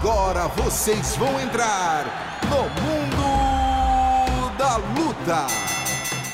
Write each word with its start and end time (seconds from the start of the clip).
Agora 0.00 0.46
vocês 0.46 1.16
vão 1.16 1.40
entrar 1.40 2.04
no 2.48 2.62
Mundo 2.84 4.56
da 4.56 4.76
Luta. 4.76 5.46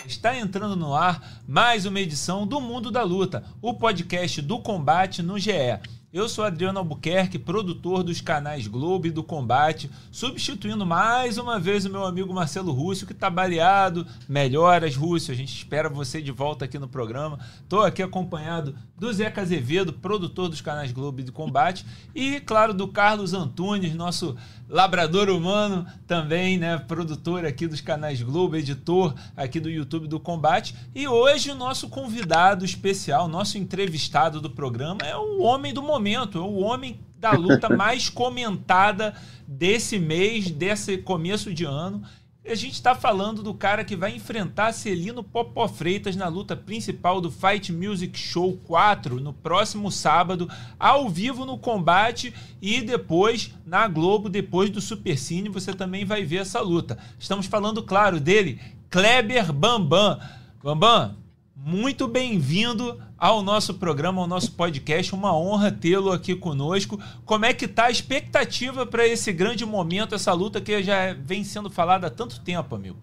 Está 0.07 0.37
entrando 0.37 0.77
no 0.77 0.95
ar 0.95 1.41
mais 1.49 1.87
uma 1.87 1.99
edição 1.99 2.47
do 2.47 2.61
Mundo 2.61 2.91
da 2.91 3.03
Luta, 3.03 3.43
o 3.63 3.73
podcast 3.73 4.43
do 4.43 4.59
combate 4.59 5.23
no 5.23 5.39
GE. 5.39 5.81
Eu 6.15 6.29
sou 6.29 6.45
Adriano 6.45 6.79
Albuquerque, 6.79 7.41
produtor 7.41 8.05
dos 8.05 8.21
canais 8.21 8.69
Globo 8.69 9.09
e 9.09 9.11
do 9.11 9.25
Combate, 9.25 9.91
substituindo 10.13 10.87
mais 10.87 11.39
uma 11.39 11.59
vez 11.59 11.85
o 11.85 11.91
meu 11.91 12.05
amigo 12.05 12.33
Marcelo 12.33 12.71
Rússio, 12.71 13.05
que 13.05 13.13
está 13.13 13.29
baleado. 13.29 14.07
Melhoras, 14.29 14.95
Rússio, 14.95 15.35
a 15.35 15.37
gente 15.37 15.53
espera 15.53 15.89
você 15.89 16.23
de 16.23 16.31
volta 16.31 16.67
aqui 16.67 16.79
no 16.79 16.87
programa. 16.87 17.41
Estou 17.61 17.83
aqui 17.83 18.01
acompanhado 18.01 18.77
do 18.97 19.13
Zeca 19.13 19.43
Azevedo, 19.43 19.93
produtor 19.93 20.49
dos 20.49 20.61
canais 20.61 20.93
Globo 20.93 21.19
e 21.19 21.25
do 21.25 21.33
Combate, 21.33 21.85
e, 22.15 22.39
claro, 22.39 22.73
do 22.73 22.87
Carlos 22.87 23.35
Antunes, 23.35 23.93
nosso 23.97 24.37
labrador 24.69 25.29
humano, 25.29 25.87
também, 26.07 26.59
né, 26.59 26.79
produtor 26.79 27.45
aqui 27.45 27.67
dos 27.67 27.81
canais 27.81 28.23
Globo, 28.23 28.57
editor 28.57 29.15
aqui 29.37 29.61
do 29.61 29.71
YouTube 29.71 30.09
do 30.09 30.19
Combate. 30.19 30.75
E 30.95 31.07
hoje 31.07 31.51
o 31.51 31.55
nosso 31.55 31.89
convidado 31.89 32.65
especial, 32.65 33.29
nosso 33.29 33.59
entrevistado 33.59 34.41
do 34.41 34.51
programa 34.51 35.01
é 35.03 35.17
o 35.17 35.41
homem 35.43 35.73
do 35.73 35.83
momento, 35.83 36.39
é 36.39 36.41
o 36.41 36.57
homem 36.57 36.99
da 37.19 37.33
luta 37.33 37.69
mais 37.75 38.09
comentada 38.09 39.15
desse 39.47 39.99
mês, 39.99 40.51
desse 40.51 40.99
começo 40.99 41.53
de 41.53 41.65
ano. 41.65 42.03
A 42.47 42.55
gente 42.55 42.75
está 42.75 42.95
falando 42.95 43.43
do 43.43 43.55
cara 43.55 43.83
que 43.83 43.97
vai 43.97 44.15
enfrentar 44.15 44.73
Celino 44.73 45.25
Popó 45.25 45.67
Freitas 45.67 46.15
na 46.15 46.29
luta 46.29 46.55
principal 46.55 47.19
do 47.19 47.31
Fight 47.31 47.73
Music 47.73 48.19
Show 48.19 48.59
4 48.65 49.19
no 49.19 49.33
próximo 49.33 49.91
sábado, 49.91 50.47
ao 50.79 51.09
vivo 51.09 51.47
no 51.47 51.57
combate 51.57 52.35
e 52.61 52.83
depois 52.83 53.55
na 53.65 53.89
Globo, 53.89 54.29
depois 54.29 54.69
do 54.69 54.79
Supercine, 54.79 55.49
você 55.49 55.73
também 55.73 56.05
vai 56.05 56.23
ver 56.23 56.43
essa 56.43 56.61
luta. 56.61 56.99
Estamos 57.19 57.47
falando, 57.47 57.83
claro, 57.83 58.21
dele, 58.21 58.61
Kleber 58.91 59.51
Bambam. 59.51 60.21
Bambam, 60.63 61.17
muito 61.57 62.09
bem-vindo 62.09 63.01
ao 63.17 63.43
nosso 63.43 63.75
programa, 63.75 64.21
ao 64.21 64.27
nosso 64.27 64.53
podcast. 64.53 65.15
Uma 65.15 65.37
honra 65.37 65.71
tê-lo 65.71 66.11
aqui 66.11 66.35
conosco. 66.35 66.99
Como 67.25 67.45
é 67.45 67.55
que 67.55 67.67
está 67.67 67.87
a 67.87 67.91
expectativa 67.91 68.85
para 68.85 69.07
esse 69.07 69.33
grande 69.33 69.65
momento, 69.65 70.15
essa 70.15 70.33
luta 70.33 70.61
que 70.61 70.83
já 70.83 71.15
vem 71.15 71.45
sendo 71.45 71.71
falada 71.71 72.09
há 72.09 72.11
tanto 72.11 72.41
tempo, 72.41 72.75
amigo? 72.75 72.99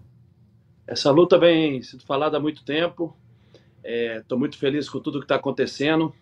Essa 0.86 1.10
luta 1.12 1.38
vem 1.38 1.82
sendo 1.82 2.04
falada 2.04 2.38
há 2.38 2.40
muito 2.40 2.64
tempo. 2.64 3.16
Estou 3.84 4.38
é, 4.38 4.40
muito 4.40 4.58
feliz 4.58 4.90
com 4.90 5.00
tudo 5.00 5.20
que 5.20 5.26
está 5.26 5.36
acontecendo. 5.36 6.14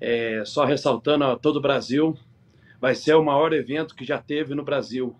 É, 0.00 0.42
só 0.44 0.64
ressaltando 0.64 1.24
a 1.24 1.36
todo 1.36 1.56
o 1.56 1.60
Brasil, 1.60 2.18
vai 2.80 2.94
ser 2.96 3.14
o 3.14 3.24
maior 3.24 3.52
evento 3.52 3.94
que 3.94 4.04
já 4.04 4.18
teve 4.18 4.52
no 4.52 4.64
Brasil. 4.64 5.14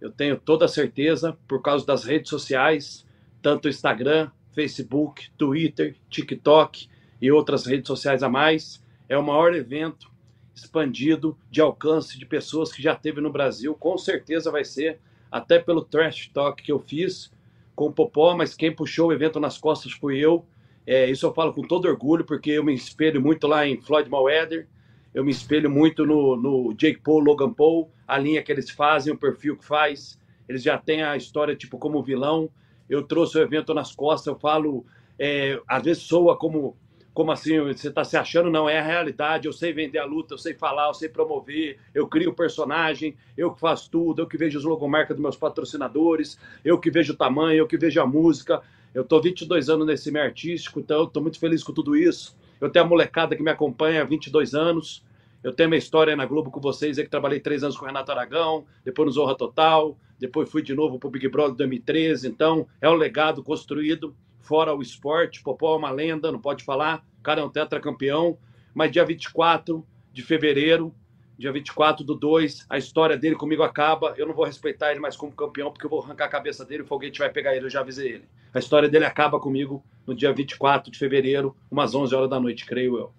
Eu 0.00 0.12
tenho 0.12 0.36
toda 0.36 0.64
a 0.64 0.68
certeza, 0.68 1.36
por 1.48 1.60
causa 1.60 1.84
das 1.84 2.04
redes 2.04 2.30
sociais, 2.30 3.04
tanto 3.42 3.66
o 3.66 3.68
Instagram, 3.68 4.30
Facebook, 4.52 5.30
Twitter, 5.36 5.96
TikTok 6.08 6.88
e 7.20 7.30
outras 7.30 7.66
redes 7.66 7.86
sociais 7.86 8.22
a 8.22 8.28
mais. 8.28 8.82
É 9.08 9.16
o 9.16 9.22
maior 9.22 9.54
evento 9.54 10.10
expandido 10.54 11.36
de 11.50 11.60
alcance 11.60 12.18
de 12.18 12.26
pessoas 12.26 12.72
que 12.72 12.82
já 12.82 12.94
teve 12.94 13.20
no 13.20 13.32
Brasil. 13.32 13.74
Com 13.74 13.96
certeza 13.96 14.50
vai 14.50 14.64
ser, 14.64 15.00
até 15.30 15.58
pelo 15.58 15.82
trash 15.82 16.30
talk 16.32 16.62
que 16.62 16.72
eu 16.72 16.78
fiz 16.78 17.32
com 17.74 17.86
o 17.86 17.92
Popó, 17.92 18.36
mas 18.36 18.54
quem 18.54 18.74
puxou 18.74 19.08
o 19.08 19.12
evento 19.12 19.40
nas 19.40 19.58
costas 19.58 19.92
fui 19.92 20.18
eu. 20.18 20.44
É, 20.86 21.08
isso 21.08 21.24
eu 21.24 21.32
falo 21.32 21.52
com 21.52 21.62
todo 21.62 21.86
orgulho, 21.86 22.24
porque 22.24 22.50
eu 22.50 22.64
me 22.64 22.74
espelho 22.74 23.20
muito 23.20 23.46
lá 23.46 23.66
em 23.66 23.80
Floyd 23.80 24.10
Mayweather, 24.10 24.66
eu 25.14 25.24
me 25.24 25.30
espelho 25.30 25.70
muito 25.70 26.04
no, 26.04 26.36
no 26.36 26.74
Jake 26.74 27.00
Paul, 27.00 27.20
Logan 27.20 27.52
Paul, 27.52 27.90
a 28.06 28.18
linha 28.18 28.42
que 28.42 28.50
eles 28.50 28.70
fazem, 28.70 29.12
o 29.12 29.16
perfil 29.16 29.56
que 29.56 29.64
faz. 29.64 30.18
Eles 30.48 30.62
já 30.62 30.76
têm 30.76 31.02
a 31.02 31.16
história 31.16 31.54
tipo 31.54 31.78
como 31.78 32.02
vilão, 32.02 32.50
eu 32.92 33.02
trouxe 33.02 33.38
o 33.38 33.42
evento 33.42 33.72
nas 33.72 33.94
costas, 33.94 34.26
eu 34.26 34.38
falo, 34.38 34.84
é, 35.18 35.58
às 35.66 35.82
vezes 35.82 36.02
soa 36.02 36.36
como, 36.36 36.76
como 37.14 37.32
assim, 37.32 37.58
você 37.58 37.88
está 37.88 38.04
se 38.04 38.18
achando, 38.18 38.50
não, 38.50 38.68
é 38.68 38.78
a 38.78 38.82
realidade, 38.82 39.46
eu 39.46 39.52
sei 39.52 39.72
vender 39.72 39.98
a 39.98 40.04
luta, 40.04 40.34
eu 40.34 40.38
sei 40.38 40.52
falar, 40.52 40.88
eu 40.88 40.94
sei 40.94 41.08
promover, 41.08 41.78
eu 41.94 42.06
crio 42.06 42.30
o 42.30 42.34
personagem, 42.34 43.16
eu 43.34 43.50
que 43.50 43.60
faço 43.60 43.90
tudo, 43.90 44.20
eu 44.20 44.26
que 44.26 44.36
vejo 44.36 44.58
as 44.58 44.64
logomarcas 44.64 45.16
dos 45.16 45.22
meus 45.22 45.36
patrocinadores, 45.36 46.38
eu 46.62 46.78
que 46.78 46.90
vejo 46.90 47.14
o 47.14 47.16
tamanho, 47.16 47.60
eu 47.60 47.66
que 47.66 47.78
vejo 47.78 47.98
a 47.98 48.06
música, 48.06 48.60
eu 48.94 49.00
estou 49.00 49.22
22 49.22 49.70
anos 49.70 49.86
nesse 49.86 50.10
meio 50.10 50.26
artístico, 50.26 50.78
então 50.78 51.04
estou 51.04 51.22
muito 51.22 51.40
feliz 51.40 51.64
com 51.64 51.72
tudo 51.72 51.96
isso, 51.96 52.36
eu 52.60 52.68
tenho 52.68 52.84
a 52.84 52.88
molecada 52.88 53.34
que 53.34 53.42
me 53.42 53.50
acompanha 53.50 54.02
há 54.02 54.04
22 54.04 54.54
anos, 54.54 55.02
eu 55.42 55.52
tenho 55.52 55.68
minha 55.68 55.78
história 55.78 56.14
na 56.14 56.24
Globo 56.24 56.50
com 56.50 56.60
vocês, 56.60 56.98
é 56.98 57.02
que 57.02 57.10
trabalhei 57.10 57.40
três 57.40 57.64
anos 57.64 57.76
com 57.76 57.84
o 57.84 57.88
Renato 57.88 58.12
Aragão, 58.12 58.64
depois 58.84 59.06
no 59.06 59.12
Zorra 59.12 59.34
Total, 59.34 59.96
depois 60.22 60.48
fui 60.48 60.62
de 60.62 60.72
novo 60.72 61.00
para 61.00 61.08
o 61.08 61.10
Big 61.10 61.28
Brother 61.28 61.56
2013. 61.56 62.28
Então, 62.28 62.68
é 62.80 62.88
um 62.88 62.94
legado 62.94 63.42
construído, 63.42 64.14
fora 64.40 64.72
o 64.72 64.80
esporte. 64.80 65.42
Popó 65.42 65.74
é 65.74 65.78
uma 65.78 65.90
lenda, 65.90 66.30
não 66.30 66.38
pode 66.38 66.62
falar. 66.62 67.04
O 67.18 67.22
cara 67.22 67.40
é 67.40 67.44
um 67.44 67.48
tetracampeão. 67.48 68.38
Mas 68.72 68.92
dia 68.92 69.04
24 69.04 69.84
de 70.12 70.22
fevereiro, 70.22 70.94
dia 71.36 71.50
24 71.50 72.04
do 72.04 72.14
2, 72.14 72.66
a 72.70 72.78
história 72.78 73.16
dele 73.16 73.34
comigo 73.34 73.64
acaba. 73.64 74.14
Eu 74.16 74.26
não 74.26 74.32
vou 74.32 74.44
respeitar 74.44 74.92
ele 74.92 75.00
mais 75.00 75.16
como 75.16 75.32
campeão, 75.32 75.72
porque 75.72 75.86
eu 75.86 75.90
vou 75.90 76.00
arrancar 76.00 76.26
a 76.26 76.28
cabeça 76.28 76.64
dele, 76.64 76.84
o 76.84 76.86
foguete 76.86 77.18
vai 77.18 77.28
pegar 77.28 77.56
ele, 77.56 77.66
eu 77.66 77.70
já 77.70 77.80
avisei 77.80 78.12
ele. 78.12 78.24
A 78.54 78.60
história 78.60 78.88
dele 78.88 79.04
acaba 79.04 79.40
comigo 79.40 79.82
no 80.06 80.14
dia 80.14 80.32
24 80.32 80.92
de 80.92 80.98
fevereiro, 80.98 81.56
umas 81.68 81.94
11 81.94 82.14
horas 82.14 82.30
da 82.30 82.38
noite, 82.38 82.64
creio 82.64 82.96
eu. 82.96 83.12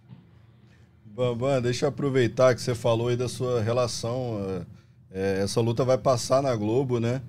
Bambam, 1.16 1.62
deixa 1.62 1.86
eu 1.86 1.90
aproveitar 1.90 2.56
que 2.56 2.62
você 2.62 2.74
falou 2.74 3.10
aí 3.10 3.16
da 3.16 3.30
sua 3.30 3.62
relação. 3.62 4.66
É, 5.12 5.42
essa 5.44 5.62
luta 5.62 5.86
vai 5.86 5.96
passar 5.96 6.42
na 6.42 6.56
Globo, 6.56 7.00
né? 7.00 7.22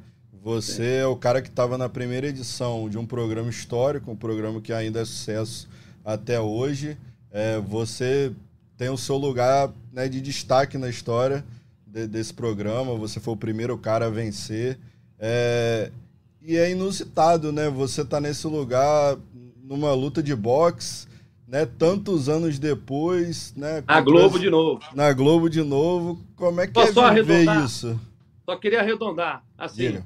Você 0.42 1.00
é 1.02 1.06
o 1.06 1.14
cara 1.14 1.42
que 1.42 1.50
estava 1.50 1.76
na 1.76 1.86
primeira 1.86 2.26
edição 2.26 2.88
de 2.88 2.96
um 2.96 3.04
programa 3.04 3.50
histórico, 3.50 4.10
um 4.10 4.16
programa 4.16 4.58
que 4.62 4.72
ainda 4.72 5.02
é 5.02 5.04
sucesso 5.04 5.68
até 6.02 6.40
hoje. 6.40 6.96
É, 7.30 7.58
você 7.58 8.32
tem 8.78 8.88
o 8.88 8.96
seu 8.96 9.18
lugar 9.18 9.70
né, 9.92 10.08
de 10.08 10.18
destaque 10.18 10.78
na 10.78 10.88
história 10.88 11.44
de, 11.86 12.06
desse 12.06 12.32
programa. 12.32 12.94
Você 12.94 13.20
foi 13.20 13.34
o 13.34 13.36
primeiro 13.36 13.76
cara 13.76 14.06
a 14.06 14.10
vencer. 14.10 14.78
É, 15.18 15.90
e 16.40 16.56
é 16.56 16.70
inusitado, 16.70 17.52
né? 17.52 17.68
Você 17.68 18.02
tá 18.02 18.18
nesse 18.18 18.46
lugar 18.46 19.18
numa 19.62 19.92
luta 19.92 20.22
de 20.22 20.34
boxe 20.34 21.06
né? 21.46 21.66
Tantos 21.66 22.28
anos 22.28 22.58
depois, 22.58 23.54
né? 23.56 23.82
A 23.86 24.00
Globo 24.00 24.38
de 24.38 24.50
novo. 24.50 24.82
Na 24.94 25.12
Globo 25.12 25.48
de 25.48 25.62
novo. 25.62 26.20
Como 26.36 26.60
é 26.60 26.66
que 26.66 26.86
só 26.92 27.08
é 27.08 27.14
viver 27.14 27.46
isso? 27.64 27.98
Só 28.44 28.56
queria 28.56 28.80
arredondar. 28.80 29.44
Assim, 29.56 29.88
Diga. 29.88 30.04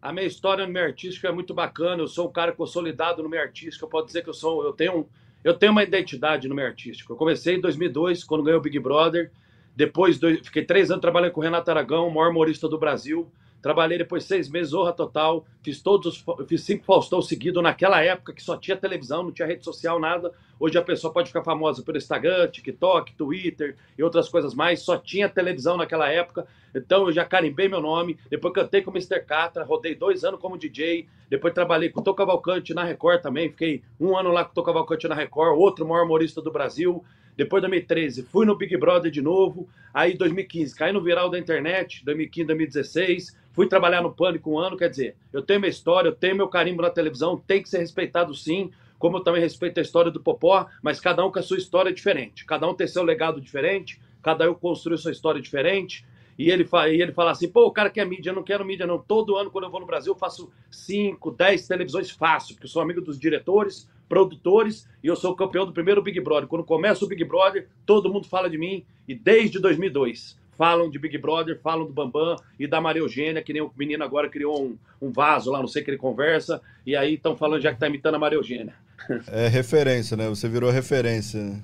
a 0.00 0.12
minha 0.12 0.26
história 0.26 0.66
no 0.66 0.72
meio 0.72 0.86
artístico 0.86 1.26
é 1.26 1.32
muito 1.32 1.54
bacana. 1.54 2.02
Eu 2.02 2.08
sou 2.08 2.28
um 2.28 2.32
cara 2.32 2.52
consolidado 2.52 3.22
no 3.22 3.28
meio 3.28 3.42
artístico. 3.42 3.84
Eu 3.84 3.88
posso 3.88 4.06
dizer 4.06 4.22
que 4.22 4.30
eu 4.30 4.34
sou, 4.34 4.64
eu 4.64 4.72
tenho, 4.72 5.08
eu 5.44 5.54
tenho 5.54 5.72
uma 5.72 5.82
identidade 5.82 6.48
no 6.48 6.54
meio 6.54 6.68
artístico. 6.68 7.12
Eu 7.12 7.16
comecei 7.16 7.56
em 7.56 7.60
2002 7.60 8.24
quando 8.24 8.44
ganhei 8.44 8.58
o 8.58 8.62
Big 8.62 8.78
Brother. 8.78 9.30
Depois 9.76 10.18
fiquei 10.42 10.64
três 10.64 10.90
anos 10.90 11.00
trabalhando 11.00 11.32
com 11.32 11.40
o 11.40 11.44
Renato 11.44 11.70
Aragão, 11.70 12.08
o 12.08 12.14
maior 12.14 12.30
humorista 12.30 12.68
do 12.68 12.78
Brasil. 12.78 13.30
Trabalhei 13.60 13.98
depois 13.98 14.24
seis 14.24 14.48
meses, 14.48 14.70
Zorra 14.70 14.92
Total. 14.92 15.44
Fiz 15.62 15.82
todos 15.82 16.06
os, 16.06 16.24
fiz 16.46 16.62
cinco 16.62 16.84
Faustão 16.84 17.20
seguidos 17.20 17.62
naquela 17.62 18.02
época 18.02 18.32
que 18.32 18.42
só 18.42 18.56
tinha 18.56 18.76
televisão, 18.76 19.22
não 19.24 19.32
tinha 19.32 19.48
rede 19.48 19.64
social, 19.64 19.98
nada. 19.98 20.32
Hoje 20.60 20.78
a 20.78 20.82
pessoa 20.82 21.12
pode 21.12 21.28
ficar 21.28 21.42
famosa 21.42 21.82
pelo 21.82 21.98
Instagram, 21.98 22.48
TikTok, 22.48 23.14
Twitter 23.14 23.76
e 23.96 24.02
outras 24.02 24.28
coisas 24.28 24.54
mais. 24.54 24.82
Só 24.82 24.96
tinha 24.96 25.28
televisão 25.28 25.76
naquela 25.76 26.08
época. 26.08 26.46
Então 26.74 27.06
eu 27.06 27.12
já 27.12 27.24
carimbei 27.24 27.68
meu 27.68 27.80
nome. 27.80 28.18
Depois 28.30 28.54
cantei 28.54 28.82
com 28.82 28.90
o 28.90 28.94
Mr. 28.94 29.20
Catra, 29.20 29.64
rodei 29.64 29.94
dois 29.94 30.24
anos 30.24 30.40
como 30.40 30.58
DJ. 30.58 31.08
Depois 31.28 31.54
trabalhei 31.54 31.90
com 31.90 32.00
o 32.00 32.02
Tô 32.02 32.14
Cavalcante 32.14 32.74
na 32.74 32.84
Record 32.84 33.22
também. 33.22 33.50
Fiquei 33.50 33.82
um 34.00 34.16
ano 34.16 34.30
lá 34.30 34.44
com 34.44 34.52
o 34.52 34.54
Tô 34.54 34.62
Cavalcante 34.62 35.06
na 35.08 35.14
Record, 35.14 35.58
outro 35.58 35.86
maior 35.86 36.04
humorista 36.04 36.40
do 36.40 36.50
Brasil. 36.50 37.04
Depois, 37.38 37.62
2013, 37.62 38.24
fui 38.24 38.44
no 38.44 38.54
Big 38.54 38.76
Brother 38.76 39.10
de 39.10 39.22
novo. 39.22 39.66
Aí, 39.94 40.14
2015, 40.14 40.74
caí 40.74 40.92
no 40.92 41.02
viral 41.02 41.30
da 41.30 41.38
internet. 41.38 42.04
2015, 42.04 42.46
2016 42.46 43.38
Fui 43.58 43.66
trabalhar 43.66 44.00
no 44.00 44.14
Pânico 44.14 44.52
um 44.52 44.58
ano, 44.60 44.76
quer 44.76 44.88
dizer, 44.88 45.16
eu 45.32 45.42
tenho 45.42 45.58
minha 45.58 45.68
história, 45.68 46.08
eu 46.08 46.14
tenho 46.14 46.36
meu 46.36 46.46
carimbo 46.46 46.80
na 46.80 46.90
televisão, 46.90 47.36
tem 47.36 47.60
que 47.60 47.68
ser 47.68 47.78
respeitado 47.78 48.32
sim, 48.32 48.70
como 49.00 49.16
eu 49.16 49.24
também 49.24 49.40
respeito 49.40 49.80
a 49.80 49.82
história 49.82 50.12
do 50.12 50.20
Popó, 50.20 50.68
mas 50.80 51.00
cada 51.00 51.26
um 51.26 51.32
com 51.32 51.40
a 51.40 51.42
sua 51.42 51.58
história 51.58 51.92
diferente. 51.92 52.44
Cada 52.44 52.68
um 52.68 52.74
tem 52.74 52.86
seu 52.86 53.02
legado 53.02 53.40
diferente, 53.40 54.00
cada 54.22 54.48
um 54.48 54.54
construiu 54.54 54.96
sua 54.96 55.10
história 55.10 55.40
diferente. 55.40 56.06
E 56.38 56.52
ele, 56.52 56.64
fa 56.64 56.88
e 56.88 57.02
ele 57.02 57.10
fala 57.10 57.32
assim, 57.32 57.48
pô, 57.48 57.66
o 57.66 57.72
cara 57.72 57.90
quer 57.90 58.06
mídia, 58.06 58.30
eu 58.30 58.34
não 58.36 58.44
quero 58.44 58.64
mídia 58.64 58.86
não. 58.86 58.96
Todo 58.96 59.36
ano, 59.36 59.50
quando 59.50 59.64
eu 59.64 59.70
vou 59.72 59.80
no 59.80 59.86
Brasil, 59.86 60.12
eu 60.12 60.16
faço 60.16 60.52
5, 60.70 61.32
10 61.32 61.66
televisões 61.66 62.12
fácil, 62.12 62.54
porque 62.54 62.66
eu 62.66 62.70
sou 62.70 62.80
amigo 62.80 63.00
dos 63.00 63.18
diretores, 63.18 63.90
produtores, 64.08 64.88
e 65.02 65.06
eu 65.06 65.16
sou 65.16 65.36
campeão 65.36 65.66
do 65.66 65.72
primeiro 65.72 66.02
Big 66.02 66.20
Brother. 66.20 66.48
Quando 66.48 66.64
começa 66.64 67.04
o 67.04 67.08
Big 67.08 67.24
Brother, 67.24 67.68
todo 67.84 68.12
mundo 68.12 68.26
fala 68.26 68.48
de 68.48 68.56
mim, 68.56 68.84
e 69.06 69.14
desde 69.14 69.58
2002 69.58 70.38
falam 70.58 70.90
de 70.90 70.98
Big 70.98 71.16
Brother, 71.18 71.60
falam 71.60 71.86
do 71.86 71.92
Bambam 71.92 72.34
e 72.58 72.66
da 72.66 72.80
Maria 72.80 73.00
Eugênia, 73.00 73.40
que 73.40 73.52
nem 73.52 73.62
o 73.62 73.70
menino 73.76 74.02
agora 74.02 74.28
criou 74.28 74.60
um, 74.60 74.76
um 75.00 75.12
vaso 75.12 75.52
lá, 75.52 75.60
não 75.60 75.68
sei 75.68 75.84
que 75.84 75.90
ele 75.90 75.96
conversa, 75.96 76.60
e 76.84 76.96
aí 76.96 77.14
estão 77.14 77.36
falando 77.36 77.62
já 77.62 77.72
que 77.72 77.78
tá 77.78 77.86
imitando 77.86 78.16
a 78.16 78.18
Maria 78.18 78.38
Eugênia. 78.38 78.74
É 79.28 79.46
referência, 79.46 80.16
né? 80.16 80.28
Você 80.28 80.48
virou 80.48 80.70
referência. 80.70 81.62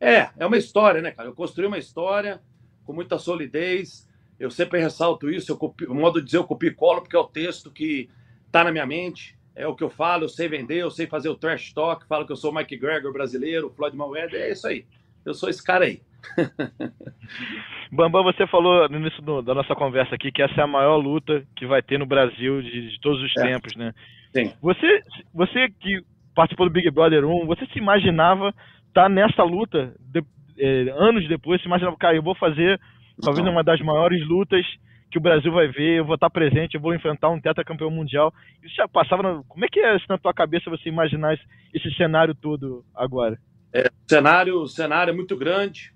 É, 0.00 0.30
é 0.36 0.44
uma 0.44 0.56
história, 0.56 1.00
né, 1.00 1.12
cara? 1.12 1.28
Eu 1.28 1.34
construí 1.34 1.68
uma 1.68 1.78
história 1.78 2.40
com 2.84 2.92
muita 2.92 3.18
solidez. 3.18 4.08
Eu 4.40 4.50
sempre 4.50 4.80
ressalto 4.80 5.30
isso, 5.30 5.52
eu 5.52 5.56
copio, 5.56 5.92
o 5.92 5.94
modo 5.94 6.18
de 6.18 6.26
dizer 6.26 6.38
eu 6.38 6.44
copio 6.44 6.70
e 6.70 6.74
colo, 6.74 7.02
porque 7.02 7.16
é 7.16 7.18
o 7.20 7.24
texto 7.24 7.70
que 7.70 8.10
está 8.46 8.64
na 8.64 8.72
minha 8.72 8.86
mente, 8.86 9.37
é 9.58 9.66
o 9.66 9.74
que 9.74 9.82
eu 9.82 9.90
falo, 9.90 10.24
eu 10.24 10.28
sei 10.28 10.48
vender, 10.48 10.78
eu 10.78 10.90
sei 10.90 11.08
fazer 11.08 11.28
o 11.28 11.34
trash 11.34 11.72
talk, 11.72 12.06
falo 12.06 12.24
que 12.24 12.30
eu 12.30 12.36
sou 12.36 12.52
o 12.52 12.54
Mike 12.54 12.76
Gregor 12.76 13.12
brasileiro, 13.12 13.68
Floyd 13.70 13.96
Mayweather, 13.96 14.40
é 14.40 14.52
isso 14.52 14.68
aí. 14.68 14.84
Eu 15.26 15.34
sou 15.34 15.48
esse 15.48 15.62
cara 15.62 15.84
aí. 15.84 16.00
Bambam, 17.90 18.22
você 18.22 18.46
falou 18.46 18.88
no 18.88 18.98
início 18.98 19.20
do, 19.20 19.42
da 19.42 19.54
nossa 19.54 19.74
conversa 19.74 20.14
aqui 20.14 20.30
que 20.30 20.42
essa 20.42 20.60
é 20.60 20.62
a 20.62 20.66
maior 20.68 20.96
luta 20.96 21.42
que 21.56 21.66
vai 21.66 21.82
ter 21.82 21.98
no 21.98 22.06
Brasil 22.06 22.62
de, 22.62 22.90
de 22.90 23.00
todos 23.00 23.20
os 23.20 23.36
é. 23.36 23.42
tempos, 23.42 23.74
né? 23.74 23.92
Sim. 24.32 24.52
Você, 24.62 25.02
você 25.34 25.68
que 25.80 26.02
participou 26.36 26.66
do 26.66 26.72
Big 26.72 26.88
Brother 26.92 27.24
1, 27.24 27.46
você 27.46 27.66
se 27.66 27.78
imaginava 27.78 28.50
estar 28.86 29.02
tá 29.02 29.08
nessa 29.08 29.42
luta 29.42 29.92
de, 29.98 30.22
é, 30.56 30.94
anos 30.96 31.28
depois? 31.28 31.60
Se 31.60 31.66
imaginava, 31.66 31.96
cara, 31.96 32.14
eu 32.14 32.22
vou 32.22 32.36
fazer 32.36 32.80
talvez 33.20 33.44
uma 33.44 33.64
das 33.64 33.80
maiores 33.80 34.24
lutas 34.24 34.64
que 35.10 35.18
o 35.18 35.20
Brasil 35.20 35.50
vai 35.50 35.68
ver, 35.68 35.98
eu 35.98 36.04
vou 36.04 36.14
estar 36.14 36.28
presente, 36.28 36.74
eu 36.74 36.80
vou 36.80 36.94
enfrentar 36.94 37.30
um 37.30 37.40
tetracampeão 37.40 37.90
mundial. 37.90 38.32
Isso 38.62 38.74
já 38.76 38.86
passava. 38.86 39.22
Na... 39.22 39.42
Como 39.48 39.64
é 39.64 39.68
que 39.68 39.80
é 39.80 39.96
na 40.08 40.18
tua 40.18 40.34
cabeça 40.34 40.70
você 40.70 40.88
imaginar 40.88 41.38
esse, 41.72 41.90
cenário 41.96 42.34
todo 42.34 42.84
agora? 42.94 43.38
É, 43.72 43.90
cenário, 44.06 44.66
cenário 44.66 45.10
é 45.10 45.14
muito 45.14 45.36
grande. 45.36 45.94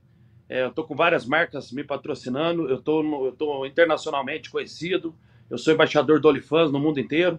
É, 0.48 0.62
eu 0.62 0.68
estou 0.68 0.84
com 0.84 0.94
várias 0.94 1.26
marcas 1.26 1.72
me 1.72 1.84
patrocinando, 1.84 2.68
eu 2.68 2.76
estou 2.76 3.66
internacionalmente 3.66 4.50
conhecido, 4.50 5.14
eu 5.48 5.56
sou 5.56 5.72
embaixador 5.72 6.20
do 6.20 6.28
Olifans 6.28 6.70
no 6.70 6.78
mundo 6.78 7.00
inteiro, 7.00 7.38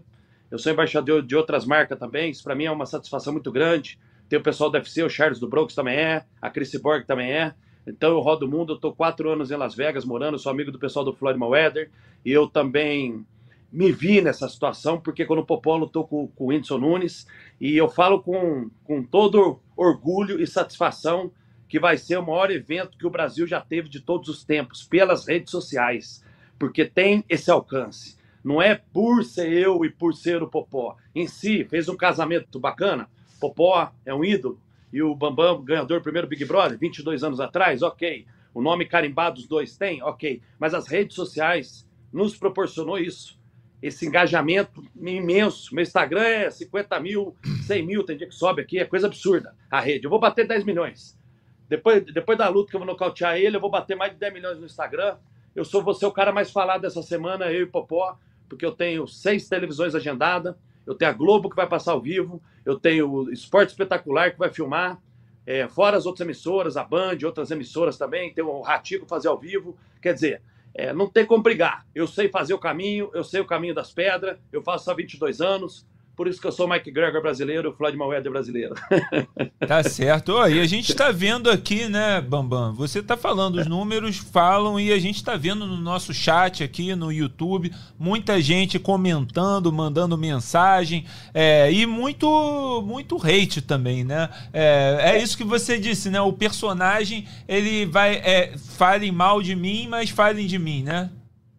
eu 0.50 0.58
sou 0.58 0.72
embaixador 0.72 1.22
de 1.22 1.36
outras 1.36 1.64
marcas 1.64 2.00
também, 2.00 2.32
isso 2.32 2.44
para 2.44 2.56
mim 2.56 2.66
é 2.66 2.72
uma 2.72 2.88
satisfação 2.88 3.34
muito 3.34 3.52
grande. 3.52 4.00
Tem 4.28 4.40
o 4.40 4.42
pessoal 4.42 4.70
do 4.72 4.76
UFC, 4.76 5.04
o 5.04 5.10
Charles 5.10 5.40
do 5.40 5.48
Bronx 5.48 5.76
também 5.76 5.96
é, 5.96 6.26
a 6.42 6.50
Chris 6.50 6.74
Borg 6.76 7.06
também 7.06 7.32
é. 7.32 7.54
Então 7.86 8.12
eu 8.12 8.20
rodo 8.20 8.46
o 8.46 8.50
mundo, 8.50 8.74
eu 8.74 8.76
estou 8.76 8.94
quatro 8.94 9.30
anos 9.30 9.52
em 9.52 9.56
Las 9.56 9.76
Vegas 9.76 10.06
morando, 10.06 10.40
sou 10.40 10.52
amigo 10.52 10.72
do 10.72 10.80
pessoal 10.80 11.04
do 11.04 11.14
Floyd 11.14 11.38
Mayweather 11.38 11.90
e 12.26 12.32
eu 12.32 12.48
também 12.48 13.26
me 13.72 13.92
vi 13.92 14.22
nessa 14.22 14.48
situação, 14.48 15.00
porque 15.00 15.26
quando 15.26 15.40
o 15.40 15.46
Popolo 15.46 15.88
estou 15.88 16.08
com, 16.08 16.28
com 16.28 16.46
o 16.46 16.48
Whindersson 16.48 16.78
Nunes 16.78 17.28
e 17.60 17.76
eu 17.76 17.90
falo 17.90 18.22
com, 18.22 18.70
com 18.84 19.04
todo 19.04 19.60
orgulho 19.76 20.40
e 20.40 20.46
satisfação 20.46 21.32
que 21.68 21.80
vai 21.80 21.98
ser 21.98 22.18
o 22.18 22.26
maior 22.26 22.52
evento 22.52 22.98
que 22.98 23.08
o 23.08 23.10
Brasil 23.10 23.48
já 23.48 23.60
teve 23.60 23.90
de 23.90 24.00
todos 24.00 24.30
os 24.30 24.44
tempos, 24.44 24.84
pelas 24.84 25.28
redes 25.28 25.50
sociais, 25.50 26.24
porque 26.60 26.86
tem 26.86 27.26
esse 27.28 27.50
alcance. 27.50 28.16
Não 28.44 28.62
é 28.62 28.76
por 28.76 29.24
ser 29.24 29.52
eu 29.52 29.84
e 29.84 29.90
por 29.90 30.14
ser 30.14 30.44
o 30.44 30.48
Popó. 30.48 30.96
Em 31.16 31.26
si, 31.28 31.66
fez 31.66 31.90
um 31.90 31.98
casamento 31.98 32.60
bacana. 32.60 33.10
Popó 33.40 33.92
é 34.06 34.14
um 34.14 34.24
ídolo, 34.24 34.60
e 34.94 35.02
o 35.02 35.16
Bambam, 35.16 35.64
ganhador 35.64 36.00
do 36.00 36.04
primeiro 36.04 36.28
Big 36.28 36.46
Brother, 36.46 36.78
22 36.78 37.24
anos 37.24 37.40
atrás, 37.40 37.82
ok. 37.82 38.28
O 38.54 38.62
nome 38.62 38.86
carimbado 38.86 39.40
os 39.40 39.48
dois 39.48 39.76
tem, 39.76 40.04
ok. 40.04 40.40
Mas 40.60 40.76
as 40.76 40.88
redes 40.88 41.16
sociais 41.16 41.90
nos 42.14 42.38
proporcionou 42.38 43.00
isso. 43.00 43.42
Esse 43.82 44.06
engajamento 44.06 44.84
imenso. 44.96 45.74
Meu 45.74 45.82
Instagram 45.82 46.22
é 46.22 46.52
50 46.52 47.00
mil, 47.00 47.36
100 47.66 47.84
mil, 47.84 48.04
tem 48.04 48.16
dia 48.16 48.28
que 48.28 48.36
sobe 48.36 48.62
aqui, 48.62 48.78
é 48.78 48.86
coisa 48.86 49.08
absurda 49.08 49.56
a 49.70 49.80
rede. 49.80 50.06
Eu 50.06 50.12
vou 50.12 50.20
bater 50.20 50.48
10 50.48 50.64
milhões. 50.64 51.20
Depois, 51.68 52.06
depois 52.06 52.38
da 52.38 52.48
luta 52.48 52.70
que 52.70 52.76
eu 52.76 52.80
vou 52.80 52.88
nocautear 52.88 53.36
ele, 53.36 53.58
eu 53.58 53.62
vou 53.62 53.72
bater 53.72 53.98
mais 53.98 54.14
de 54.14 54.20
10 54.20 54.32
milhões 54.32 54.60
no 54.60 54.66
Instagram. 54.68 55.18
Eu 55.56 55.66
sou 55.66 55.82
você 55.82 56.06
o 56.06 56.12
cara 56.12 56.32
mais 56.32 56.52
falado 56.52 56.82
dessa 56.82 57.02
semana, 57.02 57.52
eu 57.52 57.64
e 57.64 57.66
Popó, 57.66 58.16
porque 58.48 58.64
eu 58.64 58.72
tenho 58.72 59.08
seis 59.08 59.50
televisões 59.50 59.96
agendadas 59.96 60.56
eu 60.86 60.96
tenho 60.96 61.12
a 61.12 61.14
Globo 61.14 61.50
que 61.50 61.56
vai 61.56 61.68
passar 61.68 61.94
ao 61.94 62.02
vivo, 62.02 62.42
eu 62.66 62.80
tenho 62.80 63.10
o 63.10 63.32
Esporte 63.32 63.70
Espetacular 63.70 64.32
que 64.32 64.40
vai 64.40 64.50
filmar, 64.50 65.00
é, 65.46 65.68
fora 65.68 65.98
as 65.98 66.06
outras 66.06 66.26
emissoras, 66.26 66.78
a 66.78 66.84
Band, 66.84 67.18
outras 67.26 67.52
emissoras 67.52 67.98
também, 67.98 68.34
tem 68.34 68.44
o 68.44 68.62
Ratico 68.62 69.06
fazer 69.06 69.28
ao 69.28 69.38
vivo. 69.38 69.78
Quer 70.02 70.14
dizer, 70.14 70.42
é, 70.74 70.94
não 70.94 71.10
tem 71.10 71.26
como 71.26 71.44
brigar. 71.44 71.86
Eu 71.94 72.08
sei 72.08 72.30
fazer 72.30 72.54
o 72.54 72.60
caminho, 72.60 73.10
eu 73.14 73.24
sei 73.24 73.42
o 73.42 73.46
caminho 73.46 73.76
das 73.76 73.92
pedras, 73.92 74.38
eu 74.52 74.62
faço 74.62 74.90
há 74.90 74.94
22 74.94 75.42
anos, 75.42 75.86
por 76.16 76.28
isso 76.28 76.40
que 76.40 76.46
eu 76.46 76.52
sou 76.52 76.68
Mike 76.68 76.92
Gregor 76.92 77.22
brasileiro, 77.22 77.72
o 77.72 77.74
Floyd 77.74 77.98
Mayweather 77.98 78.32
brasileiro. 78.32 78.76
Tá 79.66 79.82
certo. 79.82 80.34
Oh, 80.34 80.46
e 80.46 80.60
a 80.60 80.66
gente 80.66 80.92
está 80.92 81.10
vendo 81.10 81.50
aqui, 81.50 81.88
né, 81.88 82.20
Bambam? 82.20 82.74
Você 82.74 83.00
está 83.00 83.16
falando, 83.16 83.56
os 83.56 83.66
números 83.66 84.18
falam 84.18 84.78
e 84.78 84.92
a 84.92 85.00
gente 85.00 85.16
está 85.16 85.38
vendo 85.38 85.66
no 85.66 85.78
nosso 85.78 86.14
chat 86.14 86.62
aqui 86.62 86.94
no 86.96 87.12
YouTube 87.14 87.72
muita 87.98 88.42
gente 88.42 88.78
comentando, 88.78 89.72
mandando 89.72 90.18
mensagem 90.18 91.06
é, 91.34 91.72
e 91.72 91.86
muito, 91.86 92.84
muito 92.86 93.16
hate 93.18 93.62
também, 93.62 94.04
né? 94.04 94.30
É, 94.52 95.14
é, 95.14 95.24
isso 95.24 95.38
que 95.38 95.46
você 95.46 95.80
disse, 95.80 96.10
né? 96.10 96.20
O 96.20 96.34
personagem 96.34 97.26
ele 97.48 97.86
vai 97.86 98.16
é, 98.16 98.58
falem 98.58 99.14
mal 99.14 99.42
de 99.42 99.56
mim, 99.56 99.88
mas 99.88 100.10
falem 100.10 100.46
de 100.46 100.60
mim, 100.60 100.84
né? 100.84 101.10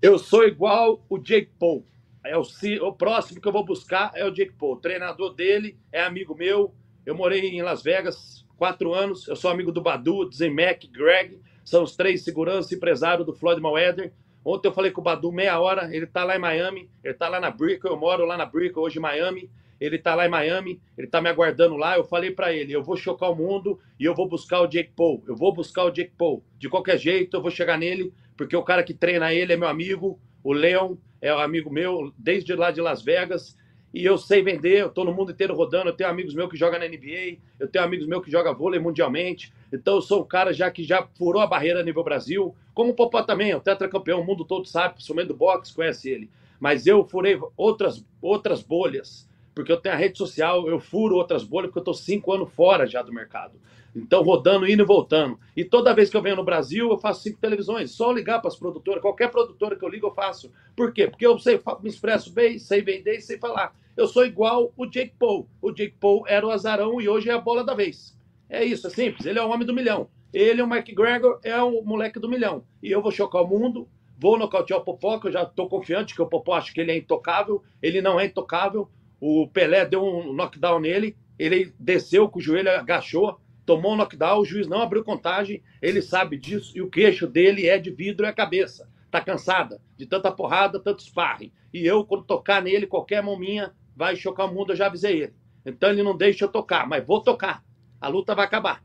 Eu 0.03 0.19
sou 0.19 0.45
igual 0.45 1.03
o 1.09 1.19
Jake 1.19 1.49
Paul. 1.59 1.85
É 2.25 2.37
o, 2.39 2.43
o 2.83 2.93
próximo 2.93 3.41
que 3.41 3.47
eu 3.47 3.53
vou 3.53 3.65
buscar 3.65 4.11
é 4.15 4.25
o 4.25 4.31
Jake 4.31 4.55
Paul. 4.55 4.73
O 4.73 4.81
treinador 4.81 5.35
dele 5.35 5.79
é 5.93 6.03
amigo 6.03 6.35
meu. 6.35 6.75
Eu 7.05 7.15
morei 7.15 7.41
em 7.41 7.63
Las 7.63 7.83
Vegas 7.83 8.47
quatro 8.57 8.95
anos. 8.95 9.29
Eu 9.29 9.37
sou 9.37 9.51
amigo 9.51 9.71
do 9.71 9.83
Badu, 9.83 10.25
do 10.25 10.35
Zemek, 10.35 10.89
Greg. 10.89 11.39
São 11.63 11.83
os 11.83 11.95
três 11.95 12.25
seguranças 12.25 12.73
empresários 12.73 13.27
do 13.27 13.35
Floyd 13.35 13.61
Mayweather. 13.61 14.13
Ontem 14.43 14.69
eu 14.69 14.73
falei 14.73 14.91
com 14.91 15.03
o 15.03 15.05
Badu 15.05 15.31
meia 15.31 15.61
hora. 15.61 15.95
Ele 15.95 16.07
tá 16.07 16.25
lá 16.25 16.35
em 16.35 16.39
Miami. 16.39 16.91
Ele 17.03 17.15
tá 17.15 17.29
lá 17.29 17.39
na 17.39 17.51
Brickell. 17.51 17.93
Eu 17.93 17.99
moro 17.99 18.25
lá 18.25 18.39
na 18.39 18.47
Brickell, 18.47 18.83
hoje 18.83 18.99
em 18.99 19.03
Miami. 19.03 19.51
Ele 19.79 19.99
tá 19.99 20.15
lá 20.15 20.25
em 20.25 20.31
Miami. 20.31 20.81
Ele 20.97 21.07
tá 21.07 21.21
me 21.21 21.29
aguardando 21.29 21.77
lá. 21.77 21.97
Eu 21.97 22.05
falei 22.05 22.31
para 22.31 22.55
ele: 22.55 22.73
eu 22.73 22.83
vou 22.83 22.97
chocar 22.97 23.31
o 23.31 23.37
mundo 23.37 23.79
e 24.01 24.05
eu 24.07 24.15
vou 24.15 24.27
buscar 24.27 24.61
o 24.61 24.67
Jake 24.67 24.93
Paul. 24.97 25.23
Eu 25.29 25.37
vou 25.37 25.53
buscar 25.53 25.85
o 25.85 25.91
Jake 25.91 26.13
Paul. 26.17 26.43
De 26.59 26.71
qualquer 26.71 26.97
jeito, 26.97 27.37
eu 27.37 27.43
vou 27.43 27.51
chegar 27.51 27.77
nele, 27.77 28.15
porque 28.35 28.57
o 28.57 28.63
cara 28.63 28.83
que 28.83 28.95
treina 28.95 29.35
ele 29.35 29.53
é 29.53 29.57
meu 29.57 29.69
amigo, 29.69 30.19
o 30.43 30.55
Leon 30.55 30.97
é 31.25 31.35
um 31.35 31.39
amigo 31.39 31.71
meu 31.71 32.13
desde 32.19 32.55
lá 32.55 32.71
de 32.71 32.83
Las 32.83 33.03
Vegas. 33.03 33.57
E 33.95 34.05
eu 34.05 34.19
sei 34.19 34.43
vender, 34.43 34.83
eu 34.83 34.89
estou 34.89 35.07
no 35.07 35.15
mundo 35.15 35.33
inteiro 35.33 35.55
rodando. 35.55 35.89
Eu 35.89 35.95
tenho 35.95 36.11
amigos 36.11 36.35
meus 36.35 36.51
que 36.51 36.57
jogam 36.57 36.79
na 36.79 36.87
NBA, 36.87 37.39
eu 37.59 37.67
tenho 37.67 37.83
amigos 37.83 38.07
meus 38.07 38.23
que 38.23 38.31
jogam 38.31 38.55
vôlei 38.55 38.79
mundialmente. 38.79 39.51
Então 39.73 39.95
eu 39.95 40.03
sou 40.03 40.21
um 40.21 40.25
cara 40.27 40.53
já 40.53 40.71
que 40.71 40.85
já 40.85 41.09
furou 41.17 41.41
a 41.41 41.47
barreira 41.47 41.83
nível 41.83 42.05
Brasil. 42.05 42.55
Como 42.75 42.91
o 42.91 42.95
Popó 42.95 43.23
também, 43.23 43.53
é 43.53 43.57
o 43.57 43.61
tetracampeão, 43.61 44.21
o 44.21 44.27
mundo 44.27 44.45
todo 44.45 44.67
sabe, 44.67 44.95
principalmente 44.95 45.29
do 45.29 45.35
boxe, 45.35 45.75
conhece 45.75 46.11
ele. 46.11 46.29
Mas 46.61 46.87
eu 46.87 47.03
furei 47.07 47.41
outras, 47.57 48.05
outras 48.21 48.63
bolhas, 48.63 49.27
porque 49.55 49.73
eu 49.73 49.79
tenho 49.79 49.95
a 49.95 49.99
rede 49.99 50.19
social, 50.19 50.69
eu 50.69 50.79
furo 50.79 51.17
outras 51.17 51.43
bolhas, 51.43 51.69
porque 51.69 51.79
eu 51.79 51.93
estou 51.93 51.95
cinco 51.95 52.35
anos 52.35 52.53
fora 52.53 52.87
já 52.87 53.01
do 53.01 53.15
mercado. 53.15 53.59
Então, 53.95 54.23
rodando, 54.23 54.67
indo 54.67 54.83
e 54.83 54.87
voltando. 54.87 55.39
E 55.57 55.65
toda 55.65 55.95
vez 55.95 56.11
que 56.11 56.17
eu 56.17 56.23
venho 56.23 56.37
no 56.37 56.45
Brasil, 56.45 56.91
eu 56.91 56.99
faço 56.99 57.23
cinco 57.23 57.39
televisões. 57.39 57.93
Só 57.93 58.11
ligar 58.11 58.41
para 58.41 58.49
as 58.49 58.57
produtoras, 58.57 59.01
qualquer 59.01 59.31
produtora 59.31 59.77
que 59.77 59.85
eu 59.85 59.89
ligo, 59.89 60.07
eu 60.09 60.15
faço. 60.15 60.51
Por 60.75 60.93
quê? 60.93 61.07
Porque 61.07 61.27
eu 61.27 61.39
sei, 61.39 61.61
me 61.81 61.89
expresso 61.89 62.33
bem, 62.33 62.59
sei 62.59 62.83
vender 62.83 63.19
e 63.19 63.21
sei 63.23 63.39
falar. 63.39 63.75
Eu 63.97 64.09
sou 64.09 64.27
igual 64.27 64.73
o 64.77 64.87
Jake 64.87 65.15
Paul. 65.19 65.49
O 65.63 65.71
Jake 65.71 65.95
Paul 66.01 66.25
era 66.27 66.45
o 66.45 66.51
azarão 66.51 67.01
e 67.01 67.09
hoje 67.09 67.31
é 67.31 67.33
a 67.33 67.39
bola 67.39 67.63
da 67.63 67.75
vez. 67.75 68.19
É 68.51 68.65
isso, 68.65 68.89
é 68.89 68.91
simples. 68.91 69.25
Ele 69.27 69.39
é 69.39 69.43
o 69.43 69.51
homem 69.51 69.67
do 69.67 69.75
milhão. 69.75 70.09
Ele, 70.33 70.61
o 70.61 70.67
Mike 70.67 70.93
Gregor, 70.93 71.39
é 71.45 71.63
o 71.63 71.81
moleque 71.83 72.19
do 72.19 72.29
milhão. 72.29 72.65
E 72.83 72.91
eu 72.91 73.01
vou 73.01 73.13
chocar 73.13 73.43
o 73.43 73.47
mundo, 73.47 73.89
vou 74.19 74.37
nocautear 74.37 74.81
o 74.81 74.85
Popó, 74.85 75.19
que 75.21 75.29
eu 75.29 75.33
já 75.33 75.45
estou 75.45 75.69
confiante 75.69 76.15
que 76.15 76.21
o 76.21 76.27
Popó 76.27 76.55
acho 76.55 76.75
que 76.75 76.81
ele 76.81 76.91
é 76.91 76.97
intocável. 76.97 77.63
Ele 77.81 78.03
não 78.03 78.19
é 78.19 78.27
intocável. 78.27 78.91
O 79.21 79.47
Pelé 79.47 79.87
deu 79.87 80.05
um 80.05 80.33
knockdown 80.33 80.81
nele, 80.81 81.17
ele 81.39 81.73
desceu 81.79 82.29
com 82.29 82.41
o 82.41 82.43
joelho, 82.43 82.71
agachou, 82.71 83.39
tomou 83.65 83.95
um 83.95 83.97
knockdown, 83.97 84.41
o 84.41 84.45
juiz 84.45 84.67
não 84.67 84.81
abriu 84.81 85.05
contagem, 85.05 85.63
ele 85.81 86.03
sabe 86.03 86.39
disso, 86.39 86.77
e 86.77 86.83
o 86.83 86.91
queixo 86.91 87.27
dele 87.27 87.67
é 87.67 87.79
de 87.79 87.91
vidro 87.91 88.27
e 88.27 88.29
a 88.29 88.33
cabeça. 88.33 88.89
Tá 89.11 89.21
cansada 89.21 89.81
de 89.97 90.07
tanta 90.07 90.31
porrada, 90.31 90.81
tanto 90.81 91.03
sparring. 91.03 91.53
E 91.73 91.87
eu, 91.87 92.05
quando 92.05 92.25
tocar 92.25 92.63
nele, 92.63 92.87
qualquer 92.87 93.23
mão 93.23 93.39
minha 93.39 93.73
vai 93.97 94.17
chocar 94.17 94.47
o 94.47 94.55
mundo, 94.55 94.73
eu 94.73 94.77
já 94.77 94.87
avisei 94.87 95.23
ele. 95.23 95.35
Então 95.65 95.91
ele 95.91 96.03
não 96.03 96.17
deixa 96.17 96.45
eu 96.45 96.49
tocar, 96.49 96.87
mas 96.87 97.07
vou 97.07 97.21
tocar. 97.21 97.65
A 98.01 98.09
luta 98.09 98.35
vai 98.35 98.45
acabar. 98.45 98.83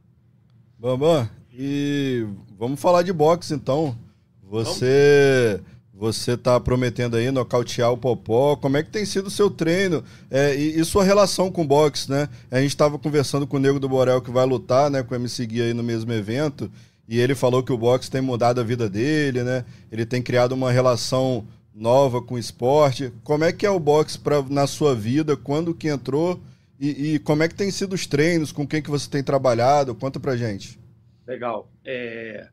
Bambam, 0.78 1.30
e 1.52 2.26
vamos 2.58 2.80
falar 2.80 3.02
de 3.02 3.12
boxe 3.12 3.54
então. 3.54 3.98
Você. 4.44 5.62
Vamos 5.62 5.79
você 6.00 6.32
está 6.32 6.58
prometendo 6.62 7.18
aí 7.18 7.30
nocautear 7.30 7.92
o 7.92 7.98
Popó. 7.98 8.56
Como 8.56 8.78
é 8.78 8.84
que 8.84 8.90
tem 8.90 9.04
sido 9.04 9.28
o 9.28 9.32
seu 9.32 9.50
treino 9.50 10.02
é, 10.32 10.56
e, 10.56 10.80
e, 10.80 10.86
sua 10.86 11.04
relação 11.04 11.52
com 11.52 11.64
o 11.64 11.68
boxe, 11.68 12.10
né? 12.10 12.30
A 12.50 12.62
gente 12.62 12.70
estava 12.70 12.98
conversando 12.98 13.46
com 13.46 13.58
o 13.58 13.60
Nego 13.60 13.82
do 13.82 13.90
Borel 13.90 14.22
que 14.22 14.32
vai 14.32 14.46
lutar, 14.46 14.90
né, 14.90 15.04
com 15.04 15.14
o 15.14 15.18
MC 15.18 15.46
Gui 15.46 15.62
aí 15.62 15.74
no 15.74 15.84
mesmo 15.84 16.14
evento, 16.14 16.72
e 17.06 17.20
ele 17.20 17.36
falou 17.36 17.62
que 17.62 17.74
o 17.74 17.78
boxe 17.78 18.10
tem 18.10 18.22
mudado 18.22 18.62
a 18.62 18.64
vida 18.64 18.90
dele, 18.90 19.44
né? 19.44 19.66
Ele 19.92 20.06
tem 20.06 20.22
criado 20.22 20.54
uma 20.54 20.72
relação 20.72 21.46
nova 21.76 22.22
com 22.22 22.36
o 22.36 22.40
esporte. 22.40 23.12
Como 23.24 23.44
é 23.44 23.52
que 23.52 23.66
é 23.66 23.70
o 23.70 23.80
boxe 23.80 24.18
pra, 24.18 24.42
na 24.44 24.68
sua 24.68 24.96
vida? 24.96 25.36
Quando 25.36 25.74
que 25.74 25.90
entrou? 25.90 26.40
E, 26.80 27.16
e, 27.16 27.20
como 27.20 27.44
é 27.44 27.50
que 27.50 27.56
tem 27.56 27.72
sido 27.72 27.94
os 27.94 28.08
treinos? 28.08 28.54
Com 28.54 28.66
quem 28.66 28.82
que 28.82 28.90
você 28.90 29.10
tem 29.10 29.22
trabalhado? 29.22 29.94
Conta 29.94 30.18
pra 30.18 30.38
gente. 30.38 30.80
Legal. 31.28 31.70
É... 31.84 32.48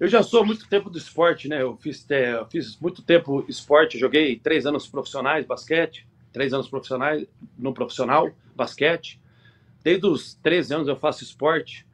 Eu 0.00 0.06
já 0.06 0.22
sou 0.22 0.46
muito 0.46 0.68
tempo 0.68 0.88
do 0.88 0.96
esporte, 0.96 1.48
né? 1.48 1.60
Eu 1.60 1.76
fiz, 1.76 2.08
é, 2.10 2.34
eu 2.34 2.46
fiz 2.46 2.78
muito 2.78 3.02
tempo 3.02 3.44
esporte, 3.48 3.98
joguei 3.98 4.38
três 4.38 4.64
anos 4.64 4.86
profissionais, 4.86 5.44
basquete, 5.44 6.06
três 6.32 6.52
anos 6.52 6.68
profissionais 6.68 7.26
no 7.58 7.74
profissional, 7.74 8.30
basquete. 8.54 9.20
Desde 9.82 10.06
os 10.06 10.34
13 10.34 10.74
anos 10.74 10.88
eu 10.88 10.96
faço 10.96 11.24
esporte. 11.24 11.86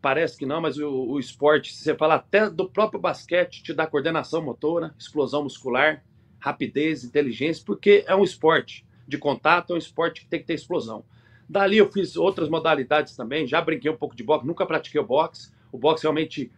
parece 0.00 0.36
que 0.36 0.44
não, 0.44 0.60
mas 0.60 0.76
o, 0.78 0.90
o 0.90 1.20
esporte, 1.20 1.72
se 1.72 1.84
você 1.84 1.94
falar 1.94 2.16
até 2.16 2.50
do 2.50 2.68
próprio 2.68 3.00
basquete, 3.00 3.62
te 3.62 3.72
dá 3.72 3.86
coordenação 3.86 4.42
motora, 4.42 4.92
explosão 4.98 5.44
muscular, 5.44 6.02
rapidez, 6.40 7.04
inteligência, 7.04 7.62
porque 7.64 8.04
é 8.08 8.16
um 8.16 8.24
esporte 8.24 8.84
de 9.06 9.16
contato, 9.16 9.72
é 9.72 9.76
um 9.76 9.78
esporte 9.78 10.22
que 10.22 10.26
tem 10.26 10.40
que 10.40 10.46
ter 10.46 10.54
explosão. 10.54 11.04
Dali 11.48 11.78
eu 11.78 11.88
fiz 11.92 12.16
outras 12.16 12.48
modalidades 12.48 13.14
também, 13.14 13.46
já 13.46 13.60
brinquei 13.60 13.90
um 13.90 13.96
pouco 13.96 14.16
de 14.16 14.24
boxe, 14.24 14.44
nunca 14.46 14.66
pratiquei 14.66 15.00
o 15.00 15.06
boxe. 15.06 15.52
O 15.70 15.78
boxe 15.78 16.02
realmente, 16.02 16.50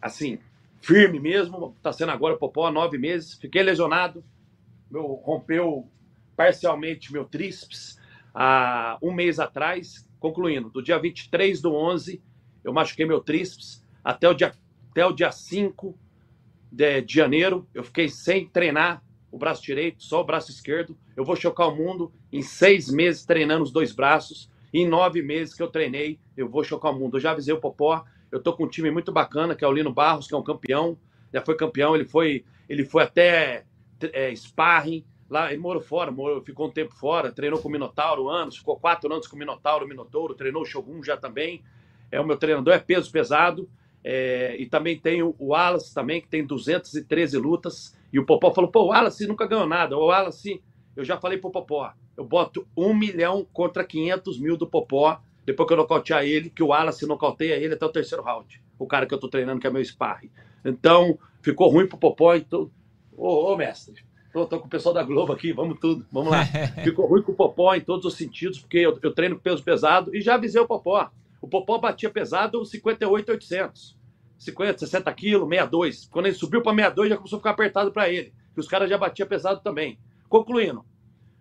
assim, 0.00 0.38
firme 0.80 1.18
mesmo, 1.20 1.74
está 1.76 1.92
sendo 1.92 2.12
agora 2.12 2.34
o 2.34 2.38
Popó 2.38 2.66
há 2.66 2.70
nove 2.70 2.98
meses. 2.98 3.34
Fiquei 3.34 3.62
lesionado, 3.62 4.24
meu, 4.90 5.04
rompeu 5.24 5.88
parcialmente 6.36 7.12
meu 7.12 7.24
tríceps 7.24 7.98
há 8.34 8.98
um 9.02 9.12
mês 9.12 9.40
atrás, 9.40 10.08
concluindo, 10.20 10.70
do 10.70 10.82
dia 10.82 10.98
23 10.98 11.60
do 11.60 11.74
11 11.74 12.22
eu 12.68 12.72
machuquei 12.72 13.06
meu 13.06 13.20
tríceps. 13.20 13.82
Até 14.04 14.28
o 14.28 14.34
dia, 14.34 14.52
até 14.90 15.06
o 15.06 15.12
dia 15.12 15.32
5 15.32 15.98
de, 16.70 17.00
de 17.02 17.14
janeiro, 17.14 17.66
eu 17.74 17.82
fiquei 17.82 18.08
sem 18.08 18.46
treinar 18.46 19.02
o 19.30 19.38
braço 19.38 19.62
direito, 19.62 20.02
só 20.02 20.20
o 20.20 20.24
braço 20.24 20.50
esquerdo. 20.50 20.96
Eu 21.16 21.24
vou 21.24 21.36
chocar 21.36 21.68
o 21.68 21.74
mundo 21.74 22.12
em 22.32 22.42
seis 22.42 22.90
meses 22.90 23.24
treinando 23.24 23.62
os 23.62 23.72
dois 23.72 23.92
braços. 23.92 24.50
Em 24.72 24.86
nove 24.86 25.22
meses 25.22 25.54
que 25.54 25.62
eu 25.62 25.68
treinei, 25.68 26.18
eu 26.36 26.48
vou 26.48 26.62
chocar 26.62 26.92
o 26.92 26.98
mundo. 26.98 27.16
Eu 27.16 27.20
já 27.20 27.30
avisei 27.30 27.54
o 27.54 27.60
Popó. 27.60 28.04
Eu 28.30 28.42
tô 28.42 28.52
com 28.52 28.64
um 28.64 28.68
time 28.68 28.90
muito 28.90 29.12
bacana, 29.12 29.54
que 29.54 29.64
é 29.64 29.68
o 29.68 29.72
Lino 29.72 29.92
Barros, 29.92 30.26
que 30.26 30.34
é 30.34 30.36
um 30.36 30.42
campeão. 30.42 30.98
Já 31.32 31.40
foi 31.40 31.56
campeão, 31.56 31.94
ele 31.94 32.04
foi, 32.04 32.44
ele 32.68 32.84
foi 32.84 33.02
até 33.02 33.64
é, 34.00 34.34
sparring. 34.34 35.04
Lá, 35.28 35.52
ele 35.52 35.60
morou 35.60 35.82
fora, 35.82 36.10
morou, 36.10 36.42
ficou 36.42 36.68
um 36.68 36.70
tempo 36.70 36.94
fora, 36.94 37.30
treinou 37.30 37.60
com 37.60 37.68
o 37.68 37.72
Minotauro 37.72 38.28
anos, 38.28 38.56
ficou 38.56 38.78
quatro 38.78 39.12
anos 39.12 39.26
com 39.26 39.36
o 39.36 39.38
Minotauro, 39.38 39.86
Minotouro, 39.86 40.34
treinou 40.34 40.62
o 40.62 40.64
Shogun 40.64 41.02
já 41.02 41.16
também 41.18 41.62
é 42.10 42.20
o 42.20 42.26
meu 42.26 42.36
treinador, 42.36 42.74
é 42.74 42.78
peso 42.78 43.10
pesado. 43.10 43.68
É, 44.02 44.56
e 44.58 44.66
também 44.66 44.98
tem 44.98 45.22
o, 45.22 45.34
Wallace 45.38 45.92
também, 45.92 46.20
que 46.20 46.28
tem 46.28 46.44
213 46.44 47.36
lutas. 47.36 47.96
E 48.12 48.18
o 48.18 48.24
Popó 48.24 48.52
falou, 48.52 48.70
pô, 48.70 48.84
o 48.84 48.88
Wallace 48.88 49.26
nunca 49.26 49.46
ganhou 49.46 49.66
nada. 49.66 49.96
O 49.96 50.06
Wallace, 50.06 50.62
eu 50.96 51.04
já 51.04 51.18
falei 51.18 51.38
pro 51.38 51.50
Popó, 51.50 51.92
eu 52.16 52.24
boto 52.24 52.66
um 52.76 52.94
milhão 52.94 53.46
contra 53.52 53.84
500 53.84 54.40
mil 54.40 54.56
do 54.56 54.66
Popó, 54.66 55.20
depois 55.48 55.66
que 55.66 55.72
eu 55.72 55.78
nocautear 55.78 56.24
ele, 56.24 56.50
que 56.50 56.62
o 56.62 56.66
Wallace 56.66 57.06
nocauteia 57.06 57.54
ele 57.54 57.72
até 57.72 57.86
o 57.86 57.88
terceiro 57.88 58.22
round. 58.22 58.62
O 58.78 58.86
cara 58.86 59.06
que 59.06 59.14
eu 59.14 59.18
tô 59.18 59.30
treinando, 59.30 59.58
que 59.58 59.66
é 59.66 59.70
meu 59.70 59.82
sparring. 59.82 60.30
Então, 60.62 61.18
ficou 61.40 61.70
ruim 61.70 61.86
pro 61.86 61.96
Popó. 61.96 62.34
Então... 62.34 62.70
Ô, 63.16 63.50
ô 63.50 63.56
mestre, 63.56 64.04
tô, 64.30 64.44
tô, 64.44 64.60
com 64.60 64.66
o 64.66 64.68
pessoal 64.68 64.94
da 64.94 65.02
Globo 65.02 65.32
aqui, 65.32 65.50
vamos 65.50 65.80
tudo, 65.80 66.06
vamos 66.12 66.30
lá. 66.30 66.44
Ficou 66.84 67.06
ruim 67.06 67.22
com 67.22 67.32
o 67.32 67.34
Popó 67.34 67.74
em 67.74 67.80
todos 67.80 68.04
os 68.04 68.14
sentidos, 68.14 68.60
porque 68.60 68.76
eu, 68.76 68.98
eu 69.02 69.14
treino 69.14 69.36
com 69.36 69.42
peso 69.42 69.64
pesado 69.64 70.14
e 70.14 70.20
já 70.20 70.34
avisei 70.34 70.60
o 70.60 70.66
Popó. 70.66 71.10
O 71.40 71.48
Popó 71.48 71.78
batia 71.78 72.10
pesado 72.10 72.62
58,800. 72.62 73.96
50, 74.36 74.78
60 74.78 75.12
quilos, 75.14 75.48
62. 75.48 76.08
Quando 76.12 76.26
ele 76.26 76.34
subiu 76.34 76.62
para 76.62 76.74
62, 76.74 77.08
já 77.08 77.16
começou 77.16 77.38
a 77.38 77.40
ficar 77.40 77.50
apertado 77.50 77.90
para 77.90 78.10
ele. 78.10 78.34
Que 78.52 78.60
os 78.60 78.68
caras 78.68 78.90
já 78.90 78.98
batiam 78.98 79.26
pesado 79.26 79.60
também. 79.62 79.98
Concluindo, 80.28 80.84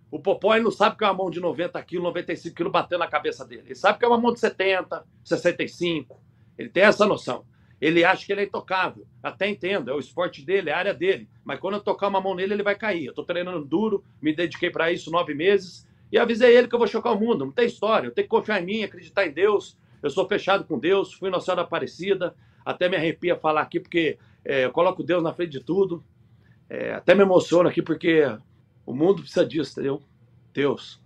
o 0.10 0.20
Popó 0.20 0.58
não 0.58 0.72
sabe 0.72 0.98
que 0.98 1.04
é 1.04 1.08
uma 1.08 1.14
mão 1.14 1.30
de 1.30 1.40
90 1.40 1.82
quilos, 1.84 2.06
95 2.06 2.56
quilos 2.56 2.72
batendo 2.72 3.00
na 3.00 3.08
cabeça 3.08 3.46
dele. 3.46 3.64
Ele 3.66 3.76
sabe 3.76 4.00
que 4.00 4.06
é 4.06 4.08
uma 4.08 4.18
mão 4.18 4.34
de 4.34 4.40
70, 4.40 5.06
65. 5.24 6.22
Ele 6.58 6.70
tem 6.70 6.84
essa 6.84 7.06
noção. 7.06 7.46
Ele 7.80 8.04
acha 8.04 8.26
que 8.26 8.32
ele 8.32 8.42
é 8.42 8.44
intocável. 8.46 9.06
Até 9.22 9.48
entendo, 9.50 9.92
é 9.92 9.94
o 9.94 10.00
esporte 10.00 10.44
dele, 10.44 10.70
é 10.70 10.74
a 10.74 10.78
área 10.78 10.94
dele. 10.94 11.30
Mas 11.44 11.60
quando 11.60 11.76
eu 11.76 11.82
tocar 11.82 12.08
uma 12.08 12.22
mão 12.22 12.34
nele, 12.34 12.54
ele 12.54 12.64
vai 12.64 12.76
cair. 12.76 13.06
Eu 13.06 13.14
tô 13.14 13.24
treinando 13.24 13.64
duro, 13.64 14.04
me 14.22 14.34
dediquei 14.34 14.70
para 14.70 14.92
isso 14.92 15.12
nove 15.12 15.34
meses. 15.34 15.86
E 16.12 16.18
avisei 16.18 16.56
ele 16.56 16.68
que 16.68 16.74
eu 16.74 16.80
vou 16.80 16.88
chocar 16.88 17.14
o 17.14 17.20
mundo. 17.20 17.46
Não 17.46 17.52
tem 17.52 17.66
história. 17.66 18.08
Eu 18.08 18.12
tenho 18.12 18.26
que 18.26 18.32
confiar 18.32 18.62
em 18.62 18.66
mim, 18.66 18.84
acreditar 18.84 19.28
em 19.28 19.32
Deus. 19.32 19.78
Eu 20.02 20.10
sou 20.10 20.28
fechado 20.28 20.64
com 20.64 20.80
Deus, 20.80 21.14
fui 21.14 21.30
Nossa 21.30 21.46
Senhora 21.46 21.64
Aparecida, 21.64 22.36
até 22.64 22.88
me 22.88 22.96
arrepia 22.96 23.36
falar 23.36 23.62
aqui, 23.62 23.80
porque 23.80 24.18
é, 24.46 24.66
eu 24.66 24.72
coloco 24.72 25.04
Deus 25.04 25.22
na 25.24 25.34
frente 25.34 25.52
de 25.52 25.60
tudo. 25.60 26.04
É, 26.70 26.94
até 26.94 27.14
me 27.16 27.24
emociono 27.24 27.68
aqui, 27.68 27.82
porque 27.82 28.24
o 28.88 28.96
mundo 28.96 29.22
precisa 29.22 29.46
disso, 29.46 29.74
entendeu? 29.74 30.02
Deus. 30.54 31.00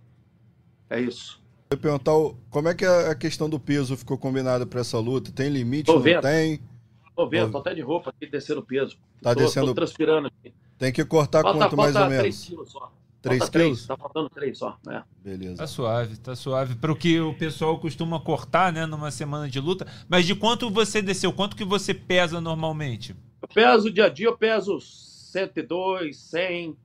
É 0.88 1.00
isso. 1.00 1.42
Eu 1.68 1.74
ia 1.74 1.80
perguntar 1.80 2.12
como 2.48 2.68
é 2.68 2.74
que 2.74 2.84
a 2.84 3.14
questão 3.14 3.50
do 3.50 3.58
peso 3.58 3.96
ficou 3.96 4.16
combinada 4.16 4.64
para 4.64 4.80
essa 4.80 4.98
luta? 5.00 5.32
Tem 5.32 5.48
limite? 5.48 5.86
Tô 5.86 5.94
não 5.94 6.00
vendo. 6.00 6.22
tem? 6.22 6.60
Tô 7.16 7.28
vendo, 7.28 7.50
tô 7.50 7.58
até 7.58 7.74
de 7.74 7.80
roupa 7.80 8.10
aqui 8.10 8.30
descendo 8.30 8.62
peso. 8.62 8.96
Tá 9.20 9.34
tô, 9.34 9.40
descendo. 9.40 9.66
Tô 9.66 9.74
transpirando 9.74 10.28
aqui. 10.28 10.54
Tem 10.78 10.92
que 10.92 11.04
cortar 11.04 11.42
falta, 11.42 11.58
quanto 11.58 11.76
falta 11.76 11.76
mais 11.76 11.96
ou 11.96 12.02
menos? 12.02 12.18
3 12.18 12.44
quilos 12.44 12.70
só. 12.70 12.92
3 13.20 13.38
quilos? 13.38 13.50
3, 13.50 13.86
tá 13.86 13.96
faltando 13.96 14.30
3 14.30 14.58
só, 14.58 14.78
né? 14.86 15.04
Beleza. 15.24 15.56
Tá 15.56 15.66
suave, 15.66 16.16
tá 16.18 16.36
suave. 16.36 16.76
Para 16.76 16.92
o 16.92 16.96
que 16.96 17.20
o 17.20 17.34
pessoal 17.34 17.78
costuma 17.80 18.20
cortar, 18.20 18.72
né, 18.72 18.86
numa 18.86 19.10
semana 19.10 19.48
de 19.48 19.58
luta. 19.58 19.86
Mas 20.08 20.24
de 20.24 20.36
quanto 20.36 20.70
você 20.70 21.02
desceu? 21.02 21.32
Quanto 21.32 21.56
que 21.56 21.64
você 21.64 21.92
pesa 21.92 22.40
normalmente? 22.40 23.16
Eu 23.40 23.48
peso 23.48 23.90
dia 23.90 24.06
a 24.06 24.08
dia, 24.08 24.26
eu 24.26 24.36
peso 24.36 24.80
102, 24.80 26.16
100, 26.16 26.76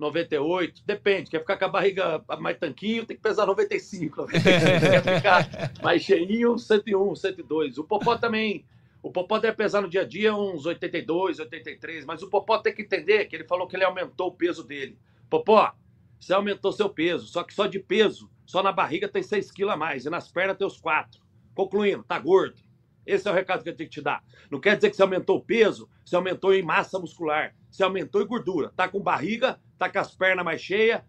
98, 0.00 0.82
depende. 0.86 1.30
Quer 1.30 1.40
ficar 1.40 1.58
com 1.58 1.66
a 1.66 1.68
barriga 1.68 2.24
mais 2.40 2.58
tanquinho, 2.58 3.04
tem 3.04 3.16
que 3.16 3.22
pesar 3.22 3.46
95. 3.46 4.22
95. 4.22 4.40
Quer 4.80 5.16
ficar 5.16 5.72
mais 5.82 6.02
cheinho, 6.02 6.58
101, 6.58 7.14
102. 7.14 7.78
O 7.78 7.84
Popó 7.84 8.16
também. 8.16 8.64
O 9.02 9.10
Popó 9.10 9.38
deve 9.38 9.56
pesar 9.56 9.80
no 9.80 9.88
dia 9.88 10.02
a 10.02 10.04
dia 10.04 10.34
uns 10.34 10.66
82, 10.66 11.38
83, 11.38 12.04
mas 12.04 12.22
o 12.22 12.28
Popó 12.28 12.58
tem 12.58 12.74
que 12.74 12.82
entender 12.82 13.26
que 13.26 13.36
ele 13.36 13.44
falou 13.44 13.66
que 13.66 13.76
ele 13.76 13.84
aumentou 13.84 14.28
o 14.28 14.32
peso 14.32 14.64
dele. 14.64 14.98
Popó, 15.28 15.72
você 16.18 16.34
aumentou 16.34 16.72
seu 16.72 16.88
peso, 16.88 17.26
só 17.26 17.42
que 17.42 17.54
só 17.54 17.66
de 17.66 17.78
peso, 17.78 18.30
só 18.44 18.62
na 18.62 18.72
barriga 18.72 19.08
tem 19.08 19.22
6 19.22 19.50
quilos 19.52 19.72
a 19.72 19.76
mais 19.76 20.04
e 20.04 20.10
nas 20.10 20.30
pernas 20.30 20.56
tem 20.56 20.66
os 20.66 20.78
4. 20.78 21.20
Concluindo, 21.54 22.02
tá 22.02 22.18
gordo. 22.18 22.60
Esse 23.06 23.28
é 23.28 23.30
o 23.30 23.34
recado 23.34 23.62
que 23.62 23.68
eu 23.68 23.76
tenho 23.76 23.88
que 23.88 23.94
te 23.94 24.02
dar. 24.02 24.22
Não 24.50 24.60
quer 24.60 24.76
dizer 24.76 24.90
que 24.90 24.96
você 24.96 25.02
aumentou 25.02 25.38
o 25.38 25.44
peso, 25.44 25.88
você 26.04 26.16
aumentou 26.16 26.54
em 26.54 26.62
massa 26.62 26.98
muscular, 26.98 27.54
você 27.70 27.82
aumentou 27.82 28.22
em 28.22 28.26
gordura. 28.26 28.72
Tá 28.76 28.88
com 28.88 29.00
barriga, 29.00 29.58
tá 29.78 29.88
com 29.88 29.98
as 29.98 30.14
pernas 30.14 30.44
mais 30.44 30.60
cheias, 30.60 31.02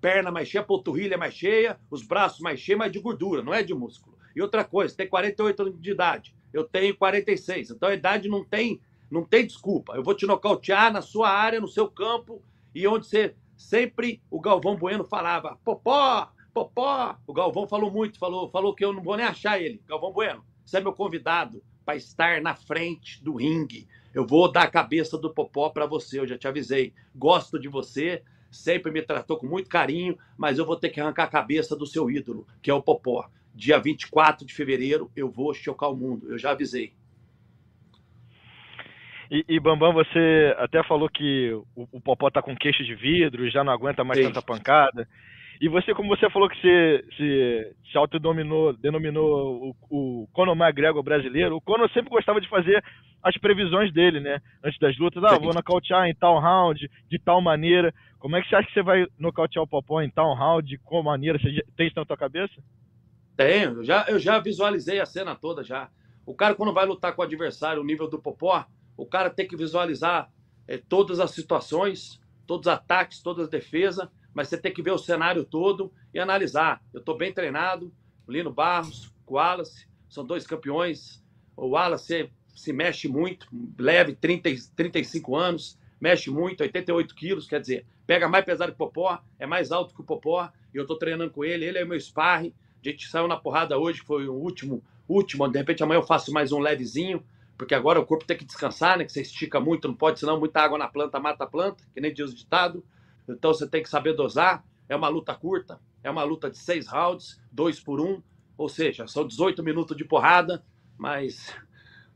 perna 0.00 0.30
mais 0.30 0.48
cheia, 0.48 0.62
panturrilha 0.62 1.16
mais 1.16 1.34
cheia, 1.34 1.78
os 1.90 2.02
braços 2.02 2.40
mais 2.40 2.60
cheios, 2.60 2.78
mas 2.78 2.92
de 2.92 2.98
gordura, 2.98 3.42
não 3.42 3.54
é 3.54 3.62
de 3.62 3.74
músculo. 3.74 4.16
E 4.34 4.42
outra 4.42 4.64
coisa, 4.64 4.94
tem 4.94 5.08
48 5.08 5.62
anos 5.62 5.80
de 5.80 5.90
idade, 5.90 6.36
eu 6.52 6.64
tenho 6.64 6.96
46. 6.96 7.70
Então 7.70 7.88
a 7.88 7.94
idade 7.94 8.28
não 8.28 8.44
tem, 8.44 8.80
não 9.10 9.24
tem 9.24 9.46
desculpa. 9.46 9.94
Eu 9.94 10.02
vou 10.02 10.14
te 10.14 10.26
nocautear 10.26 10.92
na 10.92 11.00
sua 11.00 11.30
área, 11.30 11.60
no 11.60 11.68
seu 11.68 11.88
campo, 11.90 12.42
e 12.74 12.86
onde 12.86 13.06
você 13.06 13.34
sempre 13.56 14.22
o 14.30 14.40
Galvão 14.40 14.76
Bueno 14.76 15.04
falava, 15.04 15.58
Popó, 15.64 16.30
Popó. 16.52 17.16
O 17.26 17.32
Galvão 17.32 17.66
falou 17.66 17.90
muito, 17.90 18.18
falou, 18.18 18.50
falou 18.50 18.74
que 18.74 18.84
eu 18.84 18.92
não 18.92 19.02
vou 19.02 19.16
nem 19.16 19.26
achar 19.26 19.60
ele. 19.60 19.82
Galvão 19.86 20.12
Bueno, 20.12 20.44
você 20.66 20.78
é 20.78 20.80
meu 20.80 20.92
convidado 20.92 21.62
para 21.84 21.94
estar 21.94 22.42
na 22.42 22.54
frente 22.54 23.22
do 23.22 23.36
ringue. 23.36 23.86
Eu 24.12 24.26
vou 24.26 24.50
dar 24.50 24.62
a 24.62 24.70
cabeça 24.70 25.16
do 25.16 25.32
Popó 25.32 25.70
para 25.70 25.86
você, 25.86 26.18
eu 26.18 26.26
já 26.26 26.36
te 26.36 26.48
avisei. 26.48 26.92
Gosto 27.14 27.58
de 27.58 27.68
você, 27.68 28.22
sempre 28.50 28.90
me 28.90 29.00
tratou 29.00 29.36
com 29.36 29.46
muito 29.46 29.70
carinho, 29.70 30.18
mas 30.36 30.58
eu 30.58 30.66
vou 30.66 30.76
ter 30.76 30.88
que 30.88 31.00
arrancar 31.00 31.24
a 31.24 31.28
cabeça 31.28 31.76
do 31.76 31.86
seu 31.86 32.10
ídolo, 32.10 32.46
que 32.60 32.70
é 32.70 32.74
o 32.74 32.82
Popó. 32.82 33.28
Dia 33.54 33.78
24 33.78 34.44
de 34.44 34.52
fevereiro 34.52 35.08
eu 35.14 35.30
vou 35.30 35.54
chocar 35.54 35.90
o 35.90 35.96
mundo, 35.96 36.32
eu 36.32 36.38
já 36.38 36.50
avisei. 36.50 36.92
E, 39.30 39.44
e, 39.48 39.60
Bambam, 39.60 39.92
você 39.92 40.54
até 40.58 40.82
falou 40.84 41.08
que 41.08 41.52
o, 41.74 41.88
o 41.92 42.00
Popó 42.00 42.30
tá 42.30 42.42
com 42.42 42.56
queixo 42.56 42.84
de 42.84 42.94
vidro 42.94 43.46
e 43.46 43.50
já 43.50 43.62
não 43.62 43.72
aguenta 43.72 44.04
mais 44.04 44.18
Sim. 44.18 44.26
tanta 44.26 44.42
pancada. 44.42 45.08
E 45.60 45.68
você, 45.68 45.94
como 45.94 46.08
você 46.08 46.28
falou 46.30 46.48
que 46.48 46.60
você 46.60 47.04
se, 47.16 47.76
se 47.90 47.98
autodenominou 47.98 48.72
denominou 48.74 49.74
o, 49.90 50.22
o 50.22 50.28
Conor 50.32 50.56
McGregor 50.56 51.02
brasileiro, 51.02 51.56
o 51.56 51.60
Conor 51.60 51.90
sempre 51.90 52.10
gostava 52.10 52.40
de 52.40 52.48
fazer 52.48 52.82
as 53.22 53.36
previsões 53.38 53.92
dele, 53.92 54.20
né? 54.20 54.40
Antes 54.62 54.78
das 54.78 54.96
lutas, 54.98 55.22
ah, 55.24 55.38
vou 55.38 55.54
nocautear 55.54 56.06
em 56.06 56.14
tal 56.14 56.38
round, 56.38 56.90
de 57.08 57.18
tal 57.18 57.40
maneira. 57.40 57.92
Como 58.18 58.36
é 58.36 58.42
que 58.42 58.48
você 58.48 58.56
acha 58.56 58.68
que 58.68 58.74
você 58.74 58.82
vai 58.82 59.06
nocautear 59.18 59.64
o 59.64 59.68
Popó 59.68 60.00
em 60.00 60.10
tal 60.10 60.34
round, 60.34 60.68
de 60.68 60.78
qual 60.78 61.02
maneira? 61.02 61.38
Você 61.38 61.64
tem 61.76 61.86
isso 61.86 61.98
na 61.98 62.04
tua 62.04 62.16
cabeça? 62.16 62.54
Tenho, 63.36 63.72
eu 63.72 63.84
já, 63.84 64.04
eu 64.08 64.18
já 64.18 64.38
visualizei 64.38 65.00
a 65.00 65.06
cena 65.06 65.34
toda 65.34 65.62
já. 65.62 65.88
O 66.24 66.34
cara, 66.34 66.54
quando 66.54 66.72
vai 66.72 66.86
lutar 66.86 67.14
com 67.14 67.22
o 67.22 67.24
adversário, 67.24 67.82
o 67.82 67.84
nível 67.84 68.08
do 68.08 68.18
Popó, 68.18 68.66
o 68.96 69.06
cara 69.06 69.30
tem 69.30 69.46
que 69.46 69.56
visualizar 69.56 70.30
é, 70.66 70.78
todas 70.78 71.20
as 71.20 71.30
situações, 71.30 72.20
todos 72.46 72.66
os 72.66 72.72
ataques, 72.72 73.22
todas 73.22 73.44
as 73.44 73.50
defesas, 73.50 74.08
mas 74.36 74.48
você 74.48 74.58
tem 74.58 74.70
que 74.70 74.82
ver 74.82 74.90
o 74.90 74.98
cenário 74.98 75.46
todo 75.46 75.90
e 76.12 76.18
analisar. 76.18 76.84
Eu 76.92 77.00
estou 77.00 77.16
bem 77.16 77.32
treinado, 77.32 77.90
Lino 78.28 78.52
Barros, 78.52 79.10
o 79.26 79.32
Wallace, 79.32 79.88
são 80.10 80.26
dois 80.26 80.46
campeões. 80.46 81.24
O 81.56 81.68
Wallace 81.68 82.30
se 82.54 82.70
mexe 82.70 83.08
muito, 83.08 83.48
leve 83.78 84.14
30, 84.14 84.50
35 84.76 85.34
anos, 85.34 85.78
mexe 85.98 86.28
muito, 86.28 86.60
88 86.60 87.14
quilos, 87.14 87.48
quer 87.48 87.62
dizer, 87.62 87.86
pega 88.06 88.28
mais 88.28 88.44
pesado 88.44 88.72
que 88.72 88.74
o 88.74 88.86
Popó, 88.86 89.18
é 89.38 89.46
mais 89.46 89.72
alto 89.72 89.94
que 89.94 90.02
o 90.02 90.04
Popó, 90.04 90.52
e 90.74 90.76
eu 90.76 90.82
estou 90.82 90.98
treinando 90.98 91.30
com 91.30 91.42
ele, 91.42 91.64
ele 91.64 91.78
é 91.78 91.84
meu 91.86 91.98
sparring. 91.98 92.52
A 92.84 92.88
gente 92.90 93.08
saiu 93.08 93.26
na 93.26 93.38
porrada 93.38 93.78
hoje, 93.78 94.02
foi 94.02 94.28
o 94.28 94.34
último, 94.34 94.84
último, 95.08 95.48
de 95.48 95.56
repente 95.56 95.82
amanhã 95.82 96.00
eu 96.00 96.06
faço 96.06 96.30
mais 96.30 96.52
um 96.52 96.58
levezinho, 96.58 97.24
porque 97.56 97.74
agora 97.74 97.98
o 97.98 98.04
corpo 98.04 98.26
tem 98.26 98.36
que 98.36 98.44
descansar, 98.44 98.98
né? 98.98 99.06
Que 99.06 99.12
você 99.12 99.22
estica 99.22 99.58
muito, 99.58 99.88
não 99.88 99.94
pode, 99.94 100.20
senão 100.20 100.38
muita 100.38 100.60
água 100.60 100.76
na 100.76 100.88
planta 100.88 101.18
mata 101.18 101.44
a 101.44 101.46
planta, 101.46 101.82
que 101.94 102.02
nem 102.02 102.12
diz 102.12 102.30
o 102.30 102.36
ditado. 102.36 102.84
Então 103.28 103.52
você 103.52 103.66
tem 103.66 103.82
que 103.82 103.88
saber 103.88 104.14
dosar. 104.14 104.64
É 104.88 104.94
uma 104.94 105.08
luta 105.08 105.34
curta, 105.34 105.80
é 106.02 106.10
uma 106.10 106.22
luta 106.22 106.48
de 106.48 106.58
seis 106.58 106.86
rounds, 106.86 107.40
dois 107.50 107.80
por 107.80 108.00
um, 108.00 108.22
ou 108.56 108.68
seja, 108.68 109.08
são 109.08 109.26
18 109.26 109.62
minutos 109.62 109.96
de 109.96 110.04
porrada. 110.04 110.64
mas 110.96 111.52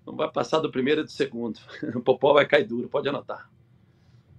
não 0.06 0.16
vai 0.16 0.30
passar 0.30 0.58
do 0.60 0.70
primeiro 0.70 1.02
e 1.02 1.04
do 1.04 1.10
segundo. 1.10 1.58
O 1.94 2.00
Popó 2.00 2.32
vai 2.32 2.46
cair 2.46 2.66
duro, 2.66 2.88
pode 2.88 3.08
anotar. 3.08 3.50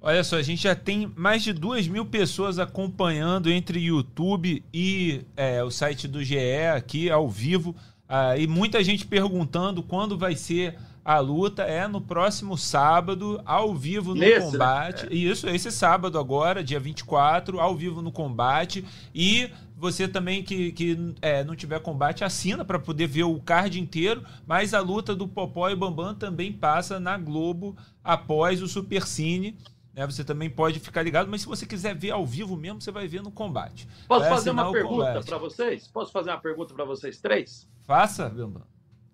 Olha 0.03 0.23
só, 0.23 0.37
a 0.37 0.41
gente 0.41 0.63
já 0.63 0.75
tem 0.75 1.11
mais 1.15 1.43
de 1.43 1.53
duas 1.53 1.87
mil 1.87 2.05
pessoas 2.05 2.57
acompanhando 2.57 3.51
entre 3.51 3.79
YouTube 3.79 4.63
e 4.73 5.21
é, 5.37 5.63
o 5.63 5.69
site 5.69 6.07
do 6.07 6.23
GE 6.23 6.39
aqui 6.75 7.09
ao 7.11 7.29
vivo. 7.29 7.75
Ah, 8.09 8.35
e 8.35 8.47
muita 8.47 8.83
gente 8.83 9.05
perguntando 9.05 9.83
quando 9.83 10.17
vai 10.17 10.35
ser 10.35 10.75
a 11.03 11.19
luta. 11.19 11.63
É 11.63 11.87
no 11.87 12.01
próximo 12.01 12.57
sábado, 12.57 13.41
ao 13.45 13.73
vivo 13.73 14.13
no 14.13 14.21
Nesse, 14.21 14.45
né? 14.45 14.51
combate. 14.51 15.07
É. 15.07 15.15
Isso, 15.15 15.47
esse 15.47 15.71
sábado 15.71 16.17
agora, 16.17 16.63
dia 16.63 16.79
24, 16.79 17.59
ao 17.59 17.75
vivo 17.75 18.01
no 18.01 18.11
combate. 18.11 18.85
E 19.13 19.49
você 19.75 20.07
também 20.07 20.43
que, 20.43 20.71
que 20.71 21.15
é, 21.21 21.43
não 21.43 21.55
tiver 21.55 21.79
combate, 21.79 22.23
assina 22.23 22.63
para 22.63 22.77
poder 22.77 23.07
ver 23.07 23.23
o 23.23 23.39
card 23.39 23.79
inteiro. 23.79 24.23
Mas 24.45 24.73
a 24.73 24.79
luta 24.79 25.15
do 25.15 25.27
Popó 25.27 25.69
e 25.69 25.75
Bambam 25.75 26.13
também 26.13 26.53
passa 26.53 26.99
na 26.99 27.17
Globo 27.17 27.75
após 28.03 28.61
o 28.61 28.67
Supercine. 28.67 29.57
Né? 29.93 30.05
Você 30.05 30.23
também 30.23 30.49
pode 30.49 30.79
ficar 30.79 31.01
ligado, 31.01 31.29
mas 31.29 31.41
se 31.41 31.47
você 31.47 31.65
quiser 31.65 31.95
ver 31.95 32.11
ao 32.11 32.25
vivo 32.25 32.55
mesmo, 32.55 32.81
você 32.81 32.91
vai 32.91 33.07
ver 33.07 33.21
no 33.21 33.31
combate. 33.31 33.87
Posso 34.07 34.21
Vai 34.21 34.29
fazer 34.29 34.51
uma 34.51 34.71
pergunta 34.71 35.21
para 35.25 35.37
vocês? 35.37 35.87
Posso 35.87 36.11
fazer 36.11 36.29
uma 36.29 36.39
pergunta 36.39 36.73
para 36.73 36.85
vocês 36.85 37.19
três? 37.19 37.67
Faça, 37.83 38.29
Bambam. 38.29 38.63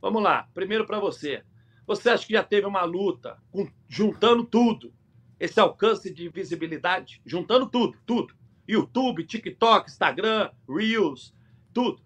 Vamos 0.02 0.22
lá. 0.22 0.48
Primeiro 0.54 0.86
para 0.86 1.00
você. 1.00 1.44
Você 1.88 2.10
acha 2.10 2.28
que 2.28 2.34
já 2.34 2.44
teve 2.44 2.68
uma 2.68 2.84
luta 2.84 3.38
com- 3.52 3.68
juntando 3.88 4.44
tudo? 4.44 4.94
Esse 5.40 5.60
alcance 5.60 6.14
de 6.14 6.28
visibilidade? 6.30 7.22
Juntando 7.26 7.66
tudo, 7.68 7.98
tudo. 8.06 8.34
YouTube, 8.68 9.24
TikTok, 9.24 9.90
Instagram, 9.90 10.50
Reels, 10.68 11.34
tudo. 11.74 12.02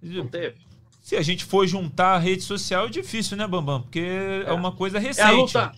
Não 0.00 0.26
teve. 0.26 0.64
Se 1.02 1.14
a 1.16 1.22
gente 1.22 1.44
for 1.44 1.66
juntar 1.66 2.14
a 2.14 2.18
rede 2.18 2.42
social, 2.42 2.86
é 2.86 2.90
difícil, 2.90 3.36
né, 3.36 3.46
Bambam? 3.46 3.82
Porque 3.82 4.00
é, 4.00 4.44
É. 4.46 4.52
uma 4.52 4.72
coisa 4.72 4.96
É 4.96 5.00
a 5.00 5.02
recente. 5.02 5.30
luta. 5.36 5.72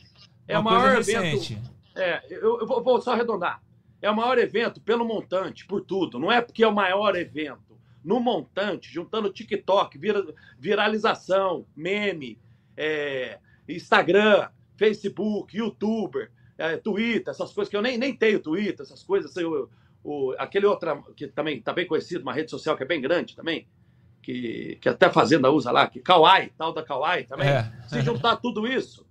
É 0.46 0.56
o 0.56 0.60
uma 0.60 0.70
maior 0.70 0.94
coisa 0.94 1.10
evento. 1.12 1.24
recente. 1.40 1.58
É, 1.96 2.22
eu, 2.30 2.60
eu 2.60 2.66
vou, 2.66 2.82
vou 2.82 3.00
só 3.00 3.12
arredondar. 3.12 3.60
É 4.00 4.08
o 4.10 4.14
maior 4.16 4.38
evento 4.38 4.80
pelo 4.80 5.04
montante, 5.04 5.66
por 5.66 5.80
tudo. 5.82 6.18
Não 6.18 6.30
é 6.30 6.40
porque 6.40 6.62
é 6.62 6.68
o 6.68 6.72
maior 6.74 7.16
evento. 7.16 7.76
No 8.04 8.20
montante, 8.20 8.92
juntando 8.92 9.28
TikTok, 9.32 9.98
vira- 9.98 10.24
viralização, 10.58 11.66
meme, 11.76 12.38
é, 12.76 13.38
Instagram, 13.68 14.48
Facebook, 14.76 15.56
YouTuber, 15.56 16.30
é, 16.56 16.76
Twitter, 16.76 17.28
essas 17.30 17.52
coisas 17.52 17.70
que 17.70 17.76
eu 17.76 17.82
nem, 17.82 17.98
nem 17.98 18.14
tenho 18.16 18.40
Twitter, 18.40 18.80
essas 18.84 19.02
coisas. 19.02 19.30
assim, 19.30 19.44
o, 19.44 19.68
o- 20.02 20.34
aquele 20.38 20.66
outro 20.66 21.02
que 21.14 21.26
também 21.28 21.58
está 21.58 21.72
bem 21.72 21.86
conhecido, 21.86 22.22
uma 22.22 22.32
rede 22.32 22.50
social 22.50 22.76
que 22.76 22.82
é 22.82 22.86
bem 22.86 23.00
grande 23.00 23.36
também, 23.36 23.68
que, 24.22 24.78
que 24.80 24.88
até 24.88 25.06
a 25.06 25.10
Fazenda 25.12 25.50
usa 25.50 25.70
lá, 25.70 25.86
que 25.88 26.00
Kawaii, 26.00 26.52
tal 26.56 26.72
da 26.72 26.82
Kawaii 26.82 27.24
também. 27.24 27.48
É. 27.48 27.70
Se 27.88 28.00
juntar 28.02 28.36
tudo 28.36 28.66
isso, 28.66 29.06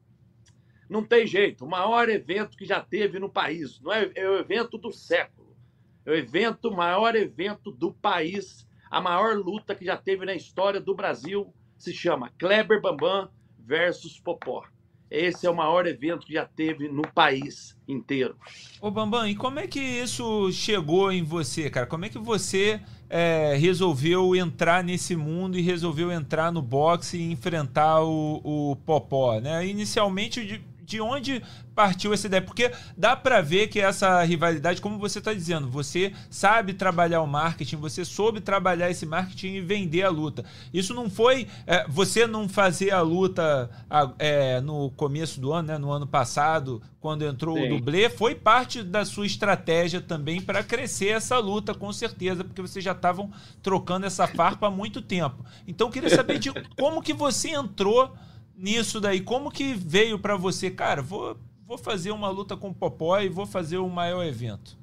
não 0.89 1.03
tem 1.03 1.25
jeito. 1.27 1.65
O 1.65 1.69
maior 1.69 2.07
evento 2.09 2.55
que 2.57 2.65
já 2.65 2.79
teve 2.81 3.19
no 3.19 3.29
país. 3.29 3.79
Não 3.81 3.91
é, 3.91 4.09
é 4.15 4.29
o 4.29 4.37
evento 4.37 4.77
do 4.77 4.91
século. 4.91 5.55
É 6.05 6.11
o 6.11 6.15
evento, 6.15 6.69
o 6.69 6.75
maior 6.75 7.15
evento 7.15 7.71
do 7.71 7.91
país. 7.91 8.65
A 8.89 9.01
maior 9.01 9.35
luta 9.35 9.75
que 9.75 9.83
já 9.83 9.97
teve 9.97 10.25
na 10.25 10.33
história 10.33 10.79
do 10.79 10.95
Brasil 10.95 11.53
se 11.77 11.91
chama 11.93 12.31
Kleber 12.39 12.79
Bambam 12.81 13.29
versus 13.67 14.19
Popó. 14.19 14.63
Esse 15.09 15.45
é 15.45 15.49
o 15.49 15.55
maior 15.55 15.85
evento 15.87 16.25
que 16.25 16.33
já 16.33 16.45
teve 16.45 16.89
no 16.89 17.01
país 17.01 17.77
inteiro. 17.87 18.35
Ô, 18.81 18.91
Bambam, 18.91 19.27
e 19.27 19.35
como 19.35 19.59
é 19.59 19.67
que 19.67 19.79
isso 19.79 20.51
chegou 20.51 21.11
em 21.11 21.23
você, 21.23 21.69
cara? 21.69 21.85
Como 21.85 22.03
é 22.03 22.09
que 22.09 22.19
você 22.19 22.81
é, 23.09 23.55
resolveu 23.57 24.35
entrar 24.35 24.83
nesse 24.83 25.15
mundo 25.15 25.57
e 25.57 25.61
resolveu 25.61 26.11
entrar 26.11 26.51
no 26.51 26.61
boxe 26.61 27.17
e 27.17 27.31
enfrentar 27.31 28.01
o, 28.01 28.41
o 28.43 28.75
Popó, 28.85 29.39
né? 29.39 29.65
Inicialmente, 29.65 30.61
de, 30.87 30.97
de 30.97 31.01
onde 31.01 31.43
partiu 31.75 32.13
essa 32.13 32.25
ideia? 32.25 32.41
Porque 32.41 32.71
dá 32.97 33.15
pra 33.15 33.41
ver 33.41 33.67
que 33.67 33.79
essa 33.79 34.23
rivalidade, 34.23 34.81
como 34.81 34.97
você 34.97 35.21
tá 35.21 35.33
dizendo, 35.33 35.67
você 35.67 36.13
sabe 36.29 36.73
trabalhar 36.73 37.21
o 37.21 37.27
marketing, 37.27 37.75
você 37.75 38.03
soube 38.03 38.39
trabalhar 38.39 38.89
esse 38.89 39.05
marketing 39.05 39.55
e 39.55 39.61
vender 39.61 40.03
a 40.03 40.09
luta. 40.09 40.43
Isso 40.73 40.93
não 40.93 41.09
foi 41.09 41.47
é, 41.67 41.85
você 41.87 42.25
não 42.25 42.47
fazer 42.49 42.91
a 42.91 43.01
luta 43.01 43.69
é, 44.17 44.61
no 44.61 44.89
começo 44.91 45.39
do 45.39 45.51
ano, 45.53 45.67
né? 45.67 45.77
No 45.77 45.91
ano 45.91 46.07
passado, 46.07 46.81
quando 46.99 47.23
entrou 47.23 47.57
o 47.57 47.61
Sim. 47.61 47.69
dublê, 47.69 48.09
foi 48.09 48.33
parte 48.33 48.81
da 48.81 49.05
sua 49.05 49.25
estratégia 49.25 50.01
também 50.01 50.41
para 50.41 50.63
crescer 50.63 51.09
essa 51.09 51.37
luta, 51.37 51.73
com 51.75 51.91
certeza, 51.91 52.43
porque 52.43 52.61
vocês 52.61 52.83
já 52.83 52.93
estavam 52.93 53.31
trocando 53.61 54.05
essa 54.05 54.25
farpa 54.25 54.67
há 54.67 54.71
muito 54.71 55.01
tempo. 55.01 55.45
Então, 55.67 55.87
eu 55.87 55.91
queria 55.91 56.09
saber 56.09 56.39
de 56.39 56.51
como 56.75 57.01
que 57.01 57.13
você 57.13 57.49
entrou 57.49 58.15
nisso 58.57 58.99
daí, 58.99 59.21
como 59.21 59.51
que 59.51 59.75
veio 59.75 60.17
para 60.17 60.35
você, 60.35 60.71
cara, 60.71 61.01
vou, 61.01 61.37
vou 61.65 61.77
fazer 61.77 62.11
uma 62.11 62.29
luta 62.29 62.57
com 62.57 62.69
o 62.69 62.73
Popó 62.73 63.19
e 63.19 63.29
vou 63.29 63.45
fazer 63.45 63.77
o 63.77 63.87
maior 63.87 64.23
evento. 64.23 64.75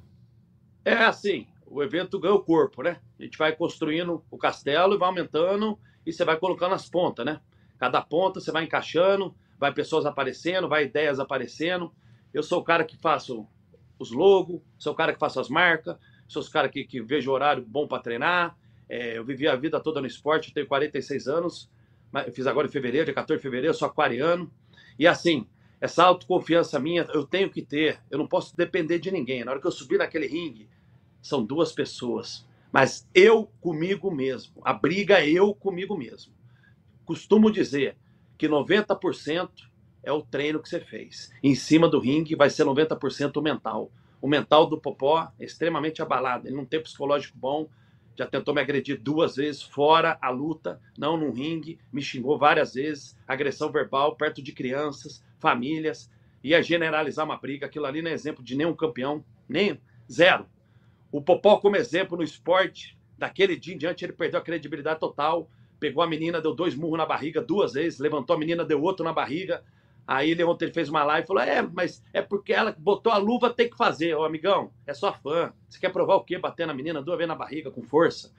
É 0.85 0.93
assim, 0.93 1.45
o 1.65 1.83
evento 1.83 2.19
ganha 2.19 2.33
o 2.33 2.43
corpo, 2.43 2.81
né? 2.81 3.01
A 3.19 3.23
gente 3.23 3.37
vai 3.37 3.53
construindo 3.53 4.23
o 4.31 4.37
castelo 4.37 4.95
e 4.95 4.97
vai 4.97 5.09
aumentando 5.09 5.77
e 6.05 6.13
você 6.13 6.23
vai 6.23 6.37
colocando 6.37 6.73
as 6.73 6.87
pontas, 6.87 7.25
né? 7.25 7.41
Cada 7.77 8.01
ponta 8.01 8.39
você 8.39 8.51
vai 8.51 8.63
encaixando, 8.63 9.35
vai 9.59 9.73
pessoas 9.73 10.05
aparecendo, 10.05 10.69
vai 10.69 10.85
ideias 10.85 11.19
aparecendo. 11.19 11.91
Eu 12.33 12.43
sou 12.43 12.59
o 12.59 12.63
cara 12.63 12.85
que 12.85 12.95
faço 12.95 13.45
os 13.99 14.11
logos, 14.11 14.61
sou 14.77 14.93
o 14.93 14.95
cara 14.95 15.13
que 15.13 15.19
faço 15.19 15.39
as 15.39 15.49
marcas, 15.49 15.97
sou 16.27 16.41
o 16.41 16.51
cara 16.51 16.69
que, 16.69 16.85
que 16.85 17.01
vejo 17.01 17.31
horário 17.31 17.65
bom 17.65 17.87
para 17.87 18.01
treinar. 18.01 18.57
É, 18.87 19.17
eu 19.17 19.25
vivi 19.25 19.47
a 19.47 19.55
vida 19.55 19.79
toda 19.79 19.99
no 19.99 20.07
esporte, 20.07 20.53
tenho 20.53 20.67
46 20.67 21.27
anos, 21.27 21.69
eu 22.13 22.33
fiz 22.33 22.47
agora 22.47 22.67
em 22.67 22.71
fevereiro, 22.71 23.05
dia 23.05 23.13
14 23.13 23.37
de 23.37 23.43
fevereiro, 23.43 23.73
sou 23.73 23.87
aquariano. 23.87 24.51
E 24.97 25.07
assim, 25.07 25.47
essa 25.79 26.03
autoconfiança 26.03 26.79
minha 26.79 27.03
eu 27.13 27.25
tenho 27.25 27.49
que 27.49 27.61
ter, 27.61 27.99
eu 28.09 28.17
não 28.17 28.27
posso 28.27 28.55
depender 28.55 28.99
de 28.99 29.11
ninguém. 29.11 29.43
Na 29.43 29.51
hora 29.51 29.61
que 29.61 29.67
eu 29.67 29.71
subir 29.71 29.97
naquele 29.97 30.27
ringue, 30.27 30.69
são 31.21 31.43
duas 31.43 31.71
pessoas, 31.71 32.47
mas 32.71 33.07
eu 33.13 33.49
comigo 33.59 34.11
mesmo. 34.11 34.61
A 34.63 34.73
briga 34.73 35.19
é 35.19 35.29
eu 35.29 35.53
comigo 35.53 35.97
mesmo. 35.97 36.33
Costumo 37.03 37.51
dizer 37.51 37.97
que 38.37 38.47
90% 38.47 39.49
é 40.03 40.11
o 40.11 40.21
treino 40.21 40.59
que 40.59 40.69
você 40.69 40.79
fez. 40.79 41.31
Em 41.41 41.55
cima 41.55 41.89
do 41.89 41.99
ringue 41.99 42.35
vai 42.35 42.49
ser 42.49 42.65
90% 42.65 43.37
o 43.37 43.41
mental. 43.41 43.91
O 44.21 44.27
mental 44.27 44.67
do 44.67 44.79
Popó 44.79 45.31
é 45.39 45.45
extremamente 45.45 46.01
abalado, 46.01 46.47
ele 46.47 46.55
não 46.55 46.65
tem 46.65 46.81
psicológico 46.81 47.37
bom. 47.37 47.67
Já 48.17 48.25
tentou 48.25 48.53
me 48.53 48.61
agredir 48.61 48.99
duas 48.99 49.35
vezes 49.35 49.61
fora 49.61 50.17
a 50.21 50.29
luta, 50.29 50.79
não 50.97 51.17
no 51.17 51.31
ringue, 51.31 51.77
me 51.91 52.01
xingou 52.01 52.37
várias 52.37 52.73
vezes, 52.73 53.17
agressão 53.27 53.71
verbal 53.71 54.15
perto 54.15 54.41
de 54.41 54.53
crianças, 54.53 55.23
famílias, 55.37 56.09
ia 56.43 56.61
generalizar 56.61 57.25
uma 57.25 57.37
briga. 57.37 57.65
Aquilo 57.65 57.85
ali 57.85 58.01
não 58.01 58.11
é 58.11 58.13
exemplo 58.13 58.43
de 58.43 58.55
nenhum 58.55 58.73
campeão, 58.73 59.23
nem 59.49 59.79
zero. 60.09 60.45
O 61.11 61.21
Popó, 61.21 61.57
como 61.57 61.75
exemplo 61.75 62.17
no 62.17 62.23
esporte, 62.23 62.97
daquele 63.17 63.55
dia 63.55 63.73
em 63.73 63.77
diante 63.77 64.05
ele 64.05 64.13
perdeu 64.13 64.39
a 64.39 64.43
credibilidade 64.43 64.99
total. 64.99 65.49
Pegou 65.79 66.03
a 66.03 66.07
menina, 66.07 66.39
deu 66.39 66.53
dois 66.53 66.75
murros 66.75 66.97
na 66.97 67.05
barriga 67.05 67.41
duas 67.41 67.73
vezes, 67.73 67.99
levantou 67.99 68.35
a 68.35 68.39
menina, 68.39 68.63
deu 68.63 68.81
outro 68.81 69.03
na 69.03 69.11
barriga. 69.11 69.63
Aí 70.07 70.41
ontem 70.43 70.65
ele 70.65 70.73
fez 70.73 70.89
uma 70.89 71.03
live 71.03 71.23
e 71.23 71.27
falou: 71.27 71.41
É, 71.41 71.61
mas 71.61 72.03
é 72.13 72.21
porque 72.21 72.53
ela 72.53 72.75
botou 72.77 73.11
a 73.11 73.17
luva, 73.17 73.49
tem 73.49 73.69
que 73.69 73.77
fazer. 73.77 74.15
Ô 74.15 74.23
amigão, 74.23 74.71
é 74.85 74.93
só 74.93 75.11
fã. 75.13 75.51
Você 75.67 75.79
quer 75.79 75.91
provar 75.91 76.15
o 76.15 76.23
quê? 76.23 76.37
Bater 76.37 76.67
na 76.67 76.73
menina 76.73 77.01
duas 77.01 77.17
vezes 77.17 77.27
na 77.27 77.35
barriga 77.35 77.71
com 77.71 77.81
força. 77.81 78.31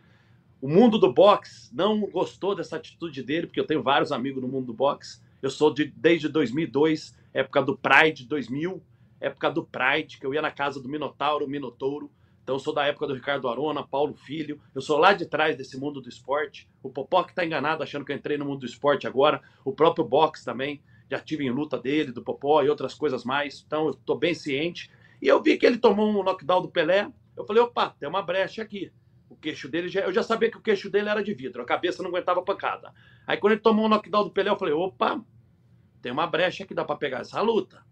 O 0.61 0.68
mundo 0.68 0.98
do 0.98 1.12
boxe 1.12 1.74
não 1.74 2.00
gostou 2.00 2.55
dessa 2.55 2.76
atitude 2.76 3.22
dele, 3.22 3.46
porque 3.46 3.61
eu 3.61 3.66
tenho 3.66 3.83
vários 3.83 4.12
amigos 4.12 4.42
no 4.42 4.48
mundo 4.48 4.66
do 4.66 4.74
boxe. 4.74 5.20
Eu 5.42 5.50
sou 5.50 5.72
de, 5.72 5.92
desde 5.96 6.29
2002, 6.29 7.16
época 7.35 7.62
do 7.62 7.76
Pride 7.76 8.24
2000, 8.24 8.83
época 9.20 9.50
do 9.50 9.64
Pride, 9.64 10.18
que 10.18 10.26
eu 10.26 10.33
ia 10.33 10.40
na 10.40 10.50
casa 10.50 10.81
do 10.81 10.88
Minotauro, 10.88 11.46
Minotouro. 11.46 12.11
Então 12.42 12.55
eu 12.55 12.61
sou 12.61 12.72
da 12.72 12.87
época 12.87 13.09
do 13.09 13.14
Ricardo 13.14 13.48
Arona, 13.48 13.87
Paulo 13.87 14.14
Filho. 14.14 14.61
Eu 14.74 14.81
sou 14.81 14.98
lá 14.98 15.12
de 15.12 15.26
trás 15.26 15.57
desse 15.57 15.79
mundo 15.79 16.00
do 16.00 16.09
esporte. 16.09 16.68
O 16.81 16.88
Popó 16.88 17.24
que 17.24 17.35
tá 17.35 17.44
enganado 17.44 17.83
achando 17.83 18.05
que 18.05 18.12
eu 18.12 18.16
entrei 18.16 18.38
no 18.38 18.44
mundo 18.44 18.61
do 18.61 18.66
esporte 18.66 19.07
agora. 19.07 19.42
O 19.64 19.72
próprio 19.72 20.05
boxe 20.05 20.44
também. 20.44 20.81
Já 21.10 21.20
tive 21.20 21.44
em 21.44 21.50
luta 21.50 21.78
dele, 21.78 22.12
do 22.12 22.22
Popó 22.22 22.62
e 22.62 22.68
outras 22.68 22.94
coisas 22.94 23.24
mais. 23.24 23.62
Então 23.66 23.88
eu 23.88 23.94
tô 23.94 24.16
bem 24.16 24.34
ciente. 24.34 24.90
E 25.20 25.28
eu 25.28 25.42
vi 25.42 25.56
que 25.56 25.66
ele 25.66 25.78
tomou 25.78 26.08
um 26.08 26.22
knockdown 26.22 26.62
do 26.62 26.68
Pelé. 26.68 27.10
Eu 27.36 27.44
falei, 27.44 27.62
opa, 27.62 27.90
tem 27.90 28.08
uma 28.08 28.22
brecha 28.22 28.62
aqui. 28.62 28.92
O 29.28 29.36
queixo 29.36 29.68
dele, 29.68 29.88
já, 29.88 30.00
eu 30.00 30.12
já 30.12 30.22
sabia 30.22 30.50
que 30.50 30.56
o 30.56 30.62
queixo 30.62 30.88
dele 30.88 31.08
era 31.08 31.22
de 31.22 31.34
vidro, 31.34 31.62
a 31.62 31.66
cabeça 31.66 32.02
não 32.02 32.10
aguentava 32.10 32.42
pancada. 32.42 32.92
Aí 33.26 33.36
quando 33.36 33.52
ele 33.52 33.60
tomou 33.60 33.86
um 33.86 33.88
knockdown 33.88 34.24
do 34.24 34.30
Pelé, 34.30 34.50
eu 34.50 34.56
falei, 34.56 34.74
opa, 34.74 35.20
tem 36.00 36.12
uma 36.12 36.26
brecha 36.26 36.64
que 36.64 36.74
dá 36.74 36.84
para 36.84 36.96
pegar 36.96 37.20
essa 37.20 37.40
luta. 37.40 37.84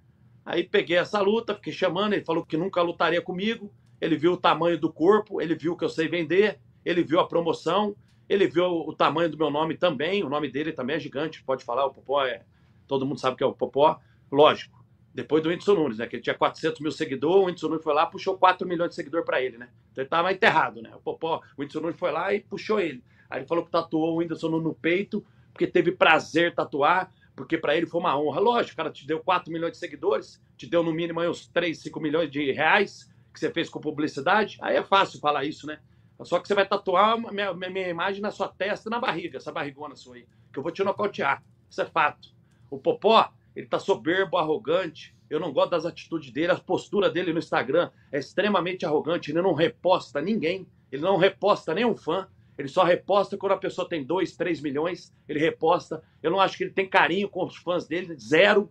Aí 0.45 0.63
peguei 0.63 0.99
essa 0.99 1.21
luta, 1.21 1.55
fiquei 1.55 1.73
chamando, 1.73 2.13
ele 2.13 2.25
falou 2.25 2.45
que 2.45 2.57
nunca 2.57 2.83
lutaria 2.83 3.23
comigo. 3.23 3.73
Ele 4.01 4.17
viu 4.17 4.33
o 4.35 4.37
tamanho 4.37 4.79
do 4.79 4.93
corpo, 4.93 5.41
ele 5.41 5.55
viu 5.55 5.77
que 5.77 5.85
eu 5.85 5.89
sei 5.89 6.07
vender, 6.07 6.61
ele 6.85 7.03
viu 7.03 7.19
a 7.19 7.27
promoção, 7.27 7.97
ele 8.29 8.47
viu 8.47 8.67
o 8.67 8.95
tamanho 8.95 9.31
do 9.31 9.39
meu 9.39 9.51
nome 9.51 9.77
também. 9.77 10.23
O 10.23 10.29
nome 10.29 10.51
dele 10.51 10.73
também 10.73 10.97
é 10.97 11.01
gigante, 11.01 11.43
pode 11.43 11.65
falar, 11.65 11.87
o 11.87 11.93
Popó 11.93 12.25
é. 12.25 12.45
Todo 12.87 13.07
mundo 13.07 13.21
sabe 13.21 13.37
que 13.37 13.45
é 13.45 13.47
o 13.47 13.53
Popó. 13.53 13.99
Lógico, 14.31 14.85
depois 15.15 15.43
do 15.43 15.49
Whindersson 15.49 15.75
Nunes, 15.75 15.99
né? 15.99 16.07
Que 16.07 16.17
ele 16.17 16.23
tinha 16.23 16.35
400 16.35 16.81
mil 16.81 16.91
seguidores, 16.91 17.37
o 17.37 17.47
Whindersson 17.47 17.69
Nunes 17.69 17.85
foi 17.85 17.95
lá 17.95 18.07
puxou 18.07 18.37
4 18.37 18.67
milhões 18.67 18.91
de 18.91 18.97
seguidores 18.97 19.25
para 19.25 19.41
ele, 19.41 19.59
né? 19.59 19.69
Então 19.93 20.03
ele 20.03 20.09
tava 20.09 20.33
enterrado, 20.33 20.83
né? 20.83 20.93
O 20.95 21.01
Popó, 21.01 21.41
o 21.57 21.61
Whindersson 21.61 21.81
Nunes 21.81 21.97
foi 21.97 22.11
lá 22.11 22.35
e 22.35 22.41
puxou 22.41 22.81
ele. 22.81 23.03
Aí 23.31 23.41
ele 23.41 23.47
falou 23.47 23.65
que 23.65 23.71
tatuou 23.71 24.15
o 24.15 24.17
Whindersson 24.19 24.49
Nunes 24.49 24.65
no 24.65 24.75
peito 24.75 25.25
porque 25.53 25.69
teve 25.69 25.93
prazer 25.93 26.53
tatuar, 26.53 27.13
porque 27.37 27.57
para 27.57 27.77
ele 27.77 27.87
foi 27.87 28.01
uma 28.01 28.19
honra. 28.19 28.41
Lógico, 28.41 28.75
o 28.75 28.77
cara 28.77 28.91
te 28.91 29.07
deu 29.07 29.21
4 29.21 29.53
milhões 29.53 29.73
de 29.73 29.79
seguidores, 29.79 30.43
te 30.57 30.67
deu 30.67 30.83
no 30.83 30.93
mínimo 30.93 31.21
aí 31.21 31.29
uns 31.29 31.47
3, 31.47 31.79
5 31.79 32.01
milhões 32.01 32.29
de 32.29 32.51
reais 32.51 33.09
que 33.33 33.39
você 33.39 33.51
fez 33.51 33.69
com 33.69 33.81
publicidade. 33.81 34.59
Aí 34.61 34.77
é 34.77 34.83
fácil 34.83 35.21
falar 35.21 35.45
isso, 35.45 35.67
né? 35.67 35.79
Só 36.23 36.41
que 36.41 36.49
você 36.49 36.55
vai 36.55 36.67
tatuar 36.67 37.19
minha, 37.33 37.53
minha 37.55 37.89
imagem 37.89 38.21
na 38.21 38.31
sua 38.31 38.49
testa 38.49 38.91
na 38.91 38.99
barriga, 38.99 39.39
essa 39.39 39.53
barrigona 39.53 39.97
sua 39.97 40.17
aí, 40.17 40.27
que 40.53 40.59
eu 40.59 40.63
vou 40.63 40.73
te 40.73 40.83
nocautear. 40.83 41.43
Isso 41.69 41.83
é 41.83 41.87
fato. 41.87 42.34
O 42.75 42.79
Popó, 42.79 43.31
ele 43.55 43.69
tá 43.69 43.79
soberbo, 43.79 44.37
arrogante. 44.37 45.15
Eu 45.31 45.39
não 45.39 45.53
gosto 45.53 45.71
das 45.71 45.87
atitudes 45.87 46.33
dele, 46.33 46.51
a 46.51 46.57
postura 46.57 47.09
dele 47.09 47.33
no 47.33 47.39
Instagram 47.39 47.89
é 48.11 48.19
extremamente 48.19 48.85
arrogante. 48.85 49.31
Ele 49.31 49.41
não 49.41 49.55
reposta 49.55 50.21
ninguém, 50.21 50.67
ele 50.91 51.03
não 51.03 51.17
reposta 51.17 51.73
nenhum 51.73 51.97
fã. 51.97 52.27
Ele 52.59 52.67
só 52.69 52.83
reposta 52.83 53.37
quando 53.37 53.53
a 53.53 53.57
pessoa 53.57 53.89
tem 53.89 54.05
2, 54.05 54.37
3 54.37 54.61
milhões. 54.61 55.15
Ele 55.29 55.39
reposta. 55.39 56.03
Eu 56.21 56.33
não 56.33 56.41
acho 56.41 56.57
que 56.57 56.65
ele 56.65 56.73
tem 56.73 56.89
carinho 56.89 57.29
com 57.29 57.45
os 57.45 57.57
fãs 57.57 57.87
dele, 57.87 58.17
zero. 58.17 58.69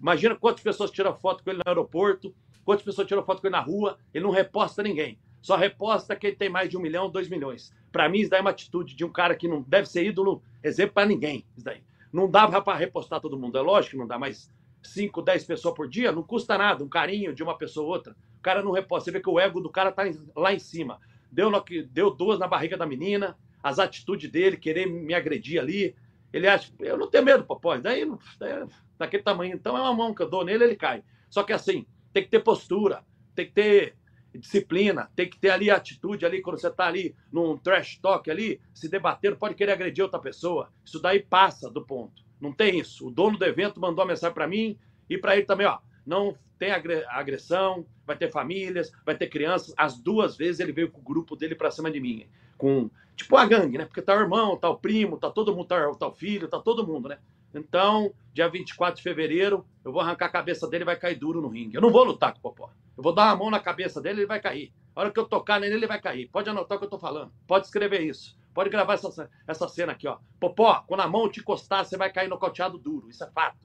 Imagina 0.00 0.36
quantas 0.36 0.62
pessoas 0.62 0.92
tiram 0.92 1.14
foto 1.16 1.42
com 1.42 1.50
ele 1.50 1.58
no 1.58 1.68
aeroporto, 1.68 2.32
quantas 2.64 2.84
pessoas 2.84 3.08
tiram 3.08 3.24
foto 3.24 3.40
com 3.40 3.48
ele 3.48 3.56
na 3.56 3.60
rua. 3.60 3.98
Ele 4.12 4.24
não 4.24 4.30
reposta 4.30 4.80
ninguém. 4.80 5.18
Só 5.42 5.56
reposta 5.56 6.14
quem 6.14 6.34
tem 6.34 6.48
mais 6.48 6.70
de 6.70 6.76
um 6.76 6.80
milhão, 6.80 7.10
dois 7.10 7.28
milhões. 7.28 7.74
Para 7.90 8.08
mim, 8.08 8.20
isso 8.20 8.30
daí 8.30 8.38
é 8.38 8.42
uma 8.42 8.50
atitude 8.50 8.94
de 8.94 9.04
um 9.04 9.10
cara 9.10 9.34
que 9.34 9.48
não 9.48 9.60
deve 9.60 9.88
ser 9.88 10.06
ídolo, 10.06 10.40
exemplo 10.62 10.94
para 10.94 11.06
ninguém. 11.06 11.44
Isso 11.56 11.64
daí. 11.64 11.82
Não 12.14 12.30
dá 12.30 12.46
para 12.60 12.78
repostar 12.78 13.20
todo 13.20 13.36
mundo. 13.36 13.58
É 13.58 13.60
lógico 13.60 13.90
que 13.90 13.96
não 13.96 14.06
dá, 14.06 14.16
mas 14.16 14.48
5, 14.84 15.20
10 15.20 15.44
pessoas 15.46 15.74
por 15.74 15.88
dia 15.88 16.12
não 16.12 16.22
custa 16.22 16.56
nada. 16.56 16.84
Um 16.84 16.88
carinho 16.88 17.34
de 17.34 17.42
uma 17.42 17.58
pessoa 17.58 17.86
ou 17.86 17.92
outra. 17.92 18.14
O 18.38 18.40
cara 18.40 18.62
não 18.62 18.70
reposta. 18.70 19.06
Você 19.06 19.10
vê 19.10 19.20
que 19.20 19.28
o 19.28 19.40
ego 19.40 19.60
do 19.60 19.68
cara 19.68 19.90
tá 19.90 20.04
lá 20.36 20.54
em 20.54 20.60
cima. 20.60 21.00
Deu, 21.32 21.50
deu 21.90 22.10
duas 22.12 22.38
na 22.38 22.46
barriga 22.46 22.76
da 22.76 22.86
menina, 22.86 23.36
as 23.60 23.80
atitudes 23.80 24.30
dele, 24.30 24.56
querer 24.56 24.86
me 24.86 25.12
agredir 25.12 25.60
ali. 25.60 25.96
Ele 26.32 26.46
acha, 26.46 26.72
eu 26.78 26.96
não 26.96 27.10
tenho 27.10 27.24
medo, 27.24 27.44
papai. 27.44 27.80
Daí, 27.80 28.08
daí, 28.38 28.64
daquele 28.96 29.24
tamanho. 29.24 29.52
Então 29.52 29.76
é 29.76 29.80
uma 29.80 29.92
mão 29.92 30.14
que 30.14 30.22
eu 30.22 30.30
dou 30.30 30.44
nele, 30.44 30.62
ele 30.62 30.76
cai. 30.76 31.02
Só 31.28 31.42
que 31.42 31.52
assim, 31.52 31.84
tem 32.12 32.22
que 32.22 32.30
ter 32.30 32.44
postura, 32.44 33.04
tem 33.34 33.46
que 33.46 33.52
ter 33.52 33.96
disciplina, 34.38 35.10
tem 35.14 35.28
que 35.28 35.38
ter 35.38 35.50
ali 35.50 35.70
atitude 35.70 36.26
ali 36.26 36.42
quando 36.42 36.58
você 36.58 36.68
está 36.68 36.86
ali 36.86 37.14
num 37.32 37.56
trash 37.56 37.98
talk 37.98 38.30
ali, 38.30 38.60
se 38.72 38.88
debatendo, 38.88 39.36
pode 39.36 39.54
querer 39.54 39.72
agredir 39.72 40.02
outra 40.02 40.20
pessoa. 40.20 40.70
Isso 40.84 41.00
daí 41.00 41.20
passa 41.20 41.70
do 41.70 41.84
ponto. 41.84 42.22
Não 42.40 42.52
tem 42.52 42.78
isso. 42.78 43.06
O 43.06 43.10
dono 43.10 43.38
do 43.38 43.44
evento 43.44 43.80
mandou 43.80 44.04
uma 44.04 44.10
mensagem 44.10 44.34
para 44.34 44.46
mim 44.46 44.78
e 45.08 45.16
para 45.16 45.36
ele 45.36 45.46
também, 45.46 45.66
ó, 45.66 45.78
não 46.06 46.36
tem 46.58 46.70
agressão, 46.70 47.86
vai 48.06 48.16
ter 48.16 48.30
famílias, 48.30 48.92
vai 49.04 49.16
ter 49.16 49.28
crianças. 49.28 49.74
As 49.76 49.98
duas 49.98 50.36
vezes 50.36 50.60
ele 50.60 50.72
veio 50.72 50.90
com 50.90 51.00
o 51.00 51.04
grupo 51.04 51.36
dele 51.36 51.54
para 51.54 51.70
cima 51.70 51.90
de 51.90 52.00
mim, 52.00 52.26
com 52.56 52.90
tipo 53.16 53.36
a 53.36 53.46
gangue, 53.46 53.78
né? 53.78 53.84
Porque 53.84 54.02
tá 54.02 54.16
o 54.16 54.20
irmão, 54.20 54.56
tá 54.56 54.68
o 54.68 54.78
primo, 54.78 55.18
tá 55.18 55.30
todo 55.30 55.54
mundo, 55.54 55.66
tá, 55.66 55.90
tá 55.94 56.08
o 56.08 56.12
filho, 56.12 56.48
tá 56.48 56.58
todo 56.58 56.86
mundo, 56.86 57.08
né? 57.08 57.18
Então, 57.54 58.12
dia 58.32 58.48
24 58.48 58.96
de 58.96 59.02
fevereiro, 59.02 59.64
eu 59.84 59.92
vou 59.92 60.00
arrancar 60.00 60.26
a 60.26 60.30
cabeça 60.30 60.68
dele 60.68 60.84
e 60.84 60.86
vai 60.86 60.96
cair 60.96 61.16
duro 61.16 61.40
no 61.40 61.48
ringue. 61.48 61.76
Eu 61.76 61.82
não 61.82 61.90
vou 61.90 62.04
lutar 62.04 62.32
com 62.32 62.38
o 62.38 62.42
Popó. 62.42 62.70
Eu 62.96 63.02
vou 63.02 63.14
dar 63.14 63.26
uma 63.26 63.36
mão 63.36 63.50
na 63.50 63.60
cabeça 63.60 64.00
dele 64.00 64.18
e 64.18 64.20
ele 64.20 64.26
vai 64.26 64.40
cair. 64.40 64.72
A 64.94 65.00
hora 65.00 65.10
que 65.10 65.18
eu 65.18 65.24
tocar 65.24 65.60
nele, 65.60 65.74
ele 65.74 65.86
vai 65.86 66.00
cair. 66.00 66.28
Pode 66.28 66.48
anotar 66.48 66.76
o 66.76 66.78
que 66.78 66.86
eu 66.86 66.90
tô 66.90 66.98
falando. 66.98 67.32
Pode 67.46 67.66
escrever 67.66 68.00
isso. 68.02 68.36
Pode 68.54 68.70
gravar 68.70 68.94
essa, 68.94 69.28
essa 69.46 69.68
cena 69.68 69.92
aqui, 69.92 70.06
ó. 70.06 70.18
Popó, 70.38 70.84
quando 70.86 71.00
a 71.00 71.08
mão 71.08 71.28
te 71.28 71.40
encostar, 71.40 71.84
você 71.84 71.96
vai 71.96 72.12
cair 72.12 72.28
nocauteado 72.28 72.78
duro. 72.78 73.10
Isso 73.10 73.24
é 73.24 73.30
fato. 73.30 73.58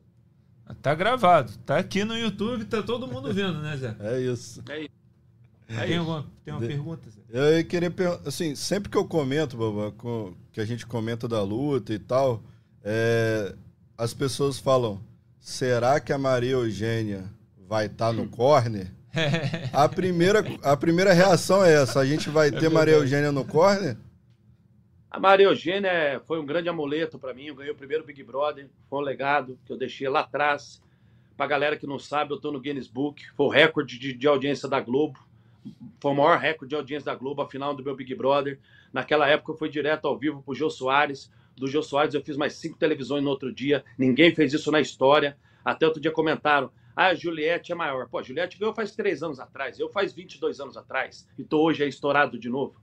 Tá 0.82 0.95
gravado. 0.95 1.58
Tá 1.60 1.78
aqui 1.78 2.04
no 2.04 2.17
YouTube, 2.17 2.65
tá 2.65 2.82
todo 2.82 3.08
mundo 3.08 3.34
vendo, 3.34 3.60
né, 3.60 3.78
Zé? 3.78 3.95
É 3.99 4.19
isso. 4.19 4.63
É 4.69 4.82
isso. 4.82 4.89
É 5.67 5.86
tem, 5.86 5.97
alguma, 5.97 6.25
tem 6.43 6.54
uma 6.54 6.60
De... 6.60 6.67
pergunta, 6.67 7.10
Zé? 7.10 7.21
Eu 7.30 7.58
ia 7.58 7.63
querer 7.63 7.91
perguntar, 7.91 8.28
assim, 8.28 8.56
sempre 8.56 8.89
que 8.89 8.97
eu 8.97 9.06
comento, 9.06 9.58
com, 9.97 10.34
que 10.52 10.60
a 10.60 10.65
gente 10.65 10.86
comenta 10.88 11.28
da 11.28 11.43
luta 11.43 11.93
e 11.93 11.99
tal, 11.99 12.43
é, 12.84 13.56
as 13.99 14.13
pessoas 14.13 14.57
falam: 14.57 15.01
será 15.41 15.99
que 15.99 16.13
a 16.13 16.17
Maria 16.17 16.51
Eugênia 16.51 17.25
vai 17.67 17.88
estar 17.88 18.07
tá 18.07 18.13
no 18.13 18.29
corner? 18.29 18.89
a, 19.73 19.89
primeira, 19.89 20.41
a 20.63 20.77
primeira 20.77 21.12
reação 21.12 21.63
é 21.63 21.73
essa: 21.73 21.99
a 21.99 22.05
gente 22.05 22.29
vai 22.29 22.49
ter 22.49 22.69
Maria 22.69 22.93
Eugênia 22.93 23.31
no 23.31 23.43
corner? 23.43 23.97
A 25.12 25.19
Maria 25.19 25.47
Eugênia 25.47 26.21
foi 26.25 26.39
um 26.39 26.45
grande 26.45 26.69
amuleto 26.69 27.19
para 27.19 27.33
mim. 27.33 27.47
Eu 27.47 27.55
ganhei 27.55 27.71
o 27.73 27.75
primeiro 27.75 28.05
Big 28.05 28.23
Brother, 28.23 28.69
foi 28.89 28.99
um 28.99 29.01
legado 29.01 29.59
que 29.65 29.73
eu 29.73 29.77
deixei 29.77 30.07
lá 30.07 30.21
atrás. 30.21 30.81
Para 31.35 31.47
galera 31.47 31.77
que 31.77 31.88
não 31.88 31.99
sabe, 31.99 32.31
eu 32.31 32.35
estou 32.35 32.51
no 32.51 32.59
Guinness 32.59 32.88
Book. 32.88 33.25
Foi 33.35 33.47
o 33.47 33.49
recorde 33.49 33.97
de, 33.97 34.13
de, 34.13 34.27
audiência 34.27 34.69
da 34.69 34.79
Globo. 34.79 35.19
Foi 35.99 36.12
o 36.12 36.15
maior 36.15 36.38
recorde 36.38 36.69
de 36.69 36.75
audiência 36.75 37.05
da 37.05 37.15
Globo, 37.15 37.41
a 37.41 37.49
final 37.49 37.73
do 37.73 37.83
meu 37.83 37.95
Big 37.95 38.13
Brother. 38.13 38.59
Naquela 38.93 39.27
época, 39.27 39.51
eu 39.51 39.57
fui 39.57 39.69
direto 39.69 40.05
ao 40.05 40.17
vivo 40.17 40.41
para 40.41 40.51
o 40.51 40.55
Jô 40.55 40.69
Soares 40.69 41.31
do 41.59 41.67
Jô 41.67 41.83
Soares, 41.83 42.13
eu 42.13 42.23
fiz 42.23 42.37
mais 42.37 42.53
cinco 42.53 42.77
televisões 42.77 43.23
no 43.23 43.29
outro 43.29 43.53
dia. 43.53 43.83
Ninguém 43.97 44.33
fez 44.33 44.53
isso 44.53 44.71
na 44.71 44.79
história. 44.79 45.37
Até 45.63 45.85
outro 45.85 46.01
dia 46.01 46.11
comentaram: 46.11 46.71
ah, 46.95 47.07
a 47.07 47.15
Juliette 47.15 47.71
é 47.71 47.75
maior. 47.75 48.07
Pô, 48.09 48.17
a 48.17 48.23
Juliette 48.23 48.57
ganhou 48.57 48.73
faz 48.73 48.95
três 48.95 49.21
anos 49.21 49.39
atrás, 49.39 49.79
eu 49.79 49.89
faz 49.89 50.13
22 50.13 50.59
anos 50.59 50.77
atrás, 50.77 51.27
e 51.37 51.43
tô 51.43 51.61
hoje 51.61 51.83
aí 51.83 51.89
estourado 51.89 52.39
de 52.39 52.49
novo. 52.49 52.81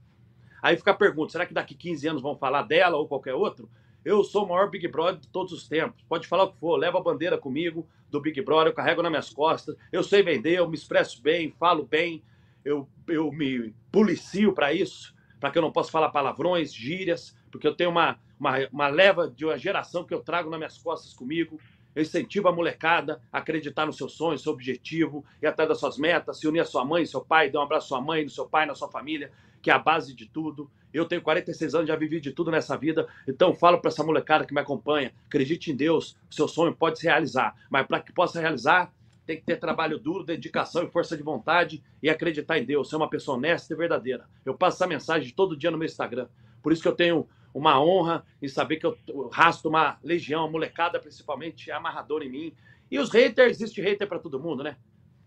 Aí 0.62 0.76
fica 0.76 0.92
a 0.92 0.94
pergunta: 0.94 1.32
será 1.32 1.46
que 1.46 1.54
daqui 1.54 1.74
15 1.74 2.08
anos 2.08 2.22
vão 2.22 2.36
falar 2.36 2.62
dela 2.62 2.96
ou 2.96 3.08
qualquer 3.08 3.34
outro? 3.34 3.68
Eu 4.04 4.22
sou 4.22 4.44
o 4.44 4.48
maior 4.48 4.70
Big 4.70 4.86
Brother 4.86 5.20
de 5.20 5.28
todos 5.28 5.52
os 5.52 5.66
tempos. 5.66 6.04
Pode 6.08 6.28
falar 6.28 6.44
o 6.44 6.52
que 6.52 6.60
for, 6.60 6.76
leva 6.76 6.98
a 6.98 7.02
bandeira 7.02 7.36
comigo 7.36 7.88
do 8.08 8.20
Big 8.20 8.40
Brother, 8.40 8.68
eu 8.68 8.74
carrego 8.74 9.02
nas 9.02 9.10
minhas 9.10 9.30
costas. 9.30 9.76
Eu 9.90 10.02
sei 10.04 10.22
vender, 10.22 10.58
eu 10.58 10.68
me 10.68 10.76
expresso 10.76 11.20
bem, 11.20 11.52
falo 11.58 11.84
bem, 11.84 12.22
eu, 12.64 12.88
eu 13.08 13.32
me 13.32 13.74
policio 13.90 14.52
para 14.52 14.72
isso, 14.72 15.14
para 15.40 15.50
que 15.50 15.58
eu 15.58 15.62
não 15.62 15.72
possa 15.72 15.90
falar 15.90 16.10
palavrões, 16.10 16.72
gírias, 16.72 17.36
porque 17.50 17.66
eu 17.66 17.74
tenho 17.74 17.90
uma, 17.90 18.18
uma, 18.38 18.56
uma 18.72 18.88
leva 18.88 19.28
de 19.28 19.44
uma 19.44 19.58
geração 19.58 20.04
que 20.04 20.14
eu 20.14 20.20
trago 20.20 20.50
nas 20.50 20.58
minhas 20.58 20.78
costas 20.78 21.12
comigo. 21.12 21.58
Eu 21.94 22.02
incentivo 22.02 22.48
a 22.48 22.52
molecada 22.52 23.22
a 23.32 23.38
acreditar 23.38 23.86
no 23.86 23.92
seu 23.92 24.08
sonho, 24.08 24.38
seu 24.38 24.52
objetivo, 24.52 25.24
e 25.40 25.46
atrás 25.46 25.68
das 25.68 25.80
suas 25.80 25.96
metas, 25.96 26.38
se 26.38 26.46
unir 26.46 26.60
a 26.60 26.64
sua 26.64 26.84
mãe, 26.84 27.06
seu 27.06 27.22
pai, 27.22 27.50
dar 27.50 27.60
um 27.60 27.62
abraço 27.62 27.86
à 27.86 27.88
sua 27.88 28.00
mãe, 28.00 28.22
no 28.22 28.30
seu 28.30 28.46
pai, 28.46 28.66
na 28.66 28.74
sua 28.74 28.90
família, 28.90 29.32
que 29.62 29.70
é 29.70 29.72
a 29.72 29.78
base 29.78 30.14
de 30.14 30.28
tudo. 30.28 30.70
Eu 30.92 31.06
tenho 31.06 31.22
46 31.22 31.74
anos, 31.74 31.88
já 31.88 31.96
vivi 31.96 32.20
de 32.20 32.32
tudo 32.32 32.50
nessa 32.50 32.76
vida, 32.76 33.08
então 33.26 33.54
falo 33.54 33.80
para 33.80 33.88
essa 33.88 34.04
molecada 34.04 34.44
que 34.44 34.54
me 34.54 34.60
acompanha: 34.60 35.12
acredite 35.26 35.72
em 35.72 35.74
Deus, 35.74 36.16
seu 36.30 36.46
sonho 36.46 36.74
pode 36.74 36.98
se 36.98 37.06
realizar, 37.06 37.54
mas 37.70 37.86
para 37.86 38.00
que 38.00 38.12
possa 38.12 38.40
realizar, 38.40 38.92
tem 39.26 39.36
que 39.36 39.42
ter 39.42 39.56
trabalho 39.56 39.98
duro, 39.98 40.22
dedicação 40.22 40.84
e 40.84 40.90
força 40.90 41.16
de 41.16 41.22
vontade 41.22 41.82
e 42.02 42.08
acreditar 42.08 42.58
em 42.58 42.64
Deus, 42.64 42.88
ser 42.88 42.96
uma 42.96 43.10
pessoa 43.10 43.36
honesta 43.36 43.74
e 43.74 43.76
verdadeira. 43.76 44.28
Eu 44.44 44.54
passo 44.54 44.76
essa 44.76 44.86
mensagem 44.86 45.32
todo 45.34 45.56
dia 45.56 45.70
no 45.70 45.76
meu 45.76 45.86
Instagram. 45.86 46.28
Por 46.62 46.72
isso 46.72 46.80
que 46.80 46.88
eu 46.88 46.94
tenho 46.94 47.28
uma 47.56 47.80
honra 47.82 48.22
em 48.40 48.48
saber 48.48 48.76
que 48.76 48.84
eu 48.84 48.98
rasto 49.32 49.70
uma 49.70 49.98
legião, 50.04 50.42
uma 50.42 50.50
molecada 50.50 51.00
principalmente, 51.00 51.70
é 51.70 51.74
amarrador 51.74 52.22
em 52.22 52.28
mim. 52.28 52.54
E 52.90 52.98
os 52.98 53.10
haters, 53.10 53.56
existe 53.56 53.80
hater 53.80 54.06
para 54.06 54.18
todo 54.18 54.38
mundo, 54.38 54.62
né? 54.62 54.76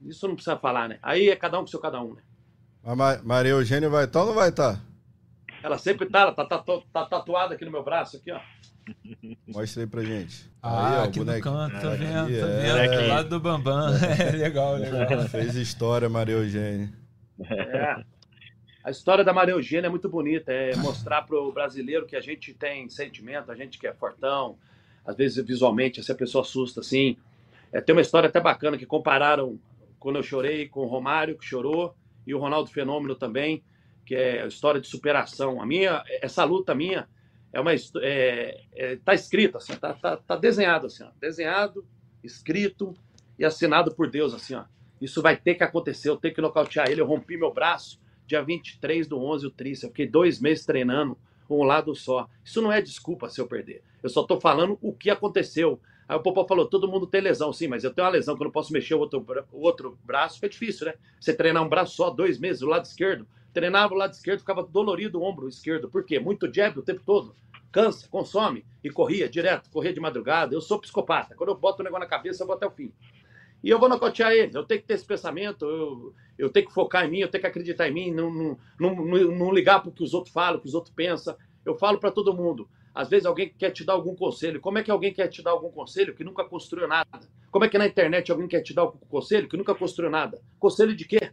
Isso 0.05 0.27
não 0.27 0.35
precisa 0.35 0.55
falar, 0.55 0.87
né? 0.87 0.99
Aí 1.01 1.27
é 1.27 1.35
cada 1.35 1.57
um 1.57 1.61
com 1.61 1.67
seu 1.67 1.79
cada 1.79 1.99
um, 2.01 2.13
né? 2.13 2.21
A 2.83 2.95
Maria 2.95 3.51
Eugênia 3.51 3.89
vai 3.89 4.05
estar 4.05 4.21
ou 4.21 4.27
não 4.27 4.33
vai 4.35 4.49
estar? 4.49 4.79
Ela 5.63 5.79
sempre 5.79 6.07
tá, 6.07 6.21
ela 6.21 6.31
tá, 6.31 6.45
tá, 6.45 6.63
tá, 6.93 7.05
tatuada 7.05 7.55
aqui 7.55 7.65
no 7.65 7.71
meu 7.71 7.83
braço, 7.83 8.17
aqui, 8.17 8.31
ó. 8.31 8.39
Mostra 9.47 9.83
aí 9.83 9.87
pra 9.87 10.03
gente. 10.03 10.49
Ah, 10.61 10.87
aí, 10.87 10.99
ó, 10.99 11.03
aqui 11.05 11.19
no 11.19 11.41
canto, 11.41 11.81
tá 11.81 11.89
vendo, 11.89 12.25
aqui, 12.25 12.39
tá 12.39 12.45
vendo? 12.45 12.77
É... 12.77 13.01
Do 13.01 13.07
lado 13.07 13.29
do 13.29 13.39
Bambam. 13.39 13.89
É, 14.19 14.31
legal, 14.31 14.75
legal. 14.75 15.27
Fez 15.27 15.55
história, 15.55 16.07
Maria 16.07 16.35
Eugênia. 16.35 16.93
É. 17.43 18.03
A 18.89 18.91
história 18.91 19.23
da 19.23 19.31
Maria 19.31 19.53
Eugênia 19.53 19.85
é 19.85 19.89
muito 19.89 20.09
bonita, 20.09 20.51
é 20.51 20.75
mostrar 20.77 21.21
para 21.21 21.39
o 21.39 21.51
brasileiro 21.51 22.07
que 22.07 22.15
a 22.15 22.21
gente 22.21 22.55
tem 22.55 22.89
sentimento, 22.89 23.51
a 23.51 23.55
gente 23.55 23.77
que 23.77 23.85
é 23.85 23.93
fortão, 23.93 24.57
às 25.05 25.15
vezes 25.15 25.45
visualmente, 25.45 26.01
se 26.01 26.11
a 26.11 26.15
pessoa 26.15 26.41
assusta 26.41 26.79
assim. 26.79 27.15
É, 27.71 27.79
tem 27.79 27.93
uma 27.93 28.01
história 28.01 28.27
até 28.27 28.39
bacana 28.39 28.79
que 28.79 28.87
compararam 28.87 29.59
quando 29.99 30.15
eu 30.15 30.23
chorei 30.23 30.67
com 30.67 30.79
o 30.79 30.87
Romário, 30.87 31.37
que 31.37 31.45
chorou, 31.45 31.93
e 32.25 32.33
o 32.33 32.39
Ronaldo 32.39 32.71
Fenômeno 32.71 33.13
também, 33.13 33.61
que 34.07 34.15
é 34.15 34.41
a 34.41 34.47
história 34.47 34.81
de 34.81 34.87
superação. 34.87 35.61
A 35.61 35.67
minha, 35.67 36.03
essa 36.19 36.43
luta 36.43 36.73
minha, 36.73 37.07
é 37.53 37.59
uma 37.59 37.71
é, 37.75 38.59
é, 38.73 38.95
tá 39.05 39.13
escrito 39.13 39.57
assim, 39.57 39.75
tá, 39.75 39.93
tá, 39.93 40.17
tá 40.17 40.35
desenhado 40.35 40.87
assim, 40.87 41.03
ó, 41.03 41.11
desenhado, 41.21 41.85
escrito 42.23 42.95
e 43.37 43.45
assinado 43.45 43.93
por 43.93 44.09
Deus 44.09 44.33
assim, 44.33 44.55
ó. 44.55 44.63
Isso 44.99 45.21
vai 45.21 45.37
ter 45.37 45.53
que 45.53 45.63
acontecer, 45.63 46.09
eu 46.09 46.17
tenho 46.17 46.33
que 46.33 46.41
nocautear 46.41 46.89
ele, 46.89 47.01
eu 47.01 47.05
rompi 47.05 47.37
meu 47.37 47.53
braço, 47.53 47.99
dia 48.29 48.43
23 48.43 49.07
do 49.07 49.19
11, 49.19 49.47
o 49.47 49.49
tríceps. 49.49 49.83
Eu 49.83 49.89
fiquei 49.89 50.07
dois 50.07 50.39
meses 50.39 50.63
treinando 50.65 51.17
um 51.49 51.63
lado 51.63 51.95
só. 51.95 52.29
Isso 52.45 52.61
não 52.61 52.71
é 52.71 52.79
desculpa 52.79 53.27
se 53.27 53.41
eu 53.41 53.47
perder. 53.47 53.81
Eu 54.03 54.09
só 54.09 54.21
estou 54.21 54.39
falando 54.39 54.77
o 54.81 54.93
que 54.93 55.09
aconteceu. 55.09 55.79
Aí 56.07 56.15
o 56.15 56.21
Popó 56.21 56.45
falou: 56.45 56.67
todo 56.67 56.87
mundo 56.87 57.07
tem 57.07 57.21
lesão, 57.21 57.51
sim, 57.51 57.67
mas 57.67 57.83
eu 57.83 57.91
tenho 57.91 58.05
uma 58.05 58.13
lesão 58.13 58.35
que 58.35 58.43
eu 58.43 58.45
não 58.45 58.51
posso 58.51 58.71
mexer 58.71 58.93
o 58.93 58.99
outro, 58.99 59.25
o 59.51 59.61
outro 59.61 59.97
braço. 60.03 60.39
Foi 60.39 60.47
difícil, 60.47 60.85
né? 60.85 60.93
Você 61.19 61.33
treinar 61.33 61.63
um 61.63 61.67
braço 61.67 61.95
só, 61.95 62.11
dois 62.11 62.37
meses, 62.37 62.61
o 62.61 62.67
lado 62.67 62.85
esquerdo. 62.85 63.27
Treinava 63.51 63.95
o 63.95 63.97
lado 63.97 64.13
esquerdo, 64.13 64.41
ficava 64.41 64.61
dolorido 64.61 65.19
o 65.19 65.23
ombro 65.23 65.49
esquerdo. 65.49 65.89
Por 65.89 66.03
quê? 66.05 66.19
Muito 66.19 66.53
jab 66.53 66.77
o 66.77 66.83
tempo 66.83 67.01
todo. 67.03 67.35
Cansa, 67.71 68.07
consome. 68.07 68.63
E 68.83 68.91
corria 68.91 69.27
direto, 69.27 69.71
corria 69.71 69.91
de 69.91 69.99
madrugada. 69.99 70.53
Eu 70.53 70.61
sou 70.61 70.79
psicopata. 70.79 71.35
Quando 71.35 71.49
eu 71.49 71.55
boto 71.55 71.81
o 71.81 71.83
negócio 71.83 72.03
na 72.03 72.09
cabeça, 72.09 72.43
eu 72.43 72.47
vou 72.47 72.55
até 72.55 72.67
o 72.67 72.71
fim. 72.71 72.91
E 73.63 73.69
eu 73.69 73.79
vou 73.79 73.89
nocautear 73.89 74.31
ele. 74.31 74.55
Eu 74.55 74.63
tenho 74.63 74.81
que 74.81 74.87
ter 74.87 74.93
esse 74.95 75.05
pensamento, 75.05 75.65
eu, 75.65 76.13
eu 76.37 76.49
tenho 76.49 76.67
que 76.67 76.73
focar 76.73 77.05
em 77.05 77.11
mim, 77.11 77.19
eu 77.19 77.27
tenho 77.27 77.41
que 77.41 77.47
acreditar 77.47 77.87
em 77.87 77.93
mim, 77.93 78.11
não, 78.11 78.31
não, 78.31 78.57
não, 78.79 79.05
não 79.05 79.51
ligar 79.51 79.81
para 79.81 79.89
o 79.89 79.93
que 79.93 80.03
os 80.03 80.13
outros 80.13 80.33
falam, 80.33 80.57
o 80.57 80.61
que 80.61 80.67
os 80.67 80.73
outros 80.73 80.93
pensam. 80.93 81.35
Eu 81.65 81.75
falo 81.75 81.99
para 81.99 82.11
todo 82.11 82.33
mundo: 82.33 82.69
Às 82.93 83.09
vezes 83.09 83.25
alguém 83.25 83.53
quer 83.57 83.71
te 83.71 83.83
dar 83.83 83.93
algum 83.93 84.15
conselho. 84.15 84.61
Como 84.61 84.77
é 84.77 84.83
que 84.83 84.91
alguém 84.91 85.13
quer 85.13 85.27
te 85.27 85.41
dar 85.41 85.51
algum 85.51 85.71
conselho 85.71 86.15
que 86.15 86.23
nunca 86.23 86.43
construiu 86.45 86.87
nada? 86.87 87.19
Como 87.51 87.65
é 87.65 87.69
que 87.69 87.77
na 87.77 87.87
internet 87.87 88.31
alguém 88.31 88.47
quer 88.47 88.61
te 88.61 88.73
dar 88.73 88.83
algum 88.83 88.99
conselho 89.07 89.49
que 89.49 89.57
nunca 89.57 89.75
construiu 89.75 90.09
nada? 90.09 90.41
Conselho 90.57 90.95
de 90.95 91.05
quê? 91.05 91.31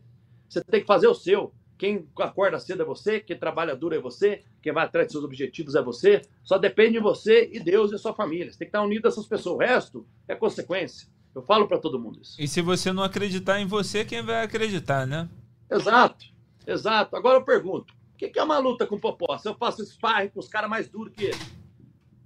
Você 0.49 0.63
tem 0.63 0.81
que 0.81 0.87
fazer 0.87 1.07
o 1.07 1.15
seu. 1.15 1.53
Quem 1.79 2.09
acorda 2.19 2.59
cedo 2.59 2.83
é 2.83 2.87
você, 2.87 3.21
quem 3.21 3.39
trabalha 3.39 3.77
duro 3.77 3.95
é 3.95 4.01
você, 4.01 4.43
quem 4.63 4.73
vai 4.73 4.87
atrás 4.87 5.09
de 5.09 5.13
seus 5.13 5.25
objetivos 5.25 5.75
é 5.75 5.83
você. 5.83 6.23
Só 6.43 6.57
depende 6.57 6.93
de 6.93 7.01
você 7.01 7.51
e 7.53 7.61
Deus 7.61 7.93
e 7.93 7.99
sua 7.99 8.15
família. 8.15 8.51
Você 8.51 8.59
tem 8.59 8.67
que 8.67 8.71
estar 8.71 8.83
unido 8.83 9.05
a 9.05 9.09
essas 9.09 9.27
pessoas. 9.27 9.57
O 9.57 9.59
resto 9.59 10.07
é 10.27 10.35
consequência. 10.35 11.07
Eu 11.37 11.43
falo 11.43 11.69
para 11.69 11.77
todo 11.77 11.99
mundo 11.99 12.19
isso. 12.23 12.41
E 12.41 12.49
se 12.49 12.63
você 12.63 12.95
não 12.95 13.03
acreditar 13.03 13.61
em 13.61 13.67
você, 13.67 14.07
quem 14.07 14.23
vai 14.23 14.43
acreditar, 14.43 15.07
né? 15.07 15.29
Exato, 15.71 16.25
exato. 16.67 17.15
Agora 17.15 17.37
eu 17.37 17.45
pergunto: 17.45 17.93
o 18.15 18.17
que 18.17 18.39
é 18.39 18.43
uma 18.43 18.57
luta 18.57 18.87
com 18.87 18.97
o 18.97 19.01
Popó? 19.01 19.37
Se 19.37 19.47
eu 19.47 19.55
faço 19.55 19.85
sparring 19.85 20.31
com 20.31 20.41
os 20.41 20.49
caras 20.49 20.71
mais 20.71 20.89
duros 20.89 21.13
que 21.13 21.25
ele? 21.25 21.39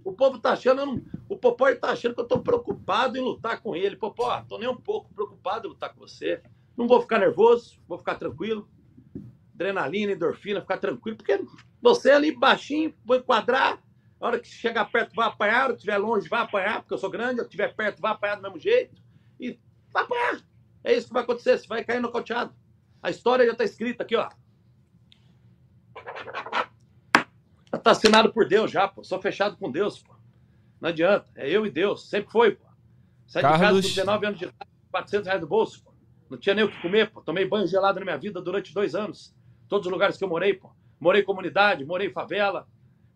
O 0.05 0.13
povo 0.13 0.39
tá 0.39 0.53
achando, 0.53 0.87
não, 0.87 1.03
o 1.29 1.37
Popó 1.37 1.69
está 1.69 1.91
achando 1.91 2.15
que 2.15 2.21
eu 2.21 2.25
estou 2.25 2.39
preocupado 2.39 3.19
em 3.19 3.21
lutar 3.21 3.61
com 3.61 3.75
ele. 3.75 3.97
Popó, 3.97 4.45
tô 4.49 4.59
nem 4.59 4.69
um 4.69 4.77
pouco 4.77 5.13
preocupado 5.13 5.67
em 5.67 5.71
lutar 5.71 5.93
com 5.93 5.99
você. 5.99 6.41
Não 6.77 6.87
vou 6.87 7.01
ficar 7.01 7.19
nervoso, 7.19 7.81
vou 7.89 7.99
ficar 7.99 8.15
tranquilo. 8.15 8.69
Adrenalina, 9.55 10.13
endorfina, 10.13 10.61
ficar 10.61 10.79
tranquilo, 10.79 11.17
porque 11.17 11.45
você 11.83 12.13
ali 12.13 12.31
baixinho, 12.31 12.95
vou 13.05 13.17
enquadrar. 13.17 13.83
A 14.21 14.27
hora 14.27 14.39
que 14.39 14.47
chegar 14.47 14.85
perto, 14.85 15.15
vai 15.15 15.27
apanhar. 15.27 15.61
A 15.61 15.65
hora 15.65 15.73
que 15.73 15.79
estiver 15.79 15.97
longe, 15.97 16.29
vai 16.29 16.43
apanhar, 16.43 16.81
porque 16.81 16.93
eu 16.93 16.99
sou 16.99 17.11
grande. 17.11 17.41
A 17.41 17.43
hora 17.43 17.49
que 17.49 17.57
estiver 17.57 17.75
perto, 17.75 18.03
vai 18.03 18.13
apanhar 18.13 18.37
do 18.37 18.43
mesmo 18.43 18.59
jeito. 18.59 19.03
E 19.39 19.59
vai 19.93 20.03
apanhar. 20.03 20.41
É 20.85 20.93
isso 20.93 21.07
que 21.09 21.15
vai 21.15 21.23
acontecer. 21.23 21.59
Você 21.59 21.67
vai 21.67 21.83
cair 21.83 22.01
nocauteado. 22.01 22.55
A 23.03 23.11
história 23.11 23.47
já 23.47 23.53
está 23.53 23.65
escrita 23.65 24.03
aqui, 24.03 24.17
ó. 24.17 24.29
Já 27.73 27.79
tá 27.79 27.91
assinado 27.93 28.33
por 28.33 28.47
Deus 28.47 28.71
já, 28.71 28.87
pô. 28.87 29.03
Sou 29.03 29.21
fechado 29.21 29.57
com 29.57 29.71
Deus, 29.71 30.03
pô. 30.03 30.15
Não 30.81 30.91
adianta. 30.91 31.27
É 31.35 31.49
eu 31.49 31.65
e 31.65 31.71
Deus. 31.71 32.09
Sempre 32.09 32.31
foi, 32.31 32.53
pô. 32.53 32.67
Sai 33.27 33.43
Carlos... 33.43 33.59
de 33.59 33.65
casa 33.65 33.83
com 33.83 33.89
19 33.89 34.27
anos 34.27 34.39
de 34.39 34.45
idade, 34.47 34.71
400 34.91 35.27
reais 35.27 35.41
do 35.41 35.47
bolso, 35.47 35.83
pô. 35.83 35.95
Não 36.29 36.37
tinha 36.37 36.55
nem 36.55 36.65
o 36.65 36.71
que 36.71 36.83
comer, 36.83 37.11
pô. 37.11 37.23
Tomei 37.23 37.49
banho 37.49 37.67
gelado 37.67 37.99
na 37.99 38.05
minha 38.05 38.19
vida 38.19 38.43
durante 38.43 38.75
dois 38.75 38.95
anos. 38.95 39.35
Todos 39.69 39.87
os 39.87 39.93
lugares 39.93 40.17
que 40.17 40.25
eu 40.25 40.29
morei, 40.29 40.53
pô. 40.53 40.71
Morei 40.99 41.23
em 41.23 41.25
comunidade, 41.25 41.85
morei 41.85 42.09
em 42.09 42.13
favela, 42.13 42.69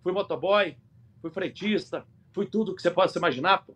fui 0.03 0.13
motoboy, 0.13 0.77
fui 1.25 1.31
frentista, 1.31 2.07
fui 2.33 2.45
tudo 2.45 2.75
que 2.75 2.83
você 2.83 2.91
possa 2.91 3.19
imaginar, 3.19 3.65
pô. 3.65 3.75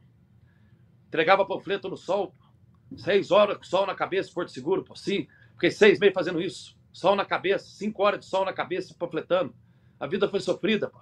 Entregava 1.06 1.46
panfleto 1.46 1.88
no 1.88 1.96
sol, 1.96 2.28
pô. 2.28 2.98
Seis 2.98 3.30
horas 3.30 3.56
com 3.56 3.64
sol 3.64 3.86
na 3.86 3.94
cabeça, 3.94 4.30
Porto 4.32 4.50
Seguro, 4.50 4.84
pô. 4.84 4.94
Sim, 4.94 5.26
fiquei 5.54 5.70
seis 5.70 5.98
meses 5.98 6.14
fazendo 6.14 6.42
isso. 6.42 6.76
Sol 6.92 7.16
na 7.16 7.24
cabeça, 7.24 7.66
cinco 7.66 8.02
horas 8.02 8.20
de 8.20 8.26
sol 8.26 8.44
na 8.44 8.52
cabeça, 8.52 8.94
panfletando. 8.98 9.54
A 9.98 10.06
vida 10.06 10.28
foi 10.28 10.40
sofrida, 10.40 10.90
pô. 10.90 10.98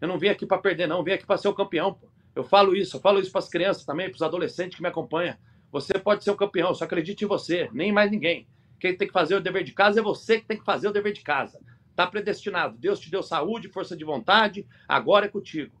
Eu 0.00 0.06
não 0.06 0.18
vim 0.18 0.28
aqui 0.28 0.46
para 0.46 0.58
perder, 0.58 0.86
não. 0.86 0.98
Eu 0.98 1.04
vim 1.04 1.12
aqui 1.12 1.26
para 1.26 1.36
ser 1.36 1.48
o 1.48 1.54
campeão, 1.54 1.92
pô. 1.94 2.08
Eu 2.36 2.44
falo 2.44 2.76
isso, 2.76 2.96
eu 2.96 3.00
falo 3.00 3.18
isso 3.18 3.32
para 3.32 3.40
as 3.40 3.48
crianças 3.48 3.84
também, 3.84 4.08
para 4.08 4.14
os 4.14 4.22
adolescentes 4.22 4.76
que 4.76 4.82
me 4.82 4.88
acompanham. 4.88 5.36
Você 5.72 5.94
pode 5.98 6.22
ser 6.22 6.30
um 6.30 6.36
campeão, 6.36 6.72
só 6.72 6.84
acredite 6.84 7.24
em 7.24 7.28
você, 7.28 7.68
nem 7.72 7.90
mais 7.90 8.10
ninguém. 8.10 8.46
Quem 8.78 8.96
tem 8.96 9.08
que 9.08 9.12
fazer 9.12 9.34
o 9.34 9.40
dever 9.40 9.64
de 9.64 9.72
casa 9.72 9.98
é 9.98 10.02
você 10.02 10.40
que 10.40 10.46
tem 10.46 10.58
que 10.58 10.64
fazer 10.64 10.86
o 10.86 10.92
dever 10.92 11.12
de 11.12 11.22
casa. 11.22 11.60
Está 11.90 12.06
predestinado. 12.06 12.78
Deus 12.78 13.00
te 13.00 13.10
deu 13.10 13.22
saúde, 13.22 13.68
força 13.68 13.96
de 13.96 14.04
vontade, 14.04 14.66
agora 14.88 15.26
é 15.26 15.28
contigo. 15.28 15.79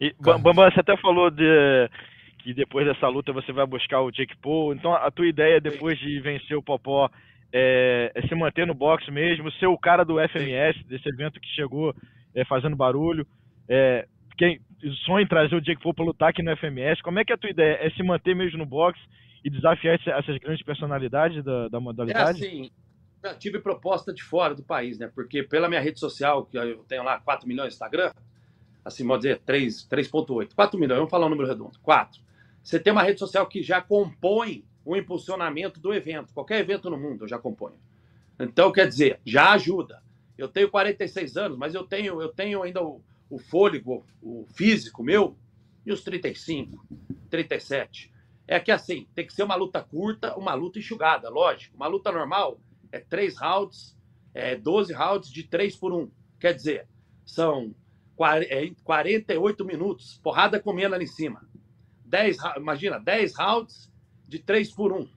E, 0.00 0.14
Bambam, 0.20 0.70
você 0.70 0.80
até 0.80 0.96
falou 0.96 1.30
de 1.30 1.88
que 2.38 2.54
depois 2.54 2.86
dessa 2.86 3.08
luta 3.08 3.32
você 3.32 3.52
vai 3.52 3.66
buscar 3.66 4.00
o 4.00 4.10
Jake 4.10 4.36
Paul. 4.38 4.72
Então, 4.72 4.94
a 4.94 5.10
tua 5.10 5.26
ideia 5.26 5.60
depois 5.60 5.98
de 5.98 6.20
vencer 6.20 6.56
o 6.56 6.62
Popó 6.62 7.10
é, 7.52 8.12
é 8.14 8.26
se 8.26 8.34
manter 8.34 8.66
no 8.66 8.74
boxe 8.74 9.10
mesmo, 9.10 9.50
ser 9.52 9.66
o 9.66 9.78
cara 9.78 10.04
do 10.04 10.16
FMS, 10.28 10.82
desse 10.84 11.08
evento 11.08 11.40
que 11.40 11.48
chegou 11.48 11.94
é, 12.34 12.44
fazendo 12.44 12.76
barulho. 12.76 13.26
É, 13.68 14.06
quem 14.36 14.60
sonha 15.04 15.24
em 15.24 15.28
trazer 15.28 15.56
o 15.56 15.60
Jake 15.60 15.82
Paul 15.82 15.94
para 15.94 16.04
lutar 16.04 16.28
aqui 16.30 16.42
no 16.42 16.56
FMS. 16.56 17.02
Como 17.02 17.18
é 17.18 17.24
que 17.24 17.32
é 17.32 17.34
a 17.34 17.38
tua 17.38 17.50
ideia? 17.50 17.78
É 17.80 17.90
se 17.90 18.02
manter 18.02 18.34
mesmo 18.34 18.58
no 18.58 18.66
boxe 18.66 19.00
e 19.44 19.50
desafiar 19.50 19.98
essas 20.06 20.38
grandes 20.38 20.64
personalidades 20.64 21.42
da, 21.44 21.68
da 21.68 21.80
modalidade? 21.80 22.44
É 22.44 22.46
assim, 22.46 22.70
tive 23.38 23.58
proposta 23.58 24.12
de 24.12 24.22
fora 24.22 24.54
do 24.54 24.62
país, 24.62 24.98
né? 24.98 25.10
Porque 25.12 25.42
pela 25.42 25.68
minha 25.68 25.80
rede 25.80 25.98
social, 25.98 26.46
que 26.46 26.56
eu 26.56 26.84
tenho 26.84 27.02
lá 27.02 27.20
4 27.20 27.48
milhões 27.48 27.66
no 27.66 27.72
Instagram, 27.72 28.12
assim, 28.88 29.06
pode 29.06 29.22
dizer 29.22 29.40
3,8. 29.46 30.54
4 30.54 30.78
milhões, 30.80 30.98
vamos 30.98 31.10
falar 31.10 31.26
um 31.26 31.30
número 31.30 31.48
redondo. 31.48 31.78
4. 31.80 32.20
Você 32.62 32.78
tem 32.78 32.92
uma 32.92 33.02
rede 33.02 33.18
social 33.18 33.46
que 33.46 33.62
já 33.62 33.80
compõe 33.80 34.64
o 34.84 34.96
impulsionamento 34.96 35.78
do 35.78 35.92
evento. 35.92 36.32
Qualquer 36.34 36.60
evento 36.60 36.90
no 36.90 36.98
mundo 36.98 37.24
eu 37.24 37.28
já 37.28 37.38
componho. 37.38 37.76
Então, 38.40 38.72
quer 38.72 38.88
dizer, 38.88 39.20
já 39.24 39.52
ajuda. 39.52 40.02
Eu 40.36 40.48
tenho 40.48 40.70
46 40.70 41.36
anos, 41.36 41.58
mas 41.58 41.74
eu 41.74 41.84
tenho, 41.84 42.20
eu 42.22 42.28
tenho 42.28 42.62
ainda 42.62 42.82
o, 42.82 43.02
o 43.28 43.38
fôlego, 43.38 44.04
o 44.22 44.46
físico 44.54 45.02
meu, 45.02 45.36
e 45.84 45.92
os 45.92 46.02
35, 46.02 46.86
37. 47.30 48.12
É 48.46 48.58
que 48.58 48.70
assim, 48.70 49.06
tem 49.14 49.26
que 49.26 49.32
ser 49.32 49.42
uma 49.42 49.54
luta 49.54 49.82
curta, 49.82 50.36
uma 50.36 50.54
luta 50.54 50.78
enxugada, 50.78 51.28
lógico. 51.28 51.76
Uma 51.76 51.86
luta 51.86 52.10
normal 52.10 52.60
é 52.90 52.98
3 52.98 53.36
rounds, 53.38 53.96
é 54.32 54.56
12 54.56 54.92
rounds 54.92 55.30
de 55.30 55.42
3 55.42 55.76
por 55.76 55.92
1. 55.92 56.10
Quer 56.38 56.54
dizer, 56.54 56.88
são 57.26 57.74
48 58.18 59.62
é, 59.62 59.66
minutos, 59.66 60.20
porrada 60.22 60.58
comendo 60.58 60.94
ali 60.94 61.04
em 61.04 61.08
cima. 61.08 61.48
10, 62.04 62.38
imagina, 62.56 62.98
10 62.98 63.34
rounds 63.36 63.92
de 64.26 64.38
3 64.38 64.72
por 64.72 64.92
1. 64.92 65.08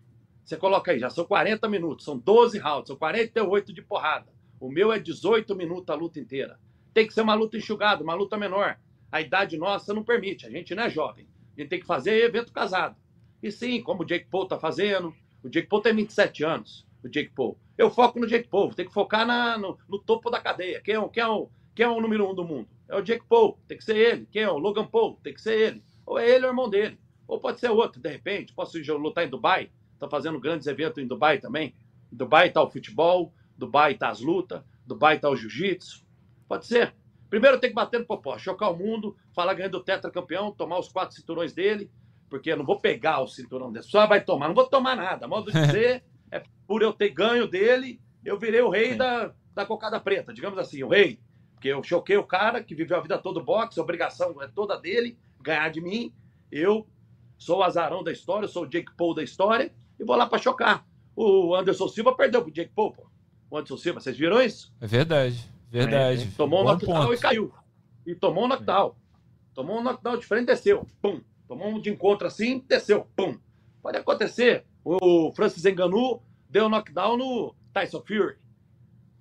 Você 0.43 0.57
coloca 0.57 0.91
aí, 0.91 0.99
já 0.99 1.09
são 1.09 1.25
40 1.25 1.67
minutos, 1.67 2.05
são 2.05 2.17
12 2.17 2.59
rounds, 2.59 2.87
são 2.87 2.95
48 2.95 3.73
de 3.73 3.81
porrada. 3.81 4.27
O 4.59 4.69
meu 4.69 4.91
é 4.93 4.99
18 4.99 5.55
minutos 5.55 5.89
a 5.89 5.95
luta 5.95 6.19
inteira. 6.19 6.59
Tem 6.93 7.07
que 7.07 7.13
ser 7.13 7.21
uma 7.21 7.33
luta 7.33 7.57
enxugada, 7.57 8.03
uma 8.03 8.13
luta 8.13 8.37
menor. 8.37 8.77
A 9.11 9.19
idade 9.19 9.57
nossa 9.57 9.93
não 9.93 10.03
permite, 10.03 10.45
a 10.45 10.49
gente 10.49 10.75
não 10.75 10.83
é 10.83 10.89
jovem. 10.89 11.27
A 11.57 11.61
gente 11.61 11.69
tem 11.69 11.79
que 11.79 11.85
fazer 11.85 12.23
evento 12.23 12.53
casado. 12.53 12.95
E 13.41 13.51
sim, 13.51 13.81
como 13.81 14.03
o 14.03 14.05
Jake 14.05 14.27
Paul 14.29 14.43
está 14.43 14.59
fazendo, 14.59 15.13
o 15.43 15.49
Jake 15.49 15.67
Paul 15.67 15.81
tem 15.81 15.95
27 15.95 16.43
anos, 16.43 16.85
o 17.03 17.09
Jake 17.09 17.31
Paul. 17.33 17.57
Eu 17.77 17.89
foco 17.89 18.19
no 18.19 18.27
Jake 18.27 18.47
Paul, 18.47 18.73
tem 18.73 18.85
que 18.85 18.93
focar 18.93 19.25
na, 19.25 19.57
no, 19.57 19.77
no, 19.89 19.97
topo 19.97 20.29
da 20.29 20.39
cadeia. 20.39 20.81
Quem 20.81 20.95
é, 20.95 21.09
quem, 21.09 21.23
é 21.23 21.27
o, 21.27 21.49
quem 21.73 21.85
é 21.85 21.89
o 21.89 21.99
número 21.99 22.29
um 22.29 22.35
do 22.35 22.43
mundo? 22.43 22.67
É 22.91 22.97
o 22.97 23.01
Jake 23.01 23.25
Paul, 23.25 23.57
tem 23.69 23.77
que 23.77 23.85
ser 23.85 23.95
ele. 23.95 24.27
Quem 24.29 24.41
é 24.41 24.51
o 24.51 24.57
Logan 24.57 24.85
Paul? 24.85 25.17
Tem 25.23 25.33
que 25.33 25.41
ser 25.41 25.57
ele. 25.57 25.83
Ou 26.05 26.19
é 26.19 26.29
ele 26.29 26.39
ou 26.39 26.43
é 26.43 26.47
o 26.47 26.51
irmão 26.51 26.69
dele. 26.69 26.99
Ou 27.25 27.39
pode 27.39 27.61
ser 27.61 27.69
outro, 27.69 28.01
de 28.01 28.09
repente. 28.09 28.53
Posso 28.53 28.77
lutar 28.97 29.25
em 29.25 29.29
Dubai? 29.29 29.71
Está 29.93 30.09
fazendo 30.09 30.37
grandes 30.41 30.67
eventos 30.67 31.01
em 31.01 31.07
Dubai 31.07 31.37
também. 31.37 31.73
Em 32.11 32.17
Dubai 32.17 32.49
está 32.49 32.61
o 32.61 32.69
futebol, 32.69 33.33
Dubai 33.57 33.93
está 33.93 34.09
as 34.09 34.19
lutas, 34.19 34.61
Dubai 34.85 35.15
está 35.15 35.29
o 35.29 35.37
jiu-jitsu. 35.37 36.05
Pode 36.49 36.65
ser. 36.65 36.93
Primeiro 37.29 37.61
tem 37.61 37.69
que 37.69 37.75
bater 37.75 37.97
no 37.97 38.05
popó, 38.05 38.37
chocar 38.37 38.69
o 38.69 38.77
mundo, 38.77 39.15
falar 39.33 39.53
ganhando 39.53 39.75
o 39.75 39.83
tetracampeão, 39.83 40.51
tomar 40.51 40.77
os 40.77 40.89
quatro 40.89 41.15
cinturões 41.15 41.53
dele, 41.53 41.89
porque 42.29 42.51
eu 42.51 42.57
não 42.57 42.65
vou 42.65 42.81
pegar 42.81 43.21
o 43.21 43.27
cinturão 43.27 43.71
dele, 43.71 43.85
só 43.85 44.05
vai 44.05 44.21
tomar, 44.21 44.49
não 44.49 44.55
vou 44.55 44.67
tomar 44.67 44.97
nada. 44.97 45.29
Modo 45.29 45.49
de 45.49 45.57
dizer, 45.65 46.03
é 46.29 46.43
por 46.67 46.81
eu 46.81 46.91
ter 46.91 47.11
ganho 47.11 47.47
dele, 47.47 48.01
eu 48.25 48.37
virei 48.37 48.59
o 48.59 48.69
rei 48.69 48.95
da, 48.95 49.33
da 49.53 49.65
cocada 49.65 49.97
preta, 49.97 50.33
digamos 50.33 50.59
assim, 50.59 50.83
o 50.83 50.89
rei. 50.89 51.21
Porque 51.61 51.69
eu 51.69 51.83
choquei 51.83 52.17
o 52.17 52.23
cara 52.23 52.63
que 52.63 52.73
viveu 52.73 52.97
a 52.97 53.01
vida 53.01 53.19
toda 53.19 53.39
boxe, 53.39 53.79
a 53.79 53.83
obrigação 53.83 54.41
é 54.41 54.47
toda 54.47 54.75
dele, 54.79 55.15
ganhar 55.39 55.69
de 55.69 55.79
mim. 55.79 56.11
Eu 56.51 56.87
sou 57.37 57.59
o 57.59 57.63
azarão 57.63 58.03
da 58.03 58.11
história, 58.11 58.47
sou 58.47 58.63
o 58.63 58.67
Jake 58.67 58.91
Paul 58.97 59.13
da 59.13 59.21
história, 59.21 59.71
e 59.99 60.03
vou 60.03 60.15
lá 60.15 60.25
para 60.25 60.41
chocar. 60.41 60.83
O 61.15 61.53
Anderson 61.53 61.87
Silva 61.87 62.15
perdeu 62.15 62.41
pro 62.41 62.51
Jake 62.51 62.71
Paul, 62.75 62.93
pô. 62.93 63.05
O 63.47 63.55
Anderson 63.55 63.77
Silva, 63.77 63.99
vocês 63.99 64.17
viram 64.17 64.41
isso? 64.41 64.73
É 64.81 64.87
verdade. 64.87 65.37
Verdade. 65.69 66.23
É, 66.23 66.35
tomou 66.35 66.61
um 66.61 66.63
knockdown 66.63 67.01
ponto. 67.01 67.13
e 67.13 67.17
caiu. 67.19 67.53
E 68.07 68.15
tomou 68.15 68.45
um 68.45 68.47
knockdown. 68.47 68.95
Tomou 69.53 69.77
um 69.77 69.83
knockdown 69.83 70.17
diferente 70.17 70.45
e 70.45 70.47
desceu. 70.47 70.87
Pum. 70.99 71.21
Tomou 71.47 71.67
um 71.67 71.79
de 71.79 71.91
encontro 71.91 72.25
assim, 72.25 72.65
desceu. 72.67 73.07
Pum. 73.15 73.37
Pode 73.83 73.99
acontecer. 73.99 74.65
O 74.83 75.31
Francis 75.35 75.63
Enganu 75.63 76.23
deu 76.49 76.65
um 76.65 76.69
knockdown 76.69 77.17
no 77.17 77.53
Tyson 77.71 78.01
Fury. 78.01 78.37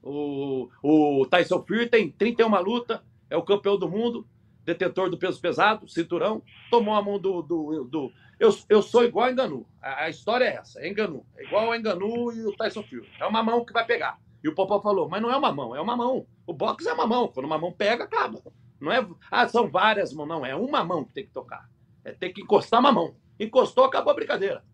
O, 0.03 0.69
o 0.83 1.27
Tyson 1.27 1.63
Fury 1.67 1.89
tem 1.89 2.11
31 2.11 2.61
luta, 2.63 3.03
é 3.29 3.37
o 3.37 3.43
campeão 3.43 3.79
do 3.79 3.89
mundo, 3.89 4.27
detentor 4.65 5.11
do 5.11 5.19
peso 5.19 5.41
pesado, 5.41 5.89
cinturão, 5.89 6.43
tomou 6.71 6.95
a 6.95 7.03
mão 7.03 7.19
do. 7.19 7.43
do, 7.43 7.85
do... 7.85 8.13
Eu, 8.39 8.55
eu 8.69 8.83
sou 8.83 9.05
igual 9.05 9.27
a 9.27 9.33
Enganu. 9.33 9.67
A, 9.83 10.05
a 10.05 10.09
história 10.09 10.45
é 10.45 10.55
essa, 10.57 10.81
é 10.81 10.89
Enganu. 10.89 11.27
É 11.37 11.45
igual 11.45 11.71
a 11.71 11.77
Enganu 11.77 12.33
e 12.33 12.47
o 12.47 12.57
Tyson 12.57 12.83
Fury. 12.83 13.09
É 13.21 13.27
uma 13.27 13.43
mão 13.43 13.65
que 13.65 13.73
vai 13.73 13.85
pegar. 13.85 14.19
E 14.43 14.49
o 14.49 14.55
Popó 14.55 14.81
falou, 14.81 15.09
mas 15.09 15.21
não 15.21 15.31
é 15.31 15.37
uma 15.37 15.53
mão, 15.53 15.77
é 15.77 15.81
uma 15.81 15.97
mão. 15.97 16.27
O 16.47 16.55
boxe 16.55 16.89
é 16.89 16.93
uma 16.93 17.07
mão. 17.07 17.29
Quando 17.29 17.47
uma 17.47 17.59
mão 17.59 17.73
pega, 17.73 18.05
acaba. 18.05 18.43
Não 18.81 18.91
é, 18.91 19.07
ah, 19.31 19.47
são 19.47 19.69
várias 19.69 20.13
mãos. 20.15 20.27
Não, 20.27 20.47
é 20.47 20.57
uma 20.57 20.83
mão 20.83 21.05
que 21.05 21.13
tem 21.13 21.27
que 21.27 21.33
tocar. 21.33 21.69
É 22.03 22.13
ter 22.13 22.31
que 22.31 22.41
encostar 22.41 22.81
uma 22.81 22.91
mão. 22.91 23.15
Encostou, 23.39 23.85
acabou 23.85 24.13
a 24.13 24.17
brincadeira. 24.17 24.65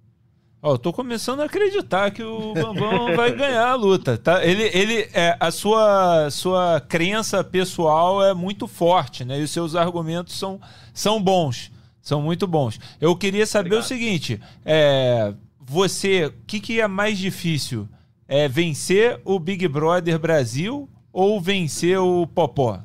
Ó, 0.62 0.73
oh, 0.73 0.79
tô 0.79 0.92
começando 0.92 1.40
a 1.40 1.45
acreditar 1.45 2.11
que 2.11 2.23
o 2.23 2.55
Bambam 2.55 3.14
vai 3.14 3.33
ganhar 3.33 3.69
a 3.69 3.75
luta, 3.75 4.16
tá? 4.16 4.45
Ele, 4.45 4.64
ele, 4.73 5.09
é, 5.12 5.37
a 5.38 5.51
sua, 5.51 6.31
sua 6.31 6.81
crença 6.81 7.45
pessoal 7.45 8.25
é 8.25 8.33
muito 8.35 8.66
forte, 8.66 9.25
né? 9.25 9.38
E 9.38 9.42
os 9.42 9.51
seus 9.51 9.75
argumentos 9.75 10.38
são, 10.38 10.61
são 10.95 11.23
bons, 11.23 11.71
são 12.01 12.23
muito 12.23 12.47
bons. 12.47 12.81
Eu 13.01 13.14
queria 13.14 13.47
saber 13.47 13.69
Obrigado. 13.69 13.85
o 13.85 13.87
seguinte, 13.87 14.40
é, 14.64 15.35
você, 15.61 16.27
o 16.27 16.33
que, 16.47 16.59
que 16.59 16.81
é 16.81 16.88
mais 16.88 17.19
difícil? 17.19 17.88
É 18.27 18.49
vencer 18.49 19.21
o 19.25 19.38
Big 19.38 19.69
Brother 19.69 20.19
Brasil 20.19 20.88
ou 21.12 21.40
vencer 21.40 21.99
o 21.99 22.27
Popó? 22.27 22.83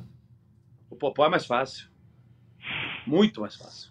Popó 1.02 1.26
é 1.26 1.28
mais 1.28 1.44
fácil. 1.44 1.88
Muito 3.04 3.40
mais 3.40 3.56
fácil. 3.56 3.90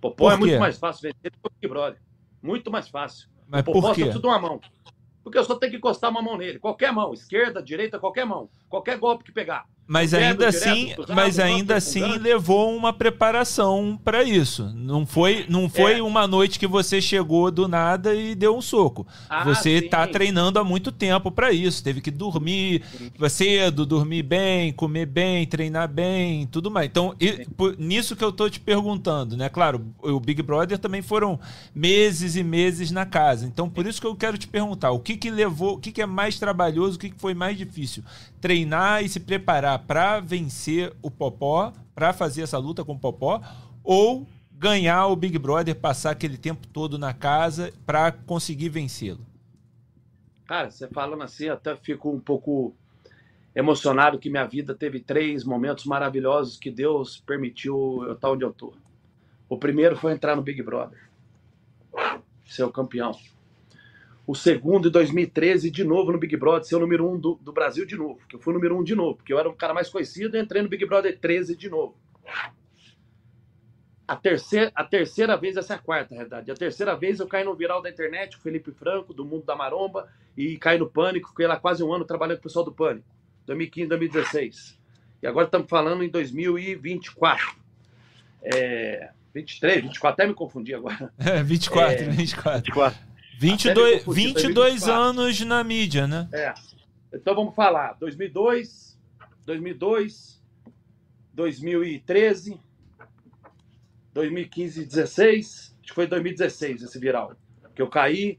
Popó 0.00 0.24
Por 0.24 0.32
é 0.32 0.36
muito 0.36 0.58
mais 0.58 0.76
fácil 0.76 1.02
vencer 1.02 1.30
do 1.30 1.38
que 1.38 1.46
o 1.46 1.50
Big 1.60 1.72
Brother. 1.72 2.00
Muito 2.42 2.70
mais 2.70 2.88
fácil. 2.88 3.28
Mas 3.46 3.62
por 3.62 3.94
quê? 3.94 4.10
uma 4.22 4.38
mão. 4.38 4.60
Porque 5.22 5.38
eu 5.38 5.44
só 5.44 5.54
tenho 5.54 5.72
que 5.72 5.78
encostar 5.78 6.10
uma 6.10 6.22
mão 6.22 6.36
nele. 6.36 6.58
Qualquer 6.58 6.92
mão, 6.92 7.12
esquerda, 7.12 7.62
direita, 7.62 7.98
qualquer 7.98 8.24
mão. 8.24 8.48
Qualquer 8.68 8.98
golpe 8.98 9.24
que 9.24 9.32
pegar. 9.32 9.66
Mas 9.92 10.12
Quebra 10.12 10.28
ainda 10.28 10.50
direto, 10.50 10.56
assim, 10.68 10.94
cruzado, 10.94 11.16
mas 11.16 11.38
ainda 11.40 11.74
assim 11.74 12.16
levou 12.18 12.76
uma 12.76 12.92
preparação 12.92 13.98
para 14.04 14.22
isso. 14.22 14.70
Não 14.72 15.04
foi, 15.04 15.46
não 15.48 15.68
foi 15.68 15.98
É. 15.98 16.02
uma 16.02 16.28
noite 16.28 16.60
que 16.60 16.66
você 16.68 17.00
chegou 17.00 17.50
do 17.50 17.66
nada 17.66 18.14
e 18.14 18.36
deu 18.36 18.56
um 18.56 18.60
soco. 18.62 19.04
Ah, 19.28 19.42
você 19.42 19.80
sim. 19.80 19.88
tá 19.88 20.06
treinando 20.06 20.60
há 20.60 20.64
muito 20.64 20.92
tempo 20.92 21.28
para 21.32 21.50
isso. 21.52 21.82
Teve 21.82 22.00
que 22.00 22.10
dormir 22.12 22.82
cedo, 23.28 23.84
dormir 23.84 24.22
bem, 24.22 24.72
comer 24.72 25.06
bem, 25.06 25.44
treinar 25.44 25.88
bem, 25.88 26.46
tudo 26.46 26.70
mais. 26.70 26.86
Então, 26.88 27.12
e- 27.20 27.44
por- 27.56 27.76
nisso 27.76 28.14
que 28.14 28.22
eu 28.22 28.30
tô 28.30 28.48
te 28.48 28.60
perguntando, 28.60 29.36
né? 29.36 29.48
Claro, 29.48 29.84
o 30.02 30.20
Big 30.20 30.40
Brother 30.40 30.78
também 30.78 31.02
foram 31.02 31.38
meses 31.74 32.36
e 32.36 32.44
meses 32.44 32.92
na 32.92 33.04
casa. 33.04 33.44
Então, 33.44 33.68
por 33.68 33.84
isso 33.86 34.00
que 34.00 34.06
eu 34.06 34.14
quero 34.14 34.38
te 34.38 34.46
perguntar, 34.46 34.92
o 34.92 35.00
que 35.00 35.16
que 35.16 35.30
levou, 35.30 35.74
o 35.74 35.78
que 35.78 35.90
que 35.90 36.00
é 36.00 36.06
mais 36.06 36.38
trabalhoso, 36.38 36.96
o 36.96 37.00
que 37.00 37.10
que 37.10 37.18
foi 37.20 37.34
mais 37.34 37.58
difícil? 37.58 38.04
Treinar 38.40 39.04
e 39.04 39.08
se 39.08 39.20
preparar 39.20 39.80
para 39.80 40.20
vencer 40.20 40.92
o 41.02 41.10
Popó, 41.10 41.72
para 41.94 42.12
fazer 42.12 42.42
essa 42.42 42.58
luta 42.58 42.84
com 42.84 42.92
o 42.92 42.98
Popó, 42.98 43.40
ou 43.84 44.26
ganhar 44.52 45.06
o 45.06 45.16
Big 45.16 45.38
Brother, 45.38 45.74
passar 45.74 46.10
aquele 46.10 46.36
tempo 46.36 46.66
todo 46.66 46.98
na 46.98 47.12
casa 47.14 47.72
para 47.86 48.12
conseguir 48.12 48.68
vencê-lo? 48.68 49.20
Cara, 50.46 50.70
você 50.70 50.88
falando 50.88 51.22
assim, 51.22 51.48
até 51.48 51.76
fico 51.76 52.10
um 52.10 52.20
pouco 52.20 52.74
emocionado 53.54 54.18
que 54.18 54.30
minha 54.30 54.46
vida 54.46 54.74
teve 54.74 55.00
três 55.00 55.44
momentos 55.44 55.84
maravilhosos 55.84 56.58
que 56.58 56.70
Deus 56.70 57.22
permitiu 57.26 58.04
eu 58.06 58.12
estar 58.14 58.30
onde 58.30 58.44
eu 58.44 58.52
tô. 58.52 58.72
O 59.48 59.56
primeiro 59.56 59.96
foi 59.96 60.12
entrar 60.12 60.36
no 60.36 60.42
Big 60.42 60.62
Brother, 60.62 61.08
ser 62.44 62.64
o 62.64 62.70
campeão. 62.70 63.16
O 64.30 64.34
segundo, 64.36 64.86
em 64.86 64.92
2013, 64.92 65.72
de 65.72 65.82
novo 65.82 66.12
no 66.12 66.18
Big 66.18 66.36
Brother, 66.36 66.62
ser 66.62 66.76
o 66.76 66.78
número 66.78 67.04
um 67.04 67.18
do, 67.18 67.34
do 67.42 67.52
Brasil 67.52 67.84
de 67.84 67.96
novo. 67.96 68.20
Que 68.28 68.36
eu 68.36 68.40
fui 68.40 68.52
o 68.52 68.54
número 68.54 68.78
um 68.78 68.84
de 68.84 68.94
novo, 68.94 69.16
porque 69.16 69.32
eu 69.32 69.40
era 69.40 69.48
o 69.48 69.52
cara 69.52 69.74
mais 69.74 69.88
conhecido 69.88 70.36
e 70.36 70.40
entrei 70.40 70.62
no 70.62 70.68
Big 70.68 70.86
Brother 70.86 71.18
13 71.18 71.56
de 71.56 71.68
novo. 71.68 71.96
A 74.06 74.14
terceira, 74.14 74.70
a 74.72 74.84
terceira 74.84 75.36
vez, 75.36 75.56
essa 75.56 75.72
é 75.72 75.76
a 75.76 75.80
quarta, 75.80 76.14
na 76.14 76.18
realidade. 76.20 76.48
A 76.48 76.54
terceira 76.54 76.94
vez 76.94 77.18
eu 77.18 77.26
caí 77.26 77.42
no 77.42 77.56
viral 77.56 77.82
da 77.82 77.90
internet, 77.90 78.36
o 78.36 78.40
Felipe 78.40 78.70
Franco, 78.70 79.12
do 79.12 79.24
Mundo 79.24 79.44
da 79.44 79.56
Maromba, 79.56 80.06
e 80.36 80.56
caí 80.58 80.78
no 80.78 80.88
Pânico. 80.88 81.30
Fiquei 81.30 81.48
lá 81.48 81.56
quase 81.56 81.82
um 81.82 81.92
ano 81.92 82.04
trabalhando 82.04 82.36
com 82.36 82.42
o 82.42 82.44
pessoal 82.44 82.64
do 82.64 82.70
Pânico. 82.70 83.08
2015, 83.46 83.88
2016. 83.88 84.78
E 85.24 85.26
agora 85.26 85.46
estamos 85.46 85.68
falando 85.68 86.04
em 86.04 86.08
2024. 86.08 87.56
É, 88.44 89.10
23, 89.34 89.82
24, 89.82 90.08
até 90.08 90.24
me 90.28 90.34
confundi 90.34 90.72
agora. 90.72 91.12
É, 91.18 91.42
24, 91.42 92.04
É. 92.04 92.08
24. 92.10 92.62
24. 92.62 93.09
22, 93.40 93.70
Até 93.70 93.84
me 93.84 94.04
confundi, 94.04 94.04
foi 94.04 94.14
22 94.42 94.72
24. 94.74 95.02
anos 95.02 95.40
na 95.40 95.64
mídia, 95.64 96.06
né? 96.06 96.28
É. 96.30 96.52
Então 97.10 97.34
vamos 97.34 97.54
falar. 97.54 97.94
2002, 97.94 99.00
2002, 99.46 100.42
2013, 101.32 102.60
2015 104.12 104.82
e 104.82 104.84
16. 104.84 105.74
Acho 105.80 105.88
que 105.88 105.94
foi 105.94 106.06
2016 106.06 106.82
esse 106.82 106.98
viral. 106.98 107.34
Que 107.74 107.80
eu 107.80 107.88
caí. 107.88 108.38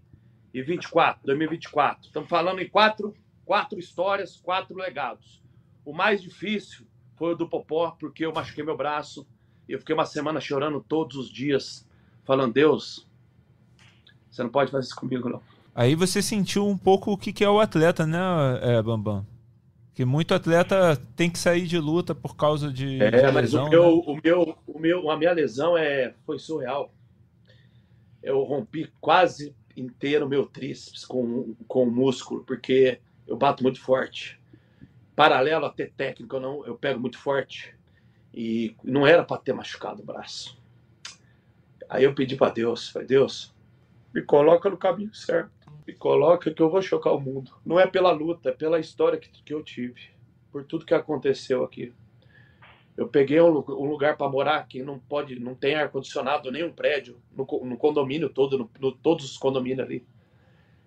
E 0.53 0.61
24, 0.61 1.25
2024. 1.25 2.05
Estamos 2.05 2.29
falando 2.29 2.59
em 2.59 2.69
quatro, 2.69 3.15
quatro 3.43 3.79
histórias, 3.79 4.37
quatro 4.37 4.75
legados. 4.77 5.41
O 5.83 5.93
mais 5.93 6.21
difícil 6.21 6.85
foi 7.15 7.33
o 7.33 7.35
do 7.35 7.49
Popó, 7.49 7.95
porque 7.99 8.23
eu 8.23 8.33
machuquei 8.33 8.63
meu 8.63 8.77
braço. 8.77 9.25
E 9.67 9.71
eu 9.71 9.79
fiquei 9.79 9.95
uma 9.95 10.05
semana 10.05 10.39
chorando 10.39 10.79
todos 10.79 11.17
os 11.17 11.31
dias, 11.31 11.87
falando: 12.23 12.53
Deus, 12.53 13.09
você 14.31 14.43
não 14.43 14.49
pode 14.49 14.71
fazer 14.71 14.85
isso 14.87 14.95
comigo, 14.95 15.29
não. 15.29 15.41
Aí 15.75 15.93
você 15.95 16.21
sentiu 16.21 16.67
um 16.67 16.77
pouco 16.77 17.11
o 17.11 17.17
que 17.17 17.43
é 17.43 17.49
o 17.49 17.59
atleta, 17.59 18.05
né, 18.05 18.19
é, 18.61 18.81
Bambam? 18.81 19.25
Que 19.93 20.05
muito 20.05 20.33
atleta 20.33 20.95
tem 21.15 21.29
que 21.29 21.37
sair 21.37 21.67
de 21.67 21.77
luta 21.77 22.15
por 22.15 22.35
causa 22.35 22.71
de, 22.71 22.97
de 22.97 23.03
É, 23.03 23.31
mas 23.31 23.53
lesão, 23.53 23.65
o 23.65 23.69
meu, 23.69 23.83
né? 23.83 24.03
o 24.05 24.21
meu, 24.23 24.57
o 24.67 24.79
meu, 24.79 25.11
a 25.11 25.17
minha 25.17 25.33
lesão 25.33 25.77
é, 25.77 26.13
foi 26.25 26.39
surreal. 26.39 26.93
Eu 28.23 28.41
rompi 28.43 28.89
quase 29.01 29.53
inteiro 29.75 30.25
o 30.25 30.29
meu 30.29 30.45
tríceps 30.45 31.05
com, 31.05 31.55
com 31.67 31.83
o 31.83 31.91
músculo, 31.91 32.43
porque 32.45 32.99
eu 33.27 33.35
bato 33.35 33.63
muito 33.63 33.81
forte. 33.81 34.39
Paralelo 35.15 35.65
a 35.65 35.69
ter 35.69 35.91
técnico, 35.91 36.37
eu, 36.37 36.39
não, 36.39 36.65
eu 36.65 36.75
pego 36.75 36.99
muito 36.99 37.17
forte. 37.17 37.75
E 38.33 38.75
não 38.83 39.05
era 39.05 39.23
para 39.23 39.41
ter 39.41 39.53
machucado 39.53 40.01
o 40.01 40.05
braço. 40.05 40.57
Aí 41.89 42.05
eu 42.05 42.15
pedi 42.15 42.37
para 42.37 42.53
Deus, 42.53 42.87
falei, 42.87 43.07
Deus, 43.07 43.50
me 44.13 44.21
coloca 44.21 44.69
no 44.69 44.77
caminho 44.77 45.13
certo. 45.13 45.51
Me 45.87 45.93
coloca 45.93 46.53
que 46.53 46.61
eu 46.61 46.69
vou 46.69 46.81
chocar 46.81 47.13
o 47.13 47.19
mundo. 47.19 47.51
Não 47.65 47.79
é 47.79 47.87
pela 47.87 48.11
luta, 48.11 48.49
é 48.49 48.53
pela 48.53 48.79
história 48.79 49.19
que, 49.19 49.29
que 49.43 49.53
eu 49.53 49.63
tive. 49.63 50.01
Por 50.51 50.63
tudo 50.65 50.85
que 50.85 50.93
aconteceu 50.93 51.63
aqui. 51.63 51.93
Eu 52.95 53.07
peguei 53.07 53.39
um, 53.41 53.47
um 53.49 53.89
lugar 53.89 54.17
para 54.17 54.29
morar 54.29 54.67
que 54.67 54.83
não 54.83 54.99
pode, 54.99 55.39
não 55.39 55.55
tem 55.55 55.75
ar 55.75 55.89
condicionado 55.89 56.51
nem 56.51 56.63
um 56.63 56.71
prédio 56.73 57.17
no, 57.31 57.45
no 57.65 57.77
condomínio 57.77 58.29
todo, 58.29 58.57
no, 58.57 58.69
no- 58.79 58.91
todos 58.91 59.25
os 59.25 59.37
condomínios 59.37 59.79
ali. 59.85 60.05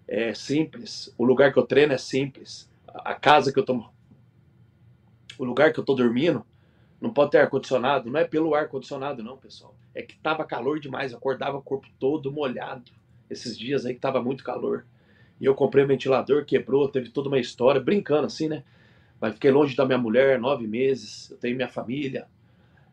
É 0.07 0.35
simples. 0.35 1.13
O 1.19 1.25
lugar 1.25 1.53
que 1.53 1.59
eu 1.59 1.67
treino 1.67 1.93
é 1.93 1.99
simples. 1.99 2.71
A, 2.87 3.13
a 3.13 3.15
casa 3.15 3.53
que 3.53 3.59
eu 3.59 3.65
tô, 3.65 3.85
o 5.39 5.45
lugar 5.45 5.73
que 5.73 5.81
eu 5.81 5.85
tô 5.85 5.95
dormindo 5.95 6.45
não 7.01 7.13
pode 7.13 7.33
ter 7.33 7.39
ar 7.39 7.51
condicionado. 7.51 8.11
Não 8.11 8.21
é 8.21 8.25
pelo 8.25 8.55
ar 8.55 8.69
condicionado 8.69 9.23
não, 9.23 9.37
pessoal. 9.37 9.75
É 9.95 10.03
que 10.03 10.17
tava 10.19 10.45
calor 10.45 10.79
demais. 10.81 11.15
Acordava 11.15 11.57
o 11.59 11.63
corpo 11.63 11.89
todo 11.99 12.31
molhado. 12.33 12.93
Esses 13.31 13.59
dias 13.59 13.87
aí 13.87 13.95
que 13.95 14.01
tava 14.01 14.23
muito 14.23 14.45
calor. 14.45 14.85
E 15.41 15.45
eu 15.45 15.55
comprei 15.55 15.85
um 15.85 15.89
ventilador, 15.89 16.45
quebrou, 16.45 16.89
teve 16.89 17.11
toda 17.11 17.29
uma 17.29 17.39
história, 17.39 17.81
brincando 17.81 18.27
assim, 18.27 18.49
né? 18.49 18.63
Mas 19.21 19.35
fiquei 19.35 19.51
longe 19.51 19.75
da 19.75 19.85
minha 19.85 19.99
mulher 19.99 20.39
nove 20.39 20.67
meses, 20.67 21.31
eu 21.31 21.37
tenho 21.37 21.57
minha 21.57 21.69
família. 21.69 22.27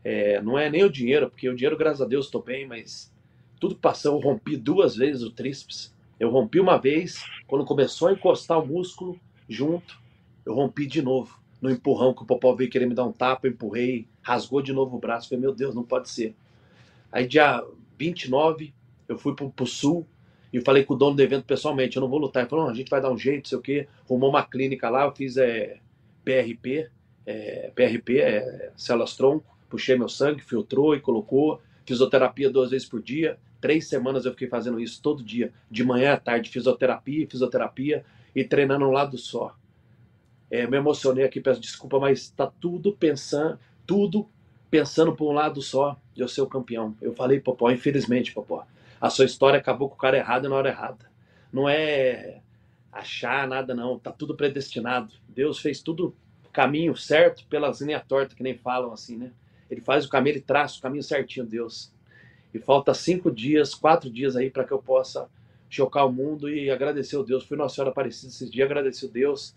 É, 0.04 0.42
não 0.42 0.58
é 0.58 0.70
nem 0.70 0.84
o 0.84 0.90
dinheiro, 0.90 1.30
porque 1.30 1.50
o 1.50 1.56
dinheiro, 1.56 1.78
graças 1.78 2.02
a 2.02 2.06
Deus, 2.06 2.26
estou 2.26 2.42
bem, 2.42 2.68
mas 2.68 3.12
tudo 3.60 3.76
passou, 3.76 4.16
eu 4.16 4.20
rompi 4.20 4.58
duas 4.58 4.96
vezes 4.96 5.22
o 5.22 5.32
tríceps. 5.32 5.94
Eu 6.20 6.30
rompi 6.30 6.60
uma 6.60 6.78
vez, 6.78 7.24
quando 7.48 7.66
começou 7.66 8.08
a 8.08 8.14
encostar 8.14 8.60
o 8.60 8.66
músculo 8.66 9.20
junto, 9.48 10.00
eu 10.46 10.54
rompi 10.54 10.86
de 10.86 11.02
novo. 11.02 11.40
No 11.62 11.70
empurrão 11.70 12.14
que 12.14 12.24
o 12.24 12.26
Popó 12.26 12.56
veio 12.56 12.70
querer 12.70 12.88
me 12.88 12.96
dar 12.96 13.06
um 13.06 13.12
tapa, 13.12 13.46
eu 13.46 13.52
empurrei, 13.52 14.08
rasgou 14.22 14.62
de 14.62 14.74
novo 14.74 14.98
o 14.98 15.00
braço. 15.00 15.30
Falei, 15.30 15.42
meu 15.42 15.54
Deus, 15.54 15.76
não 15.76 15.84
pode 15.84 16.10
ser. 16.10 16.36
Aí, 17.12 17.28
dia 17.28 17.64
29, 17.98 18.74
eu 19.08 19.18
fui 19.18 19.36
pro, 19.36 19.52
pro 19.52 19.66
sul 19.66 20.08
e 20.52 20.60
falei 20.60 20.84
com 20.84 20.94
o 20.94 20.98
dono 20.98 21.16
do 21.16 21.22
evento 21.22 21.46
pessoalmente: 21.46 21.98
eu 21.98 22.02
não 22.02 22.10
vou 22.10 22.20
lutar. 22.20 22.44
Ele 22.44 22.50
falou: 22.50 22.70
a 22.70 22.74
gente 22.74 22.90
vai 22.90 23.02
dar 23.02 23.12
um 23.12 23.18
jeito, 23.18 23.48
sei 23.48 23.58
o 23.58 23.62
quê. 23.62 23.88
Arrumou 24.06 24.30
uma 24.30 24.44
clínica 24.44 24.90
lá, 24.90 25.06
eu 25.06 25.12
fiz 25.12 25.38
é, 25.38 25.78
PRP, 26.24 26.90
é, 27.26 27.72
PRP, 27.74 28.20
é, 28.20 28.72
células 28.76 29.16
tronco, 29.16 29.46
puxei 29.70 29.98
meu 29.98 30.10
sangue, 30.10 30.42
filtrou 30.42 30.96
e 30.96 31.00
colocou, 31.00 31.62
fisioterapia 31.86 32.50
duas 32.50 32.72
vezes 32.72 32.88
por 32.88 33.02
dia. 33.02 33.38
Três 33.60 33.88
semanas 33.88 34.26
eu 34.26 34.32
fiquei 34.32 34.48
fazendo 34.48 34.80
isso 34.80 35.02
todo 35.02 35.24
dia, 35.24 35.54
de 35.70 35.84
manhã 35.84 36.14
à 36.14 36.18
tarde, 36.18 36.50
fisioterapia, 36.50 37.28
fisioterapia 37.30 38.04
e 38.36 38.44
treinando 38.44 38.86
um 38.86 38.92
lado 38.92 39.18
só. 39.18 39.56
É, 40.50 40.68
me 40.68 40.78
emocionei 40.78 41.24
aqui, 41.24 41.40
peço 41.40 41.62
desculpa, 41.62 42.00
mas 42.00 42.30
tá 42.30 42.52
tudo 42.60 42.92
pensando, 42.92 43.60
tudo 43.86 44.28
pensando 44.70 45.16
por 45.16 45.30
um 45.30 45.34
lado 45.34 45.62
só 45.62 45.98
de 46.14 46.22
eu 46.22 46.28
ser 46.28 46.42
o 46.42 46.48
campeão. 46.48 46.96
Eu 47.02 47.14
falei, 47.14 47.40
Popó, 47.40 47.70
infelizmente, 47.70 48.34
Popó, 48.34 48.66
a 49.02 49.10
sua 49.10 49.26
história 49.26 49.60
acabou 49.60 49.90
com 49.90 49.96
o 49.96 49.98
cara 49.98 50.18
errado 50.18 50.48
na 50.48 50.56
hora 50.56 50.70
errada. 50.70 51.10
Não 51.52 51.68
é 51.68 52.42
achar 52.92 53.48
nada, 53.48 53.74
não. 53.74 53.98
Tá 53.98 54.12
tudo 54.12 54.36
predestinado. 54.36 55.12
Deus 55.28 55.58
fez 55.58 55.82
tudo 55.82 56.16
caminho 56.54 56.96
certo 56.96 57.46
pelas 57.48 57.82
linhas 57.82 58.06
tortas, 58.06 58.36
que 58.36 58.44
nem 58.44 58.56
falam 58.56 58.94
assim, 58.94 59.18
né? 59.18 59.32
Ele 59.70 59.82
faz 59.82 60.06
o 60.06 60.10
caminho, 60.10 60.34
ele 60.34 60.42
traça 60.42 60.78
o 60.78 60.82
caminho 60.82 61.02
certinho, 61.02 61.46
Deus. 61.46 61.92
E 62.54 62.60
falta 62.60 62.94
cinco 62.94 63.32
dias, 63.32 63.74
quatro 63.74 64.10
dias 64.10 64.36
aí 64.36 64.50
para 64.50 64.66
que 64.66 64.72
eu 64.72 64.80
possa 64.80 65.28
chocar 65.70 66.06
o 66.06 66.12
mundo 66.12 66.50
e 66.50 66.70
agradecer 66.70 67.16
o 67.16 67.24
Deus. 67.24 67.46
Fui 67.46 67.58
Nossa 67.58 67.76
Senhora 67.76 67.92
Aparecida 67.92 68.32
esses 68.32 68.52
dias, 68.52 68.66
agradecer 68.66 69.06
o 69.06 69.10
Deus 69.10 69.56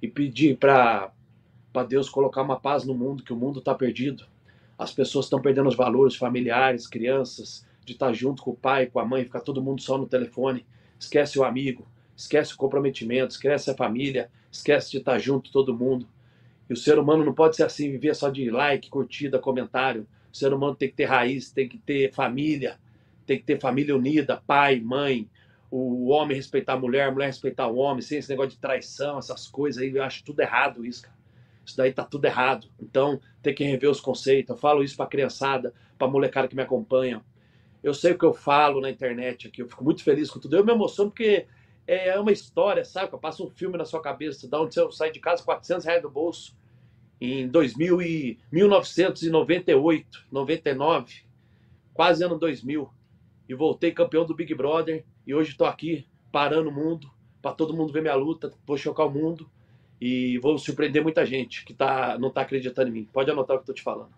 e 0.00 0.06
pedir 0.06 0.56
para 0.56 1.10
Deus 1.88 2.08
colocar 2.08 2.42
uma 2.42 2.60
paz 2.60 2.84
no 2.84 2.94
mundo, 2.94 3.24
que 3.24 3.32
o 3.32 3.36
mundo 3.36 3.58
está 3.58 3.74
perdido. 3.74 4.24
As 4.78 4.92
pessoas 4.92 5.26
estão 5.26 5.40
perdendo 5.40 5.68
os 5.68 5.74
valores 5.74 6.14
familiares, 6.14 6.86
crianças, 6.86 7.66
de 7.88 7.94
estar 7.94 8.12
junto 8.12 8.42
com 8.42 8.52
o 8.52 8.56
pai, 8.56 8.86
com 8.86 9.00
a 9.00 9.04
mãe, 9.04 9.24
ficar 9.24 9.40
todo 9.40 9.62
mundo 9.62 9.82
só 9.82 9.98
no 9.98 10.06
telefone. 10.06 10.64
Esquece 10.98 11.38
o 11.38 11.44
amigo, 11.44 11.86
esquece 12.16 12.54
o 12.54 12.56
comprometimento, 12.56 13.32
esquece 13.32 13.70
a 13.70 13.74
família, 13.74 14.30
esquece 14.50 14.90
de 14.90 14.98
estar 14.98 15.18
junto 15.18 15.52
todo 15.52 15.76
mundo. 15.76 16.08
E 16.68 16.72
o 16.72 16.76
ser 16.76 16.98
humano 16.98 17.24
não 17.24 17.34
pode 17.34 17.56
ser 17.56 17.64
assim, 17.64 17.90
viver 17.90 18.14
só 18.14 18.28
de 18.28 18.50
like, 18.50 18.90
curtida, 18.90 19.38
comentário. 19.38 20.06
O 20.32 20.36
ser 20.36 20.52
humano 20.52 20.74
tem 20.74 20.88
que 20.88 20.96
ter 20.96 21.06
raiz, 21.06 21.50
tem 21.50 21.68
que 21.68 21.78
ter 21.78 22.12
família, 22.12 22.78
tem 23.26 23.38
que 23.38 23.44
ter 23.44 23.60
família 23.60 23.96
unida, 23.96 24.42
pai, 24.46 24.80
mãe, 24.80 25.28
o 25.70 26.08
homem 26.08 26.36
respeitar 26.36 26.74
a 26.74 26.78
mulher, 26.78 27.08
a 27.08 27.10
mulher 27.10 27.26
respeitar 27.26 27.66
o 27.68 27.76
homem, 27.76 28.02
sem 28.02 28.18
esse 28.18 28.30
negócio 28.30 28.52
de 28.52 28.58
traição, 28.58 29.18
essas 29.18 29.46
coisas 29.46 29.82
aí, 29.82 29.94
eu 29.94 30.02
acho 30.02 30.24
tudo 30.24 30.40
errado 30.40 30.84
isso, 30.84 31.02
cara. 31.02 31.18
Isso 31.64 31.76
daí 31.76 31.92
tá 31.92 32.02
tudo 32.02 32.24
errado. 32.24 32.66
Então, 32.80 33.20
tem 33.42 33.54
que 33.54 33.62
rever 33.62 33.90
os 33.90 34.00
conceitos. 34.00 34.48
Eu 34.48 34.56
falo 34.56 34.82
isso 34.82 34.96
pra 34.96 35.06
criançada, 35.06 35.74
pra 35.98 36.08
molecada 36.08 36.48
que 36.48 36.56
me 36.56 36.62
acompanha. 36.62 37.22
Eu 37.82 37.94
sei 37.94 38.12
o 38.12 38.18
que 38.18 38.24
eu 38.24 38.34
falo 38.34 38.80
na 38.80 38.90
internet 38.90 39.46
aqui, 39.46 39.62
eu 39.62 39.68
fico 39.68 39.84
muito 39.84 40.02
feliz 40.02 40.30
com 40.30 40.40
tudo. 40.40 40.56
Eu 40.56 40.64
me 40.64 40.72
emociono 40.72 41.10
porque 41.10 41.46
é 41.86 42.18
uma 42.18 42.32
história, 42.32 42.84
sabe? 42.84 43.12
Eu 43.12 43.18
passo 43.18 43.46
um 43.46 43.50
filme 43.50 43.78
na 43.78 43.84
sua 43.84 44.02
cabeça, 44.02 44.48
da 44.48 44.60
onde 44.60 44.74
você 44.74 44.92
sai 44.92 45.10
de 45.10 45.20
casa 45.20 45.42
400 45.42 45.84
reais 45.86 46.02
do 46.02 46.10
bolso 46.10 46.56
em 47.20 47.48
2000 47.48 48.02
e 48.02 48.38
1998, 48.52 50.26
99, 50.30 51.22
quase 51.94 52.24
ano 52.24 52.38
2000, 52.38 52.88
e 53.48 53.54
voltei 53.54 53.90
campeão 53.90 54.24
do 54.24 54.34
Big 54.34 54.54
Brother 54.54 55.04
e 55.26 55.34
hoje 55.34 55.50
estou 55.50 55.66
aqui 55.66 56.06
parando 56.30 56.68
o 56.68 56.72
mundo 56.72 57.10
para 57.40 57.52
todo 57.52 57.74
mundo 57.74 57.92
ver 57.92 58.02
minha 58.02 58.14
luta, 58.14 58.52
vou 58.66 58.76
chocar 58.76 59.06
o 59.06 59.10
mundo 59.10 59.48
e 60.00 60.38
vou 60.38 60.58
surpreender 60.58 61.02
muita 61.02 61.24
gente 61.24 61.64
que 61.64 61.72
tá, 61.72 62.18
não 62.18 62.28
está 62.28 62.42
acreditando 62.42 62.90
em 62.90 62.92
mim. 62.92 63.08
Pode 63.12 63.30
anotar 63.30 63.56
o 63.56 63.58
que 63.58 63.62
estou 63.62 63.74
te 63.74 63.82
falando. 63.82 64.12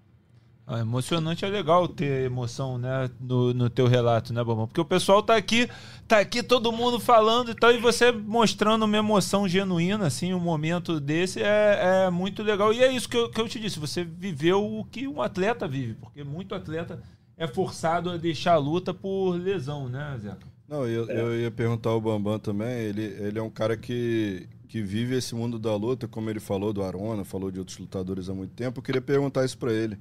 Ah, 0.73 0.79
emocionante 0.79 1.45
é 1.45 1.49
legal 1.49 1.89
ter 1.89 2.25
emoção, 2.25 2.79
né, 2.79 3.11
no, 3.19 3.53
no 3.53 3.69
teu 3.69 3.89
relato, 3.89 4.33
né, 4.33 4.45
Bobão? 4.45 4.69
Porque 4.69 4.81
o 4.81 4.85
pessoal 4.85 5.21
tá 5.21 5.35
aqui, 5.35 5.69
tá 6.07 6.21
aqui 6.21 6.45
todo 6.45 6.71
mundo 6.71 7.01
falando 7.01 7.51
e 7.51 7.55
tal, 7.57 7.73
e 7.73 7.79
você 7.79 8.13
mostrando 8.13 8.85
uma 8.85 8.97
emoção 8.97 9.49
genuína, 9.49 10.07
assim, 10.07 10.33
um 10.33 10.39
momento 10.39 11.01
desse 11.01 11.43
é, 11.43 12.05
é 12.07 12.11
muito 12.11 12.45
legal. 12.45 12.73
E 12.73 12.85
é 12.85 12.93
isso 12.93 13.09
que 13.09 13.17
eu, 13.17 13.29
que 13.29 13.41
eu 13.41 13.49
te 13.49 13.59
disse, 13.59 13.81
você 13.81 14.05
viveu 14.05 14.65
o 14.65 14.85
que 14.85 15.09
um 15.09 15.21
atleta 15.21 15.67
vive, 15.67 15.95
porque 15.95 16.23
muito 16.23 16.55
atleta 16.55 17.03
é 17.37 17.49
forçado 17.49 18.09
a 18.09 18.17
deixar 18.17 18.53
a 18.53 18.59
luta 18.59 18.95
por 18.95 19.33
lesão, 19.33 19.89
né, 19.89 20.17
Zeca? 20.21 20.47
Não, 20.69 20.87
eu, 20.87 21.05
eu 21.09 21.37
ia 21.37 21.51
perguntar 21.51 21.91
ao 21.91 22.01
Bambam 22.01 22.39
também, 22.39 22.79
ele, 22.79 23.03
ele 23.03 23.41
é 23.41 23.43
um 23.43 23.51
cara 23.51 23.77
que, 23.77 24.49
que 24.69 24.81
vive 24.81 25.17
esse 25.17 25.35
mundo 25.35 25.59
da 25.59 25.75
luta, 25.75 26.07
como 26.07 26.31
ele 26.31 26.39
falou 26.39 26.73
do 26.73 26.85
Arona, 26.85 27.25
falou 27.25 27.51
de 27.51 27.59
outros 27.59 27.77
lutadores 27.77 28.29
há 28.29 28.35
muito 28.35 28.53
tempo, 28.53 28.79
eu 28.79 28.85
queria 28.85 29.01
perguntar 29.01 29.45
isso 29.45 29.59
para 29.59 29.73
ele 29.73 29.99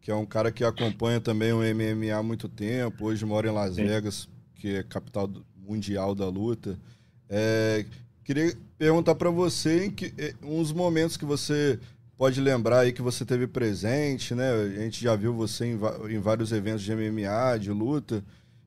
que 0.00 0.10
é 0.10 0.14
um 0.14 0.26
cara 0.26 0.50
que 0.50 0.64
acompanha 0.64 1.20
também 1.20 1.52
o 1.52 1.58
MMA 1.58 2.14
há 2.16 2.22
muito 2.22 2.48
tempo, 2.48 3.06
hoje 3.06 3.24
mora 3.24 3.48
em 3.48 3.52
Las 3.52 3.74
Sim. 3.74 3.86
Vegas, 3.86 4.28
que 4.54 4.76
é 4.76 4.82
capital 4.82 5.30
mundial 5.66 6.14
da 6.14 6.28
luta. 6.28 6.78
É, 7.28 7.84
queria 8.24 8.56
perguntar 8.78 9.14
para 9.14 9.30
você 9.30 9.86
em 9.86 9.90
que, 9.90 10.12
é, 10.16 10.34
uns 10.42 10.72
momentos 10.72 11.16
que 11.16 11.24
você 11.24 11.78
pode 12.16 12.40
lembrar 12.40 12.80
aí 12.80 12.92
que 12.92 13.02
você 13.02 13.24
teve 13.24 13.46
presente, 13.46 14.34
né? 14.34 14.50
A 14.50 14.80
gente 14.82 15.02
já 15.02 15.14
viu 15.16 15.32
você 15.32 15.66
em, 15.66 15.78
em 16.10 16.18
vários 16.18 16.52
eventos 16.52 16.82
de 16.82 16.94
MMA, 16.94 17.58
de 17.58 17.70
luta. 17.70 18.22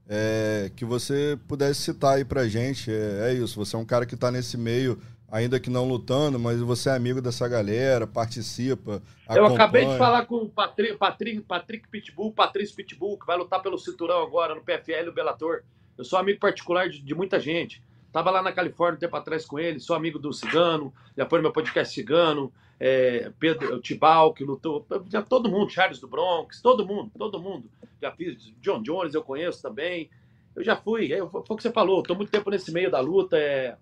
É, 0.08 0.70
que 0.76 0.84
você 0.84 1.38
pudesse 1.48 1.82
citar 1.82 2.16
aí 2.18 2.26
pra 2.26 2.48
gente. 2.48 2.92
É, 2.92 3.30
é 3.30 3.34
isso, 3.34 3.56
você 3.56 3.76
é 3.76 3.80
um 3.80 3.86
cara 3.86 4.06
que 4.06 4.16
está 4.16 4.32
nesse 4.32 4.58
meio 4.58 5.00
ainda 5.34 5.60
que 5.60 5.68
não 5.68 5.88
lutando, 5.88 6.40
mas 6.40 6.60
você 6.60 6.90
é 6.90 6.94
amigo 6.94 7.20
dessa 7.20 7.48
galera, 7.48 8.06
participa. 8.06 9.02
Eu 9.28 9.48
acabei 9.48 9.84
de 9.84 9.98
falar 9.98 10.28
com 10.28 10.36
o 10.36 10.48
Patrick, 10.48 10.96
Patrick, 10.96 11.42
Patrick 11.42 11.88
Pitbull, 11.88 12.32
Patrício 12.32 12.76
Pitbull, 12.76 13.18
que 13.18 13.26
vai 13.26 13.36
lutar 13.36 13.60
pelo 13.60 13.80
cinturão 13.80 14.22
agora 14.22 14.54
no 14.54 14.62
PFL 14.62 15.10
o 15.10 15.12
Bellator. 15.12 15.64
Eu 15.98 16.06
sou 16.06 16.20
amigo 16.20 16.40
particular 16.40 16.88
de, 16.88 17.02
de, 17.02 17.16
muita 17.16 17.40
gente. 17.40 17.82
Tava 18.12 18.30
lá 18.30 18.44
na 18.44 18.52
Califórnia 18.52 18.96
um 18.96 19.00
tempo 19.00 19.16
atrás 19.18 19.44
com 19.44 19.58
ele, 19.58 19.80
sou 19.80 19.96
amigo 19.96 20.20
do 20.20 20.32
Cigano, 20.32 20.94
já 21.18 21.26
foi 21.26 21.40
no 21.40 21.44
meu 21.44 21.52
podcast 21.52 21.92
Cigano, 21.92 22.54
é, 22.80 23.32
Pedro 23.40 23.82
Tibal, 23.82 24.36
que 24.36 24.44
lutou, 24.44 24.86
já 25.10 25.24
todo 25.24 25.50
mundo, 25.50 25.72
Charles 25.72 26.00
do 26.00 26.08
Bronx, 26.08 26.62
todo 26.62 26.86
mundo, 26.86 27.12
todo 27.18 27.42
mundo. 27.42 27.68
Já 28.00 28.12
fiz, 28.12 28.54
John 28.62 28.84
Jones 28.84 29.16
eu 29.16 29.24
conheço 29.24 29.64
também. 29.64 30.12
Eu 30.56 30.64
já 30.64 30.76
fui, 30.76 31.12
é, 31.12 31.18
foi 31.18 31.42
o 31.42 31.56
que 31.56 31.64
você 31.64 31.72
falou, 31.72 32.02
estou 32.02 32.16
muito 32.16 32.30
tempo 32.30 32.52
nesse 32.52 32.72
meio 32.72 32.92
da 32.92 33.00
luta, 33.00 33.36
é, 33.36 33.76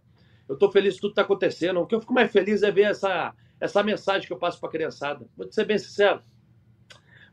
eu 0.51 0.55
estou 0.55 0.69
feliz 0.69 0.95
que 0.95 1.01
tudo 1.01 1.11
está 1.11 1.21
acontecendo. 1.21 1.79
O 1.79 1.87
que 1.87 1.95
eu 1.95 2.01
fico 2.01 2.13
mais 2.13 2.29
feliz 2.29 2.61
é 2.61 2.69
ver 2.69 2.81
essa, 2.81 3.33
essa 3.57 3.81
mensagem 3.81 4.27
que 4.27 4.33
eu 4.33 4.37
passo 4.37 4.59
para 4.59 4.67
a 4.67 4.71
criançada. 4.71 5.25
Vou 5.37 5.47
te 5.47 5.55
ser 5.55 5.63
bem 5.63 5.77
sincero. 5.77 6.21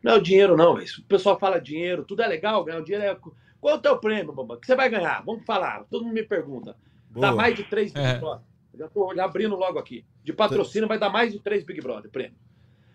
Não 0.00 0.12
é 0.12 0.14
o 0.14 0.22
dinheiro, 0.22 0.56
não. 0.56 0.74
O 0.74 1.02
pessoal 1.08 1.36
fala 1.36 1.60
dinheiro, 1.60 2.04
tudo 2.04 2.22
é 2.22 2.28
legal, 2.28 2.62
ganhar 2.62 2.78
o 2.78 2.84
dinheiro 2.84 3.04
é. 3.04 3.18
Qual 3.60 3.74
é 3.74 3.76
o 3.76 3.80
teu 3.80 3.98
prêmio, 3.98 4.32
Bamba? 4.32 4.56
que 4.56 4.64
você 4.64 4.76
vai 4.76 4.88
ganhar? 4.88 5.24
Vamos 5.24 5.44
falar. 5.44 5.82
Todo 5.90 6.04
mundo 6.04 6.14
me 6.14 6.22
pergunta. 6.22 6.76
Boa. 7.10 7.26
Dá 7.26 7.34
mais 7.34 7.56
de 7.56 7.64
três 7.64 7.92
Big 7.92 8.06
é. 8.06 8.18
Brother. 8.20 8.46
Já 8.78 8.86
estou 8.86 9.20
abrindo 9.20 9.56
logo 9.56 9.80
aqui. 9.80 10.06
De 10.22 10.32
patrocínio 10.32 10.86
vai 10.86 11.00
dar 11.00 11.10
mais 11.10 11.32
de 11.32 11.40
três 11.40 11.64
Big 11.64 11.80
Brother 11.80 12.08
prêmio. 12.12 12.38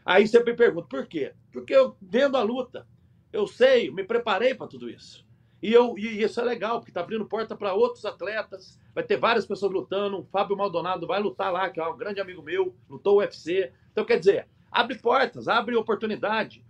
Aí 0.05 0.25
você 0.25 0.41
me 0.41 0.53
pergunta, 0.53 0.87
por 0.87 1.05
quê? 1.05 1.33
Porque 1.51 1.75
eu 1.75 1.97
vendo 2.01 2.37
a 2.37 2.43
luta. 2.43 2.87
Eu 3.33 3.45
sei, 3.45 3.91
me 3.91 4.05
preparei 4.05 4.55
para 4.55 4.67
tudo 4.67 4.89
isso. 4.89 5.22
E, 5.63 5.71
eu, 5.71 5.97
e 5.97 6.21
isso 6.21 6.41
é 6.41 6.43
legal, 6.43 6.79
porque 6.79 6.91
está 6.91 6.99
abrindo 6.99 7.23
porta 7.25 7.55
para 7.55 7.73
outros 7.73 8.03
atletas. 8.03 8.77
Vai 8.93 9.01
ter 9.01 9.15
várias 9.15 9.45
pessoas 9.45 9.71
lutando. 9.71 10.19
O 10.19 10.25
Fábio 10.25 10.57
Maldonado 10.57 11.07
vai 11.07 11.21
lutar 11.21 11.53
lá, 11.53 11.69
que 11.69 11.79
é 11.79 11.87
um 11.87 11.95
grande 11.95 12.19
amigo 12.19 12.43
meu, 12.43 12.75
lutou 12.89 13.19
UFC. 13.19 13.71
Então, 13.89 14.03
quer 14.03 14.19
dizer, 14.19 14.45
abre 14.69 14.97
portas, 14.97 15.47
abre 15.47 15.77
oportunidade. 15.77 16.65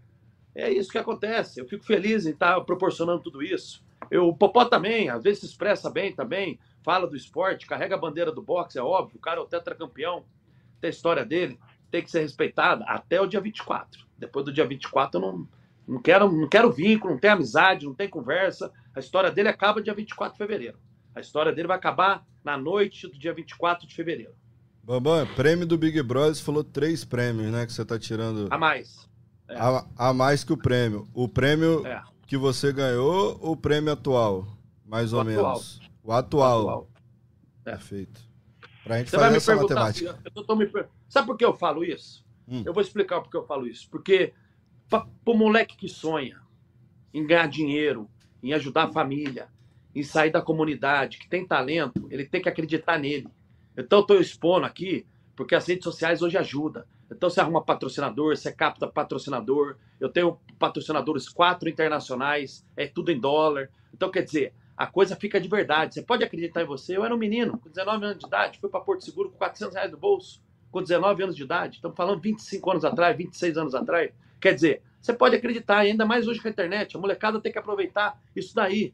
É 0.54 0.70
isso 0.70 0.92
que 0.92 1.00
acontece. 1.00 1.60
Eu 1.60 1.68
fico 1.68 1.84
feliz 1.84 2.28
em 2.28 2.34
estar 2.34 2.62
proporcionando 2.62 3.24
tudo 3.24 3.42
isso. 3.42 3.84
Eu, 4.12 4.28
o 4.28 4.38
Popó 4.38 4.64
também, 4.64 5.10
às 5.10 5.24
vezes 5.24 5.40
se 5.40 5.48
expressa 5.48 5.90
bem 5.90 6.14
também, 6.14 6.60
fala 6.84 7.08
do 7.08 7.16
esporte, 7.16 7.66
carrega 7.66 7.96
a 7.96 8.00
bandeira 8.00 8.32
do 8.32 8.44
boxe, 8.44 8.78
é 8.78 8.84
óbvio. 8.84 9.18
O 9.18 9.22
cara 9.22 9.40
é 9.40 9.44
o 9.44 9.48
tetracampeão, 9.48 10.24
tem 10.80 10.90
a 10.90 10.92
história 10.92 11.26
dele, 11.26 11.60
tem 11.90 12.04
que 12.04 12.12
ser 12.12 12.20
respeitada 12.20 12.86
até 12.86 13.20
o 13.20 13.26
dia 13.26 13.42
24. 13.42 14.06
Depois 14.20 14.46
do 14.46 14.54
dia 14.54 14.68
24 14.68 15.20
eu 15.20 15.26
não 15.26 15.48
não 15.88 16.02
quero, 16.02 16.32
não 16.32 16.48
quero 16.48 16.72
vínculo, 16.72 17.14
não 17.14 17.20
tem 17.20 17.30
amizade, 17.30 17.86
não 17.86 17.94
tem 17.94 18.10
conversa. 18.10 18.72
A 18.96 19.00
história 19.00 19.32
dele 19.32 19.50
acaba 19.50 19.82
dia 19.82 19.94
24 19.94 20.34
de 20.34 20.38
fevereiro. 20.38 20.78
A 21.16 21.20
história 21.20 21.52
dele 21.52 21.68
vai 21.68 21.78
acabar 21.78 22.26
na 22.44 22.58
noite 22.58 23.08
do 23.08 23.18
dia 23.18 23.34
24 23.34 23.88
de 23.88 23.96
fevereiro. 23.96 24.34
Bambam, 24.84 25.26
prêmio 25.36 25.66
do 25.66 25.78
Big 25.78 26.02
Brother, 26.04 26.36
você 26.36 26.44
falou 26.44 26.64
três 26.64 27.06
prêmios, 27.06 27.52
né? 27.52 27.66
Que 27.66 27.72
você 27.72 27.86
tá 27.86 27.98
tirando. 27.98 28.48
A 28.52 28.58
mais. 28.58 29.10
É. 29.48 29.58
A, 29.58 29.86
a, 29.98 30.14
mais 30.14 30.44
que 30.44 30.52
o 30.52 30.58
prêmio. 30.58 31.08
O 31.14 31.28
prêmio 31.28 31.86
é. 31.88 32.02
que 32.28 32.38
você 32.38 32.72
ganhou 32.74 33.38
ou 33.42 33.54
o 33.54 33.58
prêmio 33.58 33.94
atual? 33.94 34.46
Mais 34.86 35.14
o 35.14 35.16
ou 35.16 35.22
atual. 35.22 35.36
menos. 35.36 35.80
O 36.04 36.12
atual. 36.12 36.66
O 36.66 36.70
atual. 36.70 36.90
É. 37.66 37.72
Perfeito. 37.72 38.22
Pra 38.84 38.98
gente 38.98 39.10
você 39.10 39.18
fazer 39.18 39.38
essa 39.38 39.56
matemática. 39.56 40.20
Eu 40.36 40.44
tô 40.44 40.56
me... 40.56 40.70
Sabe 41.08 41.28
por 41.28 41.38
que 41.38 41.46
eu 41.46 41.54
falo 41.54 41.86
isso? 41.86 42.26
Hum. 42.48 42.64
Eu 42.66 42.74
vou 42.74 42.84
explicar 42.84 43.22
por 43.22 43.32
que 43.32 43.38
eu 43.38 43.46
falo 43.46 43.66
isso. 43.66 43.90
Porque 43.90 44.34
para 44.90 45.08
o 45.26 45.34
moleque 45.34 45.78
que 45.78 45.88
sonha 45.88 46.42
em 47.14 47.26
ganhar 47.26 47.48
dinheiro, 47.48 48.10
em 48.44 48.54
ajudar 48.54 48.84
a 48.84 48.92
família, 48.92 49.48
em 49.96 50.04
sair 50.04 50.32
da 50.32 50.42
comunidade, 50.42 51.18
que 51.18 51.30
tem 51.30 51.48
talento, 51.48 52.08
ele 52.12 52.26
tem 52.26 52.42
que 52.42 52.50
acreditar 52.50 53.00
nele. 53.00 53.28
Então, 53.78 54.00
eu 54.00 54.02
estou 54.02 54.20
expondo 54.20 54.66
aqui, 54.66 55.06
porque 55.36 55.56
as 55.56 55.66
redes 55.66 55.84
sociais 55.84 56.22
hoje 56.22 56.38
ajudam. 56.38 56.84
Então, 57.10 57.30
você 57.30 57.40
arruma 57.40 57.64
patrocinador, 57.64 58.36
você 58.36 58.52
capta 58.52 58.88
patrocinador. 58.88 59.78
Eu 60.00 60.10
tenho 60.10 60.40
patrocinadores 60.60 61.30
quatro 61.30 61.70
internacionais, 61.70 62.66
é 62.76 62.88
tudo 62.88 63.12
em 63.12 63.20
dólar. 63.20 63.70
Então, 63.94 64.10
quer 64.10 64.24
dizer, 64.24 64.54
a 64.76 64.88
coisa 64.88 65.16
fica 65.16 65.40
de 65.40 65.48
verdade. 65.48 65.94
Você 65.94 66.02
pode 66.02 66.24
acreditar 66.24 66.64
em 66.64 66.66
você. 66.66 66.98
Eu 66.98 67.06
era 67.06 67.14
um 67.14 67.18
menino, 67.18 67.58
com 67.58 67.70
19 67.70 68.06
anos 68.06 68.20
de 68.20 68.26
idade, 68.26 68.60
fui 68.60 68.70
para 68.70 68.82
Porto 68.82 69.06
Seguro 69.06 69.30
com 69.30 69.38
400 69.38 69.76
reais 69.76 69.92
no 69.92 69.98
bolso, 69.98 70.42
com 70.72 70.82
19 70.82 71.24
anos 71.24 71.36
de 71.36 71.44
idade. 71.44 71.76
Estamos 71.76 71.96
falando 71.96 72.20
25 72.20 72.72
anos 72.72 72.86
atrás, 72.86 73.16
26 73.16 73.58
anos 73.58 73.76
atrás. 73.76 74.12
Quer 74.42 74.56
dizer, 74.56 74.82
você 75.04 75.12
pode 75.12 75.36
acreditar, 75.36 75.80
ainda 75.80 76.06
mais 76.06 76.30
hoje 76.30 76.42
com 76.42 76.48
a 76.48 76.52
internet, 76.52 76.96
a 76.96 77.00
molecada 77.00 77.38
tem 77.42 77.52
que 77.52 77.60
aproveitar 77.60 78.18
isso 78.34 78.56
daí, 78.56 78.94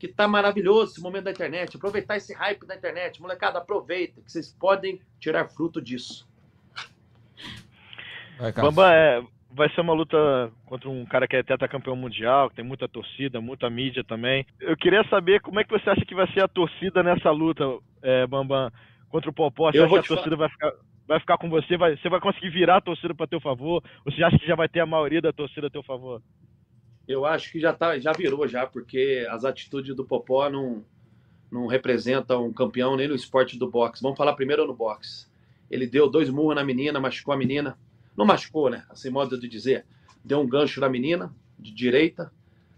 que 0.00 0.08
tá 0.08 0.26
maravilhoso 0.26 0.92
esse 0.92 1.00
momento 1.00 1.24
da 1.24 1.30
internet, 1.30 1.76
aproveitar 1.76 2.16
esse 2.16 2.34
hype 2.34 2.66
da 2.66 2.74
internet. 2.74 3.22
Molecada, 3.22 3.58
aproveita, 3.58 4.20
que 4.20 4.32
vocês 4.32 4.52
podem 4.58 5.00
tirar 5.20 5.48
fruto 5.48 5.80
disso. 5.80 6.28
Vai, 8.36 8.50
Bamba, 8.50 8.92
é, 8.92 9.22
vai 9.52 9.72
ser 9.72 9.80
uma 9.82 9.94
luta 9.94 10.50
contra 10.66 10.90
um 10.90 11.06
cara 11.06 11.28
que 11.28 11.36
é 11.36 11.42
tetracampeão 11.44 11.94
mundial, 11.94 12.50
que 12.50 12.56
tem 12.56 12.64
muita 12.64 12.88
torcida, 12.88 13.40
muita 13.40 13.70
mídia 13.70 14.02
também. 14.02 14.44
Eu 14.58 14.76
queria 14.76 15.08
saber 15.08 15.40
como 15.40 15.60
é 15.60 15.64
que 15.64 15.70
você 15.70 15.88
acha 15.88 16.04
que 16.04 16.16
vai 16.16 16.26
ser 16.32 16.42
a 16.42 16.48
torcida 16.48 17.00
nessa 17.00 17.30
luta, 17.30 17.62
é, 18.02 18.26
Bambam, 18.26 18.72
contra 19.08 19.30
o 19.30 19.32
Popó. 19.32 19.70
Você 19.70 19.78
acha 19.78 19.88
que 19.88 19.98
a 19.98 20.16
torcida 20.16 20.34
vai 20.34 20.48
ficar 20.48 20.72
vai 21.06 21.20
ficar 21.20 21.38
com 21.38 21.48
você, 21.48 21.76
vai, 21.76 21.96
você 21.96 22.08
vai 22.08 22.20
conseguir 22.20 22.50
virar 22.50 22.78
a 22.78 22.80
torcida 22.80 23.14
para 23.14 23.26
teu 23.26 23.40
favor? 23.40 23.82
Ou 24.04 24.12
você 24.12 24.22
acha 24.22 24.38
que 24.38 24.46
já 24.46 24.54
vai 24.54 24.68
ter 24.68 24.80
a 24.80 24.86
maioria 24.86 25.20
da 25.20 25.32
torcida 25.32 25.66
a 25.66 25.70
teu 25.70 25.82
favor? 25.82 26.22
Eu 27.06 27.26
acho 27.26 27.52
que 27.52 27.60
já 27.60 27.72
tá, 27.72 27.98
já 27.98 28.12
virou 28.12 28.48
já, 28.48 28.66
porque 28.66 29.26
as 29.30 29.44
atitudes 29.44 29.94
do 29.94 30.04
Popó 30.04 30.48
não 30.48 30.84
não 31.52 31.66
representam 31.68 32.46
um 32.46 32.52
campeão 32.52 32.96
nem 32.96 33.06
no 33.06 33.14
esporte 33.14 33.56
do 33.56 33.70
boxe. 33.70 34.02
Vamos 34.02 34.18
falar 34.18 34.32
primeiro 34.32 34.66
no 34.66 34.74
boxe. 34.74 35.28
Ele 35.70 35.86
deu 35.86 36.10
dois 36.10 36.28
murros 36.28 36.56
na 36.56 36.64
menina, 36.64 36.98
machucou 36.98 37.32
a 37.32 37.36
menina. 37.36 37.78
Não 38.16 38.26
machucou, 38.26 38.68
né? 38.68 38.84
Assim, 38.90 39.08
modo 39.08 39.38
de 39.38 39.46
dizer. 39.46 39.84
Deu 40.24 40.40
um 40.40 40.48
gancho 40.48 40.80
na 40.80 40.88
menina, 40.88 41.32
de 41.56 41.72
direita. 41.72 42.32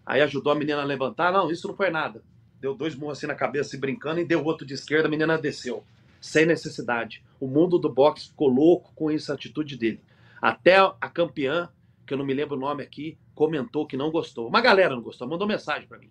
Aí 0.04 0.20
ajudou 0.20 0.52
a 0.52 0.56
menina 0.56 0.82
a 0.82 0.84
levantar. 0.84 1.32
Não, 1.32 1.50
isso 1.50 1.66
não 1.66 1.74
foi 1.74 1.88
nada. 1.88 2.22
Deu 2.60 2.74
dois 2.74 2.94
murros 2.94 3.16
assim 3.16 3.26
na 3.26 3.34
cabeça, 3.34 3.78
brincando, 3.78 4.20
e 4.20 4.26
deu 4.26 4.44
outro 4.44 4.66
de 4.66 4.74
esquerda, 4.74 5.08
a 5.08 5.10
menina 5.10 5.38
desceu 5.38 5.82
sem 6.20 6.44
necessidade. 6.44 7.22
O 7.38 7.46
mundo 7.46 7.78
do 7.78 7.92
boxe 7.92 8.28
ficou 8.28 8.48
louco 8.48 8.92
com 8.94 9.10
essa 9.10 9.34
atitude 9.34 9.76
dele. 9.76 10.00
Até 10.40 10.76
a 10.76 11.08
campeã, 11.08 11.68
que 12.06 12.14
eu 12.14 12.18
não 12.18 12.24
me 12.24 12.34
lembro 12.34 12.56
o 12.56 12.60
nome 12.60 12.82
aqui, 12.82 13.18
comentou 13.34 13.86
que 13.86 13.96
não 13.96 14.10
gostou. 14.10 14.48
Uma 14.48 14.60
galera 14.60 14.94
não 14.94 15.02
gostou, 15.02 15.28
mandou 15.28 15.46
mensagem 15.46 15.88
para 15.88 15.98
mim. 15.98 16.10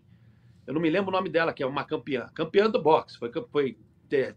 Eu 0.66 0.74
não 0.74 0.82
me 0.82 0.90
lembro 0.90 1.10
o 1.10 1.12
nome 1.12 1.30
dela, 1.30 1.54
que 1.54 1.62
é 1.62 1.66
uma 1.66 1.84
campeã. 1.84 2.30
Campeã 2.34 2.70
do 2.70 2.82
boxe. 2.82 3.18
Foi, 3.18 3.32
foi 3.52 3.78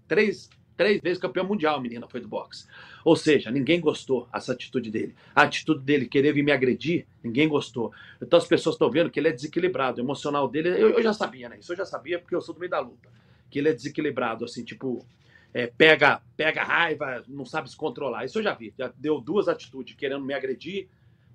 três, 0.07 0.51
Três 0.79 1.01
vezes 1.01 1.19
campeão 1.19 1.45
mundial, 1.45 1.81
menina 1.81 2.07
foi 2.07 2.21
do 2.21 2.29
boxe. 2.29 2.65
Ou 3.05 3.17
seja, 3.17 3.51
ninguém 3.51 3.81
gostou 3.81 4.29
essa 4.33 4.53
atitude 4.53 4.93
dele. 4.93 5.13
A 5.35 5.43
atitude 5.43 5.83
dele 5.83 6.07
querer 6.07 6.33
vir 6.33 6.45
me 6.45 6.53
agredir, 6.53 7.05
ninguém 7.21 7.49
gostou. 7.49 7.93
Então 8.23 8.39
as 8.39 8.47
pessoas 8.47 8.77
estão 8.77 8.89
vendo 8.89 9.11
que 9.11 9.19
ele 9.19 9.27
é 9.27 9.33
desequilibrado. 9.33 10.01
O 10.01 10.05
emocional 10.05 10.47
dele, 10.47 10.69
eu, 10.69 10.91
eu, 10.91 11.03
já 11.03 11.13
sabia, 11.13 11.49
né? 11.49 11.59
Isso 11.59 11.73
eu 11.73 11.77
já 11.77 11.85
sabia 11.85 12.21
porque 12.21 12.33
eu 12.33 12.41
sou 12.41 12.55
do 12.55 12.61
meio 12.61 12.71
da 12.71 12.79
luta. 12.79 13.09
Que 13.51 13.59
ele 13.59 13.71
é 13.71 13.73
desequilibrado, 13.73 14.45
assim, 14.45 14.63
tipo, 14.63 15.05
é, 15.53 15.67
pega, 15.67 16.21
pega 16.37 16.63
raiva, 16.63 17.25
não 17.27 17.45
sabe 17.45 17.71
se 17.71 17.77
controlar. 17.77 18.25
Isso 18.25 18.39
eu 18.39 18.43
já 18.43 18.55
vi. 18.55 18.73
Já 18.79 18.93
deu 18.97 19.21
duas 19.21 19.49
atitudes, 19.49 19.95
querendo 19.95 20.25
me 20.25 20.35
agredir 20.35 20.89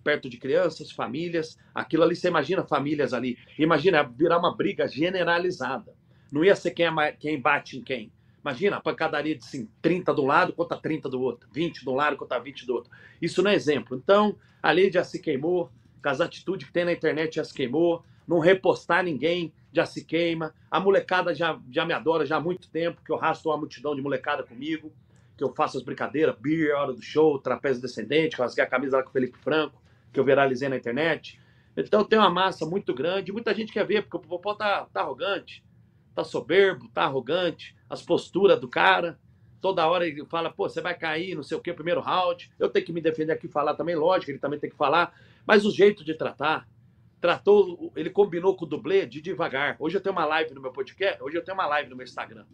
perto 0.04 0.30
de 0.30 0.38
crianças, 0.38 0.92
famílias. 0.92 1.58
Aquilo 1.74 2.04
ali, 2.04 2.16
você 2.16 2.28
imagina 2.28 2.64
famílias 2.64 3.14
ali. 3.14 3.38
Imagina 3.58 4.04
virar 4.04 4.38
uma 4.38 4.56
briga 4.56 4.88
generalizada. 4.88 5.94
Não 6.32 6.44
ia 6.44 6.56
ser 6.56 6.72
quem, 6.72 6.86
é, 6.86 7.12
quem 7.12 7.40
bate 7.40 7.78
em 7.78 7.82
quem. 7.82 8.12
Imagina 8.44 8.78
a 8.78 8.82
pancadaria 8.82 9.36
de 9.36 9.44
assim, 9.44 9.70
30 9.82 10.14
do 10.14 10.26
lado 10.26 10.52
contra 10.52 10.78
30 10.78 11.08
do 11.10 11.22
outro, 11.22 11.48
20 11.54 11.86
do 11.86 11.94
lado 11.94 12.18
contra 12.18 12.40
20 12.40 12.66
do 12.66 12.74
outro. 12.74 12.92
Isso 13.22 13.42
não 13.42 13.50
é 13.50 13.56
exemplo. 13.56 13.96
Então, 13.96 14.36
a 14.62 14.70
lei 14.72 14.92
já 14.92 15.04
se 15.04 15.20
queimou, 15.20 15.72
com 16.02 16.10
as 16.10 16.20
atitudes 16.20 16.68
que 16.68 16.74
tem 16.74 16.84
na 16.84 16.92
internet 16.92 17.36
já 17.36 17.44
se 17.46 17.54
queimou, 17.54 18.04
não 18.28 18.40
repostar 18.40 19.02
ninguém 19.02 19.54
já 19.74 19.86
se 19.86 20.06
queima. 20.06 20.54
A 20.70 20.80
molecada 20.80 21.34
já, 21.34 21.60
já 21.72 21.84
me 21.84 21.94
adora 21.94 22.26
já 22.26 22.38
há 22.38 22.40
muito 22.40 22.70
tempo, 22.70 23.02
que 23.04 23.12
eu 23.12 23.18
rasto 23.18 23.50
uma 23.50 23.58
multidão 23.58 23.96
de 23.96 24.02
molecada 24.02 24.44
comigo, 24.44 24.94
que 25.36 25.44
eu 25.44 25.54
faço 25.54 25.78
as 25.78 25.84
brincadeiras, 25.84 26.36
beer, 26.40 26.76
hora 26.76 26.94
do 26.94 27.02
show, 27.02 27.40
trapézio 27.40 27.82
descendente, 27.82 28.36
que 28.36 28.42
eu 28.42 28.46
rasguei 28.46 28.64
a 28.64 28.68
camisa 28.68 28.98
lá 28.98 29.04
com 29.04 29.10
o 29.10 29.12
Felipe 29.12 29.38
Franco, 29.40 29.82
que 30.14 30.20
eu 30.20 30.24
viralizei 30.24 30.70
na 30.70 30.78
internet. 30.78 31.42
Então 31.76 32.04
tem 32.04 32.20
uma 32.20 32.30
massa 32.30 32.66
muito 32.66 32.94
grande, 32.94 33.32
muita 33.32 33.54
gente 33.54 33.74
quer 33.74 33.86
ver, 33.86 34.04
porque 34.04 34.18
o 34.18 34.20
Popó 34.20 34.54
tá, 34.54 34.86
tá 34.94 35.02
arrogante, 35.02 35.64
tá 36.14 36.24
soberbo, 36.24 36.88
tá 36.90 37.04
arrogante, 37.04 37.76
as 37.90 38.02
posturas 38.02 38.60
do 38.60 38.68
cara. 38.68 39.20
Toda 39.60 39.88
hora 39.88 40.06
ele 40.06 40.24
fala, 40.26 40.52
pô, 40.52 40.70
você 40.70 40.82
vai 40.82 40.96
cair, 40.96 41.36
não 41.36 41.42
sei 41.42 41.58
o 41.58 41.62
que, 41.62 41.74
primeiro 41.74 42.02
round. 42.02 42.52
Eu 42.60 42.70
tenho 42.70 42.86
que 42.86 42.94
me 42.94 43.02
defender 43.02 43.32
aqui 43.32 43.48
falar 43.48 43.74
também, 43.74 43.96
lógico, 43.96 44.30
ele 44.30 44.38
também 44.38 44.60
tem 44.60 44.70
que 44.70 44.76
falar. 44.76 45.18
Mas 45.48 45.66
o 45.66 45.72
jeito 45.72 46.04
de 46.04 46.14
tratar, 46.14 46.68
tratou, 47.24 47.90
ele 47.96 48.10
combinou 48.10 48.54
com 48.54 48.66
o 48.66 48.68
dublê 48.68 49.06
de 49.06 49.22
devagar. 49.22 49.78
Hoje 49.80 49.96
eu 49.96 50.02
tenho 50.02 50.14
uma 50.14 50.26
live 50.26 50.54
no 50.54 50.60
meu 50.60 50.74
podcast, 50.74 51.24
hoje 51.24 51.38
eu 51.38 51.42
tenho 51.42 51.56
uma 51.56 51.66
live 51.68 51.90
no 51.90 51.96
meu 51.96 52.04
Instagram. 52.04 52.46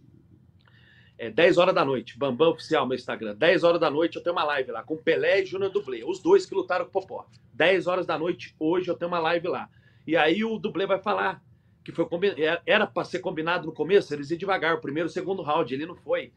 É 1.18 1.32
10 1.32 1.58
horas 1.58 1.74
da 1.74 1.84
noite, 1.84 2.16
Bambam 2.20 2.52
Oficial, 2.52 2.86
meu 2.86 2.94
Instagram. 2.94 3.36
10 3.36 3.64
horas 3.64 3.82
da 3.82 3.90
noite 3.90 4.18
eu 4.18 4.22
tenho 4.22 4.36
uma 4.36 4.44
live 4.44 4.70
lá 4.70 4.84
com 4.84 4.96
Pelé 4.96 5.42
e 5.42 5.46
Júnior 5.48 5.72
Dublê, 5.72 6.04
os 6.04 6.20
dois 6.20 6.46
que 6.46 6.54
lutaram 6.54 6.86
com 6.86 6.90
o 6.90 7.02
Popó. 7.02 7.26
10 7.52 7.88
horas 7.88 8.06
da 8.06 8.16
noite 8.16 8.56
hoje 8.60 8.92
eu 8.92 8.96
tenho 8.96 9.10
uma 9.10 9.18
live 9.18 9.48
lá. 9.48 9.68
E 10.06 10.16
aí 10.16 10.44
o 10.44 10.60
dublê 10.60 10.86
vai 10.86 11.02
falar 11.02 11.44
que 11.84 11.92
foi 11.92 12.08
era 12.64 12.86
para 12.86 13.06
ser 13.06 13.22
combinado 13.22 13.66
no 13.66 13.74
começo, 13.74 14.14
eles 14.14 14.30
iam 14.30 14.38
devagar, 14.38 14.76
o 14.76 14.82
primeiro 14.82 15.10
o 15.10 15.12
segundo 15.12 15.42
round, 15.42 15.74
ele 15.74 15.88
não 15.88 15.96
foi. 15.96 16.32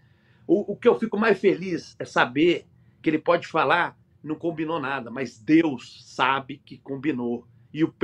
O, 0.46 0.72
o 0.72 0.76
que 0.76 0.88
eu 0.88 0.98
fico 0.98 1.18
mais 1.18 1.38
feliz 1.38 1.94
é 1.98 2.06
saber 2.06 2.66
que 3.02 3.10
ele 3.10 3.18
pode 3.18 3.46
falar, 3.46 3.94
não 4.24 4.36
combinou 4.36 4.80
nada, 4.80 5.10
mas 5.10 5.38
Deus 5.38 6.02
sabe 6.06 6.62
que 6.64 6.78
combinou. 6.78 7.46
E 7.72 7.84
o, 7.84 7.94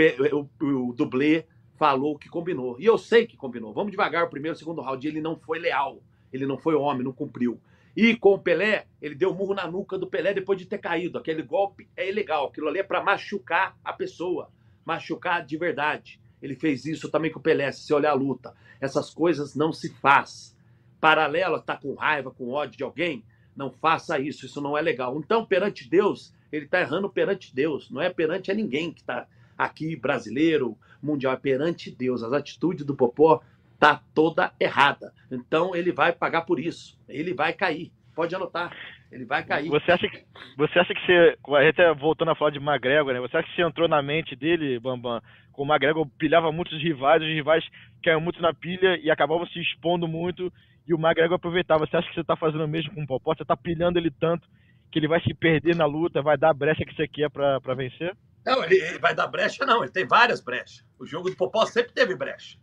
o, 0.61 0.89
o 0.89 0.93
dublê 0.93 1.45
falou 1.77 2.19
que 2.19 2.29
combinou. 2.29 2.79
E 2.81 2.87
eu 2.87 2.99
sei 2.99 3.27
que 3.27 3.37
combinou. 3.37 3.73
Vamos 3.73 3.91
devagar, 3.91 4.25
o 4.25 4.31
primeiro 4.31 4.57
o 4.57 4.59
segundo 4.59 4.83
round, 4.83 5.07
ele 5.07 5.21
não 5.21 5.37
foi 5.37 5.59
leal, 5.59 6.03
ele 6.33 6.47
não 6.47 6.59
foi 6.59 6.75
homem, 6.75 7.05
não 7.05 7.13
cumpriu. 7.13 7.61
E 7.97 8.17
com 8.17 8.35
o 8.35 8.39
Pelé, 8.39 8.87
ele 9.01 9.15
deu 9.15 9.31
um 9.31 9.35
murro 9.35 9.55
na 9.55 9.67
nuca 9.67 9.99
do 9.99 10.07
Pelé 10.07 10.35
depois 10.35 10.59
de 10.59 10.67
ter 10.67 10.79
caído. 10.79 11.19
Aquele 11.19 11.43
golpe 11.43 11.89
é 11.97 12.09
ilegal, 12.09 12.47
aquilo 12.47 12.69
ali 12.69 12.79
é 12.79 12.83
para 12.83 13.03
machucar 13.03 13.77
a 13.85 13.93
pessoa, 13.93 14.51
machucar 14.85 15.45
de 15.45 15.57
verdade. 15.57 16.21
Ele 16.41 16.55
fez 16.55 16.85
isso 16.85 17.11
também 17.11 17.31
com 17.31 17.41
o 17.41 17.43
Pelé, 17.43 17.73
se 17.73 17.83
você 17.83 17.95
olhar 17.95 18.11
a 18.11 18.15
luta. 18.15 18.55
Essas 18.81 19.11
coisas 19.11 19.55
não 19.55 19.73
se 19.73 19.93
faz. 19.95 20.57
Paralelo, 21.01 21.61
tá 21.61 21.77
com 21.77 21.95
raiva, 21.95 22.31
com 22.31 22.51
ódio 22.51 22.77
de 22.77 22.85
alguém, 22.85 23.25
não 23.57 23.73
faça 23.73 24.19
isso, 24.19 24.47
isso 24.47 24.61
não 24.61 24.79
é 24.79 24.81
legal. 24.81 25.19
Então, 25.19 25.45
perante 25.45 25.89
Deus, 25.89 26.33
ele 26.53 26.67
está 26.67 26.81
errando 26.81 27.11
perante 27.11 27.55
Deus, 27.55 27.91
não 27.91 28.01
é 28.01 28.11
perante 28.11 28.51
a 28.51 28.55
ninguém 28.55 28.93
que 28.93 29.01
está 29.01 29.27
aqui, 29.59 29.97
brasileiro, 29.97 30.79
mundial, 31.03 31.33
é 31.33 31.37
perante 31.37 31.91
Deus. 31.91 32.23
As 32.23 32.33
atitudes 32.33 32.87
do 32.87 32.95
Popó 32.95 33.43
tá 33.79 34.01
toda 34.15 34.53
errada. 34.59 35.13
Então, 35.31 35.75
ele 35.75 35.93
vai 35.93 36.13
pagar 36.13 36.43
por 36.43 36.61
isso, 36.61 36.99
ele 37.09 37.35
vai 37.35 37.53
cair. 37.53 37.93
Pode 38.15 38.35
anotar. 38.35 38.73
Ele 39.13 39.25
vai 39.25 39.45
cair. 39.45 39.69
Você 39.69 39.93
acha 39.93 40.09
que 40.09 40.25
você 40.57 40.79
acha 40.79 40.93
que 40.93 41.01
você, 41.01 41.39
a 41.57 41.63
gente 41.63 42.01
voltando 42.01 42.31
a 42.31 42.35
falar 42.35 42.51
de 42.51 42.59
McGregor, 42.59 43.15
né? 43.15 43.21
Você 43.21 43.37
acha 43.37 43.49
que 43.49 43.55
você 43.55 43.63
entrou 43.63 43.89
na 43.89 44.03
mente 44.03 44.37
dele, 44.37 44.79
Bambam, 44.81 45.21
com 45.53 45.63
o 45.63 45.67
McGregor 45.67 46.07
pilhava 46.19 46.53
muitos 46.53 46.83
rivais, 46.83 47.23
os 47.23 47.29
rivais 47.29 47.65
caíam 48.03 48.21
muito 48.21 48.43
na 48.43 48.53
pilha 48.53 48.99
e 49.03 49.11
acabavam 49.11 49.47
se 49.47 49.61
expondo 49.61 50.07
muito 50.07 50.53
e 50.87 50.93
o 50.93 50.99
McGregor 50.99 51.37
aproveitava. 51.37 51.87
Você 51.87 51.97
acha 51.97 52.09
que 52.09 52.15
você 52.15 52.21
está 52.21 52.37
fazendo 52.37 52.65
o 52.65 52.69
mesmo 52.69 52.93
com 52.93 53.03
o 53.03 53.07
Popó? 53.07 53.35
Você 53.35 53.43
está 53.43 53.57
pilhando 53.57 53.99
ele 53.99 54.11
tanto 54.11 54.47
que 54.91 54.99
ele 54.99 55.09
vai 55.09 55.21
se 55.21 55.33
perder 55.35 55.77
na 55.77 55.87
luta, 55.87 56.21
vai 56.21 56.37
dar 56.37 56.51
a 56.51 56.55
brecha 56.55 56.85
que 56.85 56.95
você 56.95 57.07
quer 57.07 57.31
para 57.31 57.75
vencer? 57.75 58.15
Não, 58.49 58.65
ele, 58.65 58.77
ele, 58.77 58.99
vai 58.99 59.15
dar 59.15 59.27
brecha, 59.27 59.65
não. 59.65 59.83
Ele 59.83 59.93
tem 59.93 60.07
várias 60.07 60.41
brechas. 60.41 60.85
O 60.99 61.07
jogo 61.07 61.31
do 61.31 61.37
Popó 61.37 61.65
sempre 61.67 61.93
teve 61.93 62.15
brecha. 62.15 62.59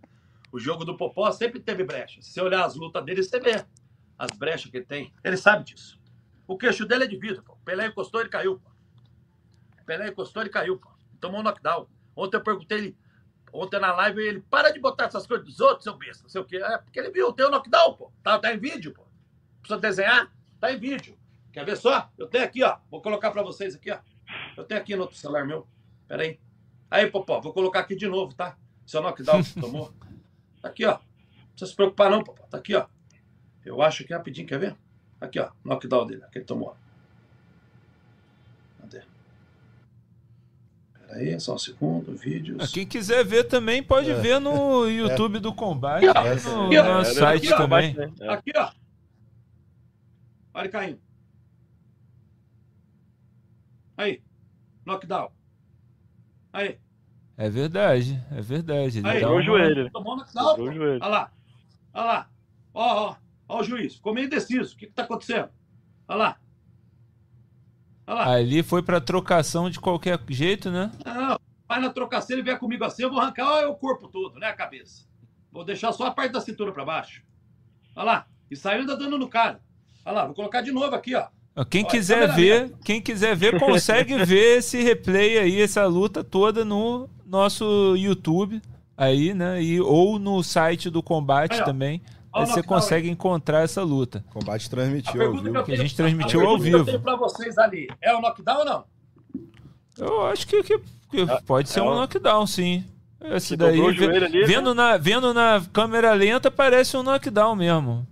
O 0.52 0.60
jogo 0.60 0.86
do 0.86 0.96
Popó 0.96 1.32
sempre 1.32 1.60
teve 1.60 1.84
brecha. 1.84 2.22
Se 2.22 2.32
você 2.32 2.42
olhar 2.42 2.66
as 2.66 2.76
lutas 2.76 3.04
dele, 3.04 3.24
você 3.24 3.40
vê 3.40 3.66
as 4.18 4.32
brechas 4.32 4.72
que 4.72 4.78
ele 4.78 4.86
tem. 4.86 5.14
Ele 5.24 5.38
sabe 5.38 5.64
disso. 5.64 6.00
O 6.48 6.58
queixo 6.58 6.86
dele 6.86 7.06
é 7.06 7.08
de 7.08 7.18
vidro, 7.18 7.44
pô. 7.44 7.58
Pelé 7.66 7.88
encostou, 7.88 8.22
ele 8.22 8.30
caiu, 8.30 8.60
pô. 8.60 8.70
Pelé 9.86 10.10
encostou, 10.10 10.42
ele 10.42 10.50
caiu, 10.50 10.78
pô. 10.78 10.90
Tomou 11.20 11.40
um 11.40 11.44
knockdown. 11.44 11.88
Ontem 12.16 12.38
eu 12.38 12.42
perguntei 12.42 12.78
ele, 12.78 12.98
ontem 13.52 13.80
na 13.80 13.94
live, 13.94 14.22
ele, 14.22 14.42
para 14.42 14.72
de 14.72 14.80
botar 14.80 15.06
essas 15.06 15.28
coisas 15.28 15.46
dos 15.46 15.60
outros, 15.60 15.84
seu 15.84 15.98
besta, 15.98 16.24
não 16.24 16.30
sei 16.30 16.42
o 16.42 16.46
quê. 16.46 16.58
É, 16.58 16.78
porque 16.78 17.00
ele 17.00 17.12
viu, 17.12 17.34
tem 17.34 17.46
um 17.46 17.50
knockdown, 17.50 17.96
pô. 17.96 18.12
Tá, 18.24 18.40
tá 18.40 18.54
em 18.54 18.58
vídeo, 18.58 18.94
pô. 18.94 19.06
Precisa 19.62 19.80
desenhar? 19.80 20.32
Tá 20.60 20.72
em 20.72 20.78
vídeo. 20.78 21.18
Quer 21.52 21.66
ver 21.66 21.78
só? 21.78 22.12
Eu 22.18 22.28
tenho 22.28 22.44
aqui, 22.44 22.64
ó. 22.64 22.78
Vou 22.90 23.02
colocar 23.02 23.32
pra 23.32 23.42
vocês 23.42 23.76
aqui, 23.76 23.92
ó. 23.92 24.00
Eu 24.56 24.64
tenho 24.64 24.80
aqui 24.80 24.96
no 24.96 25.04
outro 25.04 25.18
celular 25.18 25.46
meu. 25.46 25.68
Pera 26.08 26.24
aí. 26.24 26.40
Aí, 26.90 27.10
Popó, 27.10 27.40
vou 27.42 27.54
colocar 27.54 27.80
aqui 27.80 27.96
de 27.96 28.08
novo, 28.08 28.34
tá? 28.34 28.58
Seu 28.86 29.02
knockdown 29.02 29.44
tomou. 29.60 29.92
Tá 30.62 30.70
aqui, 30.70 30.86
ó. 30.86 30.94
Não 30.94 31.00
precisa 31.50 31.72
se 31.72 31.76
preocupar 31.76 32.10
não, 32.10 32.24
Popó. 32.24 32.44
Tá 32.44 32.58
aqui, 32.58 32.76
ó. 32.76 32.86
Eu 33.66 33.82
acho 33.82 34.04
que 34.04 34.14
rapidinho, 34.14 34.48
quer 34.48 34.60
ver? 34.60 34.76
Aqui, 35.20 35.40
ó, 35.40 35.50
knockdown 35.64 36.06
dele, 36.06 36.24
que 36.32 36.38
ele 36.38 36.46
tomou. 36.46 36.76
Cadê? 38.80 39.02
Pera 40.94 41.16
aí, 41.16 41.40
só 41.40 41.56
um 41.56 41.58
segundo, 41.58 42.16
vídeos. 42.16 42.58
Ah, 42.62 42.72
quem 42.72 42.86
quiser 42.86 43.26
ver 43.26 43.46
também 43.46 43.82
pode 43.82 44.12
é. 44.12 44.14
ver 44.14 44.40
no 44.40 44.86
YouTube 44.90 45.38
é. 45.38 45.40
do 45.40 45.54
Combate, 45.54 46.08
aqui, 46.08 46.50
no 46.50 46.66
aqui, 46.66 46.76
é, 46.78 47.04
site 47.06 47.48
aqui, 47.48 47.58
também. 47.58 47.94
Né? 47.96 48.14
Aqui, 48.30 48.52
ó. 48.56 48.72
Olha 50.54 50.64
ele 50.64 50.70
caindo. 50.70 51.00
Aí, 53.98 54.22
knockdown. 54.86 55.35
Aí. 56.56 56.80
É 57.36 57.50
verdade, 57.50 58.24
é 58.32 58.42
verdade. 58.42 59.00
Ele 59.00 59.10
aí, 59.10 59.26
o 59.26 59.42
joelho. 59.42 59.92
Tomou 59.92 60.16
knockdown. 60.16 60.56
Olha 60.58 61.06
lá. 61.06 61.32
Olha 61.94 62.06
lá. 62.06 62.30
Ó, 62.74 63.10
ó. 63.10 63.16
Olha 63.48 63.62
o 63.62 63.64
juiz, 63.66 63.96
ficou 63.96 64.14
meio 64.14 64.28
indeciso. 64.28 64.74
O 64.74 64.78
que 64.78 64.86
está 64.86 65.04
acontecendo? 65.04 65.50
Olha 66.08 66.18
lá. 66.18 66.38
Olha 68.08 68.16
lá. 68.16 68.34
Ali 68.36 68.64
foi 68.64 68.82
para 68.82 69.02
trocação 69.02 69.70
de 69.70 69.82
qualquer 69.82 70.18
jeito, 70.30 70.72
né? 70.72 70.90
Não, 71.06 71.38
vai 71.68 71.82
na 71.82 71.90
trocação, 71.90 72.38
ele 72.38 72.44
vier 72.44 72.58
comigo 72.58 72.86
assim, 72.86 73.04
eu 73.04 73.10
vou 73.10 73.20
arrancar 73.20 73.68
o 73.68 73.76
corpo 73.76 74.08
todo, 74.08 74.40
né? 74.40 74.48
A 74.48 74.54
cabeça. 74.54 75.06
Vou 75.52 75.66
deixar 75.66 75.92
só 75.92 76.06
a 76.06 76.12
parte 76.12 76.32
da 76.32 76.40
cintura 76.40 76.72
para 76.72 76.86
baixo. 76.86 77.22
Olha 77.98 78.06
lá. 78.06 78.28
E 78.50 78.56
saiu 78.56 78.80
ainda 78.80 78.96
dando 78.96 79.18
no 79.18 79.28
cara. 79.28 79.62
Olha 80.06 80.16
lá, 80.16 80.26
vou 80.26 80.36
colocar 80.36 80.62
de 80.62 80.72
novo 80.72 80.96
aqui, 80.96 81.16
ó. 81.16 81.28
Quem 81.64 81.86
quiser 81.86 82.36
ver, 82.36 82.74
quem 82.84 83.00
quiser 83.02 83.36
ver, 83.36 83.58
consegue 83.60 84.18
ver 84.26 84.58
esse 84.58 84.84
replay 84.84 85.38
aí, 85.38 85.62
essa 85.62 85.86
luta 85.86 86.24
toda 86.24 86.66
no 86.66 87.10
nosso 87.26 87.96
YouTube 87.96 88.62
aí, 88.98 89.34
né? 89.34 89.62
E, 89.62 89.80
ou 89.80 90.20
no 90.20 90.44
site 90.44 90.90
do 90.90 91.02
combate 91.02 91.60
aí, 91.60 91.64
também. 91.64 92.02
Aí 92.34 92.46
você 92.46 92.62
consegue 92.62 93.10
encontrar 93.10 93.62
essa 93.62 93.82
luta. 93.82 94.26
Combate 94.30 94.70
transmitiu 94.70 95.22
ao 95.22 95.32
vivo. 95.32 95.54
Que, 95.60 95.64
que 95.64 95.72
a 95.72 95.76
gente 95.78 95.96
transmitiu 95.96 96.42
a 96.42 96.50
ao 96.50 96.60
vivo. 96.60 96.84
Que 96.84 96.90
eu 96.90 96.94
tenho 96.94 97.02
pra 97.02 97.16
vocês 97.16 97.58
ali, 97.58 97.88
é 98.02 98.14
o 98.14 98.22
knockdown 98.22 98.60
ou 98.60 98.66
não? 98.66 98.84
Eu 99.98 100.26
acho 100.26 100.46
que, 100.46 100.62
que, 100.62 100.78
que 101.10 101.22
é, 101.22 101.42
pode 101.46 101.70
ser 101.70 101.80
é 101.80 101.84
um 101.84 101.96
knockdown, 101.96 102.46
sim. 102.46 102.84
Esse 103.22 103.56
daí, 103.56 103.80
ali, 103.80 104.46
vendo, 104.46 104.76
né? 104.76 104.92
na, 104.92 104.98
vendo 104.98 105.34
na 105.34 105.64
câmera 105.72 106.14
lenta, 106.14 106.52
parece 106.52 106.98
um 106.98 107.04
knockdown 107.04 107.56
mesmo. 107.56 108.06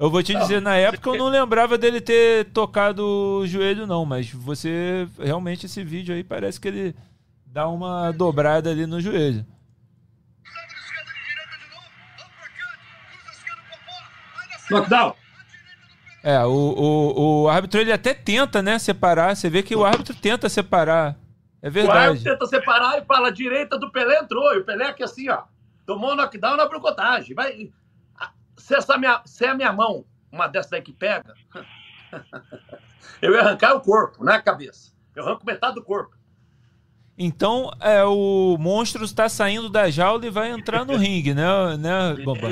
Eu 0.00 0.10
vou 0.10 0.22
te 0.22 0.32
não, 0.32 0.40
dizer, 0.40 0.62
na 0.62 0.76
época 0.76 1.10
eu 1.10 1.18
não 1.18 1.28
lembrava 1.28 1.76
dele 1.76 2.00
ter 2.00 2.46
tocado 2.52 3.04
o 3.04 3.46
joelho, 3.46 3.86
não, 3.86 4.06
mas 4.06 4.32
você, 4.32 5.06
realmente, 5.18 5.66
esse 5.66 5.84
vídeo 5.84 6.14
aí 6.14 6.24
parece 6.24 6.58
que 6.58 6.68
ele 6.68 6.96
dá 7.44 7.68
uma 7.68 8.10
dobrada 8.10 8.70
ali 8.70 8.86
no 8.86 8.98
joelho. 8.98 9.44
Knockdown. 14.70 15.14
É, 16.22 16.42
o, 16.46 16.50
o, 16.50 17.42
o 17.42 17.48
árbitro 17.50 17.78
ele 17.78 17.92
até 17.92 18.14
tenta, 18.14 18.62
né, 18.62 18.78
separar. 18.78 19.36
Você 19.36 19.50
vê 19.50 19.62
que 19.62 19.76
o 19.76 19.84
árbitro 19.84 20.14
tenta 20.14 20.48
separar. 20.48 21.14
É 21.60 21.68
verdade. 21.68 21.98
O 21.98 22.00
árbitro 22.00 22.32
tenta 22.32 22.46
separar 22.46 22.98
e 22.98 23.04
fala 23.04 23.28
a 23.28 23.32
direita 23.32 23.76
do 23.78 23.92
Pelé 23.92 24.18
entrou. 24.18 24.54
E 24.54 24.60
o 24.60 24.64
Pelé 24.64 24.86
aqui 24.86 25.02
assim, 25.02 25.28
ó. 25.28 25.42
Tomou 25.84 26.16
knockdown 26.16 26.56
na 26.56 26.66
brocotagem. 26.66 27.34
Vai. 27.34 27.70
Se, 28.70 28.76
essa 28.76 28.96
minha, 28.96 29.20
se 29.24 29.44
é 29.44 29.48
a 29.48 29.54
minha 29.54 29.72
mão 29.72 30.04
uma 30.30 30.46
dessa 30.46 30.70
daí 30.70 30.80
que 30.80 30.92
pega, 30.92 31.34
eu 33.20 33.32
ia 33.32 33.40
arrancar 33.40 33.74
o 33.74 33.80
corpo, 33.80 34.22
não 34.24 34.32
é 34.32 34.36
a 34.36 34.42
cabeça. 34.42 34.92
Eu 35.16 35.24
arranco 35.24 35.44
metade 35.44 35.74
do 35.74 35.82
corpo. 35.82 36.16
Então, 37.18 37.72
é, 37.80 38.04
o 38.04 38.56
monstro 38.60 39.04
está 39.04 39.28
saindo 39.28 39.68
da 39.68 39.90
jaula 39.90 40.24
e 40.24 40.30
vai 40.30 40.52
entrar 40.52 40.84
no 40.84 40.94
ringue, 40.96 41.34
né, 41.34 41.76
né 41.76 42.14
Bambam? 42.24 42.48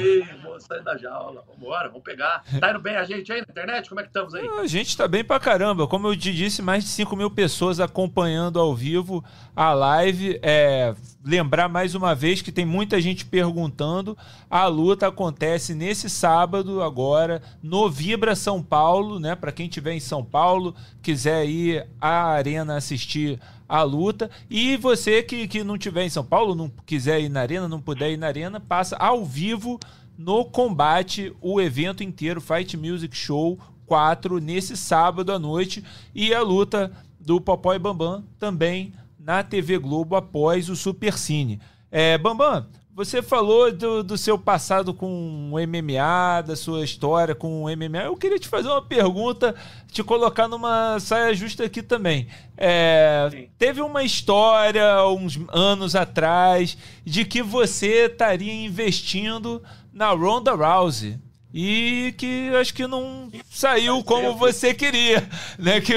Sair 0.69 0.83
da 0.83 0.97
jaula, 0.99 1.43
vambora, 1.49 1.89
vamos 1.89 2.03
pegar. 2.03 2.45
Tá 2.61 2.71
indo 2.71 2.79
bem 2.79 2.95
a 2.97 3.05
gente 3.05 3.33
aí 3.33 3.41
na 3.41 3.47
internet? 3.49 3.89
Como 3.89 4.01
é 4.01 4.05
que 4.05 4.11
estamos 4.11 4.35
aí? 4.35 4.47
A 4.47 4.67
gente 4.67 4.89
está 4.89 5.09
bem 5.09 5.25
pra 5.25 5.41
caramba. 5.41 5.89
Como 5.89 6.07
eu 6.07 6.17
te 6.17 6.33
disse, 6.33 6.61
mais 6.61 6.85
de 6.85 6.91
5 6.91 7.17
mil 7.17 7.31
pessoas 7.31 7.81
acompanhando 7.81 8.61
ao 8.61 8.75
vivo 8.75 9.25
a 9.57 9.73
live. 9.73 10.39
É, 10.43 10.95
lembrar 11.25 11.69
mais 11.69 11.95
uma 11.95 12.15
vez 12.15 12.43
que 12.43 12.53
tem 12.53 12.67
muita 12.67 13.01
gente 13.01 13.25
perguntando. 13.25 14.17
A 14.51 14.67
luta 14.67 15.09
acontece 15.09 15.75
nesse 15.75 16.11
sábado, 16.11 16.83
agora, 16.83 17.43
no 17.63 17.89
Vibra 17.89 18.37
São 18.37 18.63
Paulo, 18.63 19.19
né? 19.19 19.35
Para 19.35 19.53
quem 19.53 19.67
estiver 19.67 19.95
em 19.95 20.01
São 20.01 20.23
Paulo, 20.23 20.75
quiser 21.01 21.47
ir 21.47 21.87
à 21.99 22.27
arena 22.27 22.77
assistir 22.77 23.41
a 23.69 23.83
luta. 23.83 24.31
E 24.49 24.77
você 24.77 25.23
que, 25.23 25.49
que 25.49 25.65
não 25.65 25.79
tiver 25.79 26.05
em 26.05 26.11
São 26.11 26.25
Paulo, 26.25 26.55
não 26.55 26.71
quiser 26.87 27.21
ir 27.21 27.29
na 27.29 27.41
arena, 27.41 27.69
não 27.69 27.81
puder 27.81 28.11
ir 28.11 28.17
na 28.17 28.27
arena, 28.27 28.61
passa 28.61 28.97
ao 28.97 29.25
vivo 29.25 29.79
no 30.19 30.45
combate 30.45 31.33
o 31.41 31.61
evento 31.61 32.03
inteiro, 32.03 32.41
Fight 32.41 32.77
Music 32.77 33.17
Show 33.17 33.57
4, 33.87 34.41
nesse 34.41 34.77
sábado 34.77 35.33
à 35.33 35.39
noite. 35.39 35.85
E 36.13 36.35
a 36.35 36.43
luta 36.43 36.91
do 37.21 37.41
Popó 37.41 37.73
e 37.73 37.79
Bambam 37.79 38.25
também 38.37 38.93
na 39.19 39.45
TV 39.45 39.79
Globo 39.79 40.17
após 40.17 40.69
o 40.69 40.75
Super 40.75 41.17
Cine. 41.17 41.61
É, 41.91 42.19
Bambam, 42.19 42.67
você 42.99 43.23
falou 43.23 43.71
do, 43.71 44.03
do, 44.03 44.19
seu 44.19 44.37
passado 44.37 44.93
com 44.93 45.53
o 45.53 45.57
MMA, 45.57 46.43
da 46.45 46.57
sua 46.57 46.83
história 46.83 47.33
com 47.33 47.63
o 47.63 47.69
MMA. 47.69 47.99
Eu 47.99 48.17
queria 48.17 48.41
te 48.41 48.49
fazer 48.49 48.67
uma 48.67 48.83
pergunta, 48.83 49.55
te 49.93 50.03
colocar 50.03 50.49
numa 50.49 50.99
saia 50.99 51.33
justa 51.33 51.63
aqui 51.65 51.81
também. 51.81 52.27
É, 52.57 53.47
teve 53.57 53.81
uma 53.81 54.03
história, 54.03 55.07
uns 55.07 55.39
anos 55.53 55.95
atrás, 55.95 56.77
de 57.05 57.25
que 57.25 57.41
você 57.41 58.07
estaria 58.07 58.53
investindo 58.53 59.63
na 59.99 60.13
Ronda 60.13 60.55
Rousey 60.55 61.19
e 61.53 62.15
que 62.17 62.51
acho 62.55 62.73
que 62.73 62.87
não 62.87 63.33
saiu 63.51 64.05
como 64.05 64.37
você 64.37 64.73
queria, 64.73 65.29
né? 65.59 65.81
Que 65.81 65.95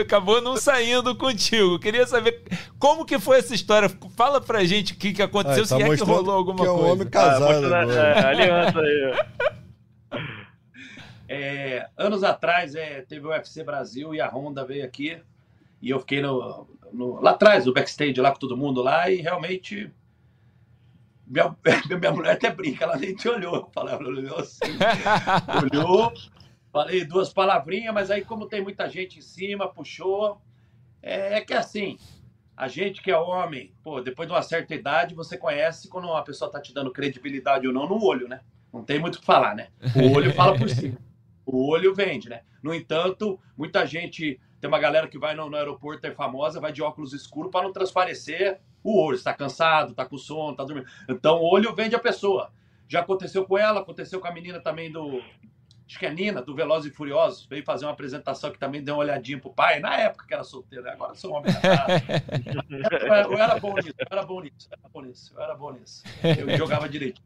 acabou 0.00 0.40
não 0.40 0.56
saindo 0.56 1.14
contigo. 1.14 1.78
Queria 1.78 2.06
saber 2.06 2.42
como 2.78 3.04
que 3.04 3.18
foi 3.18 3.38
essa 3.38 3.54
história. 3.54 3.90
Fala 4.16 4.40
pra 4.40 4.64
gente 4.64 4.94
o 4.94 4.96
que, 4.96 5.12
que 5.12 5.22
aconteceu, 5.22 5.64
Ai, 5.64 5.68
tá 5.68 5.76
se 5.76 5.82
é 5.82 5.96
que 5.96 6.02
rolou 6.02 6.34
alguma 6.34 6.60
que 6.60 6.66
é 6.66 6.70
um 6.70 6.76
coisa. 6.76 6.92
homem 6.92 7.08
casado. 7.08 7.74
Ah, 7.74 7.84
é, 7.92 8.24
aliança 8.24 8.80
aí. 8.80 9.56
É, 11.28 11.88
anos 11.96 12.22
atrás 12.22 12.76
é, 12.76 13.02
teve 13.02 13.26
o 13.26 13.30
UFC 13.30 13.64
Brasil 13.64 14.14
e 14.14 14.20
a 14.20 14.28
Honda 14.28 14.64
veio 14.64 14.84
aqui 14.84 15.20
e 15.82 15.90
eu 15.90 15.98
fiquei 15.98 16.22
no, 16.22 16.68
no, 16.92 17.20
lá 17.20 17.32
atrás, 17.32 17.66
no 17.66 17.74
backstage 17.74 18.20
lá 18.20 18.30
com 18.30 18.38
todo 18.38 18.56
mundo 18.56 18.80
lá 18.80 19.10
e 19.10 19.16
realmente 19.16 19.90
minha, 21.26 21.56
minha 21.98 22.12
mulher 22.12 22.32
até 22.32 22.50
brinca, 22.50 22.84
ela 22.84 22.96
nem 22.96 23.14
te 23.14 23.28
olhou. 23.28 23.70
Ela 23.76 23.96
olhou 23.98 24.38
assim, 24.38 24.60
olhou, 25.72 26.12
falei 26.72 27.04
duas 27.04 27.32
palavrinhas, 27.32 27.92
mas 27.92 28.10
aí, 28.10 28.24
como 28.24 28.46
tem 28.46 28.62
muita 28.62 28.88
gente 28.88 29.18
em 29.18 29.22
cima, 29.22 29.68
puxou. 29.68 30.40
É, 31.02 31.38
é 31.38 31.40
que 31.40 31.54
assim, 31.54 31.98
a 32.56 32.68
gente 32.68 33.02
que 33.02 33.10
é 33.10 33.18
homem, 33.18 33.72
pô, 33.82 34.00
depois 34.00 34.28
de 34.28 34.34
uma 34.34 34.42
certa 34.42 34.74
idade, 34.74 35.14
você 35.14 35.36
conhece 35.36 35.88
quando 35.88 36.06
uma 36.06 36.22
pessoa 36.22 36.50
tá 36.50 36.60
te 36.60 36.72
dando 36.72 36.92
credibilidade 36.92 37.66
ou 37.66 37.72
não 37.72 37.88
no 37.88 38.02
olho, 38.02 38.28
né? 38.28 38.40
Não 38.72 38.82
tem 38.82 38.98
muito 38.98 39.16
o 39.16 39.20
que 39.20 39.26
falar, 39.26 39.54
né? 39.54 39.68
O 39.94 40.12
olho 40.14 40.32
fala 40.32 40.56
por 40.56 40.68
cima. 40.68 40.98
O 41.44 41.70
olho 41.70 41.94
vende, 41.94 42.28
né? 42.28 42.42
No 42.62 42.74
entanto, 42.74 43.38
muita 43.56 43.86
gente. 43.86 44.40
Tem 44.60 44.68
uma 44.68 44.78
galera 44.78 45.06
que 45.06 45.18
vai 45.18 45.34
no, 45.34 45.48
no 45.50 45.56
aeroporto, 45.56 46.06
é 46.06 46.10
famosa, 46.10 46.58
vai 46.58 46.72
de 46.72 46.82
óculos 46.82 47.12
escuros 47.12 47.52
para 47.52 47.62
não 47.62 47.72
transparecer 47.72 48.58
o 48.82 49.00
olho. 49.00 49.16
Está 49.16 49.32
cansado, 49.34 49.90
está 49.90 50.04
com 50.04 50.18
sono, 50.18 50.52
está 50.52 50.64
dormindo. 50.64 50.86
Então, 51.08 51.40
o 51.40 51.50
olho 51.52 51.74
vende 51.74 51.94
a 51.94 52.00
pessoa. 52.00 52.50
Já 52.88 53.00
aconteceu 53.00 53.44
com 53.44 53.58
ela, 53.58 53.80
aconteceu 53.80 54.20
com 54.20 54.28
a 54.28 54.32
menina 54.32 54.60
também 54.60 54.90
do. 54.90 55.22
Acho 55.88 56.00
que 56.00 56.06
é 56.06 56.12
Nina, 56.12 56.42
do 56.42 56.54
Velozes 56.54 56.92
e 56.92 56.94
Furiosos. 56.94 57.46
Veio 57.46 57.64
fazer 57.64 57.84
uma 57.84 57.92
apresentação 57.92 58.50
que 58.50 58.58
também 58.58 58.82
deu 58.82 58.96
uma 58.96 59.02
olhadinha 59.02 59.38
pro 59.38 59.52
pai. 59.52 59.78
Na 59.78 59.96
época 59.96 60.26
que 60.26 60.34
era 60.34 60.42
solteiro, 60.42 60.88
agora 60.88 61.14
sou 61.14 61.32
homem 61.32 61.52
eu, 63.30 63.38
era 63.38 63.56
bom 63.60 63.74
nisso, 63.76 63.94
eu 63.96 64.06
era 64.10 64.22
bom 64.24 64.40
nisso, 64.40 64.68
eu 64.68 64.78
era 64.78 64.88
bom 64.88 65.02
nisso, 65.02 65.32
eu 65.36 65.42
era 65.42 65.54
bom 65.54 65.72
nisso. 65.72 66.04
Eu 66.24 66.56
jogava 66.56 66.88
direito. 66.88 67.22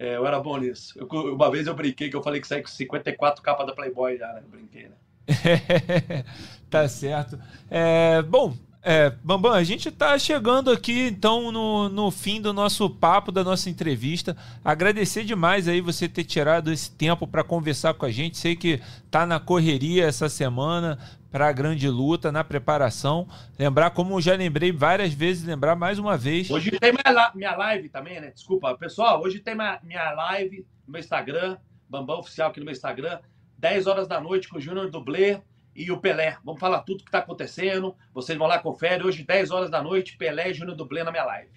É, 0.00 0.16
eu 0.16 0.26
era 0.26 0.40
bom 0.40 0.56
nisso. 0.56 0.98
Eu, 0.98 1.06
uma 1.34 1.50
vez 1.50 1.66
eu 1.68 1.74
brinquei 1.74 2.10
que 2.10 2.16
eu 2.16 2.22
falei 2.22 2.40
que 2.40 2.48
saí 2.48 2.62
com 2.62 2.68
54 2.68 3.42
capas 3.42 3.66
da 3.66 3.72
Playboy 3.72 4.16
já, 4.16 4.32
né? 4.32 4.42
Eu 4.42 4.48
brinquei, 4.48 4.88
né? 4.88 4.96
tá 6.68 6.88
certo. 6.88 7.38
É, 7.70 8.20
bom, 8.22 8.56
é, 8.82 9.10
Bambam, 9.22 9.52
a 9.52 9.62
gente 9.62 9.90
está 9.90 10.18
chegando 10.18 10.70
aqui 10.70 11.08
então 11.08 11.52
no, 11.52 11.88
no 11.90 12.10
fim 12.10 12.40
do 12.40 12.52
nosso 12.52 12.88
papo, 12.88 13.30
da 13.30 13.44
nossa 13.44 13.68
entrevista. 13.68 14.34
Agradecer 14.64 15.24
demais 15.24 15.68
aí 15.68 15.82
você 15.82 16.08
ter 16.08 16.24
tirado 16.24 16.72
esse 16.72 16.90
tempo 16.90 17.26
para 17.26 17.44
conversar 17.44 17.92
com 17.92 18.06
a 18.06 18.10
gente. 18.10 18.38
Sei 18.38 18.56
que 18.56 18.80
tá 19.10 19.26
na 19.26 19.38
correria 19.38 20.06
essa 20.06 20.30
semana 20.30 20.98
para 21.30 21.48
a 21.48 21.52
grande 21.52 21.88
luta, 21.88 22.32
na 22.32 22.42
preparação. 22.42 23.28
Lembrar, 23.58 23.90
como 23.90 24.18
já 24.20 24.34
lembrei 24.34 24.72
várias 24.72 25.12
vezes, 25.12 25.44
lembrar 25.44 25.76
mais 25.76 25.98
uma 25.98 26.16
vez. 26.16 26.50
Hoje 26.50 26.70
tem 26.70 26.92
minha, 27.34 27.56
live 27.56 27.88
também, 27.90 28.18
né? 28.18 28.30
Desculpa, 28.30 28.74
pessoal, 28.76 29.22
hoje 29.22 29.40
tem 29.40 29.54
minha 29.54 30.12
live 30.12 30.66
no 30.86 30.92
meu 30.92 31.00
Instagram, 31.00 31.58
Bambam 31.88 32.18
Oficial 32.18 32.48
aqui 32.48 32.60
no 32.60 32.64
meu 32.64 32.72
Instagram, 32.72 33.18
10 33.58 33.86
horas 33.86 34.08
da 34.08 34.18
noite 34.20 34.48
com 34.48 34.56
o 34.56 34.60
Júnior 34.60 34.90
Dublê 34.90 35.40
e 35.80 35.90
o 35.90 35.98
Pelé. 35.98 36.36
Vamos 36.44 36.60
falar 36.60 36.80
tudo 36.80 37.02
que 37.02 37.08
está 37.08 37.20
acontecendo. 37.20 37.94
Vocês 38.12 38.36
vão 38.36 38.46
lá, 38.46 38.58
confere. 38.58 39.02
Hoje, 39.02 39.24
10 39.24 39.50
horas 39.50 39.70
da 39.70 39.82
noite, 39.82 40.16
Pelé 40.16 40.50
e 40.50 40.54
Júnior 40.54 40.76
Dublê 40.76 41.02
na 41.02 41.10
minha 41.10 41.24
live. 41.24 41.50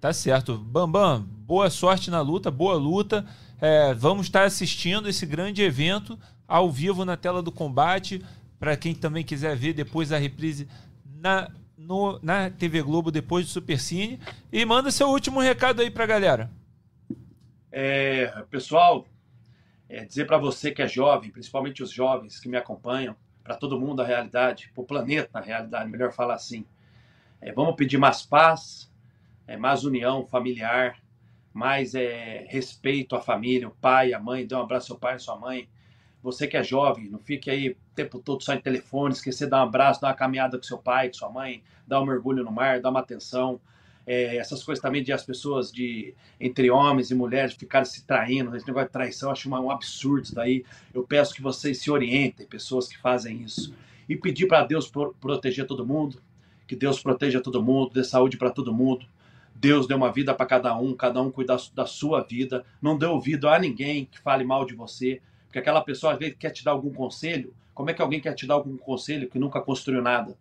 Tá 0.00 0.12
certo. 0.12 0.56
Bambam, 0.56 1.22
boa 1.22 1.68
sorte 1.68 2.10
na 2.10 2.20
luta, 2.20 2.48
boa 2.48 2.74
luta. 2.74 3.26
É, 3.60 3.92
vamos 3.94 4.26
estar 4.26 4.44
assistindo 4.44 5.08
esse 5.08 5.26
grande 5.26 5.62
evento 5.62 6.16
ao 6.46 6.70
vivo 6.70 7.04
na 7.04 7.16
tela 7.16 7.42
do 7.42 7.50
combate. 7.50 8.24
Para 8.56 8.76
quem 8.76 8.94
também 8.94 9.24
quiser 9.24 9.56
ver 9.56 9.72
depois 9.72 10.12
a 10.12 10.18
reprise 10.18 10.68
na, 11.04 11.50
no, 11.76 12.20
na 12.22 12.48
TV 12.48 12.82
Globo, 12.82 13.10
depois 13.10 13.46
do 13.46 13.50
Super 13.50 13.80
Cine. 13.80 14.20
E 14.52 14.64
manda 14.64 14.92
seu 14.92 15.08
último 15.08 15.40
recado 15.40 15.82
aí 15.82 15.90
para 15.90 16.04
a 16.04 16.06
galera. 16.06 16.50
É, 17.72 18.26
pessoal, 18.48 19.06
é, 19.88 20.04
dizer 20.04 20.24
para 20.24 20.38
você 20.38 20.70
que 20.70 20.82
é 20.82 20.88
jovem, 20.88 21.30
principalmente 21.30 21.82
os 21.82 21.90
jovens 21.90 22.38
que 22.38 22.48
me 22.48 22.56
acompanham, 22.56 23.16
para 23.46 23.54
todo 23.54 23.78
mundo 23.78 24.02
a 24.02 24.04
realidade, 24.04 24.68
para 24.74 24.82
o 24.82 24.84
planeta 24.84 25.38
a 25.38 25.40
realidade, 25.40 25.88
melhor 25.88 26.12
falar 26.12 26.34
assim. 26.34 26.66
É, 27.40 27.52
vamos 27.52 27.76
pedir 27.76 27.96
mais 27.96 28.22
paz, 28.22 28.90
é, 29.46 29.56
mais 29.56 29.84
união 29.84 30.26
familiar, 30.26 30.98
mais 31.54 31.94
é, 31.94 32.44
respeito 32.48 33.14
à 33.14 33.20
família, 33.20 33.68
o 33.68 33.70
pai, 33.70 34.12
a 34.12 34.18
mãe, 34.18 34.44
dê 34.44 34.54
um 34.56 34.60
abraço 34.60 34.92
ao 34.92 34.98
pai 34.98 35.14
e 35.14 35.20
sua 35.20 35.36
mãe. 35.36 35.68
Você 36.24 36.48
que 36.48 36.56
é 36.56 36.62
jovem, 36.62 37.08
não 37.08 37.20
fique 37.20 37.48
aí 37.48 37.70
o 37.70 37.76
tempo 37.94 38.18
todo 38.18 38.42
só 38.42 38.52
em 38.52 38.60
telefone, 38.60 39.14
esquecer 39.14 39.44
de 39.44 39.52
dar 39.52 39.64
um 39.64 39.68
abraço, 39.68 40.00
dar 40.00 40.08
uma 40.08 40.14
caminhada 40.14 40.56
com 40.58 40.64
seu 40.64 40.78
pai, 40.78 41.06
com 41.06 41.14
sua 41.14 41.30
mãe, 41.30 41.62
dar 41.86 42.00
um 42.00 42.04
mergulho 42.04 42.42
no 42.42 42.50
mar, 42.50 42.80
dar 42.80 42.90
uma 42.90 42.98
atenção. 42.98 43.60
É, 44.06 44.36
essas 44.36 44.62
coisas 44.62 44.80
também 44.80 45.02
de 45.02 45.12
as 45.12 45.24
pessoas 45.24 45.72
de 45.72 46.14
entre 46.38 46.70
homens 46.70 47.10
e 47.10 47.14
mulheres 47.14 47.54
ficarem 47.54 47.86
se 47.86 48.06
traindo, 48.06 48.54
esse 48.56 48.66
negócio 48.66 48.86
de 48.86 48.92
traição, 48.92 49.32
acho 49.32 49.50
um 49.50 49.70
absurdo 49.70 50.22
isso 50.22 50.34
daí. 50.34 50.64
Eu 50.94 51.02
peço 51.02 51.34
que 51.34 51.42
vocês 51.42 51.78
se 51.78 51.90
orientem, 51.90 52.46
pessoas 52.46 52.86
que 52.86 52.96
fazem 52.96 53.42
isso. 53.42 53.74
E 54.08 54.16
pedir 54.16 54.46
para 54.46 54.64
Deus 54.64 54.90
proteger 55.20 55.66
todo 55.66 55.84
mundo, 55.84 56.22
que 56.66 56.76
Deus 56.76 57.02
proteja 57.02 57.40
todo 57.40 57.62
mundo, 57.62 57.92
dê 57.92 58.04
saúde 58.04 58.36
para 58.36 58.50
todo 58.50 58.72
mundo. 58.72 59.06
Deus 59.54 59.86
deu 59.86 59.96
uma 59.96 60.12
vida 60.12 60.34
para 60.34 60.46
cada 60.46 60.78
um, 60.78 60.94
cada 60.94 61.20
um 61.20 61.30
cuida 61.30 61.56
da 61.74 61.86
sua 61.86 62.22
vida. 62.22 62.64
Não 62.80 62.96
dê 62.96 63.06
ouvido 63.06 63.48
a 63.48 63.58
ninguém 63.58 64.04
que 64.04 64.20
fale 64.20 64.44
mal 64.44 64.64
de 64.64 64.74
você, 64.74 65.20
porque 65.46 65.58
aquela 65.58 65.80
pessoa 65.80 66.12
às 66.12 66.18
vezes 66.18 66.36
quer 66.38 66.50
te 66.50 66.62
dar 66.62 66.72
algum 66.72 66.92
conselho. 66.92 67.54
Como 67.74 67.90
é 67.90 67.94
que 67.94 68.02
alguém 68.02 68.20
quer 68.20 68.34
te 68.34 68.46
dar 68.46 68.54
algum 68.54 68.76
conselho 68.76 69.28
que 69.28 69.38
nunca 69.38 69.60
construiu 69.60 70.02
nada? 70.02 70.36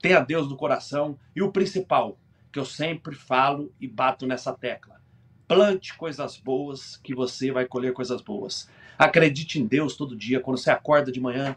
Tenha 0.00 0.20
Deus 0.20 0.48
no 0.48 0.56
coração 0.56 1.18
e 1.34 1.42
o 1.42 1.50
principal, 1.50 2.18
que 2.56 2.60
eu 2.60 2.64
sempre 2.64 3.14
falo 3.14 3.70
e 3.78 3.86
bato 3.86 4.26
nessa 4.26 4.50
tecla. 4.50 4.98
Plante 5.46 5.94
coisas 5.94 6.38
boas 6.38 6.96
que 6.96 7.14
você 7.14 7.52
vai 7.52 7.66
colher 7.66 7.92
coisas 7.92 8.22
boas. 8.22 8.66
Acredite 8.98 9.60
em 9.60 9.66
Deus 9.66 9.94
todo 9.94 10.16
dia. 10.16 10.40
Quando 10.40 10.56
você 10.56 10.70
acorda 10.70 11.12
de 11.12 11.20
manhã, 11.20 11.54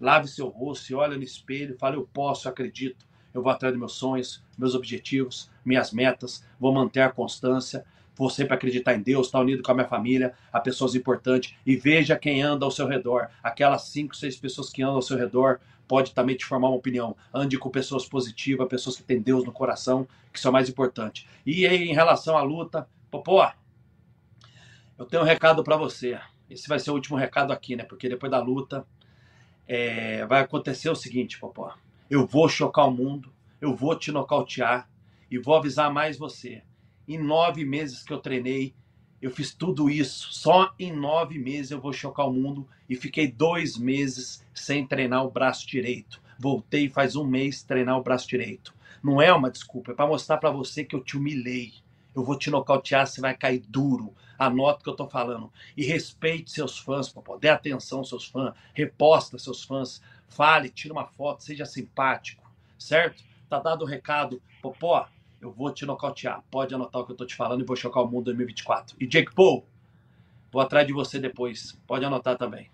lave 0.00 0.26
seu 0.26 0.48
rosto, 0.48 0.96
olha 0.96 1.18
no 1.18 1.22
espelho, 1.22 1.76
fale: 1.78 1.98
Eu 1.98 2.08
posso, 2.14 2.48
eu 2.48 2.52
acredito. 2.52 3.06
Eu 3.34 3.42
vou 3.42 3.52
atrás 3.52 3.74
dos 3.74 3.78
meus 3.78 3.92
sonhos, 3.92 4.42
meus 4.56 4.74
objetivos, 4.74 5.50
minhas 5.62 5.92
metas. 5.92 6.42
Vou 6.58 6.72
manter 6.72 7.02
a 7.02 7.10
constância. 7.10 7.84
Vou 8.16 8.30
sempre 8.30 8.54
acreditar 8.54 8.94
em 8.94 9.02
Deus, 9.02 9.26
estar 9.26 9.40
unido 9.40 9.62
com 9.62 9.70
a 9.70 9.74
minha 9.74 9.86
família, 9.86 10.32
a 10.50 10.58
pessoas 10.58 10.94
importantes. 10.94 11.54
E 11.66 11.76
veja 11.76 12.16
quem 12.16 12.40
anda 12.40 12.64
ao 12.64 12.70
seu 12.70 12.86
redor. 12.86 13.28
Aquelas 13.42 13.82
cinco, 13.82 14.16
seis 14.16 14.34
pessoas 14.34 14.70
que 14.70 14.82
andam 14.82 14.96
ao 14.96 15.02
seu 15.02 15.18
redor 15.18 15.60
pode 15.88 16.12
também 16.12 16.36
te 16.36 16.44
formar 16.44 16.68
uma 16.68 16.76
opinião. 16.76 17.16
Ande 17.32 17.58
com 17.58 17.70
pessoas 17.70 18.06
positivas, 18.06 18.68
pessoas 18.68 18.96
que 18.96 19.02
têm 19.02 19.20
Deus 19.20 19.44
no 19.44 19.50
coração, 19.50 20.06
que 20.30 20.38
são 20.38 20.52
mais 20.52 20.68
importantes. 20.68 21.26
E 21.44 21.66
aí, 21.66 21.88
em 21.88 21.94
relação 21.94 22.36
à 22.36 22.42
luta, 22.42 22.86
Popó, 23.10 23.52
eu 24.98 25.06
tenho 25.06 25.22
um 25.22 25.26
recado 25.26 25.64
para 25.64 25.76
você. 25.76 26.20
esse 26.50 26.68
vai 26.68 26.78
ser 26.78 26.90
o 26.90 26.94
último 26.94 27.16
recado 27.16 27.52
aqui, 27.52 27.74
né? 27.74 27.84
Porque 27.84 28.08
depois 28.08 28.30
da 28.30 28.38
luta 28.38 28.86
é, 29.66 30.26
vai 30.26 30.42
acontecer 30.42 30.90
o 30.90 30.94
seguinte, 30.94 31.40
Popó. 31.40 31.74
Eu 32.10 32.26
vou 32.26 32.48
chocar 32.48 32.86
o 32.86 32.90
mundo, 32.90 33.32
eu 33.60 33.74
vou 33.74 33.96
te 33.96 34.12
nocautear 34.12 34.88
e 35.30 35.38
vou 35.38 35.54
avisar 35.54 35.92
mais 35.92 36.18
você. 36.18 36.62
Em 37.06 37.18
nove 37.18 37.64
meses 37.64 38.02
que 38.02 38.12
eu 38.12 38.18
treinei, 38.18 38.74
eu 39.20 39.30
fiz 39.30 39.52
tudo 39.52 39.90
isso. 39.90 40.32
Só 40.32 40.72
em 40.78 40.92
nove 40.92 41.38
meses 41.38 41.70
eu 41.70 41.80
vou 41.80 41.92
chocar 41.92 42.26
o 42.26 42.32
mundo 42.32 42.66
e 42.88 42.96
fiquei 42.96 43.30
dois 43.30 43.76
meses 43.76 44.44
sem 44.54 44.86
treinar 44.86 45.24
o 45.24 45.30
braço 45.30 45.66
direito. 45.66 46.20
Voltei 46.38 46.88
faz 46.88 47.16
um 47.16 47.24
mês 47.24 47.62
treinar 47.62 47.98
o 47.98 48.02
braço 48.02 48.28
direito. 48.28 48.74
Não 49.02 49.20
é 49.20 49.32
uma 49.32 49.50
desculpa, 49.50 49.92
é 49.92 49.94
para 49.94 50.06
mostrar 50.06 50.38
para 50.38 50.50
você 50.50 50.84
que 50.84 50.94
eu 50.94 51.02
te 51.02 51.16
humilhei. 51.16 51.72
Eu 52.14 52.24
vou 52.24 52.36
te 52.36 52.50
nocautear, 52.50 53.06
você 53.06 53.20
vai 53.20 53.36
cair 53.36 53.62
duro. 53.68 54.12
Anota 54.38 54.80
o 54.80 54.82
que 54.84 54.90
eu 54.90 54.96
tô 54.96 55.08
falando. 55.08 55.52
E 55.76 55.84
respeite 55.84 56.50
seus 56.50 56.78
fãs, 56.78 57.08
Popó. 57.08 57.36
Dê 57.36 57.48
atenção 57.48 57.98
aos 57.98 58.08
seus 58.08 58.26
fãs. 58.26 58.54
Reposta 58.72 59.38
seus 59.38 59.64
fãs. 59.64 60.00
Fale, 60.28 60.68
tira 60.68 60.94
uma 60.94 61.06
foto, 61.06 61.42
seja 61.42 61.64
simpático. 61.64 62.48
Certo? 62.78 63.22
Tá 63.48 63.58
dado 63.58 63.82
o 63.82 63.86
recado. 63.86 64.40
Popó, 64.62 65.08
eu 65.40 65.52
vou 65.52 65.72
te 65.72 65.86
nocautear. 65.86 66.42
Pode 66.50 66.74
anotar 66.74 67.02
o 67.02 67.06
que 67.06 67.12
eu 67.12 67.16
tô 67.16 67.24
te 67.24 67.34
falando 67.34 67.62
e 67.62 67.64
vou 67.64 67.76
chocar 67.76 68.02
o 68.02 68.06
mundo 68.06 68.30
em 68.30 68.36
2024. 68.36 68.96
E 69.00 69.06
Jake 69.06 69.34
Paul, 69.34 69.64
vou 70.50 70.60
atrás 70.60 70.86
de 70.86 70.92
você 70.92 71.18
depois. 71.18 71.78
Pode 71.86 72.04
anotar 72.04 72.36
também. 72.36 72.70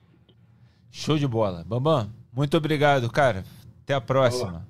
Show 0.91 1.19
de 1.19 1.27
bola. 1.27 1.65
Bambam, 1.65 2.11
muito 2.33 2.57
obrigado, 2.57 3.11
cara. 3.11 3.45
Até 3.83 3.95
a 3.95 4.01
próxima. 4.01 4.67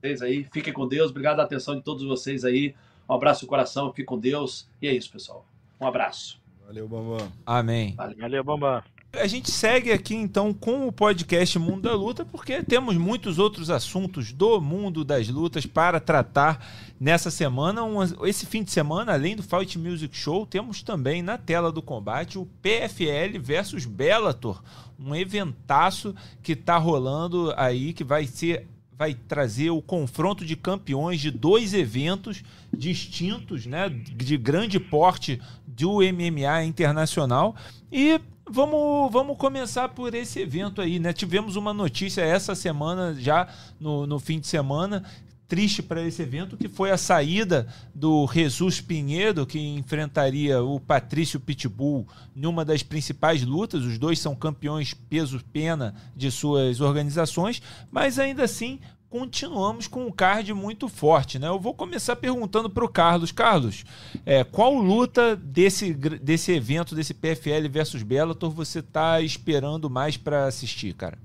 Vocês 0.00 0.22
aí, 0.22 0.44
fiquem 0.52 0.72
com 0.72 0.86
Deus. 0.86 1.10
Obrigado 1.10 1.40
a 1.40 1.44
atenção 1.44 1.76
de 1.76 1.82
todos 1.82 2.04
vocês 2.04 2.44
aí. 2.44 2.74
Um 3.08 3.14
abraço 3.14 3.44
no 3.44 3.48
coração, 3.48 3.92
fique 3.92 4.04
com 4.04 4.18
Deus. 4.18 4.68
E 4.80 4.88
é 4.88 4.94
isso, 4.94 5.10
pessoal. 5.10 5.44
Um 5.80 5.86
abraço. 5.86 6.40
Valeu, 6.66 6.88
Bambam. 6.88 7.32
Amém. 7.44 7.94
Valeu. 7.94 8.16
Valeu, 8.18 8.44
Bambam. 8.44 8.82
A 9.14 9.26
gente 9.26 9.50
segue 9.50 9.92
aqui 9.92 10.14
então 10.14 10.54
com 10.54 10.88
o 10.88 10.92
podcast 10.92 11.58
Mundo 11.58 11.82
da 11.82 11.94
Luta, 11.94 12.24
porque 12.24 12.62
temos 12.62 12.96
muitos 12.96 13.38
outros 13.38 13.68
assuntos 13.68 14.32
do 14.32 14.58
mundo 14.58 15.04
das 15.04 15.28
lutas 15.28 15.66
para 15.66 16.00
tratar 16.00 16.66
nessa 16.98 17.30
semana. 17.30 17.84
Um- 17.84 18.02
esse 18.26 18.46
fim 18.46 18.62
de 18.62 18.70
semana, 18.70 19.12
além 19.12 19.36
do 19.36 19.42
Fight 19.42 19.78
Music 19.78 20.16
Show, 20.16 20.46
temos 20.46 20.82
também 20.82 21.20
na 21.20 21.36
tela 21.36 21.70
do 21.70 21.82
combate 21.82 22.38
o 22.38 22.46
PFL 22.62 23.38
versus 23.38 23.84
Bellator, 23.84 24.62
um 24.98 25.14
eventaço 25.14 26.14
que 26.42 26.52
está 26.52 26.78
rolando 26.78 27.52
aí, 27.56 27.92
que 27.92 28.02
vai 28.04 28.26
ser 28.26 28.66
vai 28.96 29.14
trazer 29.14 29.70
o 29.70 29.82
confronto 29.82 30.44
de 30.44 30.54
campeões 30.54 31.20
de 31.20 31.28
dois 31.30 31.74
eventos 31.74 32.44
distintos, 32.72 33.66
né, 33.66 33.88
de 33.88 34.36
grande 34.36 34.78
porte 34.78 35.40
do 35.66 36.00
MMA 36.02 36.64
internacional. 36.64 37.56
E 37.90 38.20
vamos, 38.48 39.12
vamos 39.12 39.36
começar 39.36 39.88
por 39.90 40.14
esse 40.14 40.40
evento 40.40 40.80
aí, 40.80 40.98
né? 40.98 41.12
Tivemos 41.12 41.56
uma 41.56 41.72
notícia 41.72 42.22
essa 42.22 42.54
semana, 42.54 43.14
já 43.14 43.48
no, 43.78 44.06
no 44.06 44.18
fim 44.18 44.38
de 44.40 44.46
semana, 44.46 45.04
triste 45.52 45.82
para 45.82 46.02
esse 46.02 46.22
evento, 46.22 46.56
que 46.56 46.66
foi 46.66 46.90
a 46.90 46.96
saída 46.96 47.66
do 47.94 48.26
Jesus 48.32 48.80
Pinheiro, 48.80 49.44
que 49.44 49.58
enfrentaria 49.58 50.62
o 50.62 50.80
Patrício 50.80 51.38
Pitbull 51.38 52.08
numa 52.34 52.64
das 52.64 52.82
principais 52.82 53.42
lutas. 53.44 53.84
Os 53.84 53.98
dois 53.98 54.18
são 54.18 54.34
campeões 54.34 54.94
peso-pena 54.94 55.94
de 56.16 56.30
suas 56.30 56.80
organizações, 56.80 57.60
mas 57.90 58.18
ainda 58.18 58.44
assim 58.44 58.80
continuamos 59.12 59.86
com 59.86 60.06
um 60.06 60.10
card 60.10 60.54
muito 60.54 60.88
forte, 60.88 61.38
né? 61.38 61.46
Eu 61.46 61.60
vou 61.60 61.74
começar 61.74 62.16
perguntando 62.16 62.70
para 62.70 62.82
o 62.82 62.88
Carlos. 62.88 63.30
Carlos, 63.30 63.84
é, 64.24 64.42
qual 64.42 64.72
luta 64.72 65.36
desse, 65.36 65.92
desse 65.92 66.50
evento, 66.50 66.94
desse 66.94 67.12
PFL 67.12 67.68
versus 67.70 68.02
Bellator, 68.02 68.50
você 68.50 68.78
está 68.78 69.20
esperando 69.20 69.90
mais 69.90 70.16
para 70.16 70.46
assistir, 70.46 70.94
cara? 70.94 71.18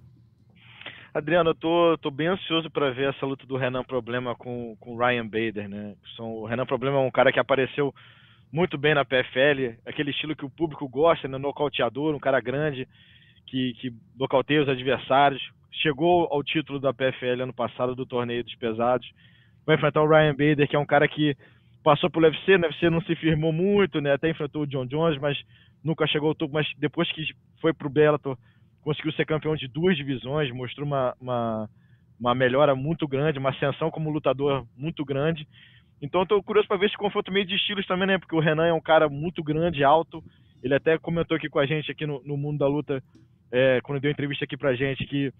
Adriano, 1.13 1.51
eu 1.51 1.55
tô, 1.55 1.97
tô 2.01 2.11
bem 2.11 2.27
ansioso 2.27 2.69
para 2.69 2.91
ver 2.91 3.09
essa 3.09 3.25
luta 3.25 3.45
do 3.47 3.55
Renan 3.55 3.85
Problema 3.85 4.35
com 4.35 4.75
com 4.81 4.93
o 4.93 4.97
Ryan 4.97 5.25
Bader, 5.25 5.69
né? 5.69 5.95
São, 6.17 6.29
o 6.29 6.45
Renan 6.45 6.65
Problema 6.65 6.97
é 6.97 7.07
um 7.07 7.09
cara 7.09 7.31
que 7.31 7.39
apareceu 7.39 7.95
muito 8.51 8.77
bem 8.77 8.95
na 8.95 9.05
PFL, 9.05 9.79
aquele 9.85 10.11
estilo 10.11 10.35
que 10.35 10.45
o 10.45 10.49
público 10.49 10.89
gosta, 10.89 11.25
né? 11.25 11.37
Nocauteador, 11.37 12.13
um 12.13 12.19
cara 12.19 12.41
grande 12.41 12.85
que, 13.45 13.73
que 13.75 13.93
nocauteia 14.19 14.61
os 14.61 14.67
adversários. 14.67 15.41
Chegou 15.81 16.27
ao 16.31 16.43
título 16.43 16.79
da 16.79 16.93
PFL 16.93 17.43
ano 17.43 17.53
passado 17.53 17.95
do 17.95 18.05
torneio 18.05 18.43
dos 18.43 18.55
pesados. 18.55 19.07
Vai 19.65 19.75
enfrentar 19.75 20.01
o 20.01 20.07
Ryan 20.07 20.31
Bader, 20.31 20.67
que 20.67 20.75
é 20.75 20.79
um 20.79 20.85
cara 20.85 21.07
que 21.07 21.35
passou 21.83 22.09
pelo 22.09 22.25
UFC, 22.25 22.57
no 22.57 22.67
UFC 22.67 22.89
não 22.89 23.01
se 23.01 23.15
firmou 23.15 23.53
muito, 23.53 24.01
né? 24.01 24.13
Até 24.13 24.29
enfrentou 24.29 24.63
o 24.63 24.67
John 24.67 24.85
Jones, 24.85 25.19
mas 25.19 25.37
nunca 25.83 26.07
chegou 26.07 26.29
ao 26.29 26.35
topo. 26.35 26.53
Mas 26.53 26.67
depois 26.77 27.11
que 27.11 27.23
foi 27.61 27.73
pro 27.73 27.89
Bellator, 27.89 28.37
conseguiu 28.81 29.11
ser 29.13 29.25
campeão 29.25 29.55
de 29.55 29.67
duas 29.67 29.95
divisões, 29.95 30.51
mostrou 30.51 30.85
uma, 30.85 31.13
uma, 31.19 31.69
uma 32.19 32.35
melhora 32.35 32.75
muito 32.75 33.07
grande, 33.07 33.39
uma 33.39 33.49
ascensão 33.49 33.91
como 33.91 34.09
lutador 34.09 34.65
muito 34.75 35.05
grande. 35.05 35.47
Então 36.01 36.25
tô 36.25 36.41
curioso 36.43 36.67
para 36.67 36.77
ver 36.77 36.87
esse 36.87 36.97
confronto 36.97 37.31
meio 37.31 37.45
de 37.45 37.55
estilos 37.55 37.85
também, 37.85 38.07
né? 38.07 38.17
Porque 38.17 38.35
o 38.35 38.39
Renan 38.39 38.67
é 38.67 38.73
um 38.73 38.81
cara 38.81 39.09
muito 39.09 39.43
grande, 39.43 39.83
alto. 39.83 40.23
Ele 40.63 40.73
até 40.73 40.97
comentou 40.97 41.37
aqui 41.37 41.49
com 41.49 41.59
a 41.59 41.65
gente 41.65 41.91
aqui 41.91 42.05
no, 42.05 42.21
no 42.23 42.37
Mundo 42.37 42.59
da 42.59 42.67
Luta, 42.67 43.01
é, 43.51 43.79
quando 43.81 43.99
deu 43.99 44.11
entrevista 44.11 44.45
aqui 44.45 44.57
pra 44.57 44.75
gente, 44.75 45.05
que 45.05 45.31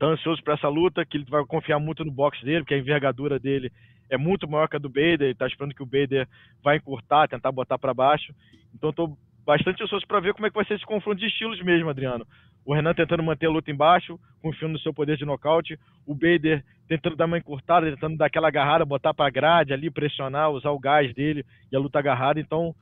tá 0.00 0.06
ansioso 0.06 0.42
para 0.42 0.54
essa 0.54 0.68
luta, 0.68 1.04
que 1.04 1.18
ele 1.18 1.26
vai 1.28 1.44
confiar 1.44 1.78
muito 1.78 2.04
no 2.04 2.10
boxe 2.10 2.42
dele, 2.42 2.60
porque 2.60 2.74
a 2.74 2.78
envergadura 2.78 3.38
dele 3.38 3.70
é 4.08 4.16
muito 4.16 4.48
maior 4.48 4.66
que 4.66 4.76
a 4.76 4.78
do 4.78 4.88
Bader, 4.88 5.22
ele 5.22 5.34
tá 5.34 5.46
esperando 5.46 5.74
que 5.74 5.82
o 5.82 5.86
Bader 5.86 6.26
vai 6.64 6.78
encurtar, 6.78 7.28
tentar 7.28 7.52
botar 7.52 7.78
para 7.78 7.92
baixo. 7.92 8.34
Então 8.74 8.92
tô 8.92 9.16
bastante 9.44 9.82
ansioso 9.82 10.06
para 10.06 10.20
ver 10.20 10.32
como 10.32 10.46
é 10.46 10.50
que 10.50 10.56
vai 10.56 10.64
ser 10.64 10.74
esse 10.74 10.86
confronto 10.86 11.20
de 11.20 11.26
estilos 11.26 11.60
mesmo, 11.62 11.90
Adriano. 11.90 12.26
O 12.64 12.74
Renan 12.74 12.94
tentando 12.94 13.22
manter 13.22 13.46
a 13.46 13.50
luta 13.50 13.70
embaixo, 13.70 14.18
confiando 14.42 14.72
no 14.72 14.80
seu 14.80 14.92
poder 14.92 15.18
de 15.18 15.24
nocaute. 15.26 15.78
O 16.06 16.14
Bader 16.14 16.64
tentando 16.88 17.16
dar 17.16 17.26
uma 17.26 17.38
encurtada, 17.38 17.90
tentando 17.90 18.16
dar 18.16 18.26
aquela 18.26 18.48
agarrada, 18.48 18.84
botar 18.86 19.12
para 19.12 19.30
grade 19.30 19.72
ali, 19.72 19.90
pressionar, 19.90 20.50
usar 20.50 20.70
o 20.70 20.78
gás 20.78 21.12
dele 21.14 21.44
e 21.70 21.76
a 21.76 21.78
luta 21.78 21.98
agarrada. 21.98 22.40
Então, 22.40 22.74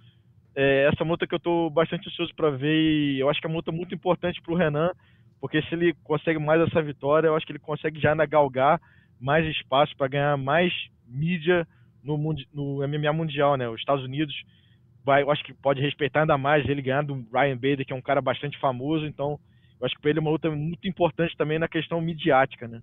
é, 0.55 0.89
essa 0.93 1.05
luta 1.05 1.27
que 1.27 1.35
eu 1.35 1.39
estou 1.39 1.69
bastante 1.69 2.09
ansioso 2.09 2.33
para 2.35 2.51
ver 2.51 2.75
e 2.75 3.19
eu 3.19 3.29
acho 3.29 3.41
que 3.41 3.47
é 3.47 3.51
uma 3.51 3.57
luta 3.57 3.73
muito 3.73 3.95
importante 3.95 4.41
para 4.41 4.53
o 4.53 4.57
Renan, 4.57 4.91
porque 5.41 5.63
se 5.63 5.75
ele 5.75 5.95
consegue 6.05 6.39
mais 6.39 6.61
essa 6.61 6.83
vitória, 6.83 7.29
eu 7.29 7.37
acho 7.37 7.47
que 7.47 7.53
ele 7.53 7.59
consegue 7.59 8.01
já 8.01 8.15
galgar 8.27 8.81
mais 9.21 9.47
espaço 9.47 9.97
para 9.97 10.09
ganhar 10.09 10.37
mais 10.37 10.73
mídia 11.07 11.67
no, 12.03 12.17
no 12.53 12.87
MMA 12.87 13.13
mundial, 13.13 13.57
né? 13.57 13.69
Os 13.69 13.81
Estados 13.81 14.05
Unidos 14.05 14.35
vai, 15.05 15.23
eu 15.23 15.31
acho 15.31 15.43
que 15.45 15.55
pode 15.55 15.81
respeitar 15.81 16.21
ainda 16.21 16.37
mais 16.37 16.69
ele 16.69 16.83
ganhar 16.83 17.03
do 17.03 17.27
Ryan 17.33 17.57
Bader, 17.57 17.85
que 17.85 17.93
é 17.93 17.97
um 17.97 18.03
cara 18.03 18.21
bastante 18.21 18.59
famoso, 18.59 19.07
então 19.07 19.39
eu 19.81 19.87
acho 19.87 19.95
que 19.95 20.01
para 20.01 20.11
ele 20.11 20.19
é 20.19 20.23
uma 20.23 20.31
luta 20.31 20.51
muito 20.51 20.87
importante 20.89 21.37
também 21.37 21.59
na 21.59 21.69
questão 21.69 22.01
midiática, 22.01 22.67
né? 22.67 22.83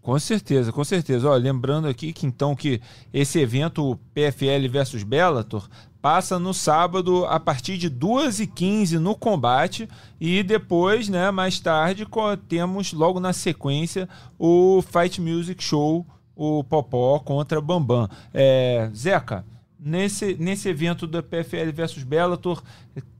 Com 0.00 0.18
certeza, 0.18 0.72
com 0.72 0.84
certeza. 0.84 1.28
Ó, 1.28 1.34
lembrando 1.34 1.88
aqui 1.88 2.12
que 2.12 2.24
então 2.24 2.54
que 2.54 2.80
esse 3.12 3.40
evento 3.40 3.98
PFL 4.14 4.68
versus 4.70 5.02
Bellator 5.02 5.68
passa 6.00 6.38
no 6.38 6.54
sábado 6.54 7.24
a 7.26 7.40
partir 7.40 7.76
de 7.76 7.90
2h15 7.90 8.98
no 8.98 9.14
combate 9.14 9.88
e 10.20 10.42
depois, 10.42 11.08
né, 11.08 11.30
mais 11.30 11.58
tarde, 11.60 12.06
temos 12.48 12.92
logo 12.92 13.18
na 13.20 13.32
sequência 13.32 14.08
o 14.38 14.80
Fight 14.82 15.20
Music 15.20 15.62
Show, 15.62 16.06
o 16.36 16.62
Popó 16.64 17.18
contra 17.18 17.60
Bambam. 17.60 18.08
É, 18.32 18.90
Zeca, 18.94 19.44
nesse, 19.78 20.34
nesse 20.38 20.68
evento 20.68 21.06
da 21.06 21.22
PFL 21.22 21.72
versus 21.74 22.02
Bellator, 22.04 22.62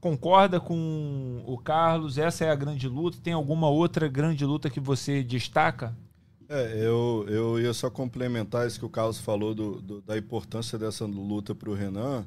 concorda 0.00 0.60
com 0.60 1.42
o 1.46 1.58
Carlos? 1.58 2.16
Essa 2.18 2.44
é 2.44 2.50
a 2.50 2.54
grande 2.54 2.88
luta? 2.88 3.18
Tem 3.22 3.32
alguma 3.32 3.68
outra 3.68 4.06
grande 4.08 4.44
luta 4.44 4.70
que 4.70 4.80
você 4.80 5.22
destaca? 5.22 5.96
É, 6.48 6.78
eu, 6.82 7.26
eu 7.28 7.60
ia 7.60 7.74
só 7.74 7.90
complementar 7.90 8.66
isso 8.66 8.78
que 8.78 8.86
o 8.86 8.88
Carlos 8.88 9.18
falou 9.18 9.54
do, 9.54 9.82
do- 9.82 10.00
da 10.00 10.16
importância 10.16 10.78
dessa 10.78 11.04
luta 11.04 11.54
para 11.54 11.68
o 11.68 11.74
Renan, 11.74 12.24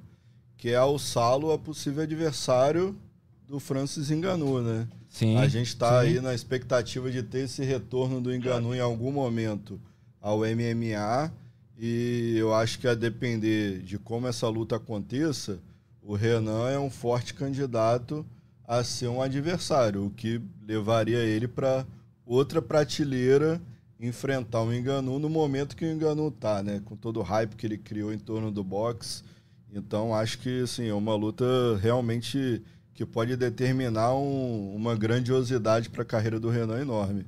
que 0.62 0.70
é 0.70 0.76
alçá-lo 0.76 1.52
a 1.52 1.58
possível 1.58 2.04
adversário 2.04 2.96
do 3.48 3.60
Francis 3.60 4.12
Ngannou, 4.12 4.62
né? 4.62 4.88
Sim. 5.10 5.36
a 5.36 5.48
gente 5.48 5.70
está 5.70 6.00
aí 6.00 6.22
na 6.22 6.36
expectativa 6.36 7.10
de 7.10 7.24
ter 7.24 7.46
esse 7.46 7.64
retorno 7.64 8.22
do 8.22 8.30
Ngannou 8.30 8.76
em 8.76 8.80
algum 8.80 9.12
momento 9.12 9.82
ao 10.22 10.42
MMA 10.42 11.34
e 11.80 12.36
eu 12.38 12.54
acho 12.54 12.78
que 12.78 12.88
a 12.88 12.94
depender 12.94 13.80
de 13.80 13.98
como 13.98 14.28
essa 14.28 14.48
luta 14.48 14.76
aconteça, 14.76 15.58
o 16.00 16.14
Renan 16.14 16.70
é 16.70 16.78
um 16.78 16.92
forte 16.92 17.34
candidato 17.34 18.24
a 18.64 18.84
ser 18.84 19.08
um 19.08 19.20
adversário, 19.20 20.06
o 20.06 20.12
que 20.12 20.40
levaria 20.68 21.24
ele 21.24 21.48
para 21.48 21.88
outra 22.24 22.62
prateleira 22.62 23.60
enfrentar 24.00 24.62
o 24.62 24.72
Ngannou 24.72 25.18
no 25.18 25.28
momento 25.28 25.76
que 25.76 25.86
o 25.86 25.96
Ngannou 25.96 26.30
tá, 26.30 26.62
né? 26.62 26.84
Com 26.86 26.96
todo 26.96 27.20
o 27.20 27.24
hype 27.24 27.56
que 27.56 27.66
ele 27.66 27.80
criou 27.80 28.14
em 28.14 28.20
torno 28.20 28.52
do 28.52 28.64
boxe. 28.64 29.24
Então 29.74 30.14
acho 30.14 30.40
que 30.40 30.62
assim, 30.64 30.90
é 30.90 30.94
uma 30.94 31.16
luta 31.16 31.46
realmente 31.82 32.62
que 32.94 33.06
pode 33.06 33.38
determinar 33.38 34.14
um- 34.14 34.76
uma 34.76 34.96
grandiosidade 34.96 35.90
para 35.90 36.04
a 36.04 36.06
carreira 36.06 36.40
do 36.40 36.50
Renan 36.50 36.82
enorme. 36.82 37.26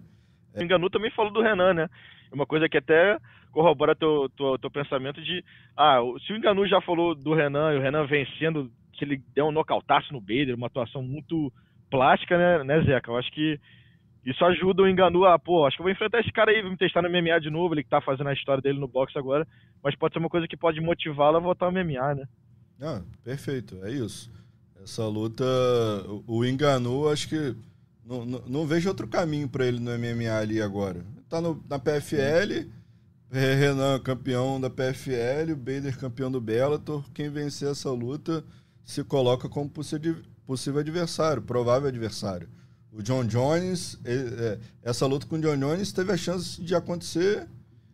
O 0.55 0.61
Enganu 0.61 0.89
também 0.89 1.09
falou 1.11 1.31
do 1.31 1.41
Renan, 1.41 1.73
né? 1.73 1.89
É 2.31 2.35
uma 2.35 2.45
coisa 2.45 2.67
que 2.67 2.77
até 2.77 3.17
corrobora 3.51 3.95
teu, 3.95 4.29
teu, 4.35 4.57
teu 4.59 4.69
pensamento 4.69 5.21
de. 5.21 5.43
Ah, 5.77 5.99
se 6.25 6.33
o 6.33 6.37
Enganu 6.37 6.67
já 6.67 6.81
falou 6.81 7.15
do 7.15 7.33
Renan 7.33 7.73
e 7.73 7.77
o 7.77 7.81
Renan 7.81 8.05
vencendo, 8.05 8.69
que 8.91 9.05
ele 9.05 9.21
deu 9.33 9.45
um 9.45 9.51
nocautaço 9.51 10.11
no 10.11 10.19
Bader, 10.19 10.55
uma 10.55 10.67
atuação 10.67 11.01
muito 11.01 11.51
plástica, 11.89 12.37
né, 12.37 12.63
né, 12.63 12.81
Zeca? 12.83 13.09
Eu 13.09 13.17
acho 13.17 13.31
que 13.31 13.59
isso 14.25 14.43
ajuda 14.45 14.83
o 14.83 14.87
Enganu 14.87 15.25
a, 15.25 15.37
pô, 15.37 15.65
acho 15.65 15.77
que 15.77 15.81
eu 15.81 15.85
vou 15.85 15.91
enfrentar 15.91 16.19
esse 16.19 16.31
cara 16.31 16.51
aí, 16.51 16.61
vou 16.61 16.71
me 16.71 16.77
testar 16.77 17.01
no 17.01 17.09
MMA 17.09 17.39
de 17.41 17.49
novo, 17.49 17.73
ele 17.73 17.83
que 17.83 17.89
tá 17.89 18.01
fazendo 18.01 18.29
a 18.29 18.33
história 18.33 18.61
dele 18.61 18.79
no 18.79 18.87
boxe 18.87 19.17
agora, 19.17 19.47
mas 19.83 19.95
pode 19.95 20.13
ser 20.13 20.19
uma 20.19 20.29
coisa 20.29 20.47
que 20.47 20.55
pode 20.55 20.79
motivá-lo 20.79 21.37
a 21.37 21.39
voltar 21.39 21.65
ao 21.65 21.71
MMA, 21.71 22.15
né? 22.15 22.25
Ah, 22.81 23.01
perfeito, 23.23 23.79
é 23.83 23.91
isso. 23.91 24.31
Essa 24.81 25.05
luta, 25.07 25.43
o 26.27 26.43
Enganu, 26.45 27.09
acho 27.09 27.29
que 27.29 27.55
não, 28.05 28.25
não, 28.25 28.43
não 28.47 28.67
vejo 28.67 28.89
outro 28.89 29.07
caminho 29.07 29.47
para 29.47 29.65
ele 29.65 29.79
no 29.79 29.91
MMA 29.91 30.37
ali 30.37 30.61
agora. 30.61 31.05
Tá 31.29 31.39
no, 31.39 31.63
na 31.69 31.79
PFL, 31.79 32.69
Renan 33.31 33.99
campeão 33.99 34.59
da 34.59 34.69
PFL, 34.69 35.53
o 35.53 35.55
Bader 35.55 35.97
campeão 35.97 36.29
do 36.29 36.39
Bellator. 36.39 37.03
Quem 37.13 37.29
vencer 37.29 37.71
essa 37.71 37.89
luta 37.89 38.43
se 38.83 39.03
coloca 39.03 39.49
como 39.49 39.69
possível 39.69 40.79
adversário, 40.79 41.41
provável 41.41 41.87
adversário. 41.87 42.47
O 42.95 43.01
John 43.01 43.25
Jones, 43.25 43.97
é, 44.05 44.59
essa 44.83 45.07
luta 45.07 45.25
com 45.25 45.35
o 45.35 45.41
John 45.41 45.57
Jones 45.57 45.91
teve 45.91 46.11
a 46.11 46.17
chance 46.17 46.61
de 46.61 46.75
acontecer 46.75 47.47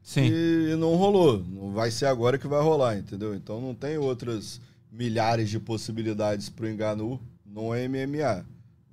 Sim. 0.04 0.26
e 0.26 0.76
não 0.76 0.96
rolou. 0.96 1.42
Não 1.48 1.72
vai 1.72 1.90
ser 1.90 2.08
agora 2.08 2.38
que 2.38 2.48
vai 2.48 2.62
rolar, 2.62 2.98
entendeu? 2.98 3.34
Então 3.34 3.62
não 3.62 3.74
tem 3.74 3.98
outras 3.98 4.60
milhares 4.92 5.50
de 5.50 5.58
possibilidades 5.58 6.50
para 6.50 6.66
o 6.66 6.70
Enganu 6.70 7.20
no 7.46 7.70
MMA. 7.70 8.46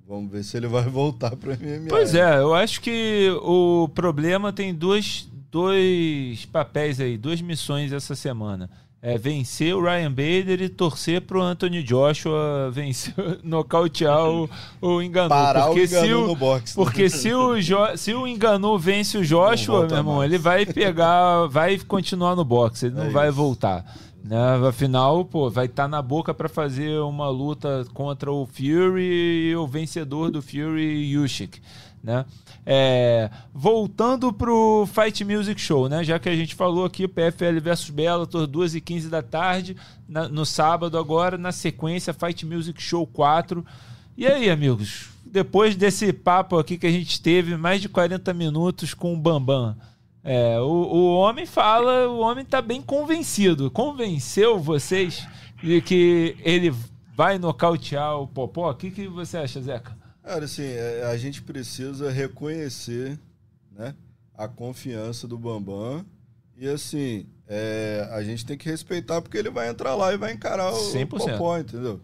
Vamos 0.07 0.31
ver 0.31 0.45
se 0.45 0.55
ele 0.55 0.67
vai 0.67 0.83
voltar 0.89 1.35
para 1.35 1.57
MMA. 1.57 1.89
Pois 1.89 2.15
é, 2.15 2.37
eu 2.39 2.55
acho 2.55 2.79
que 2.79 3.29
o 3.41 3.89
problema 3.89 4.53
tem 4.53 4.73
dois, 4.73 5.27
dois 5.51 6.45
papéis 6.45 7.01
aí, 7.01 7.17
duas 7.17 7.41
missões 7.41 7.91
essa 7.91 8.15
semana 8.15 8.69
é 9.01 9.17
vencer 9.17 9.75
o 9.75 9.81
Ryan 9.81 10.09
Bader 10.09 10.61
e 10.61 10.69
torcer 10.69 11.21
pro 11.21 11.41
Anthony 11.41 11.83
Joshua 11.83 12.71
vencer, 12.71 13.13
nocautear 13.43 14.27
o, 14.27 14.49
o 14.81 15.01
Enganu. 15.01 15.29
Parar 15.29 15.67
porque 15.67 15.81
o 15.81 15.85
Enganu 15.85 16.05
se 16.05 16.13
o, 16.13 16.27
no 16.27 16.35
boxe. 16.35 16.75
Porque 16.75 17.09
se 17.09 17.33
o, 17.33 17.61
jo, 17.61 17.77
se 17.95 18.13
o 18.13 18.27
Enganu 18.27 18.77
vence 18.77 19.17
o 19.17 19.23
Joshua, 19.23 19.85
meu 19.87 19.97
irmão, 19.97 20.17
mais. 20.17 20.31
ele 20.31 20.37
vai 20.37 20.65
pegar, 20.65 21.45
vai 21.47 21.77
continuar 21.77 22.35
no 22.35 22.43
boxe, 22.43 22.87
ele 22.87 22.99
é 22.99 23.03
não 23.03 23.11
vai 23.11 23.29
voltar. 23.29 23.85
Né? 24.23 24.67
Afinal, 24.67 25.23
pô, 25.23 25.49
vai 25.49 25.67
estar 25.67 25.83
tá 25.83 25.87
na 25.87 26.01
boca 26.01 26.33
para 26.33 26.49
fazer 26.49 26.99
uma 26.99 27.29
luta 27.29 27.85
contra 27.93 28.31
o 28.31 28.45
Fury 28.45 29.49
e 29.51 29.55
o 29.55 29.65
vencedor 29.65 30.31
do 30.31 30.41
Fury, 30.41 31.13
Yushik. 31.13 31.61
Né? 32.07 32.23
É, 32.65 33.29
voltando 33.53 34.31
pro 34.31 34.87
Fight 34.87 35.25
Music 35.25 35.59
Show, 35.59 35.89
né? 35.89 36.05
Já 36.05 36.17
que 36.17 36.29
a 36.29 36.35
gente 36.37 36.55
falou 36.55 36.85
aqui, 36.85 37.05
PFL 37.05 37.59
versus 37.61 37.89
Bellator, 37.89 38.47
2 38.47 38.75
e 38.75 38.79
15 38.79 39.09
da 39.09 39.21
tarde, 39.21 39.75
na, 40.07 40.29
no 40.29 40.45
sábado 40.45 40.97
agora, 40.97 41.37
na 41.37 41.51
sequência, 41.51 42.13
Fight 42.13 42.45
Music 42.45 42.81
Show 42.81 43.05
4. 43.05 43.65
E 44.15 44.25
aí, 44.25 44.49
amigos? 44.49 45.09
Depois 45.25 45.75
desse 45.75 46.13
papo 46.13 46.57
aqui 46.57 46.77
que 46.77 46.87
a 46.87 46.91
gente 46.91 47.21
teve, 47.21 47.57
mais 47.57 47.81
de 47.81 47.89
40 47.89 48.33
minutos 48.33 48.93
com 48.93 49.13
o 49.13 49.17
Bambam. 49.17 49.75
É, 50.23 50.57
o, 50.61 50.63
o 50.63 51.13
homem 51.17 51.45
fala, 51.45 52.07
o 52.07 52.19
homem 52.19 52.45
tá 52.45 52.61
bem 52.61 52.81
convencido. 52.81 53.69
Convenceu 53.69 54.57
vocês 54.57 55.27
de 55.61 55.81
que 55.81 56.37
ele 56.39 56.73
vai 57.13 57.37
nocautear 57.37 58.17
o 58.17 58.27
Popó? 58.27 58.71
O 58.71 58.75
que, 58.75 58.91
que 58.91 59.09
você 59.09 59.39
acha, 59.39 59.61
Zeca? 59.61 60.06
Cara, 60.27 60.43
assim, 60.43 60.65
é, 60.65 61.05
a 61.09 61.15
gente 61.15 61.41
precisa 61.41 62.11
reconhecer 62.11 63.17
né, 63.71 63.95
a 64.37 64.45
confiança 64.45 65.25
do 65.25 65.37
Bambam. 65.37 66.05
E 66.57 66.67
assim, 66.67 67.25
é, 67.47 68.05
a 68.11 68.21
gente 68.21 68.45
tem 68.45 68.57
que 68.57 68.69
respeitar 68.69 69.21
porque 69.21 69.37
ele 69.37 69.49
vai 69.49 69.69
entrar 69.69 69.95
lá 69.95 70.13
e 70.13 70.17
vai 70.17 70.33
encarar 70.33 70.73
o 70.73 70.93
100%. 70.93 71.07
Popó, 71.07 71.57
entendeu? 71.57 72.01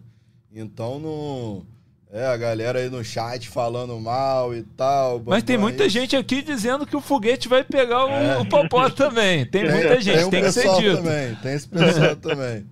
Então 0.50 0.98
não. 0.98 1.66
É, 2.10 2.24
a 2.24 2.36
galera 2.38 2.78
aí 2.78 2.88
no 2.88 3.04
chat 3.04 3.46
falando 3.50 4.00
mal 4.00 4.54
e 4.54 4.62
tal. 4.62 5.22
Mas 5.26 5.42
tem 5.42 5.58
muita 5.58 5.82
aí. 5.82 5.90
gente 5.90 6.16
aqui 6.16 6.40
dizendo 6.40 6.86
que 6.86 6.96
o 6.96 7.02
foguete 7.02 7.46
vai 7.46 7.62
pegar 7.62 8.06
o, 8.06 8.08
é. 8.08 8.38
o 8.38 8.48
Popó 8.48 8.88
também. 8.88 9.44
Tem 9.44 9.70
muita 9.70 10.00
gente, 10.00 10.16
tem, 10.16 10.24
um 10.24 10.30
tem 10.30 10.44
que 10.44 10.52
ser 10.52 10.74
dito. 10.76 10.96
Também, 10.96 11.34
tem 11.42 11.52
esse 11.52 11.68
pessoal 11.68 12.16
também. 12.16 12.66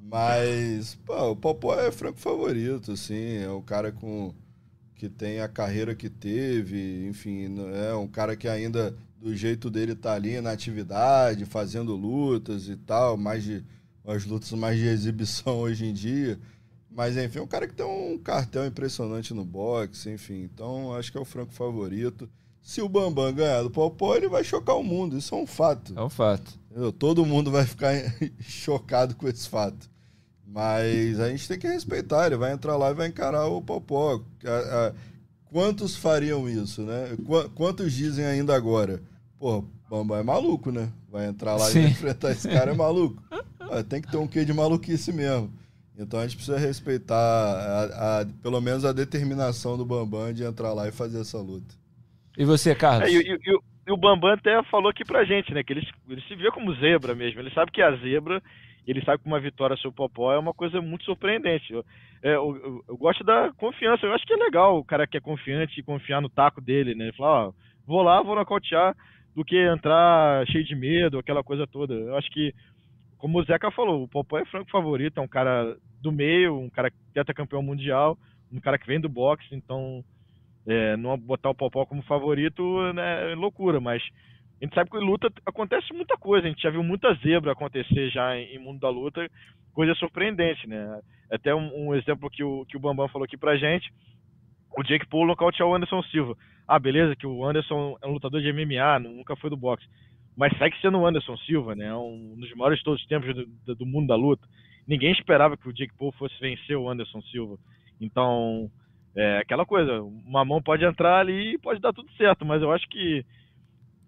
Mas, 0.00 0.98
pô, 1.06 1.30
o 1.30 1.36
Popó 1.36 1.78
é 1.78 1.92
franco 1.92 2.18
favorito, 2.18 2.90
assim. 2.90 3.44
É 3.44 3.48
o 3.48 3.62
cara 3.62 3.92
com 3.92 4.34
que 4.98 5.08
tem 5.08 5.40
a 5.40 5.48
carreira 5.48 5.94
que 5.94 6.10
teve, 6.10 7.06
enfim, 7.06 7.54
é 7.72 7.94
um 7.94 8.08
cara 8.08 8.36
que 8.36 8.48
ainda 8.48 8.94
do 9.20 9.34
jeito 9.34 9.70
dele 9.70 9.94
tá 9.94 10.12
ali 10.14 10.40
na 10.40 10.50
atividade, 10.50 11.44
fazendo 11.44 11.94
lutas 11.94 12.68
e 12.68 12.76
tal, 12.76 13.16
mais 13.16 13.44
de 13.44 13.64
as 14.04 14.24
lutas 14.24 14.50
mais 14.52 14.76
de 14.78 14.86
exibição 14.86 15.58
hoje 15.62 15.86
em 15.86 15.92
dia. 15.92 16.38
Mas 16.90 17.16
enfim, 17.16 17.38
é 17.38 17.42
um 17.42 17.46
cara 17.46 17.68
que 17.68 17.74
tem 17.74 17.86
um 17.86 18.18
cartel 18.18 18.66
impressionante 18.66 19.32
no 19.32 19.44
boxe, 19.44 20.10
enfim. 20.10 20.42
Então, 20.52 20.92
acho 20.94 21.12
que 21.12 21.18
é 21.18 21.20
o 21.20 21.24
franco 21.24 21.52
favorito. 21.52 22.28
Se 22.60 22.82
o 22.82 22.88
Bambam 22.88 23.32
ganhar 23.32 23.62
do 23.62 23.70
Popó, 23.70 24.16
ele 24.16 24.28
vai 24.28 24.42
chocar 24.42 24.76
o 24.76 24.82
mundo. 24.82 25.16
Isso 25.16 25.34
é 25.34 25.38
um 25.38 25.46
fato. 25.46 25.94
É 25.96 26.02
um 26.02 26.10
fato. 26.10 26.58
Todo 26.98 27.24
mundo 27.24 27.50
vai 27.50 27.64
ficar 27.64 27.92
chocado 28.40 29.14
com 29.14 29.28
esse 29.28 29.48
fato. 29.48 29.88
Mas 30.50 31.20
a 31.20 31.28
gente 31.28 31.46
tem 31.46 31.58
que 31.58 31.68
respeitar, 31.68 32.26
ele 32.26 32.36
vai 32.36 32.52
entrar 32.52 32.76
lá 32.76 32.90
e 32.90 32.94
vai 32.94 33.06
encarar 33.06 33.46
o 33.46 33.60
Popó. 33.60 34.20
Quantos 35.50 35.94
fariam 35.94 36.48
isso, 36.48 36.82
né? 36.82 37.16
Quantos 37.54 37.92
dizem 37.92 38.24
ainda 38.24 38.54
agora? 38.56 39.02
Pô, 39.38 39.64
Bambam 39.88 40.18
é 40.18 40.22
maluco, 40.22 40.70
né? 40.70 40.90
Vai 41.10 41.26
entrar 41.26 41.54
lá 41.54 41.66
Sim. 41.66 41.80
e 41.80 41.90
enfrentar 41.90 42.32
esse 42.32 42.48
cara 42.48 42.72
é 42.72 42.74
maluco. 42.76 43.22
Tem 43.88 44.00
que 44.00 44.10
ter 44.10 44.16
um 44.16 44.26
quê 44.26 44.44
de 44.44 44.52
maluquice 44.52 45.12
mesmo. 45.12 45.52
Então 45.98 46.20
a 46.20 46.22
gente 46.22 46.36
precisa 46.36 46.58
respeitar 46.58 47.16
a, 47.16 48.20
a, 48.20 48.26
pelo 48.42 48.60
menos 48.60 48.84
a 48.84 48.92
determinação 48.92 49.76
do 49.76 49.84
Bambam 49.84 50.32
de 50.32 50.44
entrar 50.44 50.72
lá 50.72 50.88
e 50.88 50.92
fazer 50.92 51.20
essa 51.20 51.38
luta. 51.38 51.74
E 52.36 52.44
você, 52.44 52.74
Carlos? 52.74 53.08
É, 53.08 53.12
e, 53.12 53.18
e, 53.18 53.58
e, 53.86 53.92
o 53.92 53.96
Bambam 53.96 54.32
até 54.32 54.62
falou 54.64 54.90
aqui 54.90 55.04
pra 55.04 55.24
gente, 55.24 55.52
né? 55.52 55.64
Que 55.64 55.72
ele, 55.72 55.88
ele 56.08 56.22
se 56.22 56.36
vê 56.36 56.50
como 56.52 56.74
zebra 56.76 57.14
mesmo. 57.14 57.40
Ele 57.40 57.50
sabe 57.50 57.72
que 57.72 57.82
a 57.82 57.96
zebra 57.96 58.40
ele 58.90 59.04
sabe 59.04 59.22
que 59.22 59.28
uma 59.28 59.38
vitória 59.38 59.76
sobre 59.76 59.90
o 59.90 60.08
Popó 60.08 60.32
é 60.32 60.38
uma 60.38 60.54
coisa 60.54 60.80
muito 60.80 61.04
surpreendente. 61.04 61.72
Eu, 61.72 61.84
é, 62.22 62.34
eu, 62.34 62.56
eu, 62.56 62.84
eu, 62.88 62.96
gosto 62.96 63.22
da 63.22 63.52
confiança, 63.52 64.06
eu 64.06 64.14
acho 64.14 64.24
que 64.24 64.32
é 64.32 64.36
legal 64.36 64.78
o 64.78 64.84
cara 64.84 65.06
que 65.06 65.16
é 65.16 65.20
confiante 65.20 65.78
e 65.78 65.82
confiar 65.82 66.22
no 66.22 66.28
taco 66.30 66.60
dele, 66.60 66.94
né? 66.94 67.12
Falar, 67.12 67.48
ó, 67.48 67.52
vou 67.86 68.02
lá, 68.02 68.22
vou 68.22 68.34
nocautear, 68.34 68.96
do 69.34 69.44
que 69.44 69.56
entrar 69.56 70.46
cheio 70.46 70.64
de 70.64 70.74
medo, 70.74 71.18
aquela 71.18 71.44
coisa 71.44 71.66
toda. 71.66 71.92
Eu 71.92 72.16
acho 72.16 72.30
que, 72.30 72.54
como 73.18 73.38
o 73.38 73.44
Zeca 73.44 73.70
falou, 73.70 74.04
o 74.04 74.08
Popó 74.08 74.38
é 74.38 74.46
franco 74.46 74.70
favorito, 74.70 75.18
é 75.18 75.20
um 75.20 75.28
cara 75.28 75.76
do 76.00 76.10
meio, 76.10 76.58
um 76.58 76.70
cara 76.70 76.90
que 76.90 76.96
é 77.18 77.24
campeão 77.24 77.62
mundial, 77.62 78.16
um 78.50 78.58
cara 78.58 78.78
que 78.78 78.86
vem 78.86 78.98
do 78.98 79.08
boxe, 79.08 79.46
então 79.52 80.02
é, 80.66 80.96
não 80.96 81.16
botar 81.18 81.50
o 81.50 81.54
Popó 81.54 81.84
como 81.84 82.02
favorito 82.02 82.92
né, 82.94 83.32
é 83.32 83.34
loucura, 83.34 83.80
mas 83.80 84.02
a 84.60 84.64
gente 84.64 84.74
sabe 84.74 84.90
que 84.90 84.96
em 84.96 85.04
luta 85.04 85.32
acontece 85.46 85.92
muita 85.92 86.16
coisa, 86.16 86.46
a 86.46 86.50
gente 86.50 86.62
já 86.62 86.70
viu 86.70 86.82
muita 86.82 87.14
zebra 87.14 87.52
acontecer 87.52 88.10
já 88.10 88.36
em, 88.36 88.56
em 88.56 88.58
mundo 88.58 88.80
da 88.80 88.90
luta, 88.90 89.28
coisa 89.72 89.94
surpreendente, 89.94 90.66
né? 90.66 91.00
Até 91.30 91.54
um, 91.54 91.88
um, 91.88 91.94
exemplo 91.94 92.28
que 92.28 92.42
o, 92.42 92.64
que 92.66 92.76
o 92.76 92.80
Bambam 92.80 93.08
falou 93.08 93.24
aqui 93.24 93.36
pra 93.36 93.56
gente, 93.56 93.92
o 94.76 94.82
Jake 94.82 95.06
Paul 95.06 95.26
nocauteou 95.26 95.70
o 95.70 95.74
Anderson 95.74 96.02
Silva. 96.04 96.36
Ah, 96.66 96.78
beleza, 96.78 97.14
que 97.14 97.26
o 97.26 97.44
Anderson 97.44 97.96
é 98.02 98.06
um 98.06 98.12
lutador 98.12 98.40
de 98.40 98.52
MMA, 98.52 98.98
nunca 98.98 99.36
foi 99.36 99.48
do 99.48 99.56
boxe. 99.56 99.86
Mas 100.36 100.56
segue 100.58 100.76
sendo 100.80 100.98
o 100.98 101.06
Anderson 101.06 101.36
Silva, 101.38 101.74
né? 101.74 101.94
Um 101.94 102.34
dos 102.36 102.52
maiores 102.54 102.78
de 102.78 102.84
todos 102.84 103.00
os 103.00 103.06
tempos 103.06 103.34
do, 103.64 103.74
do 103.74 103.86
mundo 103.86 104.08
da 104.08 104.16
luta. 104.16 104.46
Ninguém 104.86 105.12
esperava 105.12 105.56
que 105.56 105.68
o 105.68 105.72
Jake 105.72 105.96
Paul 105.96 106.12
fosse 106.12 106.38
vencer 106.40 106.76
o 106.76 106.88
Anderson 106.88 107.22
Silva. 107.22 107.56
Então, 108.00 108.70
é 109.16 109.38
aquela 109.38 109.64
coisa, 109.64 110.02
uma 110.02 110.44
mão 110.44 110.62
pode 110.62 110.84
entrar 110.84 111.18
ali 111.20 111.54
e 111.54 111.58
pode 111.58 111.80
dar 111.80 111.92
tudo 111.92 112.10
certo, 112.12 112.44
mas 112.44 112.62
eu 112.62 112.72
acho 112.72 112.88
que 112.88 113.24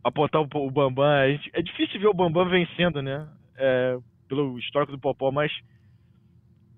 apontar 0.02 0.40
o, 0.40 0.70
Bambam. 0.70 1.04
É 1.52 1.62
difícil 1.62 2.00
ver 2.00 2.08
o 2.08 2.14
Bambam 2.14 2.48
vencendo, 2.48 3.02
né? 3.02 3.28
É, 3.56 3.98
pelo 4.28 4.58
histórico 4.58 4.92
do 4.92 4.98
Popó, 4.98 5.30
mas 5.30 5.52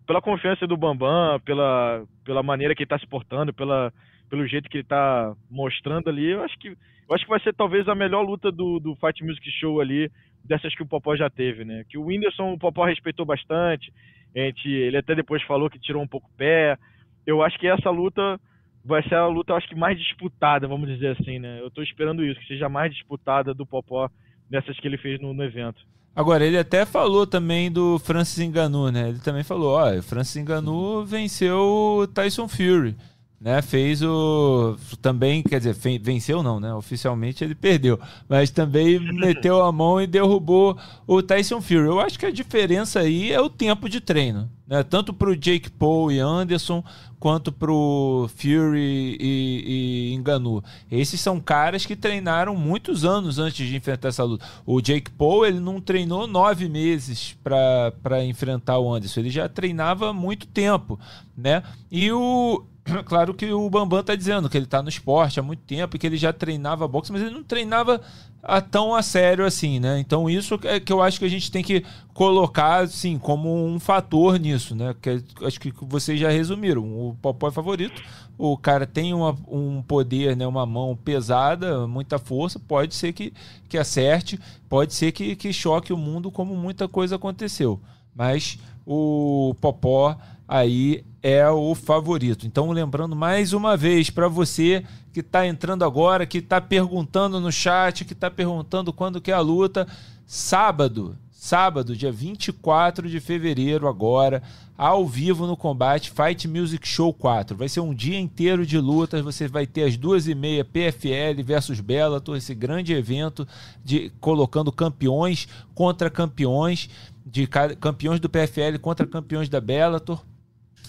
pela 0.06 0.20
confiança 0.20 0.66
do 0.66 0.76
Bambam, 0.76 1.40
pela, 1.40 2.04
pela 2.24 2.42
maneira 2.42 2.74
que 2.74 2.82
ele 2.82 2.86
está 2.86 2.98
se 2.98 3.06
portando, 3.06 3.52
pela, 3.52 3.92
pelo 4.28 4.46
jeito 4.46 4.68
que 4.68 4.78
ele 4.78 4.82
está 4.82 5.34
mostrando 5.50 6.08
ali, 6.08 6.30
eu 6.30 6.42
acho 6.42 6.58
que 6.58 6.68
eu 6.68 7.14
acho 7.14 7.24
que 7.24 7.30
vai 7.30 7.40
ser 7.40 7.52
talvez 7.52 7.86
a 7.88 7.94
melhor 7.94 8.22
luta 8.22 8.50
do, 8.50 8.78
do 8.78 8.96
Fight 8.96 9.22
Music 9.22 9.50
Show 9.60 9.80
ali, 9.80 10.10
dessas 10.44 10.74
que 10.74 10.82
o 10.82 10.86
Popó 10.86 11.14
já 11.14 11.28
teve, 11.28 11.64
né? 11.64 11.84
Que 11.88 11.98
o 11.98 12.04
Whindersson, 12.06 12.52
o 12.52 12.58
Popó 12.58 12.86
respeitou 12.86 13.26
bastante, 13.26 13.92
a 14.34 14.38
gente, 14.38 14.68
ele 14.68 14.96
até 14.96 15.14
depois 15.14 15.42
falou 15.42 15.68
que 15.68 15.78
tirou 15.78 16.02
um 16.02 16.08
pouco 16.08 16.28
o 16.28 16.36
pé. 16.36 16.78
Eu 17.26 17.42
acho 17.42 17.58
que 17.58 17.66
essa 17.66 17.90
luta 17.90 18.40
vai 18.84 19.02
ser 19.08 19.14
a 19.14 19.26
luta, 19.26 19.54
acho 19.54 19.68
que 19.68 19.74
mais 19.74 19.98
disputada, 19.98 20.66
vamos 20.66 20.88
dizer 20.88 21.16
assim, 21.18 21.38
né? 21.38 21.60
Eu 21.60 21.70
tô 21.70 21.82
esperando 21.82 22.24
isso, 22.24 22.40
que 22.40 22.46
seja 22.46 22.68
mais 22.68 22.92
disputada 22.92 23.54
do 23.54 23.66
Popó 23.66 24.08
dessas 24.50 24.78
que 24.78 24.86
ele 24.86 24.98
fez 24.98 25.20
no, 25.20 25.32
no 25.32 25.44
evento. 25.44 25.80
Agora, 26.14 26.44
ele 26.44 26.58
até 26.58 26.84
falou 26.84 27.26
também 27.26 27.72
do 27.72 27.98
Francis 27.98 28.38
Enganu, 28.38 28.90
né? 28.90 29.08
Ele 29.08 29.18
também 29.20 29.42
falou, 29.42 29.76
ó, 29.78 29.96
o 29.96 30.02
Francis 30.02 30.36
Enganu 30.36 31.06
venceu 31.06 31.56
o 32.00 32.06
Tyson 32.06 32.46
Fury, 32.46 32.94
né? 33.40 33.62
Fez 33.62 34.02
o... 34.02 34.76
também, 35.00 35.42
quer 35.42 35.58
dizer, 35.58 35.74
venceu 36.00 36.42
não, 36.42 36.60
né? 36.60 36.74
Oficialmente 36.74 37.42
ele 37.42 37.54
perdeu, 37.54 37.98
mas 38.28 38.50
também 38.50 39.00
meteu 39.14 39.64
a 39.64 39.72
mão 39.72 40.02
e 40.02 40.06
derrubou 40.06 40.76
o 41.06 41.22
Tyson 41.22 41.62
Fury. 41.62 41.86
Eu 41.86 41.98
acho 41.98 42.18
que 42.18 42.26
a 42.26 42.30
diferença 42.30 43.00
aí 43.00 43.32
é 43.32 43.40
o 43.40 43.48
tempo 43.48 43.88
de 43.88 44.00
treino. 44.00 44.50
Né? 44.66 44.82
Tanto 44.82 45.12
para 45.12 45.30
o 45.30 45.36
Jake 45.36 45.70
Paul 45.70 46.10
e 46.10 46.18
Anderson, 46.18 46.82
quanto 47.18 47.52
para 47.52 47.70
o 47.70 48.28
Fury 48.34 49.16
e, 49.20 50.10
e 50.10 50.14
Enganu. 50.14 50.62
Esses 50.90 51.20
são 51.20 51.40
caras 51.40 51.86
que 51.86 51.94
treinaram 51.94 52.56
muitos 52.56 53.04
anos 53.04 53.38
antes 53.38 53.66
de 53.66 53.76
enfrentar 53.76 54.08
essa 54.08 54.24
luta. 54.24 54.44
O 54.66 54.80
Jake 54.80 55.10
Paul 55.10 55.46
ele 55.46 55.60
não 55.60 55.80
treinou 55.80 56.26
nove 56.26 56.68
meses 56.68 57.36
para 57.42 58.24
enfrentar 58.24 58.78
o 58.78 58.92
Anderson. 58.92 59.20
Ele 59.20 59.30
já 59.30 59.48
treinava 59.48 60.10
há 60.10 60.12
muito 60.12 60.46
tempo, 60.46 60.98
né? 61.36 61.62
E 61.90 62.10
o 62.10 62.64
claro 63.04 63.34
que 63.34 63.52
o 63.52 63.70
Bambam 63.70 64.00
está 64.00 64.14
dizendo 64.14 64.48
que 64.48 64.56
ele 64.56 64.64
está 64.64 64.82
no 64.82 64.88
esporte 64.88 65.38
há 65.38 65.42
muito 65.42 65.60
tempo 65.60 65.94
e 65.94 65.98
que 65.98 66.06
ele 66.06 66.16
já 66.16 66.32
treinava 66.32 66.88
boxe, 66.88 67.12
mas 67.12 67.22
ele 67.22 67.30
não 67.30 67.42
treinava 67.42 68.00
a, 68.42 68.60
tão 68.60 68.94
a 68.94 69.02
sério 69.02 69.46
assim, 69.46 69.78
né? 69.78 70.00
Então 70.00 70.28
isso 70.28 70.58
é 70.64 70.80
que 70.80 70.92
eu 70.92 71.00
acho 71.00 71.18
que 71.18 71.24
a 71.24 71.28
gente 71.28 71.50
tem 71.50 71.62
que 71.62 71.84
colocar 72.12 72.82
assim 72.82 73.16
como 73.16 73.64
um 73.64 73.78
fator 73.78 74.38
nisso, 74.38 74.74
né? 74.74 74.94
Que 75.00 75.22
acho 75.42 75.60
que 75.60 75.72
vocês 75.82 76.18
já 76.18 76.28
resumiram. 76.28 76.82
O 76.82 77.16
Popó 77.22 77.48
é 77.48 77.52
favorito. 77.52 78.02
O 78.36 78.56
cara 78.56 78.86
tem 78.86 79.14
uma, 79.14 79.36
um 79.46 79.80
poder, 79.82 80.36
né? 80.36 80.44
Uma 80.46 80.66
mão 80.66 80.96
pesada, 80.96 81.86
muita 81.86 82.18
força. 82.18 82.58
Pode 82.58 82.94
ser 82.94 83.12
que, 83.12 83.32
que 83.68 83.78
acerte, 83.78 84.38
pode 84.68 84.92
ser 84.92 85.12
que, 85.12 85.36
que 85.36 85.52
choque 85.52 85.92
o 85.92 85.96
mundo 85.96 86.30
como 86.30 86.56
muita 86.56 86.88
coisa 86.88 87.14
aconteceu. 87.14 87.80
Mas 88.14 88.58
o 88.84 89.54
Popó 89.60 90.16
aí 90.52 91.02
é 91.22 91.48
o 91.48 91.74
favorito. 91.74 92.46
Então, 92.46 92.70
lembrando 92.72 93.16
mais 93.16 93.54
uma 93.54 93.74
vez 93.74 94.10
para 94.10 94.28
você 94.28 94.84
que 95.10 95.20
está 95.20 95.46
entrando 95.46 95.82
agora, 95.82 96.26
que 96.26 96.38
está 96.38 96.60
perguntando 96.60 97.40
no 97.40 97.50
chat, 97.50 98.04
que 98.04 98.12
está 98.12 98.30
perguntando 98.30 98.92
quando 98.92 99.18
que 99.18 99.30
é 99.30 99.34
a 99.34 99.40
luta, 99.40 99.88
sábado, 100.26 101.16
sábado, 101.30 101.96
dia 101.96 102.12
24 102.12 103.08
de 103.08 103.18
fevereiro, 103.18 103.88
agora, 103.88 104.42
ao 104.76 105.06
vivo 105.06 105.46
no 105.46 105.56
Combate 105.56 106.10
Fight 106.10 106.46
Music 106.46 106.86
Show 106.86 107.14
4. 107.14 107.56
Vai 107.56 107.70
ser 107.70 107.80
um 107.80 107.94
dia 107.94 108.20
inteiro 108.20 108.66
de 108.66 108.78
lutas, 108.78 109.22
você 109.22 109.48
vai 109.48 109.66
ter 109.66 109.84
as 109.84 109.96
duas 109.96 110.28
e 110.28 110.34
meia 110.34 110.66
PFL 110.66 111.42
versus 111.42 111.80
Bellator, 111.80 112.36
esse 112.36 112.54
grande 112.54 112.92
evento 112.92 113.48
de 113.82 114.12
colocando 114.20 114.70
campeões 114.70 115.48
contra 115.74 116.10
campeões, 116.10 116.90
de 117.24 117.46
campeões 117.46 118.20
do 118.20 118.28
PFL 118.28 118.78
contra 118.82 119.06
campeões 119.06 119.48
da 119.48 119.58
Bellator 119.58 120.22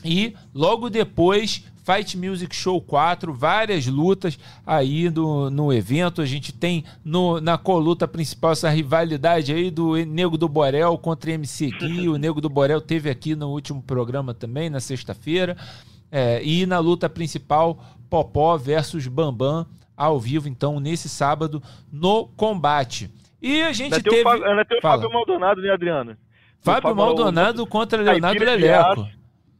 e 0.04 0.36
logo 0.54 0.90
depois, 0.90 1.64
Fight 1.84 2.18
Music 2.18 2.56
Show 2.56 2.82
4, 2.82 3.34
várias 3.34 3.86
lutas 3.88 4.40
aí 4.66 5.10
no, 5.10 5.50
no 5.50 5.74
evento. 5.74 6.22
A 6.22 6.26
gente 6.26 6.54
tem 6.54 6.86
no, 7.04 7.42
na 7.42 7.58
coluta 7.58 8.08
principal 8.08 8.54
essa 8.54 8.70
rivalidade 8.70 9.54
aí 9.54 9.70
do 9.70 9.96
Nego 10.06 10.38
do 10.38 10.48
Borel 10.48 10.98
contra 10.98 11.32
MC 11.32 11.70
Gui. 11.72 12.08
O 12.08 12.18
Nego 12.18 12.40
do 12.40 12.50
Borel 12.50 12.80
teve 12.80 13.10
aqui 13.10 13.36
no 13.36 13.50
último 13.50 13.82
programa 13.82 14.34
também, 14.34 14.70
na 14.70 14.80
sexta-feira. 14.80 15.58
É, 16.12 16.42
e 16.44 16.66
na 16.66 16.80
luta 16.80 17.10
principal, 17.10 17.84
Popó 18.10 18.56
versus 18.56 19.08
Bambam, 19.08 19.66
ao 19.98 20.20
vivo, 20.20 20.48
então, 20.48 20.80
nesse 20.80 21.10
sábado, 21.10 21.62
no 21.92 22.28
combate. 22.28 23.12
E 23.42 23.62
a 23.62 23.74
gente 23.74 23.96
ainda 23.96 24.02
teve... 24.02 24.16
Tem 24.16 24.22
o 24.22 24.24
Fábio, 24.24 24.46
ainda 24.46 24.66
tem 24.66 24.78
o 24.78 24.82
Fábio 24.82 25.12
Maldonado, 25.12 25.62
né, 25.62 25.72
Adriano? 25.72 26.18
Fábio, 26.62 26.82
Fábio 26.82 26.96
Maldonado 26.96 27.68
contra 27.68 28.02
Leonardo 28.02 28.44
Leleco. 28.44 29.08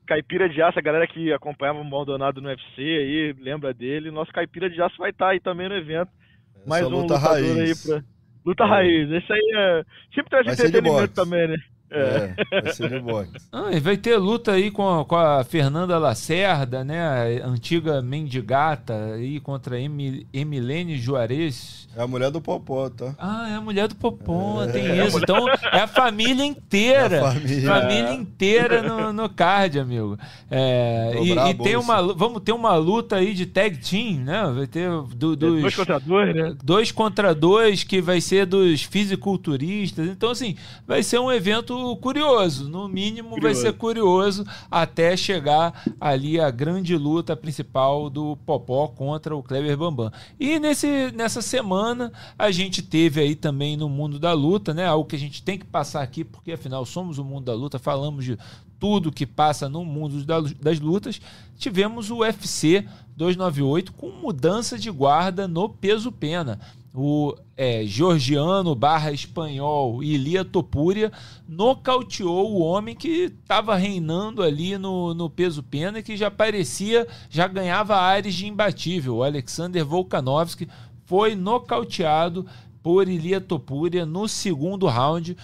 Caipira 0.06 0.50
de 0.50 0.62
Aço, 0.62 0.78
a 0.78 0.82
galera 0.82 1.08
que 1.08 1.32
acompanhava 1.32 1.80
o 1.80 1.86
Maldonado 1.86 2.42
no 2.42 2.50
UFC 2.50 2.82
aí, 2.82 3.36
lembra 3.40 3.74
dele. 3.74 4.12
Nosso 4.12 4.32
Caipira 4.32 4.70
de 4.70 4.82
Aço 4.82 4.98
vai 4.98 5.12
estar 5.12 5.26
tá 5.26 5.32
aí 5.32 5.40
também 5.40 5.70
no 5.70 5.76
evento. 5.76 6.12
Essa 6.56 6.70
Mais 6.70 6.86
um 6.86 6.90
luta 6.90 7.16
lutador 7.16 7.32
raiz. 7.32 7.58
aí 7.58 8.02
pra. 8.02 8.04
Luta 8.46 8.64
é. 8.64 8.68
raiz. 8.68 9.12
Esse 9.12 9.34
aí 9.34 9.52
é. 9.56 9.84
Sempre 10.14 10.30
traz 10.30 10.48
entretenimento 10.48 11.14
também, 11.14 11.48
né? 11.48 11.58
É, 11.94 12.34
é 12.52 12.62
vai 12.62 12.74
ser. 12.74 13.04
Ah, 13.52 13.70
e 13.72 13.80
vai 13.80 13.96
ter 13.96 14.18
luta 14.18 14.54
aí 14.54 14.72
com, 14.72 15.06
com 15.06 15.16
a 15.16 15.44
Fernanda 15.44 15.98
Lacerda, 16.00 16.84
né? 16.84 17.42
A 17.42 17.48
antiga 17.48 18.02
mendigata 18.02 19.14
aí 19.14 19.40
contra 19.40 19.80
Emil, 19.80 20.26
Emilene 20.34 20.98
Juarez. 20.98 21.88
É 21.96 22.02
a 22.02 22.08
mulher 22.08 22.32
do 22.32 22.42
Popó, 22.42 22.90
tá? 22.90 23.14
Ah, 23.20 23.50
é 23.52 23.56
a 23.56 23.62
mulher 23.62 23.88
do 23.88 23.96
Popó, 23.96 24.64
é. 24.64 24.68
tem 24.68 24.84
isso. 25.06 25.20
Então 25.20 25.48
é 25.50 25.82
a 25.82 25.88
família 25.88 26.44
inteira. 26.44 27.18
É 27.18 27.20
a 27.20 27.32
família, 27.34 27.70
família 27.70 28.10
é. 28.10 28.14
inteira 28.14 28.82
no, 28.82 29.14
no 29.14 29.30
card, 29.30 29.80
amigo. 29.80 30.18
É, 30.50 31.14
e, 31.22 31.32
e 31.32 31.54
tem 31.54 31.76
uma, 31.76 32.02
vamos 32.14 32.42
ter 32.42 32.52
uma 32.52 32.76
luta 32.76 33.18
aí 33.18 33.34
de 33.34 33.46
tag 33.46 33.78
team, 33.78 34.24
né? 34.24 34.52
Vai 34.56 34.66
ter 34.66 34.90
do, 34.90 35.36
dos, 35.36 35.62
dois 35.62 35.76
contra 35.76 36.00
dois, 36.00 36.36
né? 36.36 36.56
Dois 36.64 36.92
contra 36.92 37.36
dois, 37.36 37.84
que 37.84 38.02
vai 38.02 38.20
ser 38.20 38.48
dos 38.48 38.82
fisiculturistas. 38.82 40.08
Então, 40.08 40.32
assim, 40.32 40.56
vai 40.88 41.04
ser 41.04 41.20
um 41.20 41.32
evento 41.32 41.74
curioso. 41.98 42.70
No 42.70 42.88
mínimo, 42.88 43.30
curioso. 43.30 43.42
vai 43.42 43.56
ser 43.56 43.74
curioso 43.74 44.46
até 44.70 45.16
chegar 45.16 45.84
ali 46.00 46.40
a 46.40 46.50
grande 46.50 46.98
luta 46.98 47.36
principal 47.36 48.10
do 48.10 48.38
Popó 48.46 48.88
contra 48.88 49.36
o 49.36 49.44
Kleber 49.44 49.78
Bambam. 49.78 50.12
E 50.40 50.60
nesse, 50.60 51.12
nessa 51.14 51.42
semana, 51.42 52.12
a 52.38 52.52
gente 52.52 52.82
teve 52.82 53.22
aí 53.22 53.36
também 53.36 53.78
no 53.78 53.90
mundo 53.90 54.20
da 54.20 54.34
luta, 54.34 54.74
né? 54.74 54.86
Algo 54.86 55.08
que 55.08 55.16
a 55.16 55.20
gente 55.20 55.44
tem 55.44 55.58
que 55.58 55.66
passar 55.66 56.02
aqui, 56.02 56.24
porque 56.24 56.54
afinal 56.54 56.86
somos 56.86 57.18
o 57.18 57.24
mundo 57.24 57.46
da 57.46 57.54
luta, 57.54 57.78
falamos 57.78 58.26
de 58.26 58.38
tudo 58.80 59.12
que 59.12 59.26
passa 59.26 59.70
no 59.70 59.86
mundo 59.86 60.26
das 60.60 60.80
lutas. 60.80 61.22
Tivemos 61.58 62.12
o 62.12 62.18
UFC 62.18 62.86
298 63.16 63.94
com 63.94 64.10
mudança 64.10 64.78
de 64.78 64.92
guarda 64.92 65.48
no 65.48 65.70
peso 65.70 66.12
pena 66.12 66.60
o 66.94 67.36
é, 67.58 67.84
georgiano 67.86 68.76
barra 68.76 69.12
espanhol 69.12 70.04
Ilia 70.04 70.46
Topuria 70.46 71.12
nocauteou 71.48 72.54
o 72.54 72.62
homem 72.62 72.96
que 72.96 73.34
estava 73.42 73.76
reinando 73.76 74.44
ali 74.44 74.78
no, 74.78 75.14
no 75.16 75.28
peso 75.28 75.64
pena 75.64 76.00
e 76.00 76.04
que 76.04 76.16
já 76.16 76.30
parecia, 76.30 77.08
já 77.30 77.48
ganhava 77.48 77.96
áreas 77.96 78.36
de 78.36 78.46
imbatível. 78.46 79.18
O 79.18 79.24
Alexander 79.24 79.84
Volkanovski 79.84 80.68
foi 81.06 81.36
nocauteado 81.36 82.46
por 82.84 83.08
Ilia 83.08 83.42
Topuria 83.42 84.06
no 84.06 84.28
segundo 84.28 84.86
round. 84.86 85.36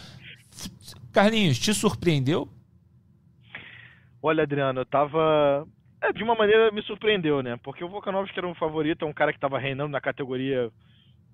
Carlinhos, 1.12 1.58
te 1.58 1.74
surpreendeu? 1.74 2.48
Olha, 4.22 4.44
Adriano, 4.44 4.82
eu 4.82 4.86
tava. 4.86 5.66
É, 6.02 6.14
de 6.14 6.24
uma 6.24 6.36
maneira 6.36 6.72
me 6.72 6.82
surpreendeu, 6.84 7.42
né? 7.42 7.58
Porque 7.64 7.84
o 7.84 7.90
Volkanovski 7.90 8.38
era 8.38 8.48
um 8.48 8.54
favorito, 8.54 9.04
é 9.04 9.08
um 9.08 9.14
cara 9.14 9.32
que 9.32 9.38
estava 9.38 9.58
reinando 9.58 9.90
na 9.90 10.00
categoria 10.00 10.72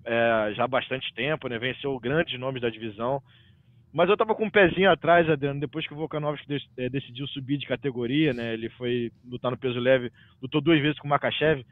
é, 0.06 0.54
já 0.54 0.64
há 0.64 0.68
bastante 0.68 1.12
tempo, 1.14 1.48
né? 1.48 1.58
Venceu 1.58 1.98
grandes 1.98 2.38
nomes 2.38 2.62
da 2.62 2.70
divisão. 2.70 3.20
Mas 3.92 4.08
eu 4.08 4.16
tava 4.16 4.34
com 4.34 4.44
um 4.44 4.50
pezinho 4.50 4.90
atrás, 4.90 5.28
Adriano, 5.28 5.58
depois 5.58 5.86
que 5.86 5.92
o 5.92 5.96
Volkanovski 5.96 6.58
é, 6.76 6.88
decidiu 6.88 7.26
subir 7.28 7.56
de 7.56 7.66
categoria, 7.66 8.32
né? 8.32 8.54
Ele 8.54 8.68
foi 8.70 9.10
lutar 9.28 9.50
no 9.50 9.58
peso 9.58 9.80
leve, 9.80 10.12
lutou 10.40 10.60
duas 10.60 10.80
vezes 10.80 10.98
com 10.98 11.06
o 11.06 11.10
Makachev, 11.10 11.64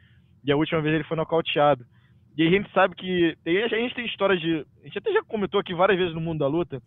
e 0.45 0.51
a 0.51 0.57
última 0.57 0.81
vez 0.81 0.95
ele 0.95 1.05
foi 1.05 1.17
nocauteado. 1.17 1.85
E 2.37 2.47
a 2.47 2.51
gente 2.51 2.71
sabe 2.73 2.97
que. 2.97 3.37
A 3.47 3.77
gente 3.77 3.95
tem 3.95 4.07
história 4.07 4.37
de. 4.37 4.67
A 4.83 4.87
gente 4.87 4.99
até 4.99 5.13
já 5.13 5.23
comentou 5.23 5.61
aqui 5.61 5.73
várias 5.75 5.99
vezes 5.99 6.15
no 6.15 6.21
mundo 6.21 6.41
da 6.41 6.49
luta, 6.49 6.83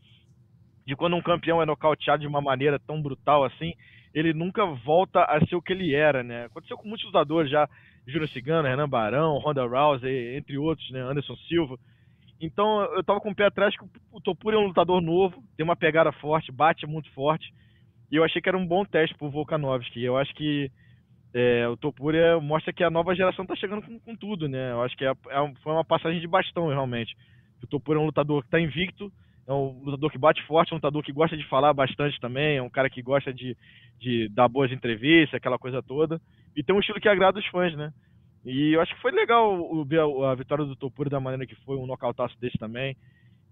de 0.86 0.96
quando 0.96 1.16
um 1.16 1.22
campeão 1.22 1.62
é 1.62 1.66
nocauteado 1.66 2.22
de 2.22 2.28
uma 2.28 2.42
maneira 2.42 2.80
tão 2.80 3.02
brutal 3.02 3.46
assim, 3.46 3.74
ele 4.14 4.34
nunca 4.34 4.66
volta 4.66 5.24
a 5.24 5.40
ser 5.46 5.56
o 5.56 5.62
que 5.62 5.72
ele 5.72 5.94
era, 5.94 6.24
né? 6.24 6.46
Aconteceu 6.46 6.78
com 6.78 6.88
muitos 6.88 7.06
lutadores 7.06 7.50
já. 7.50 7.70
Júnior 8.08 8.30
Cigano, 8.30 8.68
Renan 8.68 8.88
Barão, 8.88 9.38
Ronda 9.38 9.66
Rousey, 9.66 10.38
entre 10.38 10.58
outros, 10.58 10.90
né? 10.92 11.02
Anderson 11.02 11.36
Silva. 11.48 11.78
Então 12.40 12.82
eu 12.96 13.04
tava 13.04 13.20
com 13.20 13.32
o 13.32 13.36
pé 13.36 13.46
atrás 13.46 13.76
que 13.76 13.84
o 14.12 14.22
Topuri 14.22 14.56
é 14.56 14.60
um 14.60 14.68
lutador 14.68 15.02
novo, 15.02 15.44
tem 15.58 15.64
uma 15.64 15.76
pegada 15.76 16.12
forte, 16.14 16.52
bate 16.52 16.86
muito 16.88 17.12
forte. 17.12 17.54
E 18.10 18.16
eu 18.16 18.24
achei 18.24 18.42
que 18.42 18.48
era 18.48 18.58
um 18.58 18.66
bom 18.66 18.86
teste 18.86 19.16
pro 19.18 19.30
Volkanovski. 19.30 20.02
Eu 20.02 20.16
acho 20.18 20.34
que 20.34 20.72
é, 21.34 21.68
o 21.68 21.76
Topuri 21.76 22.18
mostra 22.42 22.72
que 22.72 22.84
a 22.84 22.90
nova 22.90 23.14
geração 23.14 23.46
tá 23.46 23.56
chegando 23.56 23.82
com, 23.82 24.00
com 24.00 24.16
tudo, 24.16 24.48
né? 24.48 24.72
Eu 24.72 24.82
acho 24.82 24.96
que 24.96 25.04
é, 25.04 25.10
é, 25.10 25.54
foi 25.62 25.74
uma 25.74 25.84
passagem 25.84 26.22
de 26.22 26.28
bastão, 26.28 26.70
realmente. 26.70 27.14
O 27.62 27.68
Topuri 27.68 28.00
é 28.00 28.02
um 28.02 28.06
lutador 28.06 28.44
que 28.44 28.50
tá 28.50 28.60
invicto, 28.60 29.12
é 29.46 29.52
um 29.52 29.82
lutador 29.84 30.12
que 30.12 30.18
bate 30.18 30.42
forte, 30.44 30.72
é 30.72 30.76
um 30.76 30.78
lutador 30.78 31.04
que 31.04 31.12
gosta 31.12 31.36
de 31.36 31.46
falar 31.50 31.74
bastante 31.74 32.18
também, 32.22 32.58
é 32.58 32.62
um 32.62 32.70
cara 32.70 32.90
que 32.90 33.02
gosta 33.02 33.34
de, 33.34 33.58
de 34.00 34.30
dar 34.30 34.48
boas 34.48 34.72
entrevistas, 34.72 35.34
aquela 35.34 35.58
coisa 35.58 35.82
toda 35.84 36.22
e 36.58 36.64
tem 36.64 36.76
um 36.76 36.80
estilo 36.80 37.00
que 37.00 37.08
agrada 37.08 37.38
os 37.38 37.46
fãs, 37.46 37.76
né? 37.78 37.94
E 38.44 38.74
eu 38.74 38.82
acho 38.82 38.96
que 38.96 39.02
foi 39.02 39.12
legal 39.12 39.86
ver 39.86 40.00
a, 40.00 40.34
vitória 40.34 40.66
do 40.66 40.76
Topuri 40.76 41.08
da 41.08 41.20
maneira 41.20 41.46
que 41.46 41.56
foi, 41.64 41.78
um 41.78 41.86
nocautaço 41.86 42.36
desse 42.40 42.58
também. 42.58 42.98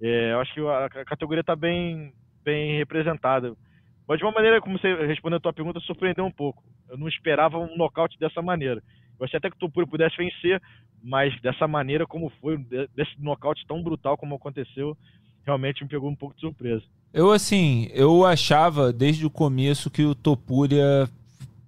É, 0.01 0.31
eu 0.31 0.39
acho 0.39 0.53
que 0.55 0.59
a, 0.61 1.05
categoria 1.05 1.41
está 1.41 1.55
bem, 1.55 2.11
bem 2.43 2.77
representada. 2.77 3.53
Mas 4.07 4.17
de 4.17 4.25
uma 4.25 4.31
maneira, 4.31 4.59
como 4.59 4.79
você 4.79 5.05
respondeu 5.05 5.37
a 5.37 5.39
tua 5.39 5.53
pergunta, 5.53 5.79
surpreendeu 5.81 6.25
um 6.25 6.31
pouco. 6.31 6.63
Eu 6.89 6.97
não 6.97 7.07
esperava 7.07 7.59
um 7.59 7.77
nocaute 7.77 8.17
dessa 8.17 8.41
maneira. 8.41 8.81
Eu 9.19 9.25
achei 9.25 9.37
até 9.37 9.51
que 9.51 9.55
o 9.55 9.59
Topuri 9.59 9.87
pudesse 9.87 10.17
vencer, 10.17 10.59
mas 11.03 11.39
dessa 11.41 11.67
maneira 11.67 12.07
como 12.07 12.31
foi, 12.41 12.57
desse 12.95 13.21
nocaute 13.21 13.67
tão 13.67 13.83
brutal 13.83 14.17
como 14.17 14.35
aconteceu, 14.35 14.97
realmente 15.45 15.83
me 15.83 15.89
pegou 15.89 16.09
um 16.09 16.15
pouco 16.15 16.33
de 16.33 16.41
surpresa. 16.41 16.83
Eu, 17.13 17.31
assim, 17.31 17.87
eu 17.93 18.25
achava 18.25 18.91
desde 18.91 19.25
o 19.27 19.29
começo 19.29 19.91
que 19.91 20.03
o 20.03 20.15
Topuria 20.15 21.07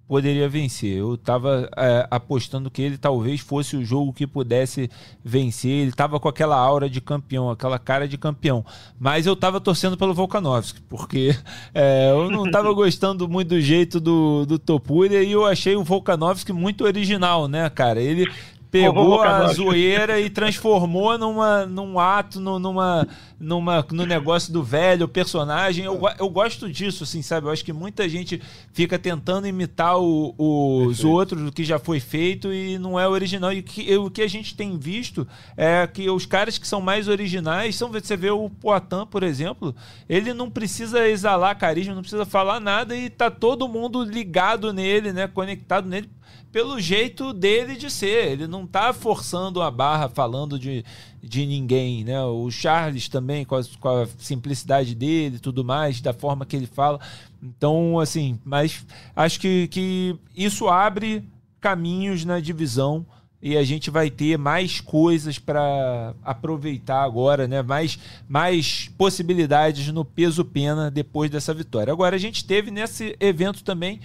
poderia 0.08 0.48
vencer. 0.48 0.96
Eu 0.96 1.14
estava 1.14 1.68
é, 1.76 2.08
apostando 2.10 2.70
que 2.70 2.80
ele 2.80 2.96
talvez 2.96 3.40
fosse 3.40 3.76
o 3.76 3.84
jogo 3.84 4.12
que 4.12 4.26
pudesse 4.26 4.90
vencer. 5.22 5.70
Ele 5.70 5.90
estava 5.90 6.18
com 6.18 6.28
aquela 6.28 6.56
aura 6.56 6.88
de 6.88 7.00
campeão, 7.00 7.50
aquela 7.50 7.78
cara 7.78 8.08
de 8.08 8.16
campeão. 8.16 8.64
Mas 8.98 9.26
eu 9.26 9.34
estava 9.34 9.60
torcendo 9.60 9.98
pelo 9.98 10.14
Volkanovski, 10.14 10.80
porque 10.88 11.36
é, 11.74 12.10
eu 12.10 12.30
não 12.30 12.46
estava 12.48 12.72
gostando 12.72 13.28
muito 13.28 13.48
do 13.48 13.60
jeito 13.60 14.00
do, 14.00 14.46
do 14.46 14.58
Topuria 14.58 15.22
e 15.22 15.30
eu 15.30 15.44
achei 15.44 15.76
o 15.76 15.84
Volkanovski 15.84 16.52
muito 16.52 16.84
original, 16.84 17.46
né, 17.46 17.68
cara? 17.68 18.00
Ele 18.00 18.26
pegou 18.70 19.22
a 19.22 19.46
zoeira 19.48 20.20
e 20.20 20.28
transformou 20.28 21.16
numa, 21.16 21.64
num 21.66 21.98
ato, 21.98 22.38
numa, 22.40 23.06
numa, 23.38 23.86
no 23.90 24.04
negócio 24.04 24.52
do 24.52 24.62
velho 24.62 25.08
personagem. 25.08 25.84
Eu, 25.84 26.00
eu 26.18 26.28
gosto 26.28 26.70
disso, 26.70 27.04
assim, 27.04 27.22
sabe? 27.22 27.46
Eu 27.46 27.50
acho 27.50 27.64
que 27.64 27.72
muita 27.72 28.08
gente 28.08 28.40
fica 28.72 28.98
tentando 28.98 29.46
imitar 29.46 29.98
o, 29.98 30.34
os 30.38 31.02
outros, 31.04 31.48
o 31.48 31.52
que 31.52 31.64
já 31.64 31.78
foi 31.78 31.98
feito 32.00 32.52
e 32.52 32.78
não 32.78 32.98
é 33.00 33.08
original. 33.08 33.52
E 33.52 33.62
que, 33.62 33.96
o 33.96 34.10
que 34.10 34.22
a 34.22 34.28
gente 34.28 34.54
tem 34.54 34.78
visto 34.78 35.26
é 35.56 35.86
que 35.86 36.08
os 36.10 36.26
caras 36.26 36.58
que 36.58 36.68
são 36.68 36.80
mais 36.80 37.08
originais 37.08 37.76
são, 37.76 37.90
você 37.90 38.16
vê 38.16 38.30
o 38.30 38.50
Poitin, 38.50 39.06
por 39.10 39.22
exemplo, 39.22 39.74
ele 40.08 40.34
não 40.34 40.50
precisa 40.50 41.08
exalar 41.08 41.56
carisma, 41.56 41.94
não 41.94 42.02
precisa 42.02 42.26
falar 42.26 42.60
nada 42.60 42.94
e 42.94 43.08
tá 43.08 43.30
todo 43.30 43.68
mundo 43.68 44.04
ligado 44.04 44.72
nele, 44.72 45.12
né? 45.12 45.26
Conectado 45.26 45.88
nele 45.88 46.08
pelo 46.50 46.80
jeito 46.80 47.32
dele 47.32 47.76
de 47.76 47.90
ser. 47.90 48.32
Ele 48.32 48.46
não 48.46 48.64
está 48.64 48.92
forçando 48.92 49.60
a 49.62 49.70
barra 49.70 50.08
falando 50.08 50.58
de, 50.58 50.84
de 51.22 51.46
ninguém, 51.46 52.04
né? 52.04 52.22
O 52.22 52.50
Charles 52.50 53.08
também, 53.08 53.44
com 53.44 53.56
a, 53.56 53.62
com 53.80 53.88
a 53.88 54.06
simplicidade 54.18 54.94
dele 54.94 55.38
tudo 55.38 55.64
mais, 55.64 56.00
da 56.00 56.12
forma 56.12 56.46
que 56.46 56.56
ele 56.56 56.66
fala. 56.66 57.00
Então, 57.42 57.98
assim, 57.98 58.38
mas 58.44 58.84
acho 59.14 59.40
que, 59.40 59.68
que 59.68 60.16
isso 60.36 60.68
abre 60.68 61.24
caminhos 61.60 62.24
na 62.24 62.40
divisão 62.40 63.04
e 63.40 63.56
a 63.56 63.62
gente 63.62 63.88
vai 63.88 64.10
ter 64.10 64.36
mais 64.36 64.80
coisas 64.80 65.38
para 65.38 66.12
aproveitar 66.24 67.04
agora, 67.04 67.46
né? 67.46 67.62
Mais, 67.62 67.98
mais 68.28 68.90
possibilidades 68.98 69.88
no 69.92 70.04
peso 70.04 70.44
pena 70.44 70.90
depois 70.90 71.30
dessa 71.30 71.54
vitória. 71.54 71.92
Agora 71.92 72.16
a 72.16 72.18
gente 72.18 72.44
teve 72.44 72.70
nesse 72.70 73.16
evento 73.20 73.62
também 73.62 74.00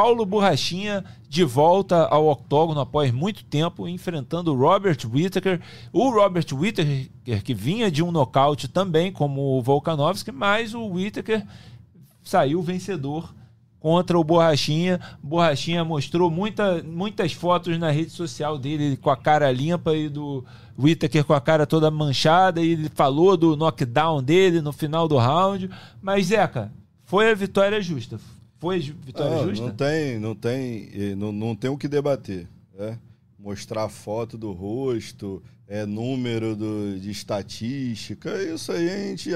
Paulo 0.00 0.24
Borrachinha 0.24 1.04
de 1.28 1.44
volta 1.44 2.06
ao 2.06 2.26
octógono 2.26 2.80
após 2.80 3.12
muito 3.12 3.44
tempo, 3.44 3.86
enfrentando 3.86 4.54
Robert 4.54 4.96
Whittaker. 5.04 5.60
O 5.92 6.08
Robert 6.08 6.46
Whittaker, 6.54 7.10
que 7.44 7.52
vinha 7.52 7.90
de 7.90 8.02
um 8.02 8.10
nocaute 8.10 8.66
também, 8.66 9.12
como 9.12 9.58
o 9.58 9.62
Volkanovski, 9.62 10.32
mas 10.32 10.72
o 10.72 10.86
Whittaker 10.86 11.46
saiu 12.22 12.62
vencedor 12.62 13.30
contra 13.78 14.18
o 14.18 14.24
Borrachinha. 14.24 14.98
Borrachinha 15.22 15.84
mostrou 15.84 16.30
muita, 16.30 16.82
muitas 16.82 17.34
fotos 17.34 17.78
na 17.78 17.90
rede 17.90 18.10
social 18.10 18.56
dele 18.56 18.96
com 18.96 19.10
a 19.10 19.16
cara 19.18 19.52
limpa 19.52 19.94
e 19.94 20.08
do 20.08 20.42
Whittaker 20.78 21.24
com 21.26 21.34
a 21.34 21.42
cara 21.42 21.66
toda 21.66 21.90
manchada. 21.90 22.62
E 22.62 22.70
ele 22.70 22.88
falou 22.88 23.36
do 23.36 23.54
knockdown 23.54 24.22
dele 24.22 24.62
no 24.62 24.72
final 24.72 25.06
do 25.06 25.18
round. 25.18 25.68
Mas, 26.00 26.28
Zeca, 26.28 26.72
foi 27.04 27.30
a 27.30 27.34
vitória 27.34 27.82
justa. 27.82 28.18
Foi 28.60 28.78
vitória 28.78 29.38
ah, 29.38 29.48
justa? 29.48 29.66
Não 29.66 29.74
tem, 29.74 30.18
não 30.18 30.34
tem, 30.34 31.16
não, 31.16 31.32
não 31.32 31.56
tem 31.56 31.70
o 31.70 31.78
que 31.78 31.88
debater. 31.88 32.46
Né? 32.78 32.98
Mostrar 33.38 33.88
foto 33.88 34.36
do 34.36 34.52
rosto, 34.52 35.42
é, 35.66 35.86
número 35.86 36.54
do, 36.54 37.00
de 37.00 37.10
estatística, 37.10 38.30
isso 38.42 38.70
aí 38.70 38.90
a 38.90 38.98
gente 38.98 39.30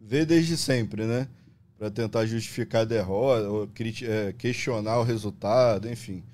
vê 0.00 0.26
desde 0.26 0.56
sempre, 0.56 1.04
né? 1.04 1.28
Para 1.78 1.88
tentar 1.88 2.26
justificar 2.26 2.82
a 2.82 2.84
derrota, 2.84 3.48
ou, 3.48 3.68
é, 4.02 4.32
questionar 4.32 4.98
o 4.98 5.04
resultado, 5.04 5.88
enfim. 5.88 6.24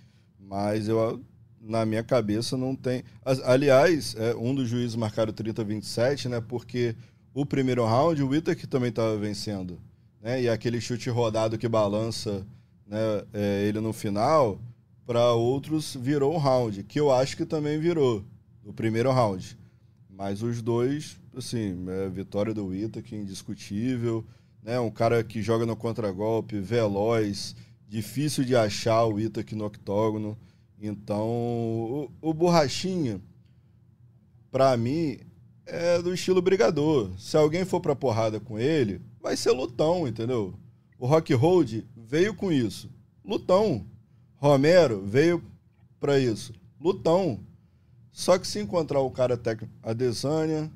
Mas 0.40 0.88
eu, 0.88 1.20
na 1.60 1.84
minha 1.84 2.02
cabeça, 2.02 2.56
não 2.56 2.74
tem. 2.74 3.04
Aliás, 3.44 4.14
é, 4.16 4.34
um 4.34 4.54
dos 4.54 4.68
juízes 4.68 4.96
marcaram 4.96 5.32
30-27, 5.32 6.30
né? 6.30 6.40
Porque 6.40 6.96
o 7.34 7.44
primeiro 7.44 7.84
round, 7.84 8.22
o 8.22 8.34
Ita 8.34 8.56
também 8.66 8.88
estava 8.88 9.14
vencendo 9.18 9.78
né? 10.24 10.42
E 10.42 10.48
aquele 10.48 10.80
chute 10.80 11.10
rodado 11.10 11.58
que 11.58 11.68
balança 11.68 12.46
né, 12.86 12.98
é, 13.34 13.66
ele 13.68 13.78
no 13.78 13.92
final, 13.92 14.58
para 15.06 15.32
outros 15.34 15.94
virou 16.00 16.34
um 16.34 16.38
round, 16.38 16.82
que 16.84 16.98
eu 16.98 17.12
acho 17.12 17.36
que 17.36 17.44
também 17.44 17.78
virou, 17.78 18.24
o 18.64 18.72
primeiro 18.72 19.12
round. 19.12 19.58
Mas 20.08 20.42
os 20.42 20.62
dois, 20.62 21.20
assim, 21.36 21.84
é, 21.88 22.08
vitória 22.08 22.54
do 22.54 22.74
Ita, 22.74 23.00
é 23.12 23.14
indiscutível, 23.16 24.24
né? 24.62 24.80
Um 24.80 24.90
cara 24.90 25.22
que 25.22 25.42
joga 25.42 25.66
no 25.66 25.76
contragolpe, 25.76 26.58
veloz, 26.58 27.54
difícil 27.86 28.44
de 28.44 28.56
achar 28.56 29.04
o 29.04 29.20
Ita 29.20 29.40
aqui 29.40 29.54
no 29.54 29.66
octógono. 29.66 30.38
Então, 30.80 31.26
o, 31.28 32.10
o 32.22 32.32
Borrachinha, 32.32 33.20
para 34.50 34.74
mim, 34.76 35.18
é 35.66 36.00
do 36.00 36.14
estilo 36.14 36.40
brigador. 36.40 37.10
Se 37.18 37.36
alguém 37.36 37.64
for 37.64 37.80
pra 37.80 37.96
porrada 37.96 38.38
com 38.38 38.58
ele, 38.58 39.02
vai 39.24 39.38
ser 39.38 39.52
lutão, 39.52 40.06
entendeu? 40.06 40.52
O 40.98 41.06
Rock 41.06 41.32
Hold 41.32 41.82
veio 41.96 42.34
com 42.34 42.52
isso. 42.52 42.90
Lutão. 43.24 43.86
Romero 44.36 45.00
veio 45.00 45.42
para 45.98 46.18
isso. 46.18 46.52
Lutão. 46.78 47.40
Só 48.12 48.38
que 48.38 48.46
se 48.46 48.60
encontrar 48.60 49.00
o 49.00 49.10
cara 49.10 49.34
técnico, 49.34 49.72
a 49.82 49.94
Desânia, 49.94 50.70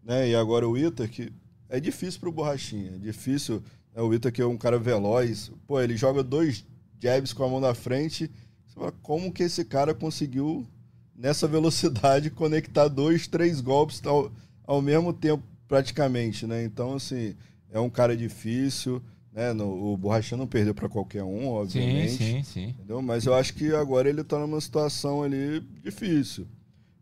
né, 0.00 0.28
e 0.28 0.36
agora 0.36 0.66
o 0.66 0.78
Ita, 0.78 1.08
que 1.08 1.32
é 1.68 1.80
difícil 1.80 2.20
pro 2.20 2.30
Borrachinha. 2.30 2.92
É 2.94 2.98
difícil. 2.98 3.60
Né, 3.92 4.00
o 4.00 4.14
Ita 4.14 4.30
que 4.30 4.40
é 4.40 4.46
um 4.46 4.56
cara 4.56 4.78
veloz. 4.78 5.50
Pô, 5.66 5.80
ele 5.80 5.96
joga 5.96 6.22
dois 6.22 6.64
jabs 7.00 7.32
com 7.32 7.42
a 7.42 7.48
mão 7.48 7.58
na 7.58 7.74
frente. 7.74 8.30
Você 8.64 8.74
fala, 8.76 8.92
como 9.02 9.32
que 9.32 9.42
esse 9.42 9.64
cara 9.64 9.92
conseguiu, 9.92 10.64
nessa 11.16 11.48
velocidade, 11.48 12.30
conectar 12.30 12.86
dois, 12.86 13.26
três 13.26 13.60
golpes 13.60 14.00
ao, 14.06 14.30
ao 14.64 14.80
mesmo 14.80 15.12
tempo, 15.12 15.42
praticamente, 15.66 16.46
né? 16.46 16.62
Então, 16.62 16.94
assim, 16.94 17.34
é 17.70 17.78
um 17.78 17.90
cara 17.90 18.16
difícil, 18.16 19.02
né? 19.32 19.52
No, 19.52 19.92
o 19.92 19.96
Borrachinha 19.96 20.38
não 20.38 20.46
perdeu 20.46 20.74
para 20.74 20.88
qualquer 20.88 21.22
um, 21.22 21.48
obviamente. 21.48 22.12
Sim, 22.12 22.18
sim, 22.18 22.42
sim. 22.42 22.68
Entendeu? 22.70 23.00
Mas 23.02 23.26
eu 23.26 23.34
acho 23.34 23.54
que 23.54 23.72
agora 23.74 24.08
ele 24.08 24.22
está 24.22 24.38
numa 24.38 24.60
situação 24.60 25.22
ali 25.22 25.60
difícil. 25.82 26.46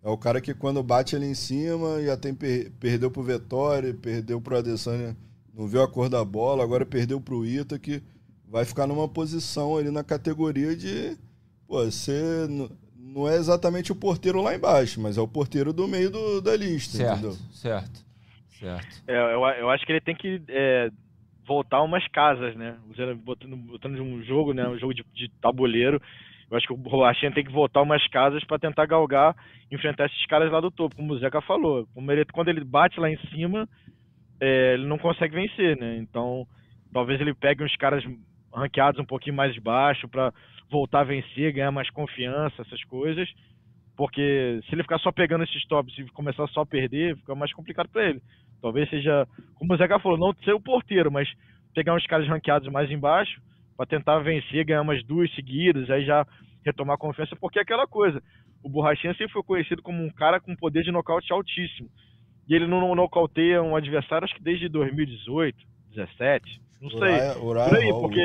É 0.03 0.09
o 0.09 0.17
cara 0.17 0.41
que 0.41 0.55
quando 0.55 0.83
bate 0.83 1.17
ali 1.17 1.27
em 1.27 1.35
cima, 1.35 2.01
já 2.03 2.17
tem 2.17 2.33
per 2.33 2.71
perdeu 2.79 3.11
pro 3.11 3.23
Vettori, 3.23 3.93
perdeu 3.93 4.41
pro 4.41 4.57
Adesanya, 4.57 5.17
não 5.53 5.67
viu 5.67 5.83
a 5.83 5.89
cor 5.89 6.09
da 6.09 6.25
bola, 6.25 6.62
agora 6.62 6.87
perdeu 6.87 7.21
pro 7.21 7.45
Ita, 7.45 7.79
que 7.79 8.01
vai 8.49 8.64
ficar 8.64 8.87
numa 8.87 9.09
posição 9.09 9.77
ali 9.77 9.91
na 9.91 10.05
categoria 10.05 10.77
de. 10.77 11.17
Pô, 11.67 11.85
você 11.85 12.47
não 12.97 13.29
é 13.29 13.37
exatamente 13.37 13.91
o 13.91 13.97
porteiro 13.97 14.41
lá 14.43 14.55
embaixo, 14.55 15.01
mas 15.01 15.17
é 15.17 15.21
o 15.21 15.27
porteiro 15.27 15.73
do 15.73 15.89
meio 15.89 16.11
do, 16.11 16.41
da 16.41 16.55
lista, 16.55 16.99
certo, 16.99 17.12
entendeu? 17.14 17.37
Certo. 17.53 18.05
Certo. 18.59 19.04
É, 19.07 19.16
eu, 19.16 19.44
eu 19.44 19.70
acho 19.70 19.84
que 19.84 19.92
ele 19.92 20.00
tem 20.00 20.14
que 20.14 20.42
é, 20.48 20.90
voltar 21.46 21.82
umas 21.82 22.07
casas, 22.09 22.54
né? 22.57 22.76
Botando, 23.24 23.57
botando 23.57 24.00
um 24.00 24.22
jogo, 24.22 24.52
né? 24.52 24.66
Um 24.68 24.78
jogo 24.78 24.94
de, 24.94 25.04
de 25.14 25.28
tabuleiro. 25.40 26.00
Eu 26.50 26.57
acho 26.57 26.66
que 26.66 26.72
o 26.72 26.76
Rolachinha 26.76 27.32
tem 27.32 27.44
que 27.44 27.52
voltar 27.52 27.82
umas 27.82 28.07
casas 28.09 28.44
para 28.44 28.59
tentar 28.59 28.86
galgar, 28.86 29.34
enfrentar 29.70 30.07
esses 30.07 30.26
caras 30.26 30.50
lá 30.50 30.61
do 30.61 30.70
topo, 30.70 30.94
como 30.94 31.12
o 31.12 31.18
Zeca 31.18 31.41
falou. 31.41 31.88
Ele, 32.08 32.24
quando 32.26 32.49
ele 32.49 32.64
bate 32.64 33.00
lá 33.00 33.11
em 33.11 33.18
cima, 33.28 33.68
é, 34.41 34.74
ele 34.74 34.87
não 34.87 34.99
consegue 34.99 35.34
vencer, 35.34 35.76
né? 35.76 35.96
Então, 35.96 36.46
talvez 36.92 37.20
ele 37.20 37.34
pegue 37.34 37.64
uns 37.64 37.74
caras 37.76 38.04
ranqueados 38.54 39.00
um 39.00 39.04
pouquinho 39.04 39.34
mais 39.34 39.57
baixo 39.58 40.08
para 40.08 40.33
voltar 40.70 41.00
a 41.00 41.04
vencer, 41.04 41.53
ganhar 41.53 41.72
mais 41.72 41.91
confiança, 41.91 42.62
essas 42.62 42.83
coisas. 42.84 43.28
Porque 43.96 44.61
se 44.68 44.74
ele 44.74 44.83
ficar 44.83 44.99
só 44.99 45.11
pegando 45.11 45.42
esses 45.42 45.66
tops 45.66 45.99
e 45.99 46.04
começar 46.12 46.46
só 46.49 46.61
a 46.61 46.66
perder, 46.66 47.16
fica 47.16 47.34
mais 47.34 47.53
complicado 47.53 47.88
para 47.88 48.11
ele. 48.11 48.22
Talvez 48.61 48.88
seja, 48.91 49.26
como 49.54 49.74
o 49.74 49.76
Zeca 49.76 49.99
falou, 49.99 50.18
não 50.18 50.34
ser 50.45 50.53
o 50.53 50.61
porteiro, 50.61 51.11
mas 51.11 51.28
pegar 51.74 51.95
uns 51.95 52.07
caras 52.07 52.26
ranqueados 52.26 52.68
mais 52.68 52.91
embaixo 52.91 53.41
para 53.76 53.87
tentar 53.87 54.18
vencer, 54.20 54.64
ganhar 54.64 54.83
umas 54.83 55.04
duas 55.04 55.33
seguidas, 55.34 55.91
aí 55.91 56.04
já 56.04 56.26
retomar 56.64 56.99
confiança, 56.99 57.37
porque 57.37 57.58
é 57.58 57.62
aquela 57.62 57.87
coisa. 57.87 58.22
O 58.62 58.68
Borrachinha 58.68 59.12
sempre 59.14 59.33
foi 59.33 59.42
conhecido 59.42 59.83
como 59.83 60.03
um 60.03 60.11
cara 60.11 60.41
com 60.41 60.57
poder 60.57 60.83
de 60.83 60.91
nocaute 60.91 61.33
altíssimo. 61.33 61.88
E 62.49 62.54
ele 62.54 62.66
não 62.66 62.95
nocauteia 62.95 63.62
um 63.62 63.76
adversário, 63.76 64.24
acho 64.24 64.34
que 64.34 64.42
desde 64.42 64.68
2018, 64.68 65.57
17, 65.95 66.61
não 66.80 66.91
sei. 66.91 66.99
Uriah, 67.00 67.38
Uriah 67.38 67.68
por 67.68 67.78
aí, 67.78 67.88
porque, 67.88 68.22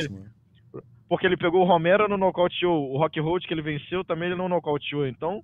porque 1.09 1.25
ele 1.25 1.37
pegou 1.37 1.61
o 1.61 1.67
Romero, 1.67 2.07
não 2.07 2.17
nocauteou. 2.17 2.91
O 2.91 2.97
Rock 2.97 3.19
Road 3.19 3.47
que 3.47 3.53
ele 3.53 3.61
venceu 3.61 4.03
também 4.03 4.29
ele 4.29 4.37
não 4.37 4.49
nocauteou. 4.49 5.07
Então, 5.07 5.43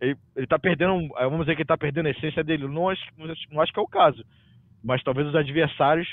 ele, 0.00 0.16
ele 0.36 0.46
tá 0.46 0.58
perdendo, 0.58 1.08
vamos 1.08 1.40
dizer 1.40 1.56
que 1.56 1.62
ele 1.62 1.68
tá 1.68 1.76
perdendo 1.76 2.06
a 2.06 2.10
essência 2.10 2.44
dele. 2.44 2.66
Não 2.68 2.88
acho, 2.88 3.02
não 3.50 3.60
acho 3.60 3.72
que 3.72 3.78
é 3.78 3.82
o 3.82 3.88
caso. 3.88 4.24
Mas 4.82 5.02
talvez 5.02 5.26
os 5.26 5.34
adversários 5.34 6.08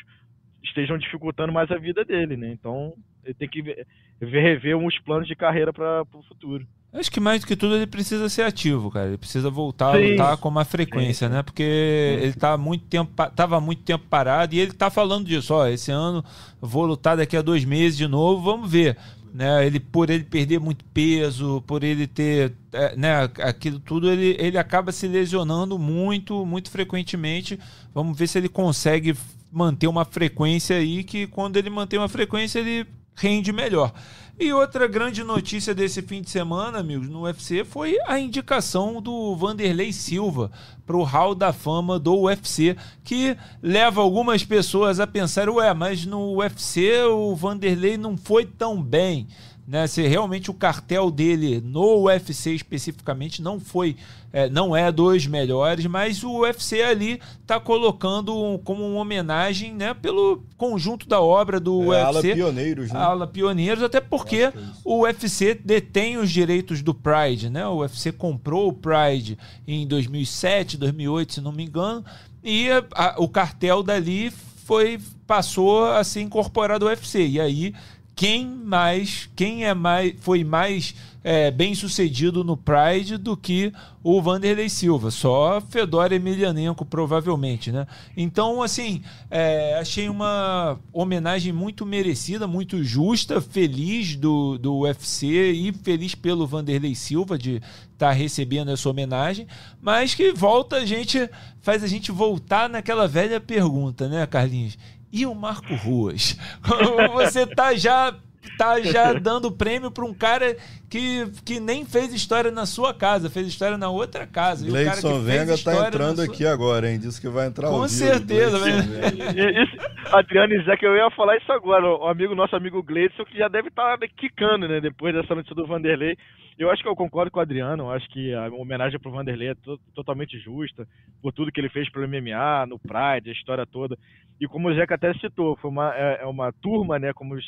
estejam 0.64 0.97
dificultando 0.97 1.51
mais 1.51 1.69
a 1.72 1.77
vida 1.77 2.05
dele, 2.05 2.38
né? 2.38 2.51
Então 2.51 2.93
ele 3.23 3.34
tem 3.34 3.47
que 3.47 3.61
ver, 3.61 3.85
rever 4.19 4.77
uns 4.77 4.97
planos 4.99 5.27
de 5.27 5.35
carreira 5.35 5.72
para 5.72 6.03
o 6.14 6.23
futuro. 6.23 6.65
Acho 6.93 7.11
que 7.11 7.19
mais 7.19 7.41
do 7.41 7.47
que 7.47 7.55
tudo 7.55 7.76
ele 7.76 7.88
precisa 7.88 8.30
ser 8.30 8.43
ativo, 8.43 8.91
cara. 8.91 9.07
Ele 9.07 9.18
precisa 9.18 9.49
voltar 9.49 9.95
sim. 9.95 10.05
a 10.05 10.10
lutar 10.11 10.38
com 10.38 10.47
uma 10.47 10.64
frequência, 10.64 11.27
sim. 11.27 11.34
né? 11.34 11.41
Porque 11.41 11.64
sim. 11.64 12.26
ele 12.26 12.34
tá 12.34 12.55
muito 12.55 12.85
tempo, 12.85 13.11
tava 13.31 13.60
muito 13.60 13.81
tempo 13.81 14.05
parado 14.07 14.53
e 14.53 14.60
ele 14.60 14.73
tá 14.73 14.91
falando 14.91 15.26
disso. 15.26 15.53
Ó, 15.53 15.65
esse 15.65 15.91
ano 15.91 16.23
vou 16.61 16.85
lutar 16.85 17.18
daqui 17.18 17.35
a 17.35 17.41
dois 17.41 17.65
meses 17.65 17.97
de 17.97 18.07
novo, 18.07 18.43
vamos 18.43 18.72
ver. 18.72 18.97
Né? 19.34 19.65
Ele 19.65 19.80
por 19.80 20.10
ele 20.10 20.23
perder 20.23 20.60
muito 20.60 20.85
peso, 20.85 21.64
por 21.65 21.84
ele 21.84 22.05
ter, 22.05 22.53
é, 22.72 22.95
né, 22.95 23.23
aquilo 23.39 23.80
tudo, 23.80 24.10
ele, 24.10 24.35
ele 24.39 24.57
acaba 24.57 24.91
se 24.91 25.07
lesionando 25.07 25.80
muito, 25.80 26.45
muito 26.45 26.69
frequentemente. 26.69 27.60
Vamos 27.93 28.18
ver 28.18 28.27
se 28.27 28.38
ele 28.38 28.47
consegue 28.47 29.15
manter 29.51 29.88
uma 29.88 30.05
frequência 30.05 30.77
aí 30.77 31.03
que 31.03 31.27
quando 31.27 31.57
ele 31.57 31.69
mantém 31.69 31.99
uma 31.99 32.10
frequência 32.10 32.60
ele 32.60 32.88
rende 33.15 33.52
melhor. 33.52 33.94
E 34.40 34.52
outra 34.52 34.88
grande 34.88 35.23
notícia 35.23 35.76
desse 35.76 36.02
fim 36.02 36.19
de 36.19 36.30
semana, 36.30 36.80
amigos, 36.80 37.07
no 37.07 37.22
UFC 37.22 37.64
foi 37.64 37.98
a 38.07 38.19
indicação 38.19 38.99
do 38.99 39.35
Vanderlei 39.35 39.94
Silva 39.94 40.52
para 40.88 40.98
o 40.98 41.03
Hall 41.03 41.35
da 41.35 41.53
Fama 41.53 41.99
do 41.99 42.22
UFC, 42.22 42.76
que 43.03 43.38
leva 43.61 44.02
algumas 44.02 44.44
pessoas 44.44 44.99
a 44.99 45.06
pensar, 45.06 45.48
ué, 45.49 45.72
mas 45.76 46.03
no 46.03 46.38
UFC 46.38 47.03
o 47.03 47.35
Vanderlei 47.35 47.95
não 47.95 48.18
foi 48.18 48.44
tão 48.44 48.81
bem 48.81 49.27
né? 49.65 49.88
Se 49.88 50.06
realmente 50.06 50.52
o 50.52 50.53
cartel 50.53 51.10
dele 51.10 51.61
no 51.64 52.03
UFC 52.03 52.52
especificamente 52.53 53.41
não 53.41 53.60
foi, 53.60 53.95
é, 54.31 54.49
não 54.49 54.76
é 54.76 54.91
dos 54.91 55.26
melhores, 55.26 55.85
mas 55.85 56.23
o 56.23 56.41
UFC 56.41 56.81
ali 56.81 57.22
está 57.41 57.60
colocando 57.60 58.60
como 58.64 58.85
uma 58.85 58.99
homenagem, 58.99 59.73
né, 59.73 59.94
pelo 59.94 60.44
conjunto 60.57 61.07
da 61.07 61.22
obra 61.22 61.60
do 61.60 61.94
é, 61.94 62.06
UFC. 62.06 62.27
Ala 62.27 62.35
Pioneiros, 62.35 62.91
né? 62.91 62.99
Ala 62.99 63.27
Pioneiros, 63.27 63.84
até 63.84 64.02
porque 64.02 64.38
é 64.38 64.53
o 64.84 65.03
UFC 65.03 65.53
detém 65.56 66.18
os 66.18 66.30
direitos 66.30 66.81
do 66.81 66.94
Pride, 66.94 67.49
né? 67.49 67.65
O 67.68 67.77
UFC 67.77 68.11
comprou 68.11 68.68
o 68.68 68.73
Pride 68.73 69.38
em 69.65 69.88
2007, 69.88 70.77
2008, 70.77 71.34
se 71.35 71.41
não 71.41 71.52
me 71.52 71.64
engano, 71.64 72.03
e 72.44 72.69
a, 72.69 72.84
a, 72.94 73.15
o 73.18 73.30
cartel 73.30 73.81
dali 73.81 74.30
foi 74.65 74.99
passou 75.26 75.85
a 75.85 76.03
ser 76.03 76.22
incorporado 76.22 76.85
ao 76.85 76.90
UFC. 76.91 77.26
E 77.26 77.40
aí 77.40 77.73
quem 78.15 78.48
mais, 78.48 79.30
quem 79.35 79.65
é 79.65 79.73
mais, 79.73 80.14
foi 80.19 80.44
mais 80.44 80.94
é, 81.23 81.49
bem 81.49 81.73
sucedido 81.73 82.44
no 82.44 82.57
Pride 82.57 83.18
do 83.18 83.35
que 83.35 83.72
o 84.03 84.22
Vanderlei 84.22 84.68
Silva, 84.68 85.10
só 85.10 85.61
Fedor 85.61 86.11
Emelianenko 86.11 86.84
provavelmente, 86.84 87.72
né? 87.72 87.88
Então, 88.18 88.61
assim, 88.61 89.02
é, 89.31 89.77
achei 89.80 90.10
uma 90.10 90.77
homenagem 90.91 91.53
muito 91.53 91.85
merecida, 91.85 92.45
muito 92.45 92.84
justa, 92.84 93.40
feliz 93.40 94.18
do, 94.18 94.57
do 94.57 94.80
UFC 94.80 95.52
e 95.52 95.72
feliz 95.72 96.14
pelo 96.14 96.45
Vanderlei 96.45 96.94
Silva 96.94 97.38
de 97.38 97.56
estar 97.94 98.10
tá 98.10 98.11
recebendo 98.11 98.72
essa 98.72 98.90
homenagem, 98.90 99.48
mas 99.81 100.14
que 100.14 100.34
volta 100.34 100.77
a 100.77 100.85
gente, 100.85 101.30
faz 101.61 101.81
a 101.81 101.88
gente 101.88 102.11
voltar 102.11 102.69
naquela 102.69 103.07
velha 103.07 103.40
pergunta, 103.40 104.10
né, 104.10 104.27
Carlinhos? 104.27 104.77
E 105.14 105.27
o 105.27 105.35
Marco 105.35 105.76
Ruas? 105.76 106.35
Você 107.14 107.45
tá 107.45 107.76
já 107.76 108.15
tá 108.57 108.81
já 108.81 109.14
dando 109.14 109.52
prêmio 109.52 109.90
para 109.90 110.03
um 110.03 110.14
cara 110.14 110.56
que, 110.90 111.26
que 111.45 111.60
nem 111.60 111.85
fez 111.85 112.14
história 112.14 112.52
na 112.52 112.65
sua 112.65 112.94
casa, 112.94 113.30
fez 113.30 113.48
história 113.48 113.77
na 113.77 113.90
outra 113.90 114.27
casa. 114.27 114.65
Gleison 114.65 115.19
Venga 115.19 115.57
tá 115.57 115.88
entrando 115.88 116.18
sua... 116.18 116.26
aqui 116.26 116.45
agora, 116.45 116.90
hein? 116.90 116.99
Disse 116.99 117.22
que 117.22 117.30
vai 117.30 117.48
entrar 117.48 117.69
Com 117.69 117.88
certeza, 117.88 118.60
velho. 118.60 118.77
Adriano 120.11 120.53
e 120.53 120.64
Zé, 120.64 120.77
que 120.77 120.85
eu 120.85 120.95
ia 120.95 121.10
falar 121.11 121.38
isso 121.38 121.52
agora. 121.52 121.85
O 121.85 122.07
amigo, 122.07 122.35
nosso 122.35 122.56
amigo 122.56 122.84
Gleison, 122.84 123.23
que 123.26 123.38
já 123.38 123.48
deve 123.48 123.69
estar 123.69 123.98
tá 123.98 124.07
quicando, 124.07 124.68
né? 124.68 124.81
Depois 124.81 125.14
dessa 125.14 125.34
notícia 125.34 125.56
do 125.56 125.65
Vanderlei. 125.65 126.18
Eu 126.57 126.69
acho 126.69 126.84
que 126.84 126.88
eu 126.88 126.95
concordo 126.95 127.31
com 127.31 127.40
o 127.40 127.41
Adriano. 127.41 127.84
Eu 127.84 127.91
acho 127.91 128.07
que 128.10 128.34
a 128.34 128.48
homenagem 128.49 128.99
pro 128.99 129.11
Vanderlei 129.11 129.49
é 129.49 129.56
to 129.56 129.80
totalmente 129.95 130.38
justa 130.40 130.88
por 131.22 131.34
tudo 131.34 131.52
que 131.52 131.60
ele 131.60 131.69
fez 131.69 131.90
pelo 131.90 132.07
MMA, 132.07 132.68
no 132.68 132.77
Pride, 132.77 133.30
a 133.30 133.34
história 133.34 133.65
toda. 133.65 133.98
E 134.44 134.48
como 134.48 134.68
o 134.68 134.76
Zeca 134.76 134.95
até 134.95 135.14
citou, 135.14 135.56
foi 135.56 135.72
uma, 135.72 135.95
é, 135.95 136.24
é 136.24 136.26
uma 136.26 136.52
turma, 136.52 136.99
né? 136.99 137.14
Como 137.14 137.34
os, 137.34 137.45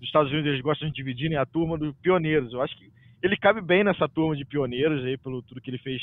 os, 0.00 0.06
Estados 0.06 0.30
Unidos 0.30 0.48
eles 0.48 0.60
gostam 0.60 0.88
de 0.88 0.94
dividirem 0.94 1.36
a 1.36 1.44
turma 1.44 1.76
dos 1.76 1.92
pioneiros. 1.96 2.52
Eu 2.52 2.62
acho 2.62 2.78
que 2.78 2.88
ele 3.20 3.36
cabe 3.36 3.60
bem 3.60 3.82
nessa 3.82 4.08
turma 4.08 4.36
de 4.36 4.44
pioneiros 4.44 5.04
aí, 5.04 5.18
pelo 5.18 5.42
tudo 5.42 5.60
que 5.60 5.70
ele 5.70 5.78
fez 5.78 6.00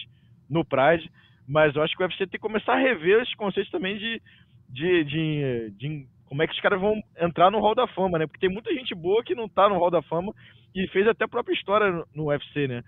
no 0.49 0.65
Pride. 0.65 1.09
Mas 1.47 1.73
eu 1.73 1.81
acho 1.81 1.95
que 1.95 2.03
o 2.03 2.05
UFC 2.05 2.27
tem 2.27 2.31
que 2.31 2.39
começar 2.39 2.73
a 2.73 2.77
rever 2.77 3.21
os 3.21 3.33
conceitos 3.35 3.71
também 3.71 3.97
de, 3.97 4.21
de, 4.67 5.03
de, 5.05 5.73
de 5.77 6.07
como 6.25 6.43
é 6.43 6.47
que 6.47 6.53
os 6.53 6.59
caras 6.59 6.81
vão 6.81 7.01
entrar 7.21 7.49
no 7.49 7.61
Hall 7.61 7.73
da 7.73 7.87
Fama, 7.87 8.19
né? 8.19 8.27
Porque 8.27 8.45
tem 8.45 8.53
muita 8.53 8.73
gente 8.73 8.93
boa 8.93 9.23
que 9.23 9.33
não 9.33 9.47
tá 9.47 9.69
no 9.69 9.77
Hall 9.77 9.91
da 9.91 10.01
Fama 10.01 10.33
e 10.75 10.85
fez 10.89 11.07
até 11.07 11.23
a 11.23 11.29
própria 11.29 11.53
história 11.53 12.03
no 12.13 12.25
UFC, 12.25 12.67
né? 12.67 12.83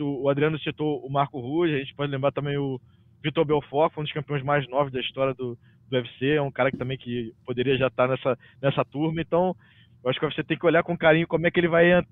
O 0.00 0.28
Adriano 0.28 0.60
citou 0.60 1.04
o 1.04 1.10
Marco 1.10 1.40
Ruas, 1.40 1.72
a 1.72 1.78
gente 1.78 1.94
pode 1.96 2.12
lembrar 2.12 2.30
também 2.30 2.56
o 2.56 2.78
Vitor 3.20 3.44
Belfort, 3.44 3.98
um 3.98 4.04
dos 4.04 4.12
campeões 4.12 4.44
mais 4.44 4.68
novos 4.68 4.92
da 4.92 5.00
história 5.00 5.34
do, 5.34 5.58
do 5.90 5.96
UFC, 5.96 6.36
é 6.36 6.42
um 6.42 6.50
cara 6.50 6.70
que 6.70 6.76
também 6.76 6.96
que 6.96 7.32
poderia 7.44 7.76
já 7.76 7.88
estar 7.88 8.08
nessa, 8.08 8.38
nessa 8.62 8.84
turma, 8.84 9.20
então 9.20 9.54
eu 10.02 10.10
acho 10.10 10.18
que 10.18 10.26
você 10.26 10.42
tem 10.42 10.58
que 10.58 10.66
olhar 10.66 10.82
com 10.82 10.96
carinho 10.96 11.26
como 11.26 11.46
é 11.46 11.50
que 11.50 11.60
ele 11.60 11.68
vai 11.68 12.02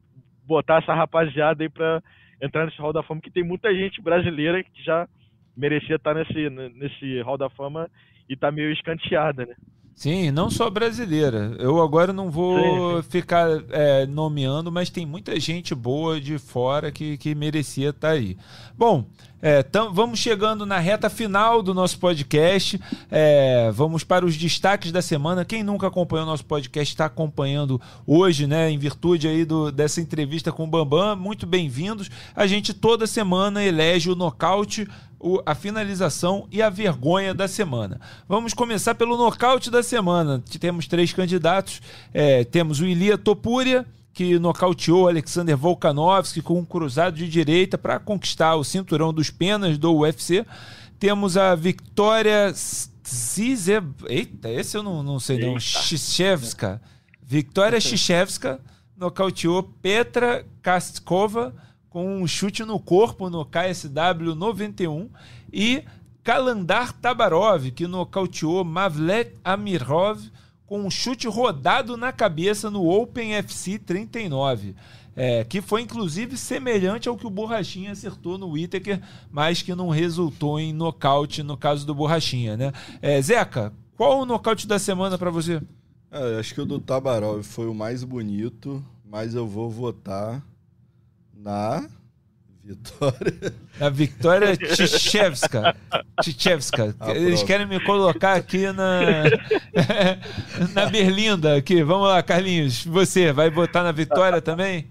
botar 0.45 0.83
essa 0.83 0.95
rapaziada 0.95 1.63
aí 1.63 1.69
para 1.69 2.03
entrar 2.41 2.65
nesse 2.65 2.79
Hall 2.79 2.93
da 2.93 3.03
Fama, 3.03 3.21
que 3.21 3.31
tem 3.31 3.43
muita 3.43 3.75
gente 3.75 4.01
brasileira 4.01 4.63
que 4.63 4.83
já 4.83 5.09
merecia 5.57 5.97
estar 5.97 6.15
nesse, 6.15 6.51
nesse 6.51 7.21
Hall 7.23 7.39
da 7.39 7.51
Fama 7.51 7.91
e 8.29 8.37
tá 8.37 8.51
meio 8.51 8.71
escanteada, 8.73 9.47
né? 9.47 9.55
Sim, 9.99 10.31
não 10.31 10.49
só 10.49 10.70
brasileira. 10.70 11.57
Eu 11.59 11.83
agora 11.83 12.12
não 12.12 12.31
vou 12.31 13.03
sim, 13.03 13.09
ficar 13.11 13.49
é, 13.70 14.07
nomeando, 14.07 14.70
mas 14.70 14.91
tem 14.91 15.05
muita 15.05 15.41
gente 15.41 15.75
boa 15.75 16.20
de 16.20 16.39
fora 16.39 16.93
que, 16.93 17.16
que 17.16 17.35
merecia 17.35 17.89
estar 17.89 18.11
tá 18.11 18.15
aí. 18.15 18.37
Bom, 18.77 19.05
é, 19.43 19.61
tam, 19.61 19.93
vamos 19.93 20.20
chegando 20.20 20.65
na 20.65 20.79
reta 20.79 21.11
final 21.11 21.65
do 21.65 21.75
nosso 21.75 21.99
podcast. 21.99 22.81
É, 23.11 23.73
vamos 23.73 24.05
para 24.05 24.25
os 24.25 24.37
destaques 24.37 24.93
da 24.93 25.03
semana. 25.03 25.45
Quem 25.45 25.65
nunca 25.65 25.89
acompanhou 25.89 26.27
o 26.27 26.31
nosso 26.31 26.45
podcast 26.45 26.95
está 26.95 27.07
acompanhando 27.07 27.81
hoje, 28.07 28.47
né? 28.47 28.70
Em 28.70 28.79
virtude 28.79 29.27
aí 29.27 29.45
do, 29.45 29.73
dessa 29.73 30.01
entrevista 30.01 30.53
com 30.53 30.62
o 30.62 30.69
Bambam. 30.69 31.16
Muito 31.16 31.45
bem-vindos. 31.45 32.09
A 32.37 32.47
gente 32.47 32.73
toda 32.73 33.05
semana 33.05 33.65
elege 33.65 34.09
o 34.09 34.15
nocaute 34.15 34.87
o, 35.20 35.40
a 35.45 35.55
finalização 35.55 36.47
e 36.51 36.62
a 36.62 36.70
vergonha 36.70 37.35
da 37.35 37.49
semana. 37.49 38.01
Vamos 38.28 38.55
começar 38.55 38.95
pelo 38.95 39.16
nocaute 39.16 39.70
da 39.70 39.82
semana. 39.82 40.43
Temos 40.61 40.86
três 40.86 41.12
candidatos. 41.12 41.81
É, 42.12 42.45
temos 42.45 42.81
o 42.81 42.86
Ilia 42.86 43.19
Topuria, 43.19 43.85
que 44.12 44.39
nocauteou 44.39 45.09
Alexander 45.09 45.57
Volkanovski 45.57 46.40
com 46.40 46.59
um 46.59 46.65
cruzado 46.65 47.16
de 47.16 47.28
direita 47.28 47.77
para 47.77 47.99
conquistar 47.99 48.55
o 48.57 48.65
cinturão 48.65 49.12
dos 49.12 49.31
penas 49.31 49.77
do 49.78 49.95
UFC. 49.95 50.45
Temos 50.99 51.36
a 51.36 51.55
Victoria 51.55 52.53
Zize... 52.53 53.82
Eita, 54.09 54.51
esse 54.51 54.77
eu 54.77 54.82
não, 54.82 55.03
não 55.03 55.20
sei 55.20 55.39
não. 55.39 55.59
Shishevska. 55.59 56.81
Victoria 57.23 57.81
Shishevska 57.81 58.61
nocauteou 58.97 59.62
Petra 59.62 60.45
Kastkova 60.62 61.55
com 61.90 62.23
um 62.23 62.27
chute 62.27 62.65
no 62.65 62.78
corpo 62.78 63.31
no 63.31 63.44
KSW 63.44 64.35
91 64.35 65.09
e 65.52 65.85
Kalandar 66.23 66.93
Tabarov, 66.93 67.70
que 67.70 67.86
nocauteou 67.86 68.65
Mavlet 68.65 69.35
Amirov 69.43 70.20
com 70.66 70.85
um 70.85 70.90
chute 70.90 71.27
rodado 71.27 71.97
na 71.97 72.12
cabeça 72.12 72.70
no 72.70 72.86
Open 72.86 73.35
FC 73.35 73.78
39. 73.78 74.74
É, 75.16 75.43
que 75.43 75.60
foi 75.60 75.82
inclusive 75.82 76.36
semelhante 76.36 77.09
ao 77.09 77.16
que 77.16 77.27
o 77.27 77.31
Borrachinha 77.31 77.90
acertou 77.90 78.39
no 78.39 78.51
Whittaker, 78.51 79.01
mas 79.32 79.62
que 79.62 79.74
não 79.74 79.89
resultou 79.89 80.60
em 80.60 80.73
nocaute 80.73 81.43
no 81.43 81.56
caso 81.56 81.85
do 81.85 81.93
Borrachinha, 81.93 82.56
né? 82.56 82.73
É, 83.02 83.20
Zeca, 83.20 83.73
qual 83.97 84.20
o 84.20 84.27
nocaute 84.27 84.69
da 84.69 84.78
semana 84.78 85.19
para 85.19 85.31
você? 85.31 85.60
É, 86.09 86.39
acho 86.39 86.55
que 86.55 86.60
o 86.60 86.66
do 86.66 86.78
Tabarov 86.78 87.43
foi 87.43 87.66
o 87.66 87.74
mais 87.74 88.05
bonito, 88.05 88.85
mas 89.05 89.35
eu 89.35 89.44
vou 89.44 89.69
votar 89.69 90.40
na 91.39 91.86
Vitória. 92.65 93.55
Na 93.81 93.89
Vitória 93.89 94.56
Tchevska. 94.56 95.74
Tchevska. 96.20 96.94
Ah, 97.01 97.12
Eles 97.12 97.43
querem 97.43 97.66
me 97.66 97.81
colocar 97.81 98.35
aqui 98.35 98.70
na 98.73 99.01
na 100.74 100.86
Berlinda 100.86 101.56
aqui. 101.56 101.82
Vamos 101.82 102.09
lá, 102.09 102.23
Carlinhos. 102.23 102.85
Você 102.85 103.32
vai 103.32 103.48
votar 103.48 103.82
na 103.82 103.93
Vitória 103.93 104.43
também? 104.43 104.86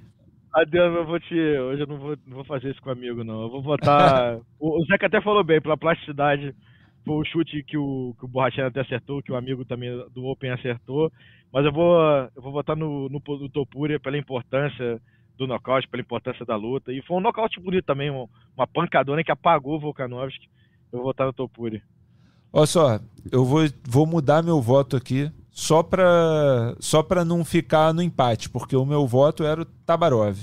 Adriano, 0.53 0.97
eu 0.97 1.05
vou 1.05 1.19
te. 1.19 1.35
Hoje 1.35 1.81
eu 1.83 1.87
não 1.87 1.99
vou, 1.99 2.17
não 2.25 2.37
vou 2.37 2.45
fazer 2.45 2.71
isso 2.71 2.81
com 2.81 2.89
o 2.89 2.93
amigo, 2.93 3.23
não. 3.23 3.43
Eu 3.43 3.49
vou 3.49 3.61
votar. 3.61 4.39
o, 4.59 4.83
Zeca 4.85 5.05
até 5.05 5.21
falou 5.21 5.43
bem, 5.43 5.61
pela 5.61 5.77
plasticidade. 5.77 6.55
Foi 7.05 7.15
o 7.15 7.25
chute 7.25 7.63
que 7.63 7.77
o, 7.77 8.15
que 8.17 8.25
o 8.25 8.27
Borrachino 8.27 8.67
até 8.67 8.81
acertou, 8.81 9.21
que 9.21 9.31
o 9.31 9.35
amigo 9.35 9.63
também 9.63 9.89
do 10.13 10.25
Open 10.25 10.49
acertou. 10.49 11.11
Mas 11.53 11.63
eu 11.63 11.71
vou, 11.71 11.95
eu 12.35 12.41
vou 12.41 12.51
votar 12.51 12.75
no, 12.75 13.07
no, 13.07 13.21
no 13.25 13.49
Topuria 13.49 13.99
pela 13.99 14.17
importância 14.17 14.99
do 15.37 15.47
nocaute, 15.47 15.87
pela 15.87 16.01
importância 16.01 16.45
da 16.45 16.55
luta. 16.55 16.91
E 16.91 17.01
foi 17.01 17.17
um 17.17 17.21
nocaute 17.21 17.59
bonito 17.59 17.85
também, 17.85 18.09
uma, 18.09 18.27
uma 18.55 18.67
pancadona 18.67 19.23
que 19.23 19.31
apagou 19.31 19.75
o 19.75 19.79
Volkanovski. 19.79 20.49
Eu 20.91 20.99
vou 20.99 21.07
votar 21.07 21.27
no 21.27 21.33
Topuria. 21.33 21.81
Olha 22.51 22.65
só, 22.65 22.99
eu 23.31 23.45
vou, 23.45 23.61
vou 23.85 24.05
mudar 24.05 24.41
meu 24.41 24.61
voto 24.61 24.95
aqui 24.95 25.31
só 25.51 25.83
para 25.83 26.75
só 26.79 27.03
pra 27.03 27.25
não 27.25 27.43
ficar 27.43 27.93
no 27.93 28.01
empate, 28.01 28.49
porque 28.49 28.75
o 28.75 28.85
meu 28.85 29.05
voto 29.05 29.43
era 29.43 29.61
o 29.61 29.65
Tabarov. 29.65 30.37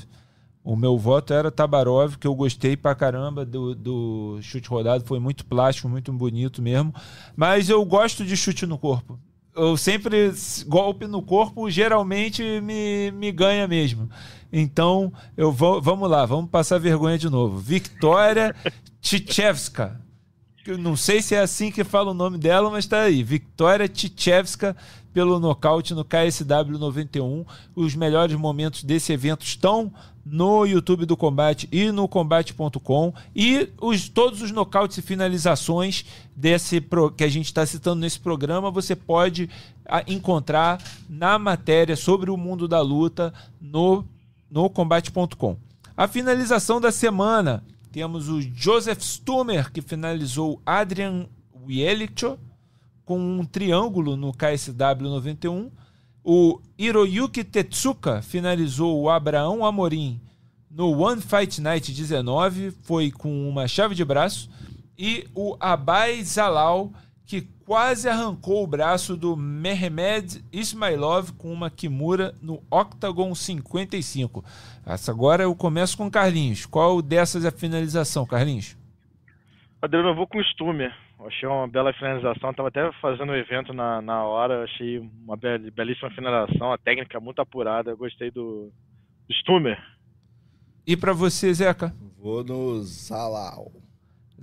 O 0.62 0.76
meu 0.76 0.96
voto 0.96 1.32
era 1.34 1.50
Tabarov, 1.50 2.16
que 2.16 2.26
eu 2.26 2.34
gostei 2.34 2.76
pra 2.76 2.94
caramba 2.94 3.44
do, 3.44 3.74
do 3.74 4.38
chute 4.40 4.68
rodado, 4.68 5.04
foi 5.04 5.20
muito 5.20 5.44
plástico, 5.44 5.88
muito 5.88 6.10
bonito 6.12 6.62
mesmo. 6.62 6.94
Mas 7.36 7.68
eu 7.68 7.84
gosto 7.84 8.24
de 8.24 8.36
chute 8.36 8.64
no 8.64 8.78
corpo. 8.78 9.18
Eu 9.54 9.76
sempre, 9.76 10.32
golpe 10.66 11.06
no 11.06 11.22
corpo, 11.22 11.70
geralmente 11.70 12.60
me, 12.60 13.10
me 13.12 13.32
ganha 13.32 13.66
mesmo. 13.68 14.08
Então, 14.52 15.12
eu 15.36 15.50
vou, 15.50 15.80
vamos 15.80 16.08
lá, 16.08 16.24
vamos 16.26 16.50
passar 16.50 16.78
vergonha 16.78 17.18
de 17.18 17.28
novo. 17.28 17.58
Victoria 17.58 18.54
Tchevska. 20.64 20.78
Não 20.78 20.96
sei 20.96 21.20
se 21.20 21.34
é 21.34 21.40
assim 21.40 21.70
que 21.70 21.84
fala 21.84 22.10
o 22.10 22.14
nome 22.14 22.38
dela, 22.38 22.70
mas 22.70 22.86
tá 22.86 23.02
aí. 23.02 23.22
Victoria 23.22 23.86
Tchevska 23.86 24.74
pelo 25.12 25.38
nocaute 25.38 25.94
no 25.94 26.04
KSW 26.04 26.78
91. 26.78 27.44
Os 27.76 27.94
melhores 27.94 28.34
momentos 28.36 28.82
desse 28.82 29.12
evento 29.12 29.44
estão 29.44 29.92
no 30.24 30.64
YouTube 30.64 31.04
do 31.04 31.16
Combate 31.16 31.68
e 31.70 31.92
no 31.92 32.08
combate.com 32.08 33.12
e 33.36 33.68
os, 33.78 34.08
todos 34.08 34.40
os 34.40 34.50
nocautes 34.50 34.96
e 34.96 35.02
finalizações 35.02 36.06
desse 36.34 36.80
pro, 36.80 37.10
que 37.10 37.22
a 37.22 37.28
gente 37.28 37.44
está 37.44 37.66
citando 37.66 38.00
nesse 38.00 38.18
programa 38.18 38.70
você 38.70 38.96
pode 38.96 39.50
a, 39.84 39.98
ah, 39.98 40.04
encontrar 40.06 40.82
na 41.10 41.38
matéria 41.38 41.94
sobre 41.94 42.30
o 42.30 42.38
mundo 42.38 42.66
da 42.66 42.80
luta 42.80 43.34
no, 43.60 44.02
no 44.50 44.70
combate.com. 44.70 45.58
A 45.94 46.08
finalização 46.08 46.80
da 46.80 46.90
semana 46.90 47.62
temos 47.94 48.28
o 48.28 48.42
Joseph 48.42 49.00
Stummer 49.00 49.70
que 49.70 49.80
finalizou 49.80 50.60
Adrian 50.66 51.28
Wielicho 51.64 52.36
com 53.04 53.16
um 53.16 53.44
triângulo 53.44 54.16
no 54.16 54.32
KSW 54.32 55.08
91 55.10 55.70
o 56.24 56.60
Hiroyuki 56.76 57.44
Tetsuka 57.44 58.20
finalizou 58.20 59.00
o 59.00 59.08
Abraão 59.08 59.64
Amorim 59.64 60.20
no 60.68 60.90
One 60.90 61.22
Fight 61.22 61.60
Night 61.60 61.92
19, 61.92 62.72
foi 62.82 63.12
com 63.12 63.48
uma 63.48 63.68
chave 63.68 63.94
de 63.94 64.04
braço. 64.04 64.50
E 64.98 65.28
o 65.32 65.56
Abai 65.60 66.20
Zalal, 66.24 66.92
que 67.24 67.46
quase 67.64 68.08
arrancou 68.08 68.62
o 68.62 68.66
braço 68.66 69.16
do 69.16 69.36
Mehmed 69.36 70.44
Ismailov 70.52 71.32
com 71.32 71.52
uma 71.52 71.70
Kimura 71.70 72.34
no 72.40 72.62
Octagon 72.70 73.34
55. 73.34 74.44
Essa 74.86 75.10
agora 75.10 75.44
eu 75.44 75.54
começo 75.54 75.96
com 75.96 76.10
Carlinhos. 76.10 76.66
Qual 76.66 77.00
dessas 77.00 77.44
é 77.44 77.48
a 77.48 77.52
finalização, 77.52 78.26
Carlinhos? 78.26 78.76
Adriano, 79.80 80.10
eu 80.10 80.14
vou 80.14 80.26
com 80.26 80.38
o 80.38 80.44
Stummer. 80.44 80.94
Achei 81.26 81.48
uma 81.48 81.66
bela 81.66 81.92
finalização. 81.94 82.50
Estava 82.50 82.68
até 82.68 82.92
fazendo 83.00 83.30
o 83.30 83.36
evento 83.36 83.72
na, 83.72 84.02
na 84.02 84.24
hora. 84.24 84.64
Achei 84.64 84.98
uma 84.98 85.36
belíssima 85.36 86.10
finalização. 86.10 86.72
A 86.72 86.78
técnica 86.78 87.18
muito 87.18 87.40
apurada. 87.40 87.90
Eu 87.90 87.96
gostei 87.96 88.30
do, 88.30 88.70
do 89.26 89.34
Stummer. 89.40 89.82
E 90.86 90.96
para 90.96 91.14
você, 91.14 91.52
Zeca? 91.52 91.94
Vou 92.18 92.44
no 92.44 92.82
Zalal. 92.82 93.72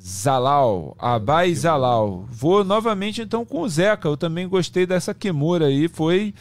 Zalal, 0.03 0.95
Abai 0.98 1.53
Zalal. 1.53 2.26
Vou 2.30 2.64
novamente 2.64 3.22
então 3.22 3.45
com 3.45 3.61
o 3.61 3.69
Zeca. 3.69 4.07
Eu 4.07 4.18
também 4.18 4.48
gostei 4.48 4.86
dessa 4.86 5.14
Kimura 5.14 5.68
aí. 5.68 5.88
Foi. 5.88 6.34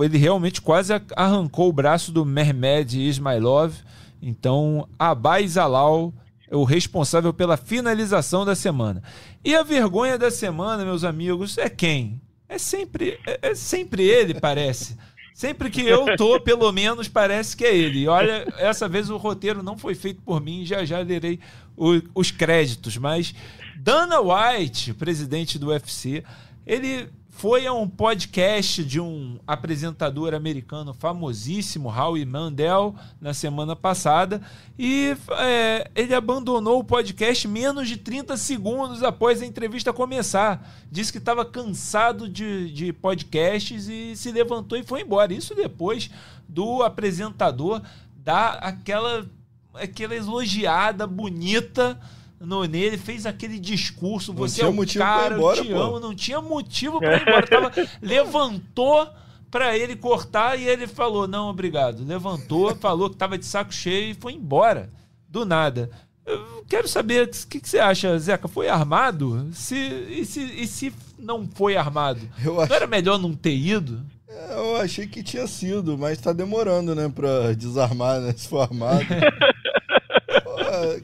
ele 0.00 0.18
realmente 0.18 0.62
quase 0.62 0.92
arrancou 1.16 1.68
o 1.68 1.72
braço 1.72 2.12
do 2.12 2.24
Mehmed 2.24 3.00
Ismailov. 3.00 3.74
Então, 4.22 4.88
Abai 4.98 5.48
Zalal 5.48 6.12
é 6.48 6.56
o 6.56 6.64
responsável 6.64 7.32
pela 7.32 7.56
finalização 7.56 8.44
da 8.44 8.54
semana. 8.54 9.02
E 9.44 9.54
a 9.54 9.62
vergonha 9.62 10.16
da 10.16 10.30
semana, 10.30 10.84
meus 10.84 11.02
amigos, 11.02 11.58
é 11.58 11.68
quem? 11.68 12.20
É 12.48 12.58
sempre, 12.58 13.18
é, 13.26 13.50
é 13.50 13.54
sempre 13.54 14.04
ele, 14.04 14.34
parece. 14.34 14.96
Sempre 15.34 15.70
que 15.70 15.82
eu 15.82 16.16
tô, 16.16 16.40
pelo 16.40 16.70
menos 16.72 17.08
parece 17.08 17.56
que 17.56 17.64
é 17.64 17.74
ele. 17.74 18.06
Olha, 18.06 18.46
essa 18.58 18.88
vez 18.88 19.08
o 19.08 19.16
roteiro 19.16 19.62
não 19.62 19.76
foi 19.76 19.94
feito 19.94 20.20
por 20.22 20.40
mim, 20.40 20.64
já 20.64 20.84
já 20.84 20.98
lerei 20.98 21.40
o, 21.76 22.00
os 22.14 22.30
créditos, 22.30 22.96
mas 22.96 23.34
Dana 23.76 24.20
White, 24.20 24.92
presidente 24.94 25.58
do 25.58 25.68
UFC, 25.68 26.22
ele 26.66 27.08
foi 27.30 27.66
a 27.66 27.72
um 27.72 27.88
podcast 27.88 28.84
de 28.84 29.00
um 29.00 29.38
apresentador 29.46 30.34
americano 30.34 30.92
famosíssimo, 30.92 31.88
Howie 31.88 32.26
Mandel, 32.26 32.94
na 33.20 33.32
semana 33.32 33.76
passada, 33.76 34.42
e 34.78 35.16
é, 35.38 35.90
ele 35.94 36.12
abandonou 36.12 36.80
o 36.80 36.84
podcast 36.84 37.46
menos 37.46 37.88
de 37.88 37.96
30 37.96 38.36
segundos 38.36 39.02
após 39.02 39.40
a 39.40 39.46
entrevista 39.46 39.92
começar. 39.92 40.68
Disse 40.90 41.12
que 41.12 41.18
estava 41.18 41.44
cansado 41.44 42.28
de, 42.28 42.70
de 42.72 42.92
podcasts 42.92 43.88
e 43.88 44.16
se 44.16 44.32
levantou 44.32 44.76
e 44.76 44.82
foi 44.82 45.02
embora. 45.02 45.32
Isso 45.32 45.54
depois 45.54 46.10
do 46.48 46.82
apresentador 46.82 47.80
dar 48.16 48.54
aquela, 48.54 49.24
aquela 49.74 50.14
elogiada 50.14 51.06
bonita 51.06 51.98
no, 52.40 52.64
nele, 52.64 52.96
fez 52.96 53.26
aquele 53.26 53.58
discurso, 53.58 54.32
você 54.32 54.62
é 54.62 54.66
o 54.66 54.86
cara, 54.86 55.34
embora, 55.34 55.58
eu 55.58 55.64
te 55.64 55.70
pô. 55.70 55.78
amo, 55.78 56.00
não 56.00 56.14
tinha 56.14 56.40
motivo 56.40 56.98
para 56.98 57.18
ir 57.18 57.22
embora. 57.22 57.46
Tava, 57.46 57.72
levantou 58.00 59.06
para 59.50 59.76
ele 59.76 59.94
cortar 59.94 60.58
e 60.58 60.66
ele 60.66 60.86
falou: 60.86 61.28
"Não, 61.28 61.50
obrigado". 61.50 62.02
Levantou, 62.02 62.74
falou 62.76 63.10
que 63.10 63.16
tava 63.16 63.36
de 63.36 63.44
saco 63.44 63.74
cheio 63.74 64.12
e 64.12 64.14
foi 64.14 64.32
embora. 64.32 64.88
Do 65.28 65.44
nada. 65.44 65.90
Eu 66.24 66.64
quero 66.66 66.88
saber 66.88 67.26
o 67.26 67.46
que, 67.46 67.60
que, 67.60 67.68
você 67.68 67.78
acha, 67.78 68.18
Zeca? 68.18 68.48
Foi 68.48 68.68
armado? 68.68 69.48
Se, 69.52 69.76
e, 69.76 70.24
se, 70.24 70.40
e 70.40 70.66
se 70.66 70.92
não 71.18 71.46
foi 71.54 71.76
armado? 71.76 72.20
Eu 72.42 72.54
não 72.54 72.62
era 72.62 72.86
melhor 72.86 73.18
não 73.18 73.34
ter 73.34 73.54
ido? 73.54 74.00
É, 74.28 74.54
eu 74.54 74.76
achei 74.76 75.06
que 75.06 75.22
tinha 75.22 75.46
sido, 75.46 75.98
mas 75.98 76.20
tá 76.20 76.32
demorando, 76.32 76.94
né, 76.94 77.10
pra 77.12 77.52
desarmar, 77.52 78.20
né? 78.20 78.32
Se 78.36 78.48
for 78.48 78.60
armado. 78.60 79.04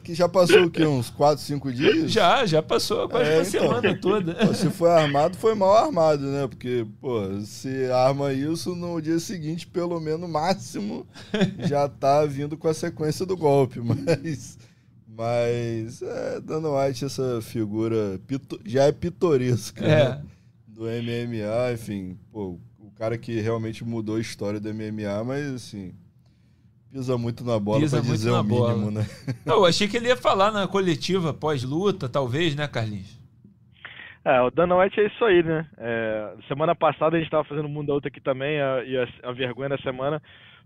que 0.03 0.13
já 0.13 0.27
passou 0.27 0.65
o 0.65 0.69
quê? 0.69 0.85
Uns 0.85 1.09
4, 1.09 1.43
5 1.43 1.71
dias? 1.71 2.11
Já, 2.11 2.45
já 2.45 2.61
passou 2.61 3.07
quase 3.09 3.29
é, 3.29 3.35
uma 3.35 3.41
então, 3.41 3.51
semana 3.61 3.97
toda. 3.99 4.53
Se 4.53 4.69
foi 4.69 4.89
armado, 4.89 5.37
foi 5.37 5.55
mal 5.55 5.75
armado, 5.75 6.25
né? 6.27 6.47
Porque, 6.47 6.85
pô, 6.99 7.21
se 7.41 7.89
arma 7.91 8.33
isso 8.33 8.75
no 8.75 9.01
dia 9.01 9.19
seguinte, 9.19 9.67
pelo 9.67 9.99
menos 9.99 10.29
máximo, 10.29 11.05
já 11.59 11.87
tá 11.87 12.25
vindo 12.25 12.57
com 12.57 12.67
a 12.67 12.73
sequência 12.73 13.25
do 13.25 13.37
golpe. 13.37 13.79
Mas. 13.83 14.57
Mas. 15.07 16.01
É, 16.01 16.39
Dana 16.41 16.69
White, 16.69 17.05
essa 17.05 17.41
figura 17.41 18.19
pito, 18.27 18.59
já 18.65 18.83
é 18.83 18.91
pitoresca, 18.91 19.85
é. 19.85 20.09
Né? 20.09 20.23
Do 20.67 20.83
MMA, 20.83 21.73
enfim, 21.73 22.17
pô, 22.31 22.59
o 22.79 22.91
cara 22.95 23.17
que 23.17 23.39
realmente 23.39 23.83
mudou 23.83 24.17
a 24.17 24.21
história 24.21 24.59
do 24.59 24.71
MMA, 24.71 25.23
mas 25.25 25.53
assim 25.55 25.91
Pisa 26.97 27.15
muito 27.15 27.43
na 27.43 27.59
bola 27.59 27.79
Pisa 27.79 28.01
pra 28.01 28.09
dizer 28.09 28.31
o 28.31 28.43
mínimo, 28.43 28.57
bola. 28.57 28.91
né? 28.91 29.05
Não, 29.45 29.57
eu 29.57 29.65
achei 29.65 29.87
que 29.87 29.97
ele 29.97 30.07
ia 30.07 30.17
falar 30.17 30.51
na 30.51 30.67
coletiva 30.67 31.31
pós-luta, 31.31 32.09
talvez, 32.09 32.55
né, 32.55 32.67
Carlinhos? 32.67 33.15
É, 34.25 34.41
o 34.41 34.49
Dana 34.49 34.75
White 34.75 34.99
é 34.99 35.05
isso 35.05 35.23
aí, 35.23 35.43
né? 35.43 35.67
É, 35.77 36.33
semana 36.47 36.73
passada 36.73 37.15
a 37.15 37.19
gente 37.19 37.27
estava 37.27 37.43
fazendo 37.43 37.65
o 37.65 37.69
Mundo 37.69 37.87
da 37.89 37.93
Luta 37.93 38.07
aqui 38.07 38.19
também, 38.19 38.59
a, 38.59 38.83
e 38.83 38.97
a, 38.97 39.07
a, 39.29 39.31
vergonha 39.31 39.69
da 39.69 39.77
semana 39.77 40.19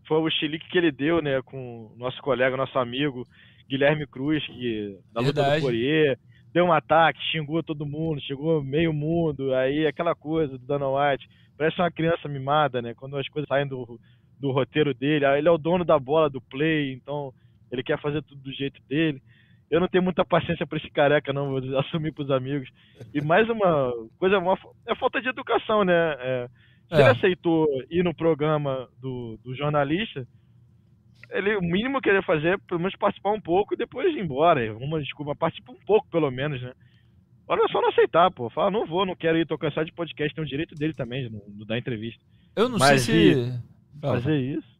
foi 0.07 0.19
o 0.19 0.29
chilique 0.29 0.69
que 0.69 0.77
ele 0.77 0.89
deu, 0.89 1.21
né, 1.21 1.41
com 1.41 1.91
o 1.93 1.97
nosso 1.97 2.21
colega, 2.21 2.55
nosso 2.55 2.79
amigo 2.79 3.27
Guilherme 3.67 4.07
Cruz, 4.07 4.41
que 4.45 4.97
da 5.13 5.19
luta 5.19 5.41
Verdade. 5.41 5.59
do 5.59 5.63
Poirier, 5.63 6.17
deu 6.53 6.63
um 6.63 6.71
ataque, 6.71 7.19
xingou 7.29 7.61
todo 7.61 7.85
mundo, 7.85 8.21
chegou 8.21 8.63
meio 8.63 8.93
mundo, 8.93 9.53
aí 9.53 9.85
aquela 9.85 10.15
coisa 10.15 10.57
do 10.57 10.65
Dana 10.65 10.87
White, 10.87 11.27
parece 11.57 11.81
uma 11.81 11.91
criança 11.91 12.29
mimada, 12.29 12.81
né? 12.81 12.93
Quando 12.93 13.17
as 13.17 13.27
coisas 13.27 13.49
saem 13.49 13.67
do, 13.67 13.99
do 14.41 14.51
roteiro 14.51 14.93
dele. 14.93 15.25
Ah, 15.25 15.37
ele 15.37 15.47
é 15.47 15.51
o 15.51 15.57
dono 15.57 15.85
da 15.85 15.97
bola 15.99 16.29
do 16.29 16.41
play, 16.41 16.93
então 16.93 17.31
ele 17.71 17.83
quer 17.83 18.01
fazer 18.01 18.21
tudo 18.23 18.41
do 18.41 18.51
jeito 18.51 18.81
dele. 18.89 19.21
Eu 19.69 19.79
não 19.79 19.87
tenho 19.87 20.03
muita 20.03 20.25
paciência 20.25 20.67
para 20.67 20.77
esse 20.77 20.89
careca, 20.89 21.31
não, 21.31 21.51
vou 21.51 21.61
assumir 21.79 22.11
para 22.11 22.23
os 22.23 22.31
amigos. 22.31 22.69
E 23.13 23.21
mais 23.21 23.49
uma 23.49 23.93
coisa, 24.17 24.39
uma, 24.39 24.57
é 24.87 24.95
falta 24.95 25.21
de 25.21 25.29
educação, 25.29 25.85
né? 25.85 25.93
É, 25.93 26.49
se 26.89 26.95
é. 26.95 26.99
ele 26.99 27.09
aceitou 27.09 27.67
ir 27.89 28.03
no 28.03 28.13
programa 28.13 28.89
do, 28.99 29.39
do 29.43 29.55
jornalista, 29.55 30.27
ele, 31.29 31.55
o 31.55 31.61
mínimo 31.61 32.01
que 32.01 32.09
ele 32.09 32.17
ia 32.17 32.23
fazer 32.23 32.55
é 32.55 32.57
pelo 32.57 32.81
menos 32.81 32.95
participar 32.97 33.31
um 33.31 33.39
pouco 33.39 33.73
e 33.73 33.77
depois 33.77 34.13
ir 34.13 34.19
embora. 34.19 34.75
Uma 34.75 34.99
desculpa, 34.99 35.33
participa 35.33 35.71
um 35.71 35.79
pouco 35.85 36.09
pelo 36.09 36.29
menos, 36.29 36.61
né? 36.61 36.73
Olha 37.47 37.67
só 37.69 37.81
não 37.81 37.89
aceitar, 37.89 38.29
pô. 38.31 38.49
Fala, 38.49 38.71
não 38.71 38.85
vou, 38.85 39.05
não 39.05 39.15
quero 39.15 39.37
ir, 39.37 39.45
tô 39.45 39.57
cansado 39.57 39.85
de 39.85 39.93
podcast, 39.93 40.33
tem 40.33 40.43
o 40.43 40.47
direito 40.47 40.75
dele 40.75 40.93
também, 40.93 41.27
de 41.27 41.29
não 41.29 41.65
dar 41.65 41.77
entrevista. 41.77 42.21
Eu 42.55 42.67
não 42.67 42.77
Mas 42.77 43.03
sei 43.03 43.33
se 43.33 43.61
fazer 43.99 44.37
isso. 44.39 44.70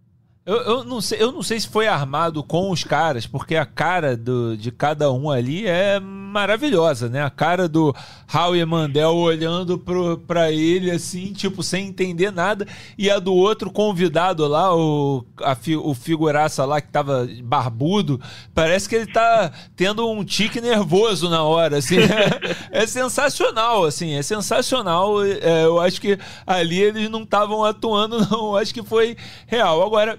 Eu, 0.43 0.55
eu, 0.55 0.84
não 0.84 0.99
sei, 0.99 1.22
eu 1.22 1.31
não 1.31 1.43
sei 1.43 1.59
se 1.59 1.68
foi 1.68 1.85
armado 1.85 2.43
com 2.43 2.72
os 2.72 2.84
caras, 2.84 3.27
porque 3.27 3.55
a 3.55 3.63
cara 3.63 4.18
do, 4.18 4.57
de 4.57 4.72
cada 4.72 5.11
um 5.11 5.30
ali 5.30 5.68
é 5.68 5.99
maravilhosa, 5.99 7.07
né? 7.07 7.22
A 7.23 7.30
cara 7.30 7.69
do 7.69 7.95
Howie 8.34 8.65
Mandel 8.65 9.13
olhando 9.18 9.77
pro, 9.77 10.18
pra 10.18 10.51
ele 10.51 10.89
assim, 10.89 11.31
tipo, 11.31 11.61
sem 11.61 11.89
entender 11.89 12.31
nada, 12.31 12.68
e 12.97 13.07
a 13.07 13.19
do 13.19 13.35
outro 13.35 13.69
convidado 13.69 14.47
lá, 14.47 14.76
o, 14.76 15.23
a, 15.43 15.55
o 15.84 15.93
figuraça 15.93 16.65
lá 16.65 16.81
que 16.81 16.89
tava 16.89 17.30
barbudo, 17.43 18.19
parece 18.51 18.89
que 18.89 18.95
ele 18.95 19.13
tá 19.13 19.51
tendo 19.76 20.09
um 20.09 20.26
tique 20.26 20.59
nervoso 20.59 21.30
na 21.30 21.43
hora, 21.43 21.77
assim. 21.77 21.97
É, 21.99 22.81
é 22.81 22.88
sensacional, 22.88 23.85
assim, 23.85 24.15
é 24.15 24.23
sensacional. 24.23 25.23
É, 25.23 25.65
eu 25.65 25.80
acho 25.80 26.01
que 26.01 26.18
ali 26.47 26.81
eles 26.81 27.11
não 27.11 27.22
estavam 27.22 27.63
atuando, 27.63 28.18
não. 28.27 28.47
Eu 28.47 28.57
acho 28.57 28.73
que 28.73 28.81
foi 28.81 29.15
real. 29.45 29.84
Agora 29.84 30.18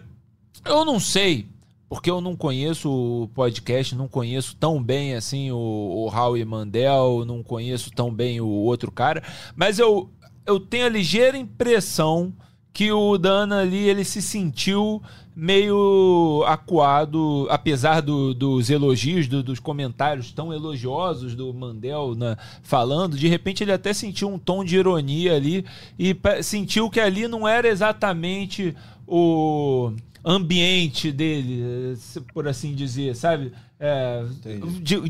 eu 0.64 0.84
não 0.84 1.00
sei, 1.00 1.46
porque 1.88 2.10
eu 2.10 2.20
não 2.20 2.36
conheço 2.36 2.90
o 2.90 3.28
podcast, 3.34 3.94
não 3.94 4.08
conheço 4.08 4.56
tão 4.56 4.82
bem 4.82 5.14
assim 5.14 5.50
o, 5.50 5.56
o 5.56 6.08
Howie 6.08 6.44
Mandel, 6.44 7.24
não 7.26 7.42
conheço 7.42 7.90
tão 7.90 8.12
bem 8.12 8.40
o 8.40 8.46
outro 8.46 8.90
cara, 8.90 9.22
mas 9.54 9.78
eu 9.78 10.10
eu 10.44 10.58
tenho 10.58 10.86
a 10.86 10.88
ligeira 10.88 11.36
impressão 11.36 12.32
que 12.72 12.90
o 12.90 13.18
Dana 13.18 13.60
ali 13.60 13.88
ele 13.88 14.04
se 14.04 14.22
sentiu 14.22 15.02
meio 15.34 16.44
acuado, 16.46 17.46
apesar 17.50 18.00
do, 18.00 18.34
dos 18.34 18.68
elogios, 18.68 19.28
do, 19.28 19.42
dos 19.42 19.58
comentários 19.58 20.32
tão 20.32 20.52
elogiosos 20.52 21.34
do 21.34 21.52
Mandel 21.54 22.14
né, 22.14 22.36
falando, 22.62 23.16
de 23.16 23.28
repente 23.28 23.62
ele 23.62 23.72
até 23.72 23.92
sentiu 23.92 24.28
um 24.28 24.38
tom 24.38 24.64
de 24.64 24.76
ironia 24.76 25.34
ali 25.34 25.64
e 25.98 26.14
sentiu 26.42 26.90
que 26.90 27.00
ali 27.00 27.28
não 27.28 27.48
era 27.48 27.68
exatamente 27.68 28.74
o 29.06 29.92
ambiente 30.24 31.10
dele, 31.10 31.96
por 32.32 32.46
assim 32.46 32.74
dizer, 32.74 33.16
sabe? 33.16 33.52
É, 33.78 34.24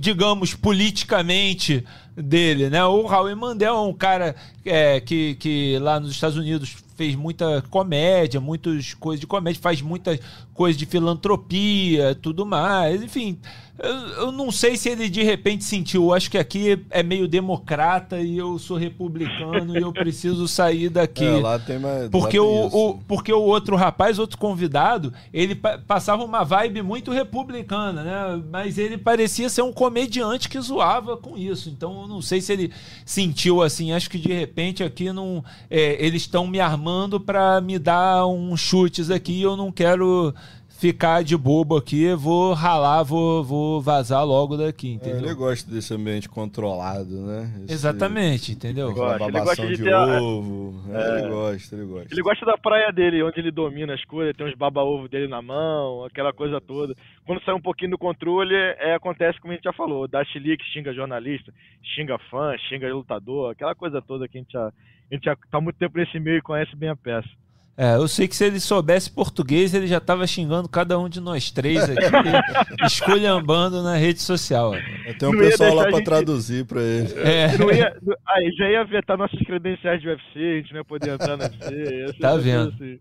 digamos, 0.01 0.55
politicamente 0.55 1.84
dele, 2.16 2.70
né? 2.70 2.82
O 2.84 3.05
Raul 3.05 3.36
Mandel 3.36 3.74
é 3.74 3.80
um 3.80 3.93
cara 3.93 4.34
é, 4.64 4.98
que, 5.01 5.34
que 5.34 5.78
lá 5.78 6.01
nos 6.01 6.10
Estados 6.10 6.39
Unidos 6.39 6.76
fez 6.97 7.14
muita 7.14 7.62
comédia, 7.70 8.40
muitas 8.40 8.94
coisas 8.94 9.20
de 9.20 9.27
comédia, 9.27 9.60
faz 9.60 9.81
muita 9.82 10.19
coisa 10.55 10.78
de 10.78 10.86
filantropia, 10.86 12.14
tudo 12.14 12.44
mais, 12.44 13.02
enfim. 13.02 13.39
Eu, 13.78 13.94
eu, 14.24 14.32
não 14.32 14.52
sei 14.52 14.77
se 14.77 14.89
ele 14.90 15.09
de 15.09 15.23
repente 15.23 15.64
sentiu. 15.64 16.12
Acho 16.12 16.31
que 16.31 16.36
aqui 16.36 16.85
é 16.90 17.02
meio 17.02 17.27
democrata 17.27 18.20
e 18.20 18.36
eu 18.36 18.59
sou 18.59 18.77
republicano 18.77 19.77
e 19.77 19.81
eu 19.81 19.93
preciso 19.93 20.47
sair 20.47 20.89
daqui. 20.89 21.23
É, 21.32 21.40
lá 21.40 21.59
tem 21.59 21.78
mais, 21.78 22.09
porque, 22.10 22.39
o, 22.39 22.66
o, 22.66 22.98
porque 23.09 23.32
o 23.32 23.40
outro 23.40 23.74
rapaz, 23.74 24.19
outro 24.19 24.36
convidado, 24.36 25.12
ele 25.32 25.55
passava 25.55 26.24
uma 26.24 26.44
vibe 26.44 26.82
muito 26.82 27.10
republicana, 27.10 28.02
né? 28.02 28.43
Mas 28.51 28.77
ele 28.77 28.98
parecia 28.98 29.48
ser 29.48 29.62
um 29.62 29.73
comediante 29.73 30.48
que 30.48 30.60
zoava 30.60 31.16
com 31.16 31.39
isso. 31.39 31.70
Então 31.70 32.02
eu 32.02 32.09
não 32.09 32.20
sei 32.20 32.40
se 32.40 32.52
ele 32.52 32.73
sentiu 33.05 33.62
assim. 33.62 33.93
Acho 33.93 34.10
que 34.10 34.19
de 34.19 34.32
repente 34.32 34.82
aqui 34.82 35.12
não. 35.12 35.44
É, 35.70 36.05
eles 36.05 36.23
estão 36.23 36.47
me 36.47 36.60
armando 36.60 36.81
para 37.20 37.60
me 37.60 37.78
dar 37.78 38.26
uns 38.26 38.60
chutes 38.60 39.10
aqui 39.10 39.42
eu 39.42 39.56
não 39.56 39.70
quero 39.70 40.34
ficar 40.82 41.22
de 41.22 41.36
bobo 41.36 41.76
aqui, 41.76 42.12
vou 42.12 42.54
ralar, 42.54 43.04
vou, 43.04 43.44
vou 43.44 43.80
vazar 43.80 44.26
logo 44.26 44.56
daqui, 44.56 44.88
é, 44.88 44.94
entendeu? 44.94 45.20
É, 45.20 45.22
ele 45.26 45.34
gosta 45.34 45.70
desse 45.70 45.94
ambiente 45.94 46.28
controlado, 46.28 47.24
né? 47.24 47.54
Esse, 47.62 47.74
Exatamente, 47.74 48.50
entendeu? 48.50 48.88
Ele 48.88 48.96
gosta, 48.96 49.22
ele 49.22 49.40
gosta 49.40 49.66
de, 49.68 49.76
de 49.76 49.82
ter 49.84 49.94
ovo. 49.94 50.82
A... 50.92 50.98
É, 50.98 51.18
ele 51.20 51.28
gosta, 51.28 51.76
ele 51.76 51.84
gosta. 51.84 52.09
Ele 52.12 52.22
gosta 52.22 52.44
da 52.46 52.59
praia 52.59 52.90
dele, 52.90 53.22
onde 53.22 53.38
ele 53.38 53.52
domina 53.52 53.94
as 53.94 54.04
coisas, 54.04 54.36
tem 54.36 54.44
uns 54.44 54.56
baba-ovo 54.56 55.09
dele 55.09 55.28
na 55.28 55.40
mão, 55.40 56.04
aquela 56.04 56.32
coisa 56.32 56.60
toda. 56.60 56.96
Quando 57.24 57.40
sai 57.44 57.54
um 57.54 57.62
pouquinho 57.62 57.92
do 57.92 57.98
controle, 57.98 58.52
é, 58.52 58.96
acontece 58.96 59.40
como 59.40 59.52
a 59.52 59.54
gente 59.54 59.64
já 59.64 59.72
falou, 59.72 60.09
dá 60.09 60.24
chilique, 60.24 60.64
xinga 60.72 60.92
jornalista, 60.92 61.54
xinga 61.94 62.18
fã, 62.28 62.56
xinga 62.68 62.92
lutador, 62.92 63.52
aquela 63.52 63.76
coisa 63.76 64.02
toda 64.02 64.26
que 64.26 64.36
a 64.36 64.40
gente 64.40 64.52
já, 64.52 64.72
a 65.10 65.14
gente 65.14 65.24
já 65.24 65.36
tá 65.50 65.60
muito 65.60 65.76
tempo 65.76 65.98
nesse 65.98 66.18
meio 66.18 66.38
e 66.38 66.42
conhece 66.42 66.74
bem 66.76 66.88
a 66.88 66.96
peça. 66.96 67.28
É, 67.76 67.96
eu 67.96 68.06
sei 68.06 68.28
que 68.28 68.36
se 68.36 68.44
ele 68.44 68.60
soubesse 68.60 69.10
português, 69.10 69.72
ele 69.72 69.86
já 69.86 69.96
estava 69.96 70.26
xingando 70.26 70.68
cada 70.68 70.98
um 70.98 71.08
de 71.08 71.20
nós 71.20 71.50
três 71.50 71.82
aqui, 71.82 71.96
esculhambando 72.84 73.82
na 73.82 73.96
rede 73.96 74.20
social. 74.20 74.72
Tem 75.18 75.28
um 75.28 75.38
pessoal 75.38 75.74
lá 75.74 75.84
para 75.84 75.96
gente... 75.96 76.04
traduzir 76.04 76.66
para 76.66 76.82
ele. 76.82 77.14
É. 77.18 77.56
Não 77.56 77.70
ia... 77.70 77.96
Aí 78.28 78.52
já 78.58 78.68
ia 78.68 78.84
vetar 78.84 79.16
nossas 79.16 79.40
credenciais 79.40 80.02
de 80.02 80.08
UFC, 80.08 80.38
a 80.38 80.56
gente 80.58 80.72
não 80.72 80.80
ia 80.80 80.84
poder 80.84 81.10
entrar 81.12 81.36
no 81.36 81.44
UFC. 81.44 82.12
Tá 82.20 82.36
vendo? 82.36 82.74
Assim. 82.74 83.00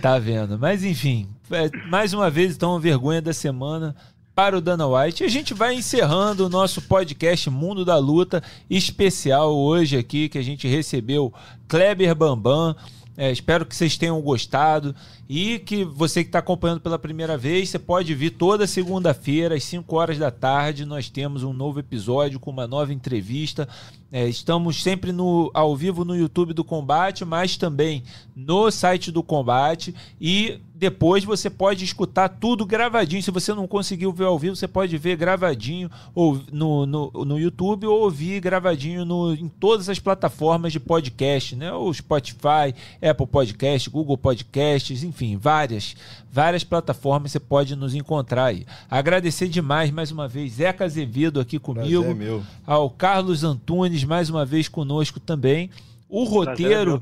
Tá 0.00 0.18
vendo. 0.18 0.58
Mas 0.58 0.82
enfim, 0.82 1.28
é, 1.50 1.68
mais 1.88 2.14
uma 2.14 2.30
vez, 2.30 2.56
então, 2.56 2.74
a 2.76 2.80
vergonha 2.80 3.20
da 3.20 3.34
semana 3.34 3.94
para 4.38 4.56
o 4.56 4.60
Dana 4.60 4.86
White. 4.86 5.24
E 5.24 5.26
a 5.26 5.28
gente 5.28 5.52
vai 5.52 5.74
encerrando 5.74 6.46
o 6.46 6.48
nosso 6.48 6.80
podcast 6.82 7.50
Mundo 7.50 7.84
da 7.84 7.96
Luta 7.96 8.40
especial 8.70 9.52
hoje 9.52 9.98
aqui, 9.98 10.28
que 10.28 10.38
a 10.38 10.42
gente 10.42 10.68
recebeu 10.68 11.34
Kleber 11.66 12.14
Bambam. 12.14 12.76
É, 13.16 13.32
espero 13.32 13.66
que 13.66 13.74
vocês 13.74 13.96
tenham 13.96 14.20
gostado 14.22 14.94
e 15.28 15.58
que 15.58 15.84
você 15.84 16.22
que 16.24 16.30
está 16.30 16.38
acompanhando 16.38 16.80
pela 16.80 16.98
primeira 16.98 17.36
vez, 17.36 17.68
você 17.68 17.78
pode 17.78 18.14
vir 18.14 18.30
toda 18.30 18.66
segunda-feira 18.66 19.54
às 19.54 19.64
5 19.64 19.94
horas 19.94 20.16
da 20.16 20.30
tarde. 20.30 20.86
Nós 20.86 21.10
temos 21.10 21.42
um 21.42 21.52
novo 21.52 21.78
episódio 21.78 22.40
com 22.40 22.50
uma 22.50 22.66
nova 22.66 22.94
entrevista. 22.94 23.68
É, 24.10 24.26
estamos 24.26 24.82
sempre 24.82 25.12
no, 25.12 25.50
ao 25.52 25.76
vivo 25.76 26.02
no 26.02 26.16
YouTube 26.16 26.54
do 26.54 26.64
Combate, 26.64 27.26
mas 27.26 27.58
também 27.58 28.02
no 28.34 28.70
site 28.70 29.12
do 29.12 29.22
Combate 29.22 29.94
e 30.18 30.60
depois 30.78 31.24
você 31.24 31.50
pode 31.50 31.84
escutar 31.84 32.28
tudo 32.28 32.64
gravadinho. 32.64 33.22
Se 33.22 33.32
você 33.32 33.52
não 33.52 33.66
conseguiu 33.66 34.12
ver 34.12 34.26
ao 34.26 34.38
vivo, 34.38 34.54
você 34.54 34.68
pode 34.68 34.96
ver 34.96 35.16
gravadinho 35.16 35.90
ou 36.14 36.40
no, 36.52 36.86
no, 36.86 37.10
no 37.10 37.38
YouTube 37.38 37.86
ou 37.86 38.02
ouvir 38.02 38.40
gravadinho 38.40 39.04
no, 39.04 39.34
em 39.34 39.48
todas 39.48 39.88
as 39.88 39.98
plataformas 39.98 40.72
de 40.72 40.78
podcast, 40.78 41.56
né? 41.56 41.72
O 41.72 41.92
Spotify, 41.92 42.72
Apple 43.02 43.26
Podcast, 43.26 43.90
Google 43.90 44.16
Podcasts, 44.16 45.02
enfim, 45.02 45.17
várias, 45.36 45.96
várias 46.30 46.64
plataformas 46.64 47.32
você 47.32 47.40
pode 47.40 47.74
nos 47.74 47.94
encontrar 47.94 48.46
aí. 48.46 48.66
Agradecer 48.90 49.48
demais 49.48 49.90
mais 49.90 50.10
uma 50.10 50.28
vez 50.28 50.54
Zeca 50.54 50.84
Azevedo 50.84 51.40
aqui 51.40 51.58
comigo, 51.58 52.02
Prazer, 52.02 52.14
meu. 52.14 52.42
ao 52.66 52.90
Carlos 52.90 53.44
Antunes 53.44 54.04
mais 54.04 54.30
uma 54.30 54.44
vez 54.44 54.68
conosco 54.68 55.18
também. 55.18 55.70
O 56.08 56.24
roteiro 56.24 57.00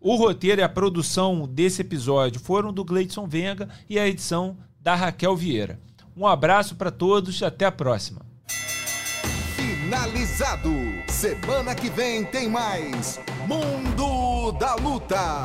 o 0.00 0.16
roteiro 0.16 0.62
e 0.62 0.64
a 0.64 0.68
produção 0.68 1.46
desse 1.46 1.82
episódio 1.82 2.40
foram 2.40 2.72
do 2.72 2.82
Gleidson 2.82 3.26
Venga 3.26 3.68
e 3.88 3.98
a 3.98 4.08
edição 4.08 4.56
da 4.80 4.94
Raquel 4.94 5.36
Vieira. 5.36 5.78
Um 6.16 6.26
abraço 6.26 6.74
para 6.74 6.90
todos, 6.90 7.42
até 7.42 7.66
a 7.66 7.72
próxima. 7.72 8.22
Finalizado. 9.54 10.70
Semana 11.08 11.74
que 11.74 11.90
vem 11.90 12.24
tem 12.24 12.48
mais 12.48 13.20
Mundo 13.46 14.52
da 14.52 14.74
Luta. 14.76 15.44